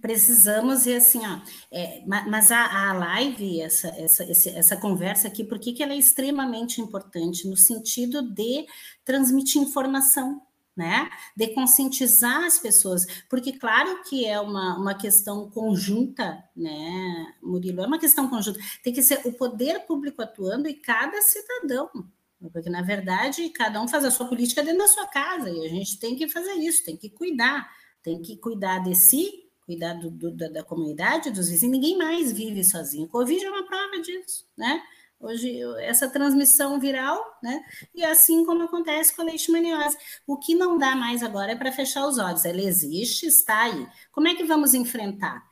Precisamos 0.00 0.86
e 0.86 0.94
assim, 0.94 1.20
ó, 1.24 1.40
é, 1.70 2.02
mas 2.06 2.50
a, 2.50 2.90
a 2.90 2.92
live, 2.92 3.60
essa, 3.60 3.88
essa, 3.88 4.24
essa 4.50 4.76
conversa 4.76 5.28
aqui, 5.28 5.44
por 5.44 5.58
que, 5.58 5.72
que 5.72 5.82
ela 5.82 5.92
é 5.92 5.98
extremamente 5.98 6.80
importante? 6.80 7.48
No 7.48 7.56
sentido 7.56 8.22
de 8.22 8.66
transmitir 9.04 9.60
informação, 9.62 10.40
né? 10.76 11.10
De 11.36 11.48
conscientizar 11.48 12.44
as 12.44 12.58
pessoas, 12.58 13.04
porque 13.28 13.52
claro 13.52 14.02
que 14.04 14.24
é 14.24 14.40
uma, 14.40 14.78
uma 14.78 14.94
questão 14.94 15.50
conjunta, 15.50 16.42
né, 16.56 17.34
Murilo? 17.42 17.82
É 17.82 17.86
uma 17.86 17.98
questão 17.98 18.28
conjunta. 18.28 18.58
Tem 18.82 18.92
que 18.92 19.02
ser 19.02 19.20
o 19.24 19.32
poder 19.32 19.80
público 19.86 20.22
atuando 20.22 20.68
e 20.68 20.74
cada 20.74 21.20
cidadão. 21.20 21.90
Porque, 22.52 22.70
na 22.70 22.80
verdade, 22.80 23.50
cada 23.50 23.82
um 23.82 23.86
faz 23.86 24.02
a 24.04 24.10
sua 24.10 24.26
política 24.26 24.62
dentro 24.62 24.78
da 24.78 24.88
sua 24.88 25.06
casa, 25.06 25.50
e 25.50 25.66
a 25.66 25.68
gente 25.68 25.98
tem 25.98 26.16
que 26.16 26.26
fazer 26.26 26.54
isso, 26.54 26.82
tem 26.82 26.96
que 26.96 27.10
cuidar, 27.10 27.68
tem 28.02 28.22
que 28.22 28.38
cuidar 28.38 28.78
de 28.78 28.94
si 28.94 29.49
cuidar 29.70 29.94
do, 29.94 30.10
do, 30.10 30.36
da, 30.36 30.48
da, 30.48 30.64
comunidade, 30.64 31.30
dos 31.30 31.48
vizinhos, 31.48 31.72
ninguém 31.72 31.96
mais 31.96 32.32
vive 32.32 32.64
sozinho. 32.64 33.06
Covid 33.06 33.44
é 33.44 33.50
uma 33.50 33.64
prova 33.64 34.00
disso, 34.00 34.44
né? 34.58 34.82
Hoje, 35.20 35.60
essa 35.80 36.08
transmissão 36.08 36.80
viral, 36.80 37.22
né? 37.42 37.62
E 37.94 38.02
assim 38.02 38.44
como 38.44 38.64
acontece 38.64 39.14
com 39.14 39.22
a 39.22 39.26
leishmaniose. 39.26 39.96
O 40.26 40.38
que 40.38 40.54
não 40.54 40.78
dá 40.78 40.96
mais 40.96 41.22
agora 41.22 41.52
é 41.52 41.56
para 41.56 41.70
fechar 41.70 42.06
os 42.06 42.18
olhos. 42.18 42.44
Ela 42.44 42.62
existe, 42.62 43.26
está 43.26 43.64
aí. 43.64 43.86
Como 44.10 44.26
é 44.28 44.34
que 44.34 44.44
vamos 44.44 44.72
enfrentar? 44.74 45.42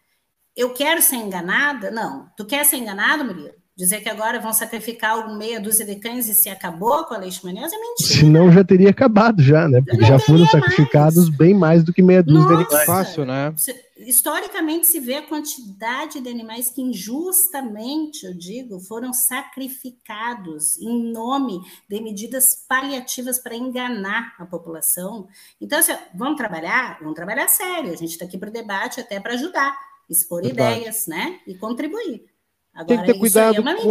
Eu 0.57 0.73
quero 0.73 1.03
ser 1.03 1.17
enganada? 1.17 1.91
Não. 1.91 2.29
Tu 2.37 2.47
quer 2.47 2.65
ser 2.65 2.79
enganado, 2.79 3.25
Murilo? 3.25 3.55
Dizer 3.79 4.01
que 4.01 4.09
agora 4.09 4.41
vão 4.41 4.53
sacrificar 4.53 5.33
meia 5.39 5.61
dúzia 5.61 5.87
de 5.87 5.95
cães 5.95 6.29
e 6.29 6.35
se 6.35 6.49
acabou 6.49 7.05
com 7.05 7.15
a 7.15 7.19
leishmaniose 7.19 7.73
é 7.73 7.79
mentira. 7.79 8.19
Senão 8.19 8.51
já 8.51 8.65
teria 8.65 8.91
acabado 8.91 9.41
já, 9.41 9.69
né? 9.69 9.81
Porque 9.81 10.05
já 10.05 10.19
foram 10.19 10.45
sacrificados 10.47 11.27
mais. 11.27 11.37
bem 11.37 11.55
mais 11.55 11.85
do 11.85 11.93
que 11.93 12.03
meia 12.03 12.21
dúzia 12.21 12.41
Nossa, 12.41 12.57
de 12.57 12.65
animais. 12.65 12.87
Fácil, 12.87 13.25
né? 13.25 13.55
Historicamente 13.99 14.89
se 14.89 14.99
vê 14.99 15.15
a 15.15 15.23
quantidade 15.29 16.21
de 16.21 16.29
animais 16.29 16.71
que 16.71 16.83
injustamente, 16.83 18.27
eu 18.27 18.37
digo, 18.37 18.81
foram 18.81 19.13
sacrificados 19.13 20.77
em 20.81 21.13
nome 21.13 21.61
de 21.89 22.01
medidas 22.01 22.65
paliativas 22.69 23.39
para 23.39 23.55
enganar 23.55 24.35
a 24.41 24.45
população. 24.45 25.29
Então, 25.61 25.79
assim, 25.79 25.95
vamos 26.13 26.37
trabalhar? 26.37 26.99
Vamos 26.99 27.15
trabalhar 27.15 27.47
sério. 27.47 27.93
A 27.93 27.97
gente 27.97 28.11
está 28.11 28.25
aqui 28.25 28.37
para 28.37 28.51
o 28.51 28.53
debate 28.53 28.99
até 29.01 29.21
para 29.21 29.35
ajudar, 29.35 29.73
expor 30.11 30.45
ideias, 30.45 31.07
né? 31.07 31.39
E 31.47 31.55
contribuir. 31.55 32.38
Agora, 32.79 32.87
tem 32.87 32.99
que 32.99 33.13
ter 33.13 33.19
cuidado 33.19 33.69
é 33.69 33.83
com, 33.83 33.91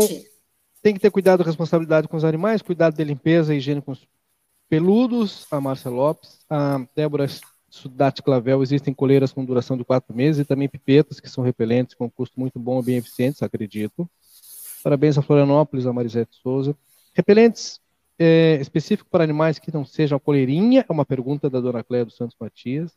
tem 0.82 0.94
que 0.94 1.00
ter 1.02 1.12
cuidado, 1.12 1.44
responsabilidade 1.44 2.08
com 2.08 2.16
os 2.16 2.24
animais, 2.24 2.62
cuidado 2.62 2.96
de 2.96 3.04
limpeza 3.04 3.54
e 3.54 3.58
higiene 3.58 3.82
com 3.82 3.92
os 3.92 4.08
peludos. 4.70 5.46
A 5.52 5.60
Márcia 5.60 5.92
Lopes, 5.92 6.40
a 6.50 6.88
Débora 6.96 7.28
Sudate 7.70 8.24
Clavel, 8.24 8.64
existem 8.64 8.94
coleiras 8.94 9.34
com 9.34 9.44
duração 9.44 9.76
de 9.76 9.84
quatro 9.84 10.16
meses 10.16 10.40
e 10.40 10.46
também 10.46 10.70
pipetas 10.70 11.20
que 11.20 11.30
são 11.30 11.44
repelentes 11.44 11.96
com 11.96 12.10
custo 12.10 12.40
muito 12.40 12.58
bom 12.58 12.80
e 12.80 12.84
bem 12.84 12.96
eficientes, 12.96 13.44
acredito. 13.44 14.10
Parabéns 14.82 15.18
a 15.18 15.22
Florianópolis, 15.22 15.86
a 15.86 15.92
Marisete 15.92 16.38
Souza. 16.42 16.74
Repelentes 17.14 17.82
é, 18.18 18.58
específico 18.62 19.10
para 19.10 19.26
animais 19.26 19.60
que 19.60 19.74
não 19.74 19.84
sejam 19.84 20.16
a 20.16 20.20
coleirinha, 20.20 20.86
é 20.88 20.94
uma 20.94 21.06
pergunta 21.06 21.50
da 21.50 21.60
dona 21.60 21.84
Cléia 21.84 22.06
dos 22.06 22.16
Santos 22.16 22.38
Matias. 22.40 22.96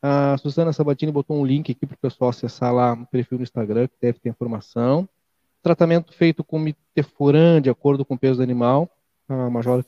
A 0.00 0.38
Suzana 0.38 0.72
Sabatini 0.72 1.12
botou 1.12 1.36
um 1.36 1.44
link 1.44 1.70
aqui 1.70 1.84
para 1.84 1.96
o 1.96 1.98
pessoal 1.98 2.30
acessar 2.30 2.72
lá 2.72 2.94
o 2.94 3.06
perfil 3.06 3.36
no 3.36 3.44
Instagram, 3.44 3.88
que 3.88 3.96
deve 4.00 4.18
ter 4.18 4.30
informação. 4.30 5.06
Tratamento 5.62 6.12
feito 6.12 6.44
com 6.44 6.58
mitefuran, 6.58 7.60
de 7.60 7.70
acordo 7.70 8.04
com 8.04 8.14
o 8.14 8.18
peso 8.18 8.36
do 8.36 8.42
animal. 8.42 8.88
A 9.28 9.50
Major 9.50 9.84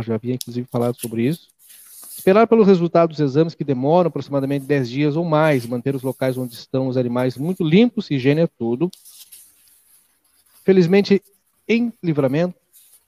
já 0.00 0.14
havia, 0.14 0.34
inclusive, 0.34 0.66
falado 0.70 1.00
sobre 1.00 1.22
isso. 1.22 1.48
Esperar 2.16 2.46
pelos 2.46 2.66
resultados 2.66 3.16
dos 3.16 3.30
exames, 3.30 3.54
que 3.54 3.64
demoram 3.64 4.08
aproximadamente 4.08 4.66
10 4.66 4.90
dias 4.90 5.16
ou 5.16 5.24
mais. 5.24 5.66
Manter 5.66 5.94
os 5.94 6.02
locais 6.02 6.36
onde 6.36 6.54
estão 6.54 6.88
os 6.88 6.96
animais 6.96 7.36
muito 7.36 7.64
limpos, 7.64 8.10
higiene 8.10 8.42
é 8.42 8.46
tudo. 8.46 8.90
Felizmente, 10.62 11.22
em 11.66 11.92
livramento, 12.02 12.54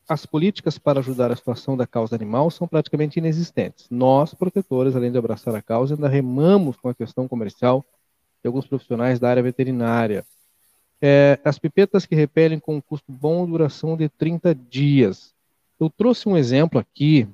as 0.09 0.27
políticas 0.27 0.79
para 0.79 1.01
ajudar 1.01 1.31
a 1.31 1.37
situação 1.37 1.77
da 1.77 1.87
causa 1.87 2.15
animal 2.15 2.51
são 2.51 2.67
praticamente 2.67 3.19
inexistentes. 3.19 3.87
Nós, 3.91 4.35
protetores, 4.35 4.97
além 4.97 5.13
de 5.13 5.19
abraçar 5.19 5.55
a 5.55 5.63
causa, 5.63 5.95
ainda 5.95 6.09
remamos 6.09 6.77
com 6.77 6.89
a 6.89 6.95
questão 6.95 7.29
comercial 7.29 7.85
de 8.43 8.49
alguns 8.49 8.67
profissionais 8.67 9.19
da 9.19 9.31
área 9.31 9.43
veterinária. 9.43 10.25
É, 11.01 11.39
as 11.45 11.59
pipetas 11.59 12.07
que 12.07 12.15
repelem 12.15 12.59
com 12.59 12.77
um 12.77 12.81
custo 12.81 13.13
bom 13.13 13.47
duração 13.47 13.97
de 13.97 14.09
30 14.09 14.55
dias. 14.55 15.35
Eu 15.79 15.91
trouxe 15.91 16.29
um 16.29 16.37
exemplo 16.37 16.79
aqui, 16.79 17.29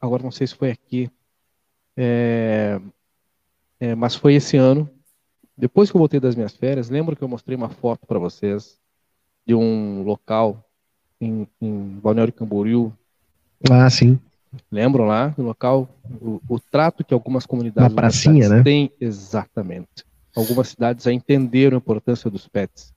agora 0.00 0.22
não 0.22 0.30
sei 0.30 0.46
se 0.46 0.54
foi 0.54 0.70
aqui, 0.70 1.10
é, 1.96 2.80
é, 3.78 3.94
mas 3.94 4.14
foi 4.14 4.34
esse 4.34 4.56
ano. 4.56 4.88
Depois 5.56 5.90
que 5.90 5.96
eu 5.96 5.98
voltei 5.98 6.18
das 6.18 6.34
minhas 6.34 6.56
férias, 6.56 6.88
lembro 6.88 7.14
que 7.14 7.22
eu 7.22 7.28
mostrei 7.28 7.56
uma 7.56 7.68
foto 7.68 8.06
para 8.06 8.18
vocês 8.18 8.78
de 9.46 9.54
um 9.54 10.02
local 10.02 10.64
em, 11.20 11.46
em 11.60 12.00
Balneário 12.02 12.32
Camboriú. 12.32 12.92
Ah, 13.70 13.88
sim. 13.90 14.18
Lembram 14.72 15.04
lá 15.04 15.28
do 15.28 15.42
local? 15.42 15.88
O, 16.20 16.40
o 16.48 16.58
trato 16.58 17.04
que 17.04 17.14
algumas 17.14 17.46
comunidades 17.46 17.92
né? 18.48 18.62
têm, 18.62 18.90
exatamente 18.98 20.09
algumas 20.34 20.68
cidades 20.68 21.04
já 21.04 21.12
entenderam 21.12 21.76
a 21.76 21.78
importância 21.78 22.30
dos 22.30 22.46
pets. 22.48 22.92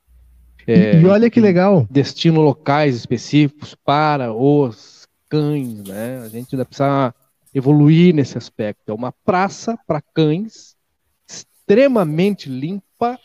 É, 0.65 0.99
e 0.99 1.05
olha 1.05 1.30
que 1.30 1.41
legal. 1.41 1.85
Destino 1.89 2.41
locais 2.41 2.95
específicos 2.95 3.76
para 3.76 4.34
os 4.34 5.07
cães, 5.30 5.84
né? 5.84 6.19
A 6.19 6.30
gente 6.30 6.55
ainda 6.55 6.65
precisa 6.65 7.14
evoluir 7.53 8.14
nesse 8.14 8.38
aspecto. 8.38 8.89
É 8.89 8.93
uma 8.93 9.11
praça 9.11 9.77
para 9.85 10.01
cães 10.01 10.76
extremamente 11.27 12.49
limpa 12.49 13.19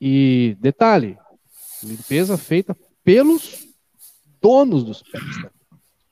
e 0.00 0.56
detalhe, 0.60 1.16
limpeza 1.82 2.36
feita 2.36 2.76
pelos 3.02 3.66
donos 4.40 4.84
dos 4.84 5.02
pets. 5.02 5.42
Né? 5.42 5.50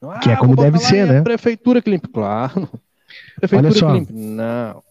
Ah, 0.02 0.18
que 0.18 0.30
é 0.30 0.36
como 0.36 0.54
deve 0.56 0.78
ser, 0.78 1.06
né? 1.06 1.22
Prefeitura 1.22 1.80
que 1.82 1.90
limpa, 1.90 2.08
claro. 2.08 2.68
Prefeitura 3.36 3.70
Olha 3.70 3.78
só. 3.78 3.92
que 3.92 3.98
limpa. 3.98 4.12
Não. 4.12 4.82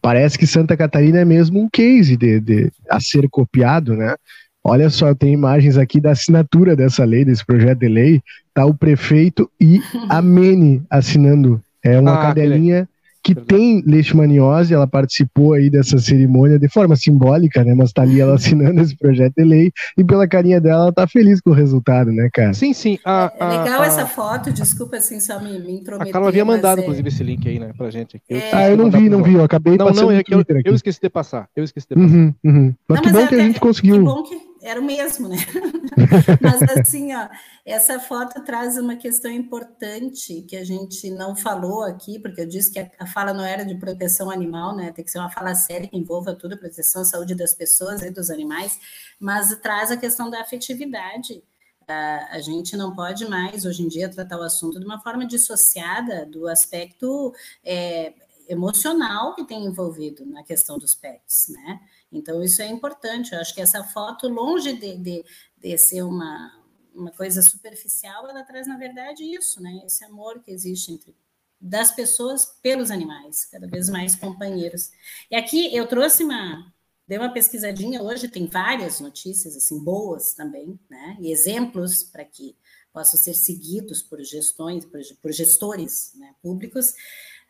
Parece 0.00 0.38
que 0.38 0.46
Santa 0.46 0.76
Catarina 0.76 1.18
é 1.18 1.24
mesmo 1.24 1.60
um 1.60 1.68
case 1.68 2.16
de, 2.16 2.40
de, 2.40 2.72
a 2.88 3.00
ser 3.00 3.28
copiado, 3.28 3.94
né? 3.94 4.14
Olha 4.62 4.90
só, 4.90 5.14
tem 5.14 5.32
imagens 5.32 5.78
aqui 5.78 6.00
da 6.00 6.10
assinatura 6.10 6.76
dessa 6.76 7.04
lei, 7.04 7.24
desse 7.24 7.44
projeto 7.44 7.78
de 7.78 7.88
lei. 7.88 8.22
Tá 8.52 8.66
o 8.66 8.74
prefeito 8.74 9.50
e 9.60 9.80
a 10.08 10.20
Mene 10.22 10.82
assinando. 10.90 11.62
É 11.82 11.98
uma 11.98 12.18
ah, 12.18 12.22
cadelinha 12.22 12.88
que 13.22 13.34
tem 13.34 13.82
leishmaniose, 13.86 14.72
ela 14.72 14.86
participou 14.86 15.52
aí 15.52 15.68
dessa 15.68 15.98
cerimônia 15.98 16.58
de 16.58 16.68
forma 16.68 16.96
simbólica, 16.96 17.64
né? 17.64 17.74
Mas 17.74 17.92
tá 17.92 18.02
ali 18.02 18.20
ela 18.20 18.34
assinando 18.34 18.80
esse 18.80 18.96
projeto 18.96 19.34
de 19.36 19.44
lei 19.44 19.72
e 19.96 20.04
pela 20.04 20.26
carinha 20.26 20.60
dela, 20.60 20.84
ela 20.84 20.92
tá 20.92 21.06
feliz 21.06 21.40
com 21.40 21.50
o 21.50 21.54
resultado, 21.54 22.10
né, 22.10 22.28
cara? 22.32 22.52
Sim, 22.54 22.72
sim. 22.72 22.98
A, 23.04 23.32
a, 23.38 23.54
é 23.54 23.58
legal 23.58 23.82
a, 23.82 23.86
essa 23.86 24.06
foto, 24.06 24.52
desculpa 24.52 24.96
assim, 24.96 25.20
só 25.20 25.40
me, 25.40 25.58
me 25.58 25.72
intrometer. 25.72 26.08
A 26.08 26.12
Carla 26.12 26.28
havia 26.28 26.44
mandado, 26.44 26.80
é... 26.80 26.82
inclusive, 26.82 27.08
esse 27.08 27.22
link 27.22 27.48
aí, 27.48 27.58
né, 27.58 27.72
pra 27.76 27.90
gente. 27.90 28.16
Aqui. 28.16 28.24
Eu 28.28 28.38
é... 28.38 28.50
Ah, 28.52 28.70
eu 28.70 28.76
não 28.76 28.90
vi, 28.90 29.08
não 29.08 29.22
vi, 29.22 29.34
eu 29.34 29.44
acabei 29.44 29.76
não, 29.76 29.90
não, 29.90 30.10
é 30.10 30.20
eu, 30.28 30.44
eu, 30.48 30.62
eu, 30.64 30.74
esqueci 30.74 31.00
de 31.00 31.10
passar, 31.10 31.48
eu 31.54 31.64
esqueci 31.64 31.86
de 31.88 31.94
passar. 31.94 32.16
Uhum, 32.16 32.34
uhum. 32.44 32.74
Mas 32.88 32.96
não, 32.96 33.02
que 33.02 33.12
mas 33.12 33.12
bom 33.12 33.20
é 33.20 33.28
que 33.28 33.34
a 33.34 33.38
gente 33.38 33.60
conseguiu. 33.60 33.98
Que 33.98 34.04
bom 34.04 34.22
que 34.22 34.47
era 34.68 34.80
o 34.80 34.84
mesmo, 34.84 35.28
né? 35.28 35.36
Mas 36.40 36.62
assim, 36.76 37.14
ó, 37.14 37.28
essa 37.64 37.98
foto 37.98 38.42
traz 38.44 38.76
uma 38.76 38.96
questão 38.96 39.30
importante 39.30 40.42
que 40.42 40.56
a 40.56 40.64
gente 40.64 41.10
não 41.10 41.34
falou 41.34 41.82
aqui, 41.82 42.18
porque 42.18 42.42
eu 42.42 42.46
disse 42.46 42.70
que 42.70 42.78
a, 42.78 43.06
fala 43.06 43.32
não 43.32 43.44
era 43.44 43.64
de 43.64 43.74
proteção 43.76 44.30
animal, 44.30 44.76
né? 44.76 44.92
Tem 44.92 45.04
que 45.04 45.10
ser 45.10 45.18
uma 45.18 45.30
fala 45.30 45.54
séria 45.54 45.88
que 45.88 45.96
envolva 45.96 46.34
tudo, 46.34 46.58
proteção, 46.58 47.04
saúde 47.04 47.34
das 47.34 47.54
pessoas 47.54 48.02
e 48.02 48.10
dos 48.10 48.30
animais, 48.30 48.78
mas 49.18 49.54
traz 49.56 49.90
a 49.90 49.96
questão 49.96 50.30
da 50.30 50.40
afetividade. 50.40 51.42
A, 51.86 52.38
gente 52.40 52.76
não 52.76 52.94
pode 52.94 53.26
mais, 53.26 53.64
hoje 53.64 53.82
em 53.82 53.88
dia, 53.88 54.10
tratar 54.10 54.38
o 54.38 54.42
assunto 54.42 54.78
de 54.78 54.84
uma 54.84 55.00
forma 55.00 55.26
dissociada 55.26 56.26
do 56.26 56.46
aspecto 56.46 57.32
é, 57.64 58.12
emocional 58.46 59.34
que 59.34 59.44
tem 59.44 59.64
envolvido 59.64 60.26
na 60.26 60.42
questão 60.42 60.78
dos 60.78 60.94
pets, 60.94 61.48
né? 61.48 61.80
Então, 62.10 62.42
isso 62.42 62.62
é 62.62 62.66
importante. 62.66 63.32
Eu 63.32 63.40
acho 63.40 63.54
que 63.54 63.60
essa 63.60 63.84
foto, 63.84 64.28
longe 64.28 64.72
de, 64.72 64.96
de, 64.96 65.24
de 65.56 65.78
ser 65.78 66.02
uma, 66.02 66.64
uma 66.94 67.10
coisa 67.12 67.42
superficial, 67.42 68.28
ela 68.28 68.42
traz, 68.42 68.66
na 68.66 68.76
verdade, 68.76 69.22
isso, 69.24 69.62
né? 69.62 69.82
Esse 69.84 70.04
amor 70.04 70.40
que 70.40 70.50
existe 70.50 70.92
entre 70.92 71.14
das 71.60 71.90
pessoas 71.90 72.46
pelos 72.62 72.90
animais, 72.90 73.44
cada 73.44 73.66
vez 73.66 73.88
mais 73.88 74.14
companheiros. 74.14 74.90
E 75.30 75.34
aqui 75.34 75.74
eu 75.74 75.86
trouxe 75.88 76.22
uma, 76.22 76.72
dei 77.06 77.18
uma 77.18 77.32
pesquisadinha 77.32 78.02
hoje, 78.02 78.28
tem 78.28 78.46
várias 78.46 79.00
notícias 79.00 79.56
assim 79.56 79.82
boas 79.82 80.34
também, 80.34 80.78
né? 80.88 81.16
E 81.20 81.32
exemplos 81.32 82.04
para 82.04 82.24
que 82.24 82.56
possam 82.92 83.20
ser 83.20 83.34
seguidos 83.34 84.02
por 84.02 84.22
gestões, 84.22 84.84
por, 84.84 85.00
por 85.20 85.32
gestores 85.32 86.12
né, 86.16 86.34
públicos. 86.42 86.94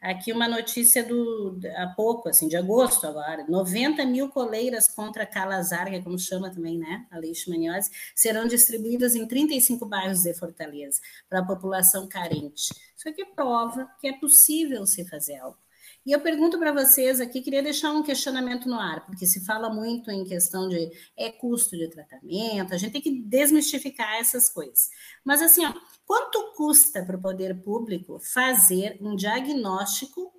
Aqui 0.00 0.32
uma 0.32 0.46
notícia 0.46 1.02
do 1.02 1.58
há 1.76 1.88
pouco, 1.88 2.28
assim, 2.28 2.46
de 2.46 2.56
agosto 2.56 3.06
agora, 3.06 3.44
90 3.48 4.06
mil 4.06 4.28
coleiras 4.28 4.86
contra 4.88 5.26
calazarga, 5.26 6.00
como 6.00 6.18
chama 6.18 6.50
também, 6.50 6.78
né, 6.78 7.06
a 7.10 7.18
leishmaniose, 7.18 7.90
serão 8.14 8.46
distribuídas 8.46 9.16
em 9.16 9.26
35 9.26 9.84
bairros 9.86 10.22
de 10.22 10.32
Fortaleza 10.34 11.00
para 11.28 11.40
a 11.40 11.44
população 11.44 12.06
carente. 12.06 12.68
Isso 12.96 13.08
aqui 13.08 13.24
prova 13.24 13.90
que 14.00 14.06
é 14.06 14.12
possível 14.18 14.86
se 14.86 15.04
fazer 15.04 15.36
algo. 15.38 15.58
E 16.06 16.12
eu 16.12 16.20
pergunto 16.20 16.58
para 16.58 16.72
vocês 16.72 17.20
aqui, 17.20 17.42
queria 17.42 17.62
deixar 17.62 17.92
um 17.92 18.02
questionamento 18.02 18.68
no 18.68 18.78
ar, 18.78 19.04
porque 19.04 19.26
se 19.26 19.44
fala 19.44 19.68
muito 19.68 20.10
em 20.10 20.24
questão 20.24 20.68
de 20.68 20.90
é 21.16 21.30
custo 21.30 21.76
de 21.76 21.88
tratamento, 21.88 22.72
a 22.72 22.78
gente 22.78 22.92
tem 22.92 23.02
que 23.02 23.22
desmistificar 23.22 24.14
essas 24.14 24.48
coisas. 24.48 24.88
Mas 25.24 25.42
assim, 25.42 25.66
ó, 25.66 25.72
quanto 26.06 26.52
custa 26.56 27.04
para 27.04 27.16
o 27.16 27.20
poder 27.20 27.60
público 27.62 28.18
fazer 28.18 28.96
um 29.00 29.14
diagnóstico? 29.14 30.32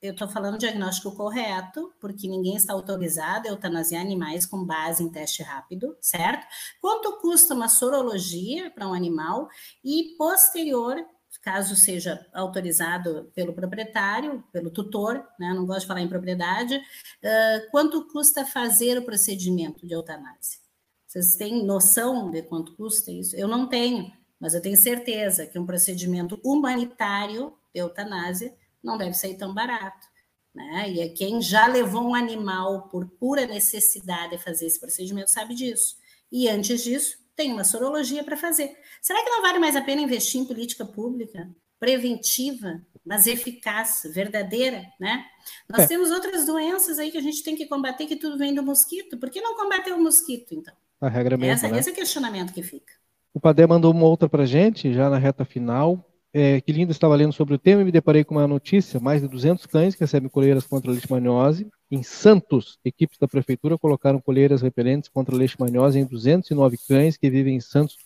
Eu 0.00 0.12
estou 0.12 0.28
falando 0.28 0.58
diagnóstico 0.58 1.10
correto, 1.16 1.92
porque 2.00 2.28
ninguém 2.28 2.54
está 2.54 2.72
autorizado 2.72 3.48
a 3.48 3.50
eutanasiar 3.50 4.02
animais 4.02 4.46
com 4.46 4.64
base 4.64 5.02
em 5.02 5.10
teste 5.10 5.42
rápido, 5.42 5.96
certo? 6.00 6.46
Quanto 6.80 7.18
custa 7.18 7.54
uma 7.54 7.68
sorologia 7.68 8.70
para 8.70 8.86
um 8.86 8.94
animal 8.94 9.48
e 9.82 10.14
posterior 10.16 11.04
caso 11.46 11.76
seja 11.76 12.26
autorizado 12.34 13.30
pelo 13.32 13.52
proprietário, 13.52 14.42
pelo 14.52 14.68
tutor, 14.68 15.24
né? 15.38 15.54
não 15.54 15.64
gosto 15.64 15.82
de 15.82 15.86
falar 15.86 16.00
em 16.00 16.08
propriedade, 16.08 16.74
uh, 16.74 17.70
quanto 17.70 18.08
custa 18.08 18.44
fazer 18.44 18.98
o 18.98 19.04
procedimento 19.04 19.86
de 19.86 19.94
eutanásia? 19.94 20.58
Vocês 21.06 21.36
têm 21.36 21.64
noção 21.64 22.32
de 22.32 22.42
quanto 22.42 22.74
custa 22.74 23.12
isso? 23.12 23.36
Eu 23.36 23.46
não 23.46 23.68
tenho, 23.68 24.12
mas 24.40 24.54
eu 24.54 24.60
tenho 24.60 24.76
certeza 24.76 25.46
que 25.46 25.56
um 25.56 25.64
procedimento 25.64 26.36
humanitário 26.44 27.54
de 27.72 27.80
eutanásia 27.80 28.52
não 28.82 28.98
deve 28.98 29.14
ser 29.14 29.36
tão 29.36 29.54
barato. 29.54 30.04
Né? 30.52 30.90
E 30.90 31.00
é 31.00 31.08
quem 31.10 31.40
já 31.40 31.68
levou 31.68 32.02
um 32.02 32.14
animal 32.16 32.88
por 32.88 33.06
pura 33.06 33.46
necessidade 33.46 34.34
a 34.34 34.38
fazer 34.40 34.66
esse 34.66 34.80
procedimento 34.80 35.30
sabe 35.30 35.54
disso. 35.54 35.94
E 36.32 36.48
antes 36.48 36.82
disso, 36.82 37.18
tem 37.36 37.52
uma 37.52 37.64
sorologia 37.64 38.24
para 38.24 38.36
fazer. 38.36 38.76
Será 39.00 39.22
que 39.22 39.30
não 39.30 39.42
vale 39.42 39.58
mais 39.58 39.76
a 39.76 39.82
pena 39.82 40.00
investir 40.00 40.40
em 40.40 40.46
política 40.46 40.84
pública 40.84 41.48
preventiva, 41.78 42.80
mas 43.04 43.26
eficaz, 43.26 44.02
verdadeira, 44.12 44.82
né? 44.98 45.24
Nós 45.68 45.82
é. 45.82 45.86
temos 45.86 46.10
outras 46.10 46.46
doenças 46.46 46.98
aí 46.98 47.10
que 47.10 47.18
a 47.18 47.22
gente 47.22 47.42
tem 47.42 47.54
que 47.54 47.66
combater, 47.66 48.06
que 48.06 48.16
tudo 48.16 48.38
vem 48.38 48.54
do 48.54 48.62
mosquito. 48.62 49.18
Por 49.18 49.30
que 49.30 49.40
não 49.40 49.54
combater 49.54 49.92
o 49.92 50.02
mosquito, 50.02 50.54
então? 50.54 50.74
A 51.00 51.08
regra 51.08 51.34
é 51.34 51.38
mesmo, 51.38 51.52
Essa, 51.52 51.68
né? 51.68 51.78
Esse 51.78 51.90
é 51.90 51.92
o 51.92 51.94
questionamento 51.94 52.52
que 52.52 52.62
fica. 52.62 52.94
O 53.34 53.38
Padé 53.38 53.66
mandou 53.66 53.92
uma 53.92 54.06
outra 54.06 54.28
para 54.28 54.46
gente, 54.46 54.94
já 54.94 55.10
na 55.10 55.18
reta 55.18 55.44
final. 55.44 56.02
É, 56.38 56.60
que 56.60 56.70
lindo, 56.70 56.92
estava 56.92 57.16
lendo 57.16 57.32
sobre 57.32 57.54
o 57.54 57.58
tema 57.58 57.80
e 57.80 57.84
me 57.86 57.90
deparei 57.90 58.22
com 58.22 58.34
uma 58.34 58.46
notícia: 58.46 59.00
mais 59.00 59.22
de 59.22 59.26
200 59.26 59.64
cães 59.64 59.94
que 59.94 60.02
recebem 60.02 60.28
coleiras 60.28 60.66
contra 60.66 60.90
a 60.90 60.92
leishmaniose. 60.92 61.66
Em 61.90 62.02
Santos, 62.02 62.78
equipes 62.84 63.16
da 63.18 63.26
prefeitura 63.26 63.78
colocaram 63.78 64.20
coleiras 64.20 64.60
repelentes 64.60 65.08
contra 65.08 65.34
a 65.34 65.38
leishmaniose 65.38 65.98
em 65.98 66.04
209 66.04 66.76
cães 66.86 67.16
que 67.16 67.30
vivem 67.30 67.56
em 67.56 67.60
Santos. 67.60 67.96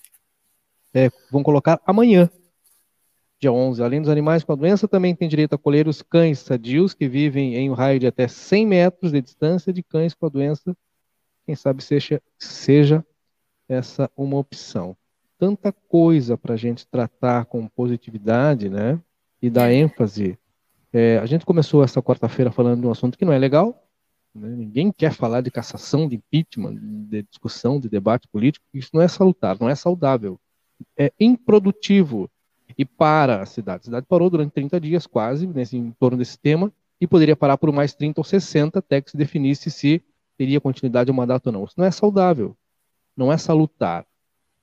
É, 0.95 1.11
vão 1.29 1.43
colocar 1.43 1.81
amanhã, 1.85 2.31
dia 3.41 3.51
11. 3.51 3.83
Além 3.83 4.01
dos 4.01 4.09
animais 4.09 4.45
com 4.45 4.53
a 4.53 4.57
doença, 4.57 4.87
também 4.87 5.13
tem 5.13 5.29
direito 5.29 5.55
a 5.55 5.59
colher 5.59 5.89
os 5.89 6.01
cães 6.01 6.39
sadios 6.39 6.95
que 6.95 7.09
vivem 7.09 7.57
em 7.57 7.69
um 7.69 7.75
raio 7.75 7.99
de 7.99 8.07
até 8.07 8.29
100 8.29 8.65
metros 8.65 9.11
de 9.11 9.21
distância 9.21 9.73
de 9.73 9.83
cães 9.83 10.15
com 10.15 10.27
a 10.27 10.29
doença. 10.29 10.77
Quem 11.45 11.57
sabe 11.57 11.83
seja, 11.83 12.23
seja 12.39 13.05
essa 13.69 14.09
uma 14.17 14.39
opção 14.39 14.97
tanta 15.41 15.73
coisa 15.73 16.37
para 16.37 16.53
a 16.53 16.57
gente 16.57 16.87
tratar 16.87 17.47
com 17.47 17.67
positividade, 17.67 18.69
né? 18.69 19.01
E 19.41 19.49
dar 19.49 19.73
ênfase. 19.73 20.39
É, 20.93 21.17
a 21.17 21.25
gente 21.25 21.47
começou 21.47 21.83
essa 21.83 22.03
quarta-feira 22.03 22.53
falando 22.53 22.83
de 22.83 22.87
um 22.87 22.91
assunto 22.91 23.17
que 23.17 23.25
não 23.25 23.33
é 23.33 23.39
legal. 23.39 23.89
Né? 24.35 24.51
Ninguém 24.51 24.93
quer 24.93 25.15
falar 25.15 25.41
de 25.41 25.51
cassação, 25.51 26.07
de 26.07 26.17
impeachment, 26.17 26.77
de 27.09 27.23
discussão, 27.23 27.81
de 27.81 27.89
debate 27.89 28.29
político. 28.29 28.67
Isso 28.75 28.91
não 28.93 29.01
é 29.01 29.09
salutar, 29.09 29.57
não 29.59 29.71
é 29.71 29.75
saudável. 29.75 30.39
É 30.95 31.11
improdutivo. 31.19 32.31
E 32.77 32.85
para 32.85 33.41
a 33.41 33.47
cidade. 33.47 33.81
A 33.81 33.85
cidade 33.85 34.07
parou 34.07 34.29
durante 34.29 34.53
30 34.53 34.79
dias, 34.79 35.07
quase, 35.07 35.47
nesse, 35.47 35.75
em 35.75 35.91
torno 35.93 36.19
desse 36.19 36.39
tema, 36.39 36.71
e 37.01 37.07
poderia 37.07 37.35
parar 37.35 37.57
por 37.57 37.73
mais 37.73 37.95
30 37.95 38.21
ou 38.21 38.25
60 38.25 38.79
até 38.79 39.01
que 39.01 39.11
se 39.11 39.17
definisse 39.17 39.71
se 39.71 40.03
teria 40.37 40.61
continuidade 40.61 41.11
o 41.11 41.15
mandato 41.15 41.47
ou 41.47 41.53
não. 41.53 41.65
Isso 41.65 41.75
não 41.79 41.87
é 41.87 41.91
saudável. 41.91 42.55
Não 43.17 43.33
é 43.33 43.39
salutar. 43.39 44.07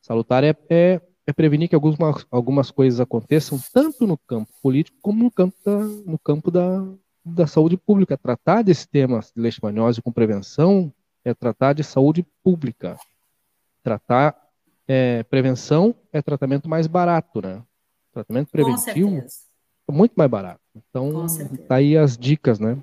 Salutar 0.07 0.41
é, 0.41 0.55
é, 0.69 1.01
é 1.27 1.33
prevenir 1.33 1.67
que 1.67 1.75
algumas, 1.75 2.25
algumas 2.31 2.71
coisas 2.71 3.01
aconteçam 3.01 3.59
tanto 3.73 4.07
no 4.07 4.17
campo 4.17 4.49
político 4.63 4.97
como 5.01 5.21
no 5.21 5.29
campo 5.29 5.57
da, 5.65 5.79
no 5.79 6.17
campo 6.17 6.49
da, 6.49 6.87
da 7.25 7.45
saúde 7.45 7.75
pública. 7.75 8.17
Tratar 8.17 8.61
desse 8.61 8.87
tema 8.87 9.19
de 9.19 9.29
leishmaniose 9.35 10.01
com 10.01 10.09
prevenção 10.09 10.93
é 11.25 11.33
tratar 11.33 11.73
de 11.73 11.83
saúde 11.83 12.25
pública. 12.41 12.97
Tratar 13.83 14.33
é, 14.87 15.23
prevenção 15.23 15.93
é 16.13 16.21
tratamento 16.21 16.69
mais 16.69 16.87
barato, 16.87 17.41
né? 17.41 17.61
Tratamento 18.13 18.49
preventivo 18.49 19.25
é 19.89 19.91
muito 19.91 20.13
mais 20.15 20.31
barato. 20.31 20.61
Então, 20.73 21.25
tá 21.67 21.75
aí 21.75 21.97
as 21.97 22.17
dicas, 22.17 22.61
né? 22.61 22.81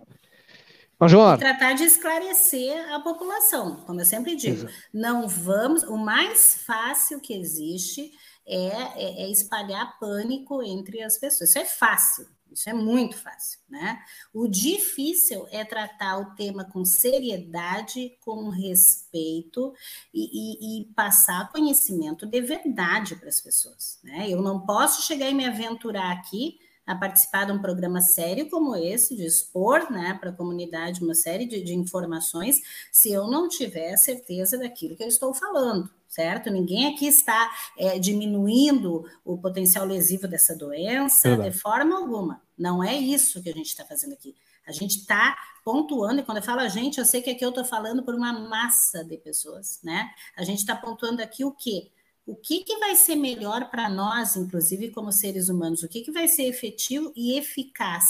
E 1.36 1.38
tratar 1.38 1.74
de 1.74 1.84
esclarecer 1.84 2.92
a 2.92 3.00
população, 3.00 3.76
como 3.84 4.00
eu 4.00 4.04
sempre 4.04 4.36
digo. 4.36 4.64
Exato. 4.64 4.74
Não 4.92 5.28
vamos. 5.28 5.82
O 5.84 5.96
mais 5.96 6.62
fácil 6.64 7.20
que 7.20 7.34
existe 7.34 8.12
é, 8.46 8.56
é, 8.56 9.22
é, 9.24 9.30
espalhar 9.30 9.98
pânico 9.98 10.62
entre 10.62 11.02
as 11.02 11.18
pessoas. 11.18 11.50
Isso 11.50 11.58
é 11.58 11.64
fácil. 11.64 12.26
Isso 12.52 12.70
é 12.70 12.72
muito 12.72 13.16
fácil, 13.16 13.58
né? 13.68 13.98
O 14.32 14.46
difícil 14.46 15.44
é 15.50 15.64
tratar 15.64 16.18
o 16.18 16.36
tema 16.36 16.64
com 16.64 16.84
seriedade, 16.84 18.16
com 18.20 18.48
respeito 18.48 19.74
e, 20.12 20.22
e, 20.22 20.82
e 20.82 20.84
passar 20.94 21.50
conhecimento 21.50 22.24
de 22.24 22.40
verdade 22.40 23.16
para 23.16 23.28
as 23.28 23.40
pessoas, 23.40 23.98
né? 24.04 24.30
Eu 24.30 24.40
não 24.40 24.60
posso 24.60 25.02
chegar 25.02 25.28
e 25.28 25.34
me 25.34 25.44
aventurar 25.44 26.12
aqui 26.12 26.60
a 26.86 26.94
participar 26.94 27.46
de 27.46 27.52
um 27.52 27.60
programa 27.60 28.00
sério 28.00 28.48
como 28.50 28.76
esse, 28.76 29.16
de 29.16 29.24
expor 29.24 29.90
né, 29.90 30.16
para 30.20 30.30
a 30.30 30.32
comunidade 30.34 31.02
uma 31.02 31.14
série 31.14 31.46
de, 31.46 31.62
de 31.62 31.74
informações, 31.74 32.60
se 32.92 33.12
eu 33.12 33.26
não 33.26 33.48
tiver 33.48 33.96
certeza 33.96 34.58
daquilo 34.58 34.96
que 34.96 35.02
eu 35.02 35.08
estou 35.08 35.32
falando, 35.32 35.88
certo? 36.08 36.50
Ninguém 36.50 36.86
aqui 36.86 37.06
está 37.06 37.50
é, 37.78 37.98
diminuindo 37.98 39.04
o 39.24 39.38
potencial 39.38 39.86
lesivo 39.86 40.28
dessa 40.28 40.54
doença 40.54 41.36
de 41.36 41.50
forma 41.52 41.96
alguma. 41.96 42.42
Não 42.56 42.84
é 42.84 42.94
isso 42.94 43.42
que 43.42 43.48
a 43.48 43.54
gente 43.54 43.66
está 43.66 43.84
fazendo 43.84 44.12
aqui. 44.12 44.34
A 44.66 44.72
gente 44.72 44.98
está 44.98 45.36
pontuando, 45.64 46.20
e 46.20 46.24
quando 46.24 46.38
eu 46.38 46.42
falo 46.42 46.60
a 46.60 46.68
gente, 46.68 46.98
eu 46.98 47.04
sei 47.04 47.20
que 47.20 47.30
aqui 47.30 47.44
eu 47.44 47.50
estou 47.50 47.64
falando 47.64 48.02
por 48.02 48.14
uma 48.14 48.32
massa 48.32 49.04
de 49.04 49.16
pessoas, 49.16 49.80
né? 49.82 50.10
A 50.36 50.44
gente 50.44 50.58
está 50.58 50.74
pontuando 50.76 51.22
aqui 51.22 51.44
o 51.44 51.52
quê? 51.52 51.90
O 52.26 52.34
que, 52.34 52.64
que 52.64 52.78
vai 52.78 52.96
ser 52.96 53.16
melhor 53.16 53.70
para 53.70 53.88
nós, 53.88 54.36
inclusive 54.36 54.90
como 54.90 55.12
seres 55.12 55.48
humanos, 55.48 55.82
o 55.82 55.88
que, 55.88 56.02
que 56.02 56.12
vai 56.12 56.26
ser 56.26 56.44
efetivo 56.44 57.12
e 57.14 57.38
eficaz, 57.38 58.04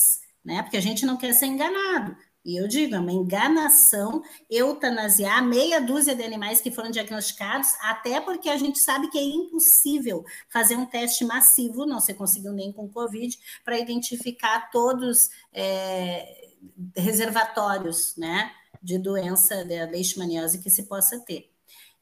né? 0.45 0.63
Porque 0.63 0.77
a 0.77 0.83
gente 0.83 1.05
não 1.05 1.17
quer 1.17 1.33
ser 1.33 1.47
enganado. 1.47 2.17
E 2.45 2.61
eu 2.61 2.69
digo, 2.69 2.95
é 2.95 2.99
uma 2.99 3.11
enganação 3.11 4.23
eutanasiar 4.51 5.43
meia 5.43 5.81
dúzia 5.81 6.15
de 6.15 6.23
animais 6.23 6.61
que 6.61 6.71
foram 6.71 6.91
diagnosticados, 6.91 7.69
até 7.81 8.21
porque 8.21 8.51
a 8.51 8.57
gente 8.59 8.79
sabe 8.81 9.09
que 9.09 9.17
é 9.17 9.23
impossível 9.23 10.25
fazer 10.51 10.77
um 10.77 10.85
teste 10.85 11.25
massivo, 11.25 11.87
não 11.87 12.01
se 12.01 12.13
conseguiu 12.13 12.53
nem 12.53 12.71
com 12.71 12.87
Covid, 12.87 13.37
para 13.65 13.79
identificar 13.79 14.71
todos 14.71 15.31
é, 15.55 16.51
reservatórios 16.95 18.15
né, 18.19 18.53
de 18.83 18.99
doença 18.99 19.65
da 19.65 19.87
leishmaniose 19.87 20.59
que 20.59 20.69
se 20.69 20.83
possa 20.83 21.19
ter. 21.21 21.54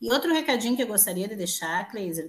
E 0.02 0.12
outro 0.12 0.34
recadinho 0.34 0.74
que 0.74 0.82
eu 0.82 0.88
gostaria 0.88 1.28
de 1.28 1.36
deixar, 1.36 1.88
Cleiser, 1.88 2.28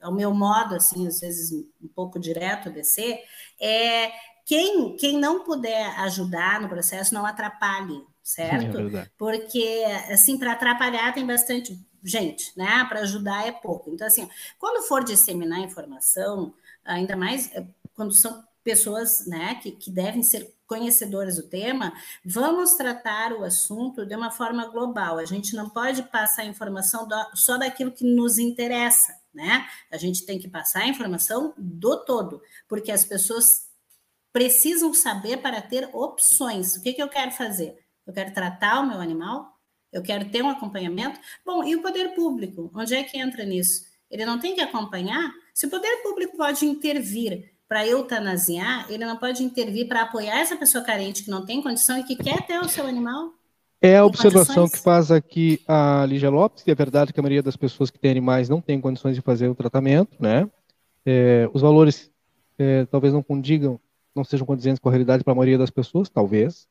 ao 0.00 0.14
meu 0.14 0.32
modo, 0.32 0.76
assim, 0.76 1.06
às 1.08 1.18
vezes 1.18 1.52
um 1.82 1.88
pouco 1.88 2.18
direto 2.18 2.70
de 2.70 2.84
ser, 2.84 3.20
é 3.60 4.12
quem, 4.46 4.96
quem 4.96 5.18
não 5.18 5.42
puder 5.42 5.98
ajudar 6.00 6.60
no 6.60 6.68
processo, 6.68 7.12
não 7.12 7.26
atrapalhe, 7.26 8.06
certo? 8.22 8.78
É 8.96 9.10
Porque, 9.18 9.84
assim, 10.10 10.38
para 10.38 10.52
atrapalhar 10.52 11.12
tem 11.12 11.26
bastante 11.26 11.76
gente, 12.04 12.56
né? 12.56 12.86
Para 12.88 13.00
ajudar 13.00 13.46
é 13.46 13.52
pouco. 13.52 13.90
Então, 13.90 14.06
assim, 14.06 14.28
quando 14.56 14.86
for 14.86 15.02
disseminar 15.02 15.58
informação, 15.58 16.54
ainda 16.84 17.16
mais 17.16 17.52
eh, 17.52 17.66
quando 17.94 18.14
são 18.14 18.44
pessoas 18.62 19.26
né, 19.26 19.56
que, 19.56 19.72
que 19.72 19.90
devem 19.90 20.22
ser 20.22 20.54
conhecedoras 20.68 21.36
do 21.36 21.48
tema, 21.48 21.92
vamos 22.22 22.74
tratar 22.74 23.32
o 23.32 23.42
assunto 23.42 24.04
de 24.04 24.14
uma 24.14 24.30
forma 24.30 24.66
global. 24.66 25.18
A 25.18 25.24
gente 25.24 25.56
não 25.56 25.68
pode 25.70 26.02
passar 26.04 26.44
informação 26.44 27.08
só 27.34 27.56
daquilo 27.56 27.90
que 27.90 28.04
nos 28.04 28.38
interessa, 28.38 29.18
né? 29.32 29.66
A 29.90 29.96
gente 29.96 30.26
tem 30.26 30.38
que 30.38 30.46
passar 30.46 30.82
a 30.82 30.88
informação 30.88 31.54
do 31.56 32.04
todo, 32.04 32.42
porque 32.68 32.92
as 32.92 33.04
pessoas 33.04 33.66
precisam 34.30 34.92
saber 34.92 35.38
para 35.38 35.62
ter 35.62 35.88
opções. 35.94 36.76
O 36.76 36.82
que, 36.82 36.92
que 36.92 37.02
eu 37.02 37.08
quero 37.08 37.32
fazer? 37.32 37.76
Eu 38.06 38.12
quero 38.12 38.32
tratar 38.34 38.80
o 38.80 38.86
meu 38.86 39.00
animal? 39.00 39.58
Eu 39.90 40.02
quero 40.02 40.30
ter 40.30 40.42
um 40.42 40.50
acompanhamento? 40.50 41.18
Bom, 41.46 41.64
e 41.64 41.74
o 41.74 41.80
poder 41.80 42.14
público? 42.14 42.70
Onde 42.74 42.94
é 42.94 43.02
que 43.02 43.18
entra 43.18 43.42
nisso? 43.42 43.86
Ele 44.10 44.26
não 44.26 44.38
tem 44.38 44.54
que 44.54 44.60
acompanhar? 44.60 45.32
Se 45.54 45.66
o 45.66 45.70
poder 45.70 46.02
público 46.02 46.36
pode 46.36 46.66
intervir 46.66 47.54
para 47.68 47.86
eutanasiar, 47.86 48.86
ele 48.88 49.04
não 49.04 49.18
pode 49.18 49.44
intervir 49.44 49.86
para 49.86 50.02
apoiar 50.02 50.40
essa 50.40 50.56
pessoa 50.56 50.82
carente 50.82 51.22
que 51.22 51.30
não 51.30 51.44
tem 51.44 51.62
condição 51.62 51.98
e 51.98 52.02
que 52.02 52.16
quer 52.16 52.46
ter 52.46 52.58
o 52.58 52.68
seu 52.68 52.86
animal? 52.86 53.34
É 53.80 53.98
a 53.98 54.04
observação 54.04 54.54
condições? 54.54 54.72
que 54.72 54.78
faz 54.78 55.10
aqui 55.12 55.60
a 55.68 56.04
Lígia 56.06 56.30
Lopes, 56.30 56.64
que 56.64 56.70
é 56.70 56.74
verdade 56.74 57.12
que 57.12 57.20
a 57.20 57.22
maioria 57.22 57.42
das 57.42 57.56
pessoas 57.56 57.90
que 57.90 57.98
têm 57.98 58.10
animais 58.10 58.48
não 58.48 58.60
tem 58.60 58.80
condições 58.80 59.14
de 59.14 59.20
fazer 59.20 59.48
o 59.48 59.54
tratamento, 59.54 60.16
né? 60.18 60.50
É, 61.04 61.48
os 61.52 61.60
valores 61.60 62.10
é, 62.58 62.86
talvez 62.86 63.12
não 63.12 63.22
condigam, 63.22 63.78
não 64.16 64.24
sejam 64.24 64.46
condizentes 64.46 64.80
com 64.80 64.88
a 64.88 64.92
realidade 64.92 65.22
para 65.22 65.32
a 65.32 65.36
maioria 65.36 65.58
das 65.58 65.70
pessoas, 65.70 66.08
talvez. 66.08 66.66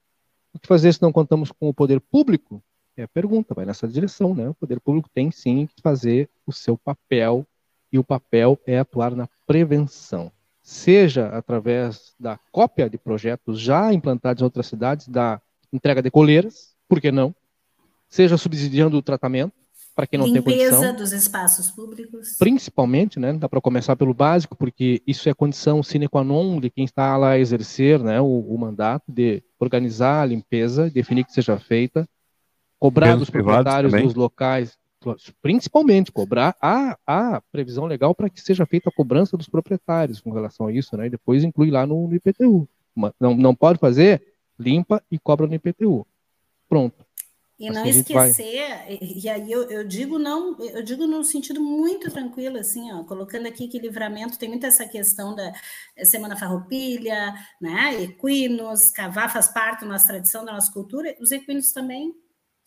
O 0.53 0.59
que 0.59 0.67
fazer 0.67 0.91
se 0.91 1.01
não 1.01 1.13
contamos 1.13 1.51
com 1.51 1.69
o 1.69 1.73
poder 1.73 2.01
público? 2.01 2.61
É 2.97 3.03
a 3.03 3.07
pergunta, 3.07 3.53
vai 3.53 3.65
nessa 3.65 3.87
direção, 3.87 4.33
né? 4.33 4.49
O 4.49 4.55
poder 4.55 4.81
público 4.81 5.07
tem 5.13 5.29
sim 5.29 5.67
que 5.67 5.81
fazer 5.81 6.27
o 6.45 6.51
seu 6.51 6.75
papel, 6.75 7.45
e 7.93 7.99
o 7.99 8.03
papel 8.03 8.59
é 8.65 8.79
atuar 8.79 9.15
na 9.15 9.29
prevenção 9.45 10.31
seja 10.67 11.29
através 11.29 12.13
da 12.19 12.37
cópia 12.51 12.89
de 12.89 12.97
projetos 12.97 13.57
já 13.57 13.93
implantados 13.93 14.41
em 14.41 14.43
outras 14.43 14.67
cidades, 14.67 15.07
da 15.07 15.41
entrega 15.71 16.01
de 16.01 16.11
coleiras, 16.11 16.75
por 16.89 16.99
que 16.99 17.09
não? 17.09 17.33
Seja 18.09 18.37
subsidiando 18.37 18.97
o 18.97 19.01
tratamento, 19.01 19.53
para 19.95 20.05
quem 20.05 20.19
não 20.19 20.25
Limpeza 20.25 20.43
tem 20.43 20.57
condição. 20.57 20.81
Limpeza 20.81 20.93
dos 20.93 21.13
espaços 21.13 21.71
públicos. 21.71 22.35
Principalmente, 22.37 23.17
né? 23.17 23.31
Dá 23.31 23.47
para 23.47 23.61
começar 23.61 23.95
pelo 23.95 24.13
básico, 24.13 24.57
porque 24.57 25.01
isso 25.07 25.29
é 25.29 25.33
condição 25.33 25.81
sine 25.81 26.09
qua 26.09 26.21
non 26.21 26.59
de 26.59 26.69
quem 26.69 26.83
está 26.83 27.15
lá 27.15 27.29
a 27.29 27.39
exercer 27.39 28.03
né, 28.03 28.19
o, 28.19 28.25
o 28.25 28.57
mandato 28.57 29.05
de 29.07 29.41
organizar 29.57 30.23
a 30.23 30.25
limpeza, 30.25 30.89
definir 30.89 31.23
que 31.23 31.31
seja 31.31 31.57
feita, 31.57 32.05
cobrar 32.77 33.15
dos 33.15 33.29
proprietários 33.29 33.93
dos 33.93 34.15
locais 34.15 34.77
principalmente 35.41 36.11
cobrar 36.11 36.55
a, 36.61 36.97
a 37.05 37.41
previsão 37.51 37.85
legal 37.85 38.15
para 38.15 38.29
que 38.29 38.41
seja 38.41 38.65
feita 38.65 38.89
a 38.89 38.93
cobrança 38.93 39.37
dos 39.37 39.49
proprietários 39.49 40.21
com 40.21 40.31
relação 40.31 40.67
a 40.67 40.71
isso, 40.71 40.95
né? 40.97 41.07
E 41.07 41.09
depois 41.09 41.43
inclui 41.43 41.71
lá 41.71 41.85
no, 41.85 42.07
no 42.07 42.15
IPTU. 42.15 42.67
Não, 43.19 43.35
não 43.35 43.55
pode 43.55 43.79
fazer, 43.79 44.23
limpa 44.59 45.03
e 45.11 45.19
cobra 45.19 45.45
no 45.45 45.53
IPTU. 45.53 46.05
Pronto. 46.67 47.05
E 47.59 47.67
assim 47.67 47.79
não 47.79 47.85
esquecer, 47.87 48.69
vai... 48.69 48.99
e 49.01 49.27
aí 49.27 49.51
eu, 49.51 49.63
eu, 49.63 49.83
digo 49.83 50.19
não, 50.19 50.55
eu 50.59 50.83
digo 50.83 51.07
num 51.07 51.23
sentido 51.23 51.59
muito 51.59 52.11
tranquilo, 52.11 52.59
assim, 52.59 52.91
ó, 52.91 53.03
colocando 53.03 53.47
aqui 53.47 53.67
que 53.67 53.79
livramento 53.79 54.37
tem 54.37 54.47
muito 54.47 54.67
essa 54.67 54.87
questão 54.87 55.33
da 55.33 55.51
Semana 56.03 56.37
Farroupilha, 56.37 57.33
né, 57.59 58.03
equinos, 58.03 58.91
cavar 58.91 59.33
faz 59.33 59.47
parte 59.47 59.81
da 59.81 59.87
nossa 59.87 60.05
tradição, 60.05 60.45
da 60.45 60.53
nossa 60.53 60.71
cultura, 60.71 61.17
os 61.19 61.31
equinos 61.31 61.71
também 61.71 62.13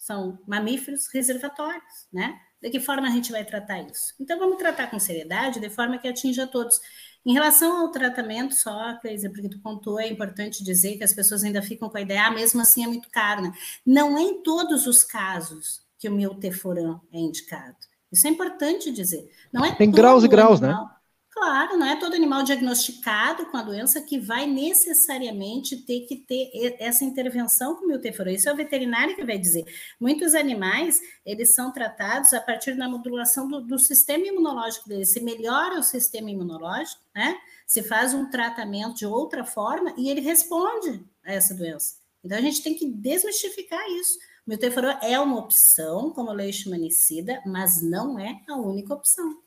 são 0.01 0.39
mamíferos 0.49 1.03
reservatórios, 1.13 2.09
né? 2.11 2.41
De 2.61 2.71
que 2.71 2.81
forma 2.81 3.07
a 3.07 3.11
gente 3.11 3.31
vai 3.31 3.45
tratar 3.45 3.83
isso? 3.83 4.15
Então, 4.19 4.39
vamos 4.39 4.57
tratar 4.57 4.91
com 4.91 4.99
seriedade, 4.99 5.61
de 5.61 5.69
forma 5.71 5.99
que 5.99 6.09
atinja 6.09 6.47
todos. 6.47 6.81
Em 7.25 7.35
relação 7.35 7.83
ao 7.83 7.91
tratamento 7.91 8.55
só, 8.55 8.95
Cleise, 9.01 9.29
porque 9.29 9.51
tu 9.51 9.61
contou, 9.61 10.01
é 10.01 10.09
importante 10.09 10.65
dizer 10.65 10.97
que 10.97 11.05
as 11.05 11.13
pessoas 11.13 11.45
ainda 11.45 11.61
ficam 11.61 11.91
com 11.91 11.99
a 11.99 12.01
ideia, 12.01 12.27
ah, 12.27 12.31
mesmo 12.31 12.61
assim 12.63 12.83
é 12.83 12.87
muito 12.87 13.11
caro, 13.11 13.43
né? 13.43 13.53
Não 13.85 14.17
é 14.17 14.23
em 14.23 14.43
todos 14.43 14.87
os 14.87 15.05
casos 15.05 15.83
que 15.99 16.09
o 16.09 16.13
milteforam 16.13 17.01
é 17.13 17.19
indicado. 17.19 17.77
Isso 18.11 18.27
é 18.27 18.31
importante 18.31 18.91
dizer. 18.91 19.31
Não 19.53 19.65
é 19.65 19.75
Tem 19.75 19.91
graus 19.91 20.25
e 20.25 20.29
graus, 20.29 20.63
animal. 20.63 20.87
né? 20.87 20.91
Claro, 21.33 21.79
não 21.79 21.87
é 21.87 21.95
todo 21.95 22.15
animal 22.15 22.43
diagnosticado 22.43 23.47
com 23.47 23.57
a 23.57 23.63
doença 23.63 24.03
que 24.03 24.19
vai 24.19 24.47
necessariamente 24.49 25.77
ter 25.77 26.01
que 26.01 26.17
ter 26.17 26.51
essa 26.81 27.05
intervenção 27.05 27.77
com 27.77 27.85
o 27.85 27.89
milteforo. 27.89 28.31
Isso 28.31 28.49
é 28.49 28.53
o 28.53 28.57
veterinário 28.57 29.15
que 29.15 29.25
vai 29.25 29.39
dizer. 29.39 29.65
Muitos 29.99 30.35
animais, 30.35 31.01
eles 31.25 31.55
são 31.55 31.73
tratados 31.73 32.33
a 32.33 32.41
partir 32.41 32.77
da 32.77 32.89
modulação 32.89 33.49
do, 33.49 33.61
do 33.61 33.79
sistema 33.79 34.27
imunológico 34.27 34.89
deles. 34.89 35.13
Se 35.13 35.21
melhora 35.21 35.79
o 35.79 35.85
sistema 35.85 36.31
imunológico, 36.31 37.01
né? 37.15 37.39
Se 37.65 37.85
faz 37.85 38.13
um 38.13 38.29
tratamento 38.29 38.97
de 38.97 39.07
outra 39.07 39.45
forma 39.45 39.95
e 39.97 40.11
ele 40.11 40.21
responde 40.21 41.05
a 41.25 41.33
essa 41.33 41.55
doença. 41.55 41.95
Então, 42.25 42.37
a 42.37 42.43
gente 42.43 42.61
tem 42.61 42.75
que 42.75 42.87
desmistificar 42.87 43.89
isso. 43.93 44.19
O 44.45 44.51
milteforo 44.51 44.89
é 45.01 45.19
uma 45.19 45.39
opção 45.39 46.11
como 46.11 46.33
leishmanicida, 46.33 47.41
mas 47.47 47.81
não 47.81 48.19
é 48.19 48.43
a 48.49 48.57
única 48.57 48.93
opção. 48.93 49.39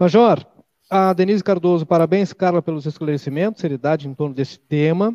Major, 0.00 0.46
a 0.88 1.12
Denise 1.12 1.44
Cardoso, 1.44 1.84
parabéns, 1.84 2.32
Carla, 2.32 2.62
pelos 2.62 2.86
esclarecimentos, 2.86 3.60
seriedade 3.60 4.08
em 4.08 4.14
torno 4.14 4.34
desse 4.34 4.58
tema. 4.58 5.14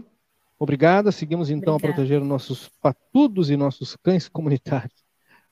Obrigada. 0.59 1.11
Seguimos 1.11 1.49
então 1.49 1.73
Obrigada. 1.73 1.93
a 1.93 1.95
proteger 1.95 2.23
nossos 2.23 2.69
patudos 2.79 3.49
e 3.49 3.57
nossos 3.57 3.95
cães 3.95 4.29
comunitários. 4.29 5.03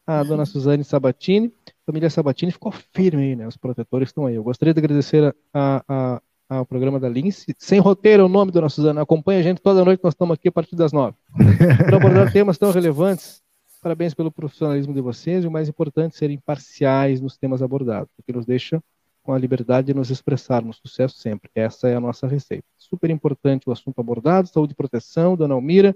A 0.06 0.22
uhum. 0.22 0.28
dona 0.28 0.46
Suzane 0.46 0.84
Sabatini, 0.84 1.52
família 1.84 2.12
Sabatini 2.12 2.52
ficou 2.52 2.72
firme 2.72 3.24
aí, 3.24 3.36
né? 3.36 3.48
Os 3.48 3.58
protetores 3.58 4.10
estão 4.10 4.28
aí. 4.28 4.36
Eu 4.36 4.44
gostaria 4.44 4.72
de 4.72 4.80
agradecer 4.80 5.36
a, 5.52 5.84
a, 5.88 6.22
ao 6.48 6.66
programa 6.68 7.00
da 7.00 7.10
Lince. 7.10 7.56
Sem 7.58 7.80
roteiro 7.80 8.22
é 8.22 8.26
o 8.28 8.30
nome, 8.30 8.52
dona 8.52 8.70
Suzana. 8.70 9.02
Acompanha 9.02 9.40
a 9.40 9.44
gente 9.44 9.64
toda 9.64 9.84
noite, 9.84 10.04
nós 10.04 10.14
estamos 10.14 10.36
aqui 10.36 10.50
a 10.50 10.52
partir 10.52 10.76
das 10.76 10.94
nove. 10.94 11.18
Para 11.88 11.98
abordar 11.98 12.32
temas 12.32 12.60
tão 12.60 12.70
relevantes. 12.70 13.42
Parabéns 13.82 14.14
pelo 14.14 14.32
profissionalismo 14.32 14.94
de 14.94 15.02
vocês 15.02 15.44
e 15.44 15.48
o 15.48 15.52
mais 15.52 15.68
importante, 15.68 16.16
serem 16.16 16.38
parciais 16.38 17.20
nos 17.20 17.36
temas 17.36 17.64
abordados, 17.64 18.10
porque 18.16 18.32
nos 18.32 18.46
deixa 18.46 18.80
com 19.24 19.34
a 19.34 19.40
liberdade 19.40 19.88
de 19.88 19.94
nos 19.94 20.12
expressarmos. 20.12 20.78
Sucesso 20.78 21.18
sempre. 21.18 21.50
Essa 21.56 21.88
é 21.88 21.96
a 21.96 22.00
nossa 22.00 22.28
receita. 22.28 22.66
Super 22.78 23.10
importante 23.10 23.68
o 23.68 23.72
assunto 23.72 24.00
abordado, 24.00 24.48
saúde 24.48 24.74
e 24.74 24.76
proteção, 24.76 25.36
dona 25.36 25.56
Almira. 25.56 25.96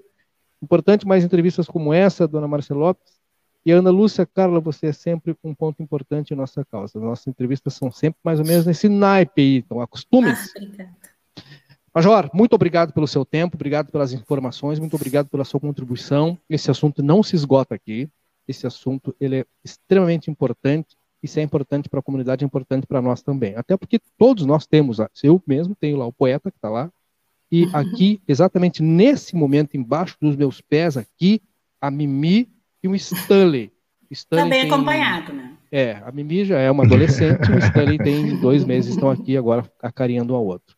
Importante 0.61 1.05
mais 1.05 1.23
entrevistas 1.23 1.67
como 1.67 1.93
essa, 1.93 2.27
dona 2.27 2.47
Marcela 2.47 2.79
Lopes. 2.79 3.17
E 3.65 3.71
Ana 3.71 3.89
Lúcia, 3.89 4.25
Carla, 4.25 4.61
você 4.61 4.87
é 4.87 4.93
sempre 4.93 5.35
um 5.43 5.53
ponto 5.53 5.83
importante 5.83 6.33
em 6.33 6.37
nossa 6.37 6.63
causa. 6.63 6.97
Nossas 6.99 7.27
entrevistas 7.27 7.73
são 7.73 7.91
sempre 7.91 8.17
mais 8.23 8.39
ou 8.39 8.45
menos 8.45 8.65
nesse 8.65 8.87
naipe 8.87 9.41
aí, 9.41 9.57
então 9.57 9.81
acostume-se. 9.81 10.53
Ah, 10.57 11.07
Major, 11.93 12.29
muito 12.33 12.53
obrigado 12.53 12.93
pelo 12.93 13.07
seu 13.07 13.25
tempo, 13.25 13.57
obrigado 13.57 13.91
pelas 13.91 14.13
informações, 14.13 14.79
muito 14.79 14.95
obrigado 14.95 15.27
pela 15.27 15.43
sua 15.43 15.59
contribuição. 15.59 16.37
Esse 16.49 16.71
assunto 16.71 17.03
não 17.03 17.21
se 17.21 17.35
esgota 17.35 17.75
aqui. 17.75 18.09
Esse 18.47 18.65
assunto 18.65 19.13
ele 19.19 19.41
é 19.41 19.45
extremamente 19.63 20.31
importante 20.31 20.96
isso 21.21 21.39
é 21.39 21.43
importante 21.43 21.89
para 21.89 21.99
a 21.99 22.03
comunidade, 22.03 22.43
é 22.43 22.45
importante 22.45 22.85
para 22.85 23.01
nós 23.01 23.21
também. 23.21 23.55
Até 23.55 23.75
porque 23.75 23.99
todos 24.17 24.45
nós 24.45 24.67
temos, 24.67 24.97
eu 25.23 25.41
mesmo 25.47 25.75
tenho 25.75 25.97
lá 25.97 26.05
o 26.05 26.13
poeta 26.13 26.51
que 26.51 26.57
está 26.57 26.69
lá, 26.69 26.91
e 27.51 27.65
uhum. 27.65 27.71
aqui, 27.73 28.21
exatamente 28.27 28.83
nesse 28.83 29.35
momento, 29.35 29.77
embaixo 29.77 30.17
dos 30.21 30.35
meus 30.35 30.61
pés, 30.61 30.97
aqui, 30.97 31.41
a 31.79 31.89
Mimi 31.89 32.49
e 32.83 32.87
o 32.87 32.95
Stanley. 32.95 33.71
Stanley 34.11 34.43
Também 34.43 34.61
tem... 34.61 34.71
acompanhado, 34.71 35.33
né? 35.33 35.53
É, 35.71 36.01
a 36.05 36.11
Mimi 36.11 36.45
já 36.45 36.59
é 36.59 36.71
uma 36.71 36.85
adolescente, 36.85 37.51
o 37.51 37.57
Stanley 37.57 37.97
tem 37.97 38.37
dois 38.39 38.63
meses, 38.63 38.91
estão 38.91 39.09
aqui 39.09 39.35
agora 39.35 39.69
acarinhando 39.81 40.33
um 40.33 40.37
ao 40.37 40.45
outro. 40.45 40.77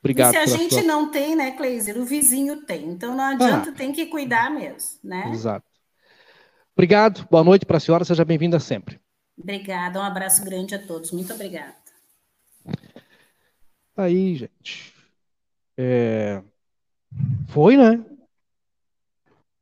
Obrigado. 0.00 0.34
E 0.34 0.36
se 0.36 0.38
a 0.38 0.46
gente 0.46 0.74
sua... 0.74 0.82
não 0.82 1.10
tem, 1.10 1.34
né, 1.36 1.50
Cleiser? 1.52 1.98
O 1.98 2.04
vizinho 2.04 2.62
tem. 2.62 2.88
Então 2.88 3.14
não 3.14 3.24
adianta, 3.24 3.70
ah, 3.70 3.72
tem 3.72 3.92
que 3.92 4.06
cuidar 4.06 4.50
mesmo, 4.50 4.98
né? 5.02 5.30
Exato. 5.32 5.66
Obrigado, 6.74 7.26
boa 7.30 7.44
noite 7.44 7.66
para 7.66 7.76
a 7.76 7.80
senhora, 7.80 8.04
seja 8.04 8.24
bem-vinda 8.24 8.58
sempre. 8.58 8.99
Obrigada, 9.42 9.98
um 9.98 10.02
abraço 10.02 10.44
grande 10.44 10.74
a 10.74 10.78
todos. 10.78 11.10
Muito 11.12 11.32
obrigada. 11.32 11.74
Aí, 13.96 14.36
gente. 14.36 14.94
É... 15.76 16.42
Foi, 17.48 17.76
né? 17.76 18.04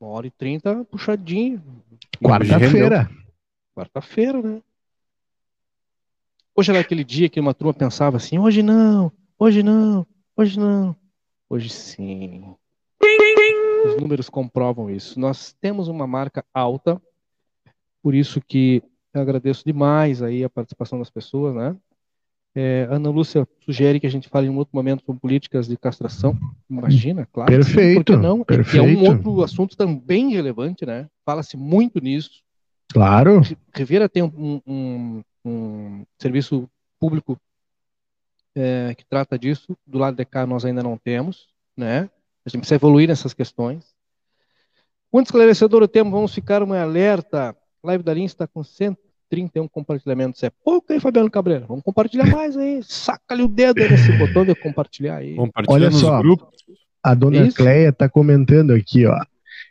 Uma 0.01 0.11
hora 0.11 0.27
e 0.27 0.31
trinta, 0.31 0.85
puxadinho. 0.85 1.63
Quarta-feira. 2.23 3.09
Quarta-feira, 3.75 4.43
né? 4.43 4.63
Hoje 6.55 6.73
era 6.73 6.81
aquele 6.81 7.05
dia 7.05 7.29
que 7.29 7.39
uma 7.39 7.55
turma 7.55 7.73
pensava 7.73 8.17
assim: 8.17 8.39
hoje 8.39 8.63
não, 8.63 9.13
hoje 9.39 9.63
não, 9.63 10.05
hoje 10.37 10.59
não. 10.59 10.97
Hoje 11.49 11.71
sim. 11.71 12.55
Os 13.87 14.01
números 14.01 14.29
comprovam 14.29 14.91
isso. 14.91 15.19
Nós 15.21 15.53
temos 15.61 15.87
uma 15.87 16.07
marca 16.07 16.45
alta, 16.53 17.01
por 18.03 18.15
isso 18.15 18.41
que 18.41 18.83
Eu 19.15 19.21
agradeço 19.21 19.63
demais 19.65 20.23
aí 20.23 20.45
a 20.45 20.51
participação 20.51 20.99
das 20.99 21.11
pessoas, 21.11 21.55
né? 21.55 21.77
É, 22.55 22.89
Ana 22.91 23.11
Lúcia 23.11 23.47
sugere 23.61 24.01
que 24.01 24.07
a 24.07 24.11
gente 24.11 24.29
fale 24.29 24.47
em 24.47 24.51
um 24.51 24.57
outro 24.57 24.75
momento 24.75 25.05
sobre 25.05 25.21
políticas 25.21 25.69
de 25.69 25.77
castração. 25.77 26.37
Imagina, 26.69 27.27
claro. 27.33 27.51
Perfeito. 27.51 28.15
Sim, 28.15 28.21
não? 28.21 28.45
Perfeito. 28.45 28.85
E 28.85 28.97
é 28.97 28.99
um 28.99 29.09
outro 29.09 29.43
assunto 29.43 29.77
também 29.77 30.31
relevante, 30.31 30.85
né? 30.85 31.09
Fala-se 31.25 31.57
muito 31.57 32.01
nisso. 32.01 32.43
Claro. 32.89 33.43
Rivera 33.75 34.09
tem 34.09 34.23
um, 34.23 34.61
um, 34.67 35.23
um 35.45 36.07
serviço 36.19 36.69
público 36.99 37.39
é, 38.57 38.95
que 38.97 39.05
trata 39.05 39.39
disso. 39.39 39.77
Do 39.87 39.99
lado 39.99 40.17
de 40.17 40.25
cá 40.25 40.47
nós 40.47 40.65
ainda 40.65 40.83
não 40.83 40.97
temos, 40.97 41.49
né? 41.77 42.11
A 42.45 42.49
gente 42.49 42.61
precisa 42.61 42.77
evoluir 42.77 43.09
nessas 43.09 43.35
questões. 43.35 43.95
Muito 45.13 45.27
esclarecedor 45.27 45.83
o 45.83 45.89
tema, 45.89 46.11
vamos 46.11 46.35
ficar 46.35 46.63
um 46.63 46.73
alerta. 46.73 47.57
Live 47.89 48.05
da 48.05 48.13
Linha 48.13 48.27
está 48.27 48.47
com 48.47 48.63
131 48.63 49.67
compartilhamentos. 49.69 50.43
É 50.43 50.51
pouco 50.51 50.93
aí, 50.93 51.01
Fabiano 51.01 51.31
Cabreira. 51.31 51.65
Vamos 51.67 51.83
compartilhar 51.83 52.27
mais 52.27 52.57
aí. 52.57 52.83
Saca 52.83 53.23
ali 53.31 53.43
o 53.43 53.49
dedo 53.49 53.81
nesse 53.81 54.13
botão 54.19 54.45
de 54.45 54.55
compartilhar 54.55 55.17
aí. 55.17 55.37
Olha 55.67 55.91
só, 55.91 56.21
a 57.03 57.15
dona 57.15 57.47
Isso. 57.47 57.57
Cleia 57.57 57.89
está 57.89 58.09
comentando 58.09 58.73
aqui, 58.73 59.07
ó. 59.07 59.19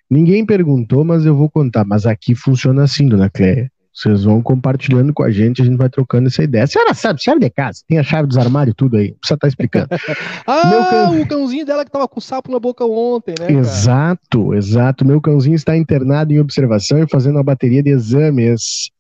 Ninguém 0.10 0.46
perguntou, 0.46 1.04
mas 1.04 1.26
eu 1.26 1.36
vou 1.36 1.50
contar. 1.50 1.86
Mas 1.86 2.08
aqui 2.08 2.34
funciona 2.34 2.84
assim, 2.84 3.08
dona 3.08 3.30
Cleia. 3.30 3.72
Vocês 3.98 4.26
vão 4.26 4.44
compartilhando 4.44 5.12
com 5.12 5.24
a 5.24 5.32
gente, 5.32 5.60
a 5.60 5.66
gente 5.66 5.76
vai 5.76 5.90
trocando 5.90 6.28
essa 6.28 6.44
ideia. 6.44 6.66
A 6.66 6.68
senhora 6.68 6.94
sabe, 6.94 7.20
chave 7.20 7.40
de 7.40 7.50
casa, 7.50 7.82
tem 7.88 7.98
a 7.98 8.04
chave 8.04 8.28
dos 8.28 8.38
armários 8.38 8.76
tudo 8.78 8.96
aí, 8.96 9.14
precisa 9.14 9.34
estar 9.34 9.38
tá 9.38 9.48
explicando. 9.48 9.88
ah, 10.46 10.88
can... 10.88 11.20
o 11.20 11.28
cãozinho 11.28 11.66
dela 11.66 11.84
que 11.84 11.90
tava 11.90 12.08
com 12.08 12.22
sapo 12.22 12.52
na 12.52 12.60
boca 12.60 12.86
ontem, 12.86 13.34
né? 13.40 13.52
Exato, 13.54 14.46
cara? 14.46 14.58
exato. 14.58 15.04
Meu 15.04 15.20
cãozinho 15.20 15.56
está 15.56 15.76
internado 15.76 16.32
em 16.32 16.40
observação 16.40 17.00
e 17.00 17.10
fazendo 17.10 17.38
uma 17.38 17.44
bateria 17.44 17.82
de 17.82 17.90
exames. 17.90 18.92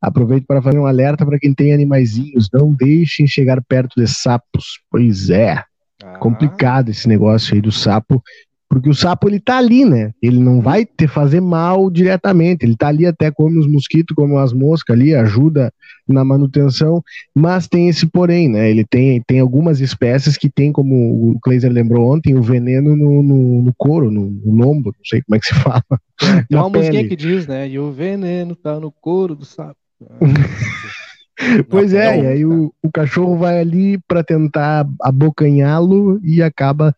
Aproveito 0.00 0.46
para 0.46 0.62
fazer 0.62 0.78
um 0.78 0.86
alerta 0.86 1.26
para 1.26 1.38
quem 1.38 1.52
tem 1.52 1.74
animaizinhos, 1.74 2.48
não 2.50 2.72
deixem 2.72 3.26
chegar 3.26 3.62
perto 3.62 4.00
de 4.00 4.06
sapos. 4.06 4.80
Pois 4.90 5.28
é, 5.28 5.62
ah. 6.02 6.16
complicado 6.18 6.88
esse 6.88 7.06
negócio 7.06 7.54
aí 7.54 7.60
do 7.60 7.70
sapo. 7.70 8.22
Porque 8.68 8.90
o 8.90 8.94
sapo 8.94 9.28
ele 9.28 9.38
tá 9.38 9.58
ali, 9.58 9.84
né? 9.84 10.12
Ele 10.20 10.38
não 10.38 10.60
vai 10.60 10.84
te 10.84 11.06
fazer 11.06 11.40
mal 11.40 11.88
diretamente. 11.88 12.64
Ele 12.64 12.76
tá 12.76 12.88
ali 12.88 13.06
até 13.06 13.30
como 13.30 13.58
os 13.60 13.66
mosquitos, 13.66 14.14
como 14.14 14.38
as 14.38 14.52
moscas 14.52 14.96
ali, 14.96 15.14
ajuda 15.14 15.72
na 16.08 16.24
manutenção, 16.24 17.02
mas 17.34 17.66
tem 17.66 17.88
esse 17.88 18.06
porém, 18.06 18.48
né? 18.48 18.70
Ele 18.70 18.84
tem, 18.84 19.20
tem 19.26 19.40
algumas 19.40 19.80
espécies 19.80 20.36
que 20.36 20.48
tem, 20.48 20.72
como 20.72 21.32
o 21.32 21.40
Kleiser 21.40 21.70
lembrou 21.70 22.12
ontem, 22.12 22.36
o 22.36 22.42
veneno 22.42 22.94
no, 22.94 23.22
no, 23.22 23.62
no 23.62 23.74
couro, 23.76 24.10
no, 24.10 24.30
no, 24.30 24.52
lombo, 24.52 24.92
não 24.96 25.04
sei 25.04 25.20
como 25.22 25.36
é 25.36 25.40
que 25.40 25.46
se 25.46 25.54
fala. 25.54 25.82
É, 26.22 26.42
tem 26.48 26.58
uma 26.58 26.68
musiquinha 26.68 27.08
que 27.08 27.16
diz, 27.16 27.46
né? 27.46 27.68
E 27.68 27.78
o 27.78 27.90
veneno 27.90 28.54
tá 28.54 28.78
no 28.78 28.92
couro 28.92 29.34
do 29.34 29.44
sapo. 29.44 29.76
pois 31.68 31.92
é, 31.92 32.22
e 32.22 32.26
aí 32.26 32.44
o, 32.44 32.72
o 32.82 32.90
cachorro 32.90 33.36
vai 33.36 33.58
ali 33.58 33.98
para 34.06 34.22
tentar 34.22 34.86
abocanhá-lo 35.00 36.20
e 36.22 36.42
acaba 36.42 36.94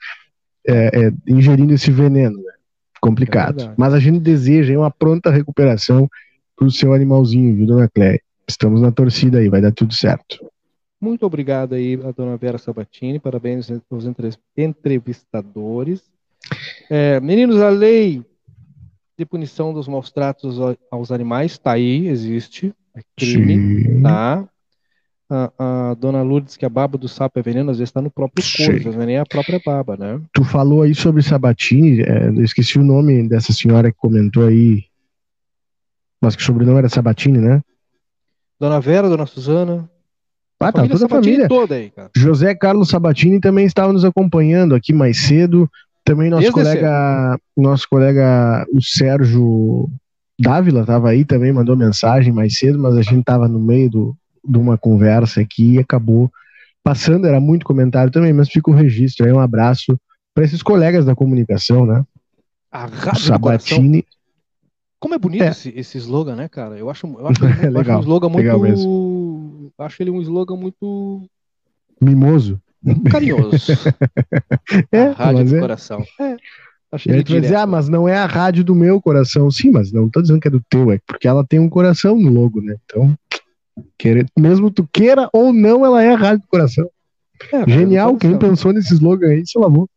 é, 0.66 1.06
é, 1.06 1.12
ingerindo 1.26 1.72
esse 1.74 1.90
veneno. 1.90 2.36
Né? 2.36 2.52
Complicado. 3.00 3.62
É 3.62 3.74
Mas 3.76 3.94
a 3.94 4.00
gente 4.00 4.18
deseja 4.20 4.76
uma 4.78 4.90
pronta 4.90 5.30
recuperação 5.30 6.08
para 6.56 6.66
o 6.66 6.70
seu 6.70 6.92
animalzinho, 6.92 7.54
viu, 7.54 7.66
dona 7.66 7.88
Cléia? 7.88 8.20
Estamos 8.48 8.80
na 8.80 8.90
torcida 8.90 9.38
aí, 9.38 9.48
vai 9.48 9.60
dar 9.60 9.72
tudo 9.72 9.94
certo. 9.94 10.44
Muito 11.00 11.24
obrigado 11.24 11.74
aí 11.74 11.94
a 12.02 12.10
dona 12.10 12.36
Vera 12.36 12.58
Sabatini, 12.58 13.20
parabéns 13.20 13.70
aos 13.90 14.04
entrevistadores. 14.56 16.02
É, 16.90 17.20
meninos, 17.20 17.60
a 17.60 17.68
lei 17.68 18.24
de 19.16 19.24
punição 19.24 19.72
dos 19.72 19.86
maus 19.86 20.10
tratos 20.10 20.58
aos 20.90 21.12
animais 21.12 21.52
está 21.52 21.72
aí, 21.72 22.08
existe, 22.08 22.74
é 22.94 23.00
crime, 23.16 23.84
Sim. 23.84 24.02
tá? 24.02 24.48
A, 25.30 25.52
a, 25.58 25.94
dona 25.94 26.22
Lourdes 26.22 26.56
que 26.56 26.64
a 26.64 26.68
baba 26.68 26.96
do 26.96 27.08
sapo 27.08 27.38
é 27.38 27.42
veneno, 27.42 27.70
às 27.70 27.78
vezes 27.78 27.90
está 27.90 28.00
no 28.00 28.10
próprio 28.10 28.44
corpo, 28.56 28.88
às 28.88 28.94
vezes 28.94 29.06
nem 29.06 29.16
é 29.16 29.20
a 29.20 29.26
própria 29.26 29.60
baba, 29.64 29.96
né? 29.96 30.20
Tu 30.32 30.42
falou 30.44 30.82
aí 30.82 30.94
sobre 30.94 31.22
Sabatini, 31.22 32.02
é, 32.02 32.28
eu 32.28 32.42
esqueci 32.42 32.78
o 32.78 32.84
nome 32.84 33.28
dessa 33.28 33.52
senhora 33.52 33.92
que 33.92 33.98
comentou 33.98 34.46
aí, 34.46 34.84
mas 36.20 36.34
que 36.34 36.42
o 36.42 36.44
sobrenome 36.46 36.78
era 36.78 36.88
Sabatini, 36.88 37.38
né? 37.38 37.62
Dona 38.58 38.80
Vera, 38.80 39.08
Dona 39.08 39.26
Suzana. 39.26 39.88
Ah, 40.60 40.72
tá, 40.72 40.88
toda 40.88 41.06
a 41.06 41.08
família. 41.08 41.46
Toda 41.46 41.76
aí, 41.76 41.90
cara. 41.90 42.10
José 42.16 42.52
Carlos 42.52 42.88
Sabatini 42.88 43.38
também 43.38 43.64
estava 43.64 43.92
nos 43.92 44.04
acompanhando 44.04 44.74
aqui 44.74 44.92
mais 44.92 45.20
cedo. 45.20 45.70
Também 46.04 46.30
nosso 46.30 46.50
Desde 46.50 46.54
colega, 46.54 47.32
cedo. 47.32 47.40
nosso 47.56 47.88
colega, 47.88 48.66
o 48.72 48.82
Sérgio 48.82 49.88
Dávila, 50.40 50.80
estava 50.80 51.10
aí 51.10 51.24
também, 51.24 51.52
mandou 51.52 51.76
mensagem 51.76 52.32
mais 52.32 52.58
cedo, 52.58 52.78
mas 52.78 52.96
a 52.96 53.02
gente 53.02 53.20
estava 53.20 53.46
no 53.46 53.60
meio 53.60 53.88
do, 53.88 54.16
de 54.48 54.58
uma 54.58 54.78
conversa 54.78 55.40
aqui 55.40 55.74
e 55.74 55.78
acabou 55.78 56.30
passando, 56.82 57.26
era 57.26 57.40
muito 57.40 57.66
comentário 57.66 58.10
também, 58.10 58.32
mas 58.32 58.48
fica 58.48 58.70
o 58.70 58.74
registro 58.74 59.26
aí, 59.26 59.32
um 59.32 59.40
abraço 59.40 59.98
para 60.34 60.44
esses 60.44 60.62
colegas 60.62 61.04
da 61.04 61.14
comunicação, 61.14 61.84
né? 61.84 62.04
A 62.70 62.86
Rádio 62.86 63.22
Sabatini. 63.22 64.06
Como 65.00 65.14
é 65.14 65.18
bonito 65.18 65.44
é. 65.44 65.48
Esse, 65.48 65.68
esse 65.76 65.98
slogan, 65.98 66.34
né, 66.34 66.48
cara? 66.48 66.76
Eu 66.76 66.90
acho, 66.90 67.06
eu 67.06 67.26
acho, 67.28 67.44
eu 67.44 67.72
legal, 67.72 67.98
acho 67.98 67.98
um 67.98 68.00
slogan 68.00 68.28
muito. 68.28 69.72
Acho 69.78 70.02
ele 70.02 70.10
um 70.10 70.20
slogan 70.20 70.56
muito. 70.56 71.28
Mimoso. 72.00 72.60
Carinhoso. 73.10 73.72
é, 74.92 75.08
a 75.08 75.12
rádio 75.12 75.44
do 75.44 75.56
é. 75.56 75.60
coração. 75.60 76.04
É. 76.20 76.36
Achei 76.90 77.12
ele 77.12 77.22
vai 77.22 77.40
dizer, 77.40 77.56
ah, 77.56 77.66
mas 77.66 77.88
não 77.88 78.08
é 78.08 78.16
a 78.16 78.24
rádio 78.24 78.64
do 78.64 78.74
meu 78.74 79.00
coração. 79.00 79.50
Sim, 79.50 79.70
mas 79.70 79.92
não 79.92 80.08
tô 80.08 80.22
dizendo 80.22 80.40
que 80.40 80.48
é 80.48 80.50
do 80.50 80.62
teu, 80.70 80.90
é 80.90 80.98
porque 81.06 81.28
ela 81.28 81.44
tem 81.44 81.58
um 81.58 81.68
coração 81.68 82.16
no 82.16 82.30
logo, 82.30 82.62
né? 82.62 82.76
Então, 82.84 83.14
Querer, 83.96 84.26
mesmo 84.38 84.70
tu 84.70 84.88
queira 84.92 85.28
ou 85.32 85.52
não, 85.52 85.84
ela 85.84 86.02
é 86.02 86.12
a 86.12 86.16
rádio 86.16 86.42
do 86.42 86.48
coração. 86.48 86.88
É, 87.52 87.70
Genial, 87.70 88.16
quem 88.16 88.36
pensou 88.36 88.72
nesse 88.72 88.94
slogan 88.94 89.28
aí 89.28 89.46
se 89.46 89.58
lavou. 89.58 89.88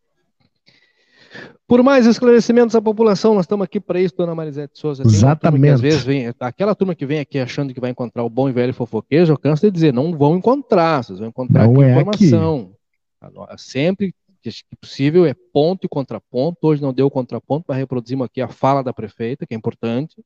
Por 1.67 1.81
mais 1.81 2.05
esclarecimentos 2.05 2.75
à 2.75 2.81
população, 2.81 3.33
nós 3.33 3.45
estamos 3.45 3.63
aqui 3.63 3.79
para 3.79 3.99
isso, 3.99 4.13
dona 4.17 4.35
Marisete 4.35 4.77
Souza. 4.77 5.03
Tem 5.03 5.11
Exatamente. 5.11 5.69
às 5.69 5.79
vezes 5.79 6.03
vem, 6.03 6.27
aquela 6.39 6.75
turma 6.75 6.93
que 6.93 7.05
vem 7.05 7.19
aqui 7.19 7.39
achando 7.39 7.73
que 7.73 7.79
vai 7.79 7.89
encontrar 7.89 8.23
o 8.23 8.29
bom 8.29 8.49
e 8.49 8.51
velho 8.51 8.73
fofoqueiro, 8.73 9.31
eu 9.31 9.37
canso 9.37 9.65
de 9.65 9.71
dizer, 9.71 9.93
não 9.93 10.17
vão 10.17 10.35
encontrar, 10.35 11.01
vocês 11.01 11.19
vão 11.19 11.29
encontrar 11.29 11.67
não 11.67 11.81
é 11.81 11.91
informação. 11.91 12.73
Aqui. 13.21 13.61
Sempre 13.61 14.13
que 14.43 14.51
possível 14.81 15.25
é 15.25 15.33
ponto 15.53 15.85
e 15.85 15.89
contraponto. 15.89 16.57
Hoje 16.63 16.81
não 16.81 16.93
deu 16.93 17.09
contraponto, 17.09 17.65
mas 17.67 17.77
reproduzimos 17.77 18.25
aqui 18.25 18.41
a 18.41 18.49
fala 18.49 18.83
da 18.83 18.91
prefeita, 18.91 19.45
que 19.47 19.53
é 19.53 19.57
importante 19.57 20.21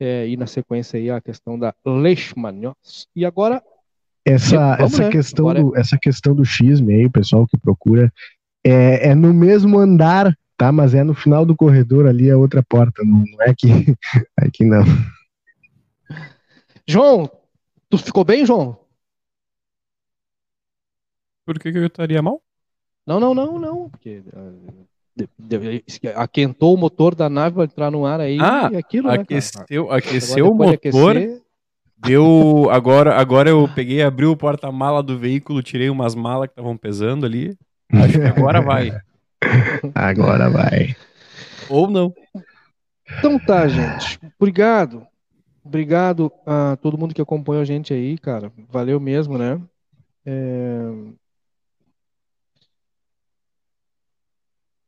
é, 0.00 0.26
e 0.26 0.36
na 0.36 0.46
sequência 0.46 0.98
aí 0.98 1.10
a 1.10 1.20
questão 1.20 1.58
da 1.58 1.74
leishmaniose. 1.84 3.06
E 3.14 3.24
agora 3.24 3.62
essa 4.24 4.76
vamos, 4.76 4.92
essa 4.94 5.04
né? 5.04 5.10
questão 5.10 5.48
agora... 5.48 5.64
do 5.64 5.76
essa 5.76 5.98
questão 5.98 6.34
do 6.34 6.44
xisme 6.44 6.94
aí, 6.94 7.06
o 7.06 7.10
pessoal 7.10 7.46
que 7.46 7.58
procura 7.58 8.12
é, 8.64 9.10
é 9.10 9.14
no 9.14 9.32
mesmo 9.32 9.78
andar, 9.78 10.36
tá? 10.56 10.72
Mas 10.72 10.94
é 10.94 11.04
no 11.04 11.14
final 11.14 11.44
do 11.44 11.56
corredor 11.56 12.06
ali 12.06 12.30
a 12.30 12.36
outra 12.36 12.62
porta, 12.62 13.02
não, 13.04 13.24
não 13.24 13.42
é 13.42 13.50
aqui, 13.50 13.68
aqui 14.36 14.64
não. 14.64 14.84
João, 16.86 17.30
tu 17.88 17.98
ficou 17.98 18.24
bem, 18.24 18.44
João? 18.44 18.78
Por 21.44 21.58
que, 21.58 21.72
que 21.72 21.78
eu 21.78 21.86
estaria 21.86 22.22
mal? 22.22 22.42
Não, 23.06 23.18
não, 23.18 23.34
não, 23.34 23.58
não, 23.58 23.90
porque 23.90 24.22
uh, 24.32 24.86
aquentou 26.14 26.74
o 26.74 26.78
motor 26.78 27.14
da 27.14 27.28
nave 27.28 27.54
para 27.54 27.64
entrar 27.64 27.90
no 27.90 28.06
ar 28.06 28.20
aí 28.20 28.38
ah, 28.40 28.66
aquilo, 28.78 29.08
né, 29.08 29.14
aqueceu, 29.14 29.90
aqueceu 29.90 30.50
o 30.50 30.54
motor. 30.54 31.16
Aquecer... 31.16 31.40
Deu 32.02 32.70
agora, 32.70 33.14
agora 33.14 33.50
eu 33.50 33.68
peguei, 33.74 34.02
abri 34.02 34.24
o 34.24 34.36
porta-mala 34.36 35.02
do 35.02 35.18
veículo, 35.18 35.62
tirei 35.62 35.90
umas 35.90 36.14
malas 36.14 36.46
que 36.48 36.52
estavam 36.52 36.74
pesando 36.74 37.26
ali. 37.26 37.54
Acho 37.92 38.18
que 38.18 38.26
agora 38.26 38.62
vai. 38.62 38.90
Agora 39.94 40.50
vai. 40.50 40.94
Ou 41.68 41.90
não. 41.90 42.12
Então 43.18 43.38
tá, 43.38 43.66
gente. 43.66 44.20
Obrigado. 44.38 45.06
Obrigado 45.64 46.30
a 46.46 46.76
todo 46.76 46.98
mundo 46.98 47.14
que 47.14 47.22
acompanhou 47.22 47.62
a 47.62 47.64
gente 47.64 47.92
aí, 47.92 48.18
cara. 48.18 48.52
Valeu 48.68 49.00
mesmo, 49.00 49.38
né? 49.38 49.60
É... 50.26 50.90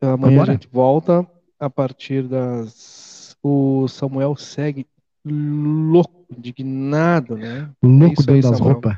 Amanhã 0.02 0.34
Agora? 0.34 0.50
a 0.50 0.54
gente 0.54 0.68
volta 0.70 1.26
a 1.58 1.70
partir 1.70 2.24
das. 2.24 3.36
O 3.42 3.88
Samuel 3.88 4.36
segue 4.36 4.86
louco, 5.24 6.26
indignado, 6.36 7.36
né? 7.36 7.70
Louco 7.82 8.22
é 8.22 8.26
dentro 8.26 8.50
das 8.50 8.60
roupas. 8.60 8.96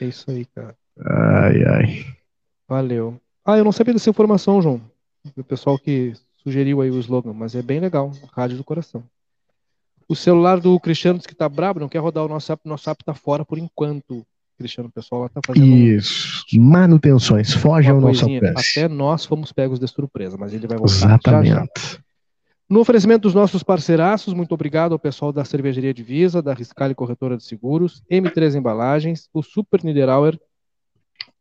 É 0.00 0.06
isso 0.06 0.30
aí, 0.30 0.44
cara. 0.44 0.76
Ai, 1.04 1.64
ai. 1.64 2.06
Valeu. 2.68 3.20
Ah, 3.44 3.56
eu 3.58 3.64
não 3.64 3.72
sabia 3.72 3.94
dessa 3.94 4.10
informação, 4.10 4.62
João. 4.62 4.80
O 5.36 5.42
pessoal 5.42 5.78
que 5.78 6.12
sugeriu 6.42 6.80
aí 6.80 6.90
o 6.90 6.98
slogan, 6.98 7.32
mas 7.32 7.54
é 7.54 7.62
bem 7.62 7.80
legal. 7.80 8.12
Rádio 8.32 8.56
do 8.56 8.64
coração. 8.64 9.02
O 10.08 10.14
celular 10.16 10.60
do 10.60 10.78
Cristiano 10.80 11.18
que 11.18 11.34
tá 11.34 11.48
brabo, 11.48 11.80
não 11.80 11.88
quer 11.88 11.98
rodar 11.98 12.24
o 12.24 12.28
nosso 12.28 12.52
app. 12.52 12.62
Nosso 12.66 12.88
app 12.88 13.04
tá 13.04 13.14
fora 13.14 13.44
por 13.44 13.58
enquanto. 13.58 14.24
Cristiano, 14.58 14.88
o 14.88 14.92
pessoal 14.92 15.22
lá 15.22 15.28
tá 15.28 15.40
fazendo. 15.46 15.64
Isso, 15.64 16.44
manutenções, 16.58 17.54
foge 17.54 17.88
ao 17.88 18.00
nosso 18.00 18.24
alcance. 18.24 18.78
Até 18.80 18.88
nós 18.88 19.24
fomos 19.24 19.52
pegos 19.52 19.78
de 19.78 19.86
surpresa, 19.86 20.36
mas 20.36 20.52
ele 20.52 20.66
vai 20.66 20.76
voltar 20.76 20.94
Exatamente. 20.94 21.48
Já, 21.48 21.64
já. 21.76 21.98
No 22.68 22.80
oferecimento 22.80 23.22
dos 23.22 23.34
nossos 23.34 23.62
parceiraços, 23.62 24.34
muito 24.34 24.52
obrigado 24.52 24.92
ao 24.92 24.98
pessoal 24.98 25.32
da 25.32 25.42
Cervejaria 25.44 25.94
Divisa, 25.94 26.42
da 26.42 26.52
Riscale 26.52 26.94
Corretora 26.94 27.36
de 27.36 27.44
Seguros, 27.44 28.02
M3 28.10 28.56
Embalagens, 28.56 29.26
o 29.32 29.42
Super 29.42 29.82
Niederauer, 29.82 30.38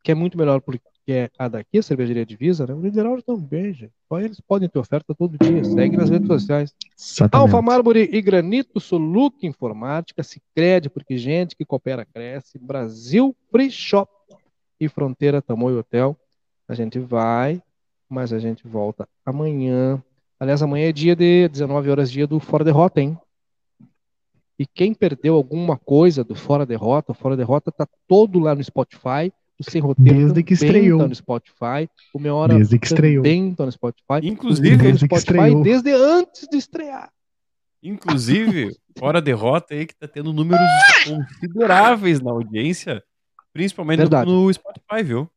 que 0.03 0.11
é 0.11 0.15
muito 0.15 0.37
melhor 0.37 0.61
porque 1.07 1.13
é 1.13 1.29
a 1.39 1.47
daqui, 1.47 1.77
a 1.77 1.81
Cervejaria 1.81 2.25
Divisa, 2.25 2.67
né? 2.67 2.73
O 2.73 2.81
Niederauer 2.81 3.23
também, 3.23 3.73
gente. 3.73 3.93
Só 4.09 4.19
eles 4.19 4.41
podem 4.41 4.67
ter 4.67 4.77
oferta 4.77 5.15
todo 5.15 5.37
dia. 5.37 5.63
Segue 5.63 5.95
nas 5.95 6.09
redes 6.09 6.27
sociais. 6.27 6.75
Exatamente. 6.99 7.35
Alfa 7.35 7.61
Mármore 7.61 8.09
e 8.11 8.21
Granito, 8.21 8.77
Soluc 8.77 9.47
Informática, 9.47 10.21
Cicred, 10.21 10.89
porque 10.89 11.17
gente 11.17 11.55
que 11.55 11.63
coopera 11.63 12.05
cresce, 12.05 12.59
Brasil 12.59 13.33
Free 13.49 13.71
Shop 13.71 14.11
e 14.77 14.89
Fronteira 14.89 15.41
Tamoio 15.41 15.79
Hotel. 15.79 16.17
A 16.67 16.75
gente 16.75 16.99
vai, 16.99 17.63
mas 18.09 18.33
a 18.33 18.39
gente 18.39 18.67
volta 18.67 19.07
amanhã 19.25 20.03
Aliás, 20.39 20.61
amanhã 20.61 20.89
é 20.89 20.91
dia 20.91 21.15
de 21.15 21.47
19 21.47 21.89
horas, 21.89 22.11
dia 22.11 22.27
do 22.27 22.39
Fora 22.39 22.63
Derrota, 22.63 23.01
hein? 23.01 23.17
E 24.59 24.67
quem 24.67 24.93
perdeu 24.93 25.33
alguma 25.33 25.77
coisa 25.77 26.23
do 26.23 26.35
Fora 26.35 26.63
Derrota, 26.63 27.11
o 27.11 27.15
Fora 27.15 27.35
Derrota 27.35 27.71
tá 27.71 27.87
todo 28.07 28.37
lá 28.37 28.53
no 28.53 28.63
Spotify. 28.63 29.33
O 29.59 29.63
Sem 29.71 29.81
Roteiro 29.81 30.19
Desde 30.19 30.43
que 30.43 30.53
estreou. 30.53 30.99
tá 30.99 31.07
no 31.07 31.15
Spotify. 31.15 31.89
O 32.13 32.19
Meia 32.19 32.35
Hora 32.35 32.55
desde 32.55 32.77
que 32.77 32.85
estreou. 32.85 33.23
também 33.23 33.55
tá 33.55 33.65
no 33.65 33.71
Spotify. 33.71 34.19
Inclusive, 34.23 34.77
desde 34.77 35.03
no 35.03 35.19
Spotify 35.19 35.63
desde 35.63 35.91
antes 35.91 36.47
de 36.49 36.57
estrear. 36.57 37.09
Inclusive, 37.81 38.75
Fora 38.97 39.21
Derrota 39.21 39.73
aí 39.73 39.85
que 39.85 39.95
tá 39.95 40.07
tendo 40.07 40.33
números 40.33 40.65
consideráveis 41.05 42.19
na 42.19 42.31
audiência, 42.31 43.03
principalmente 43.53 43.99
Verdade. 43.99 44.29
no 44.29 44.51
Spotify, 44.51 45.03
viu? 45.03 45.29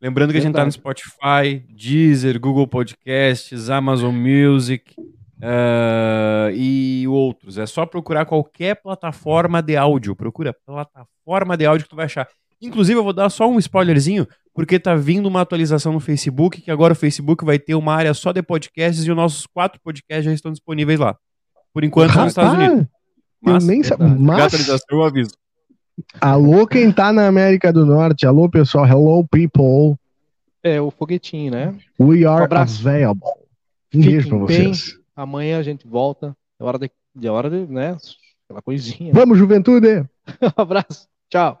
Lembrando 0.00 0.32
que 0.32 0.40
Verdade. 0.40 0.46
a 0.46 0.48
gente 0.48 0.56
tá 0.56 0.64
no 0.64 0.72
Spotify, 0.72 1.66
Deezer, 1.74 2.38
Google 2.38 2.66
Podcasts, 2.66 3.70
Amazon 3.70 4.14
Music 4.14 4.94
uh, 4.98 6.50
e 6.54 7.06
outros. 7.08 7.58
É 7.58 7.66
só 7.66 7.86
procurar 7.86 8.26
qualquer 8.26 8.74
plataforma 8.82 9.62
de 9.62 9.76
áudio. 9.76 10.14
Procura 10.14 10.52
plataforma 10.52 11.56
de 11.56 11.64
áudio 11.64 11.84
que 11.84 11.90
tu 11.90 11.96
vai 11.96 12.06
achar. 12.06 12.28
Inclusive, 12.60 12.98
eu 12.98 13.04
vou 13.04 13.12
dar 13.12 13.28
só 13.30 13.48
um 13.48 13.58
spoilerzinho, 13.58 14.26
porque 14.54 14.78
tá 14.78 14.94
vindo 14.94 15.26
uma 15.26 15.40
atualização 15.40 15.92
no 15.92 16.00
Facebook, 16.00 16.60
que 16.62 16.70
agora 16.70 16.92
o 16.92 16.96
Facebook 16.96 17.44
vai 17.44 17.58
ter 17.58 17.74
uma 17.74 17.94
área 17.94 18.14
só 18.14 18.32
de 18.32 18.42
podcasts 18.42 19.04
e 19.04 19.10
os 19.10 19.16
nossos 19.16 19.46
quatro 19.46 19.80
podcasts 19.82 20.24
já 20.24 20.32
estão 20.32 20.52
disponíveis 20.52 20.98
lá. 20.98 21.16
Por 21.72 21.84
enquanto, 21.84 22.14
nos 22.16 22.28
Estados 22.28 22.54
Unidos. 22.54 22.86
Mas, 23.40 23.64
eu 23.64 23.70
nem 23.70 23.82
sabia. 23.82 24.08
Mas... 24.08 24.44
Atualização, 24.44 24.98
eu 24.98 25.02
aviso. 25.02 25.32
Alô, 26.20 26.66
quem 26.66 26.90
tá 26.90 27.12
na 27.12 27.26
América 27.26 27.72
do 27.72 27.84
Norte. 27.84 28.26
Alô, 28.26 28.48
pessoal. 28.48 28.86
Hello, 28.86 29.26
people. 29.28 29.96
É, 30.62 30.80
o 30.80 30.90
foguetinho, 30.90 31.52
né? 31.52 31.76
We 32.00 32.24
are 32.24 32.52
um 32.52 32.56
available. 32.56 33.30
Um 33.94 34.00
beijo 34.00 34.28
pra 34.28 34.38
vocês. 34.38 34.92
Bem. 34.94 35.04
Amanhã 35.14 35.58
a 35.58 35.62
gente 35.62 35.86
volta. 35.86 36.34
É 36.58 36.64
hora 36.64 36.78
de, 36.78 36.90
é 37.22 37.30
hora 37.30 37.50
de 37.50 37.70
né? 37.72 37.96
Aquela 38.44 38.62
coisinha. 38.62 39.12
Vamos, 39.12 39.38
juventude. 39.38 40.00
um 40.42 40.62
abraço. 40.62 41.06
Tchau. 41.28 41.60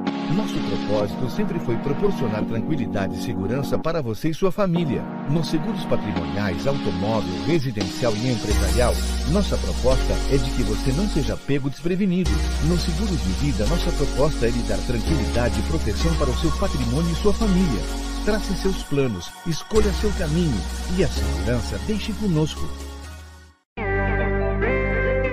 Nosso 0.35 0.53
propósito 0.53 1.29
sempre 1.29 1.59
foi 1.59 1.75
proporcionar 1.77 2.45
tranquilidade 2.45 3.15
e 3.15 3.21
segurança 3.21 3.77
para 3.77 4.01
você 4.01 4.29
e 4.29 4.33
sua 4.33 4.49
família. 4.49 5.01
Nos 5.29 5.49
seguros 5.49 5.83
patrimoniais, 5.85 6.65
automóvel, 6.65 7.33
residencial 7.45 8.13
e 8.15 8.31
empresarial, 8.31 8.93
nossa 9.31 9.57
proposta 9.57 10.13
é 10.31 10.37
de 10.37 10.49
que 10.51 10.63
você 10.63 10.93
não 10.93 11.07
seja 11.09 11.35
pego 11.35 11.69
desprevenido. 11.69 12.29
Nos 12.65 12.81
seguros 12.81 13.21
de 13.21 13.31
vida, 13.33 13.65
nossa 13.65 13.91
proposta 13.91 14.45
é 14.45 14.49
lhe 14.51 14.63
dar 14.63 14.77
tranquilidade 14.79 15.59
e 15.59 15.63
proteção 15.63 16.15
para 16.15 16.29
o 16.29 16.37
seu 16.37 16.51
patrimônio 16.51 17.11
e 17.11 17.15
sua 17.15 17.33
família. 17.33 17.81
Trace 18.23 18.55
seus 18.55 18.83
planos, 18.83 19.29
escolha 19.45 19.91
seu 19.93 20.11
caminho 20.13 20.61
e 20.97 21.03
a 21.03 21.07
segurança 21.09 21.77
deixe 21.85 22.13
conosco. 22.13 22.69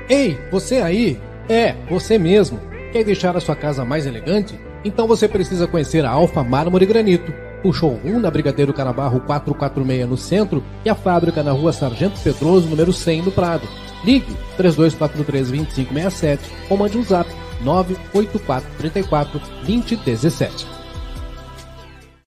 Ei, 0.08 0.36
você 0.50 0.80
aí! 0.80 1.20
É, 1.48 1.72
você 1.88 2.18
mesmo. 2.18 2.58
Quer 2.92 3.04
deixar 3.04 3.36
a 3.36 3.40
sua 3.40 3.54
casa 3.54 3.84
mais 3.84 4.04
elegante? 4.04 4.67
Então 4.84 5.06
você 5.06 5.26
precisa 5.28 5.66
conhecer 5.66 6.04
a 6.04 6.10
Alfa 6.10 6.42
Mármore 6.44 6.86
Granito. 6.86 7.32
O 7.64 7.72
showroom 7.72 8.20
na 8.20 8.30
Brigadeiro 8.30 8.72
Canabarro 8.72 9.20
446 9.20 10.08
no 10.08 10.16
centro 10.16 10.62
e 10.84 10.90
a 10.90 10.94
fábrica 10.94 11.42
na 11.42 11.50
rua 11.50 11.72
Sargento 11.72 12.20
Pedroso, 12.20 12.68
número 12.68 12.92
100 12.92 13.22
no 13.22 13.32
Prado. 13.32 13.66
Ligue 14.04 14.36
3243-2567 14.58 16.38
ou 16.70 16.76
mande 16.76 16.96
um 16.96 17.02
zap 17.02 17.28
98434 17.62 19.40
2017. 19.66 20.66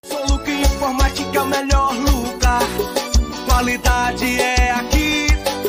Soluque 0.04 0.52
Informática 0.52 1.38
é 1.38 1.42
o 1.42 1.48
melhor 1.48 1.94
lugar. 1.94 2.68
Qualidade 3.48 4.26
é 4.26 4.72
aqui. 4.72 5.28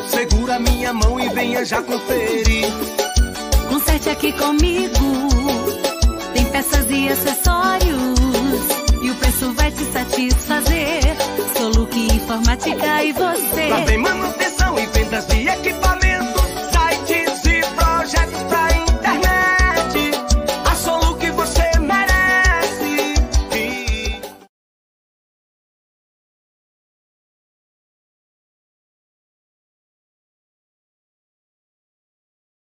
Segura 0.09 0.59
minha 0.59 0.92
mão 0.92 1.20
e 1.20 1.28
venha 1.28 1.64
já 1.64 1.80
conferir. 1.80 2.66
Conserte 3.68 4.10
aqui 4.10 4.32
comigo 4.32 5.61
peças 6.62 6.86
e 6.90 7.09
acessórios. 7.09 8.18
E 9.02 9.10
o 9.10 9.14
preço 9.16 9.52
vai 9.55 9.70
te 9.70 9.84
satisfazer. 9.84 11.02
Soluque 11.56 12.06
Informática 12.14 13.05
e 13.05 13.12
você. 13.12 13.68
Lá 13.68 13.80
vem 13.84 13.98
manutenção 13.98 14.52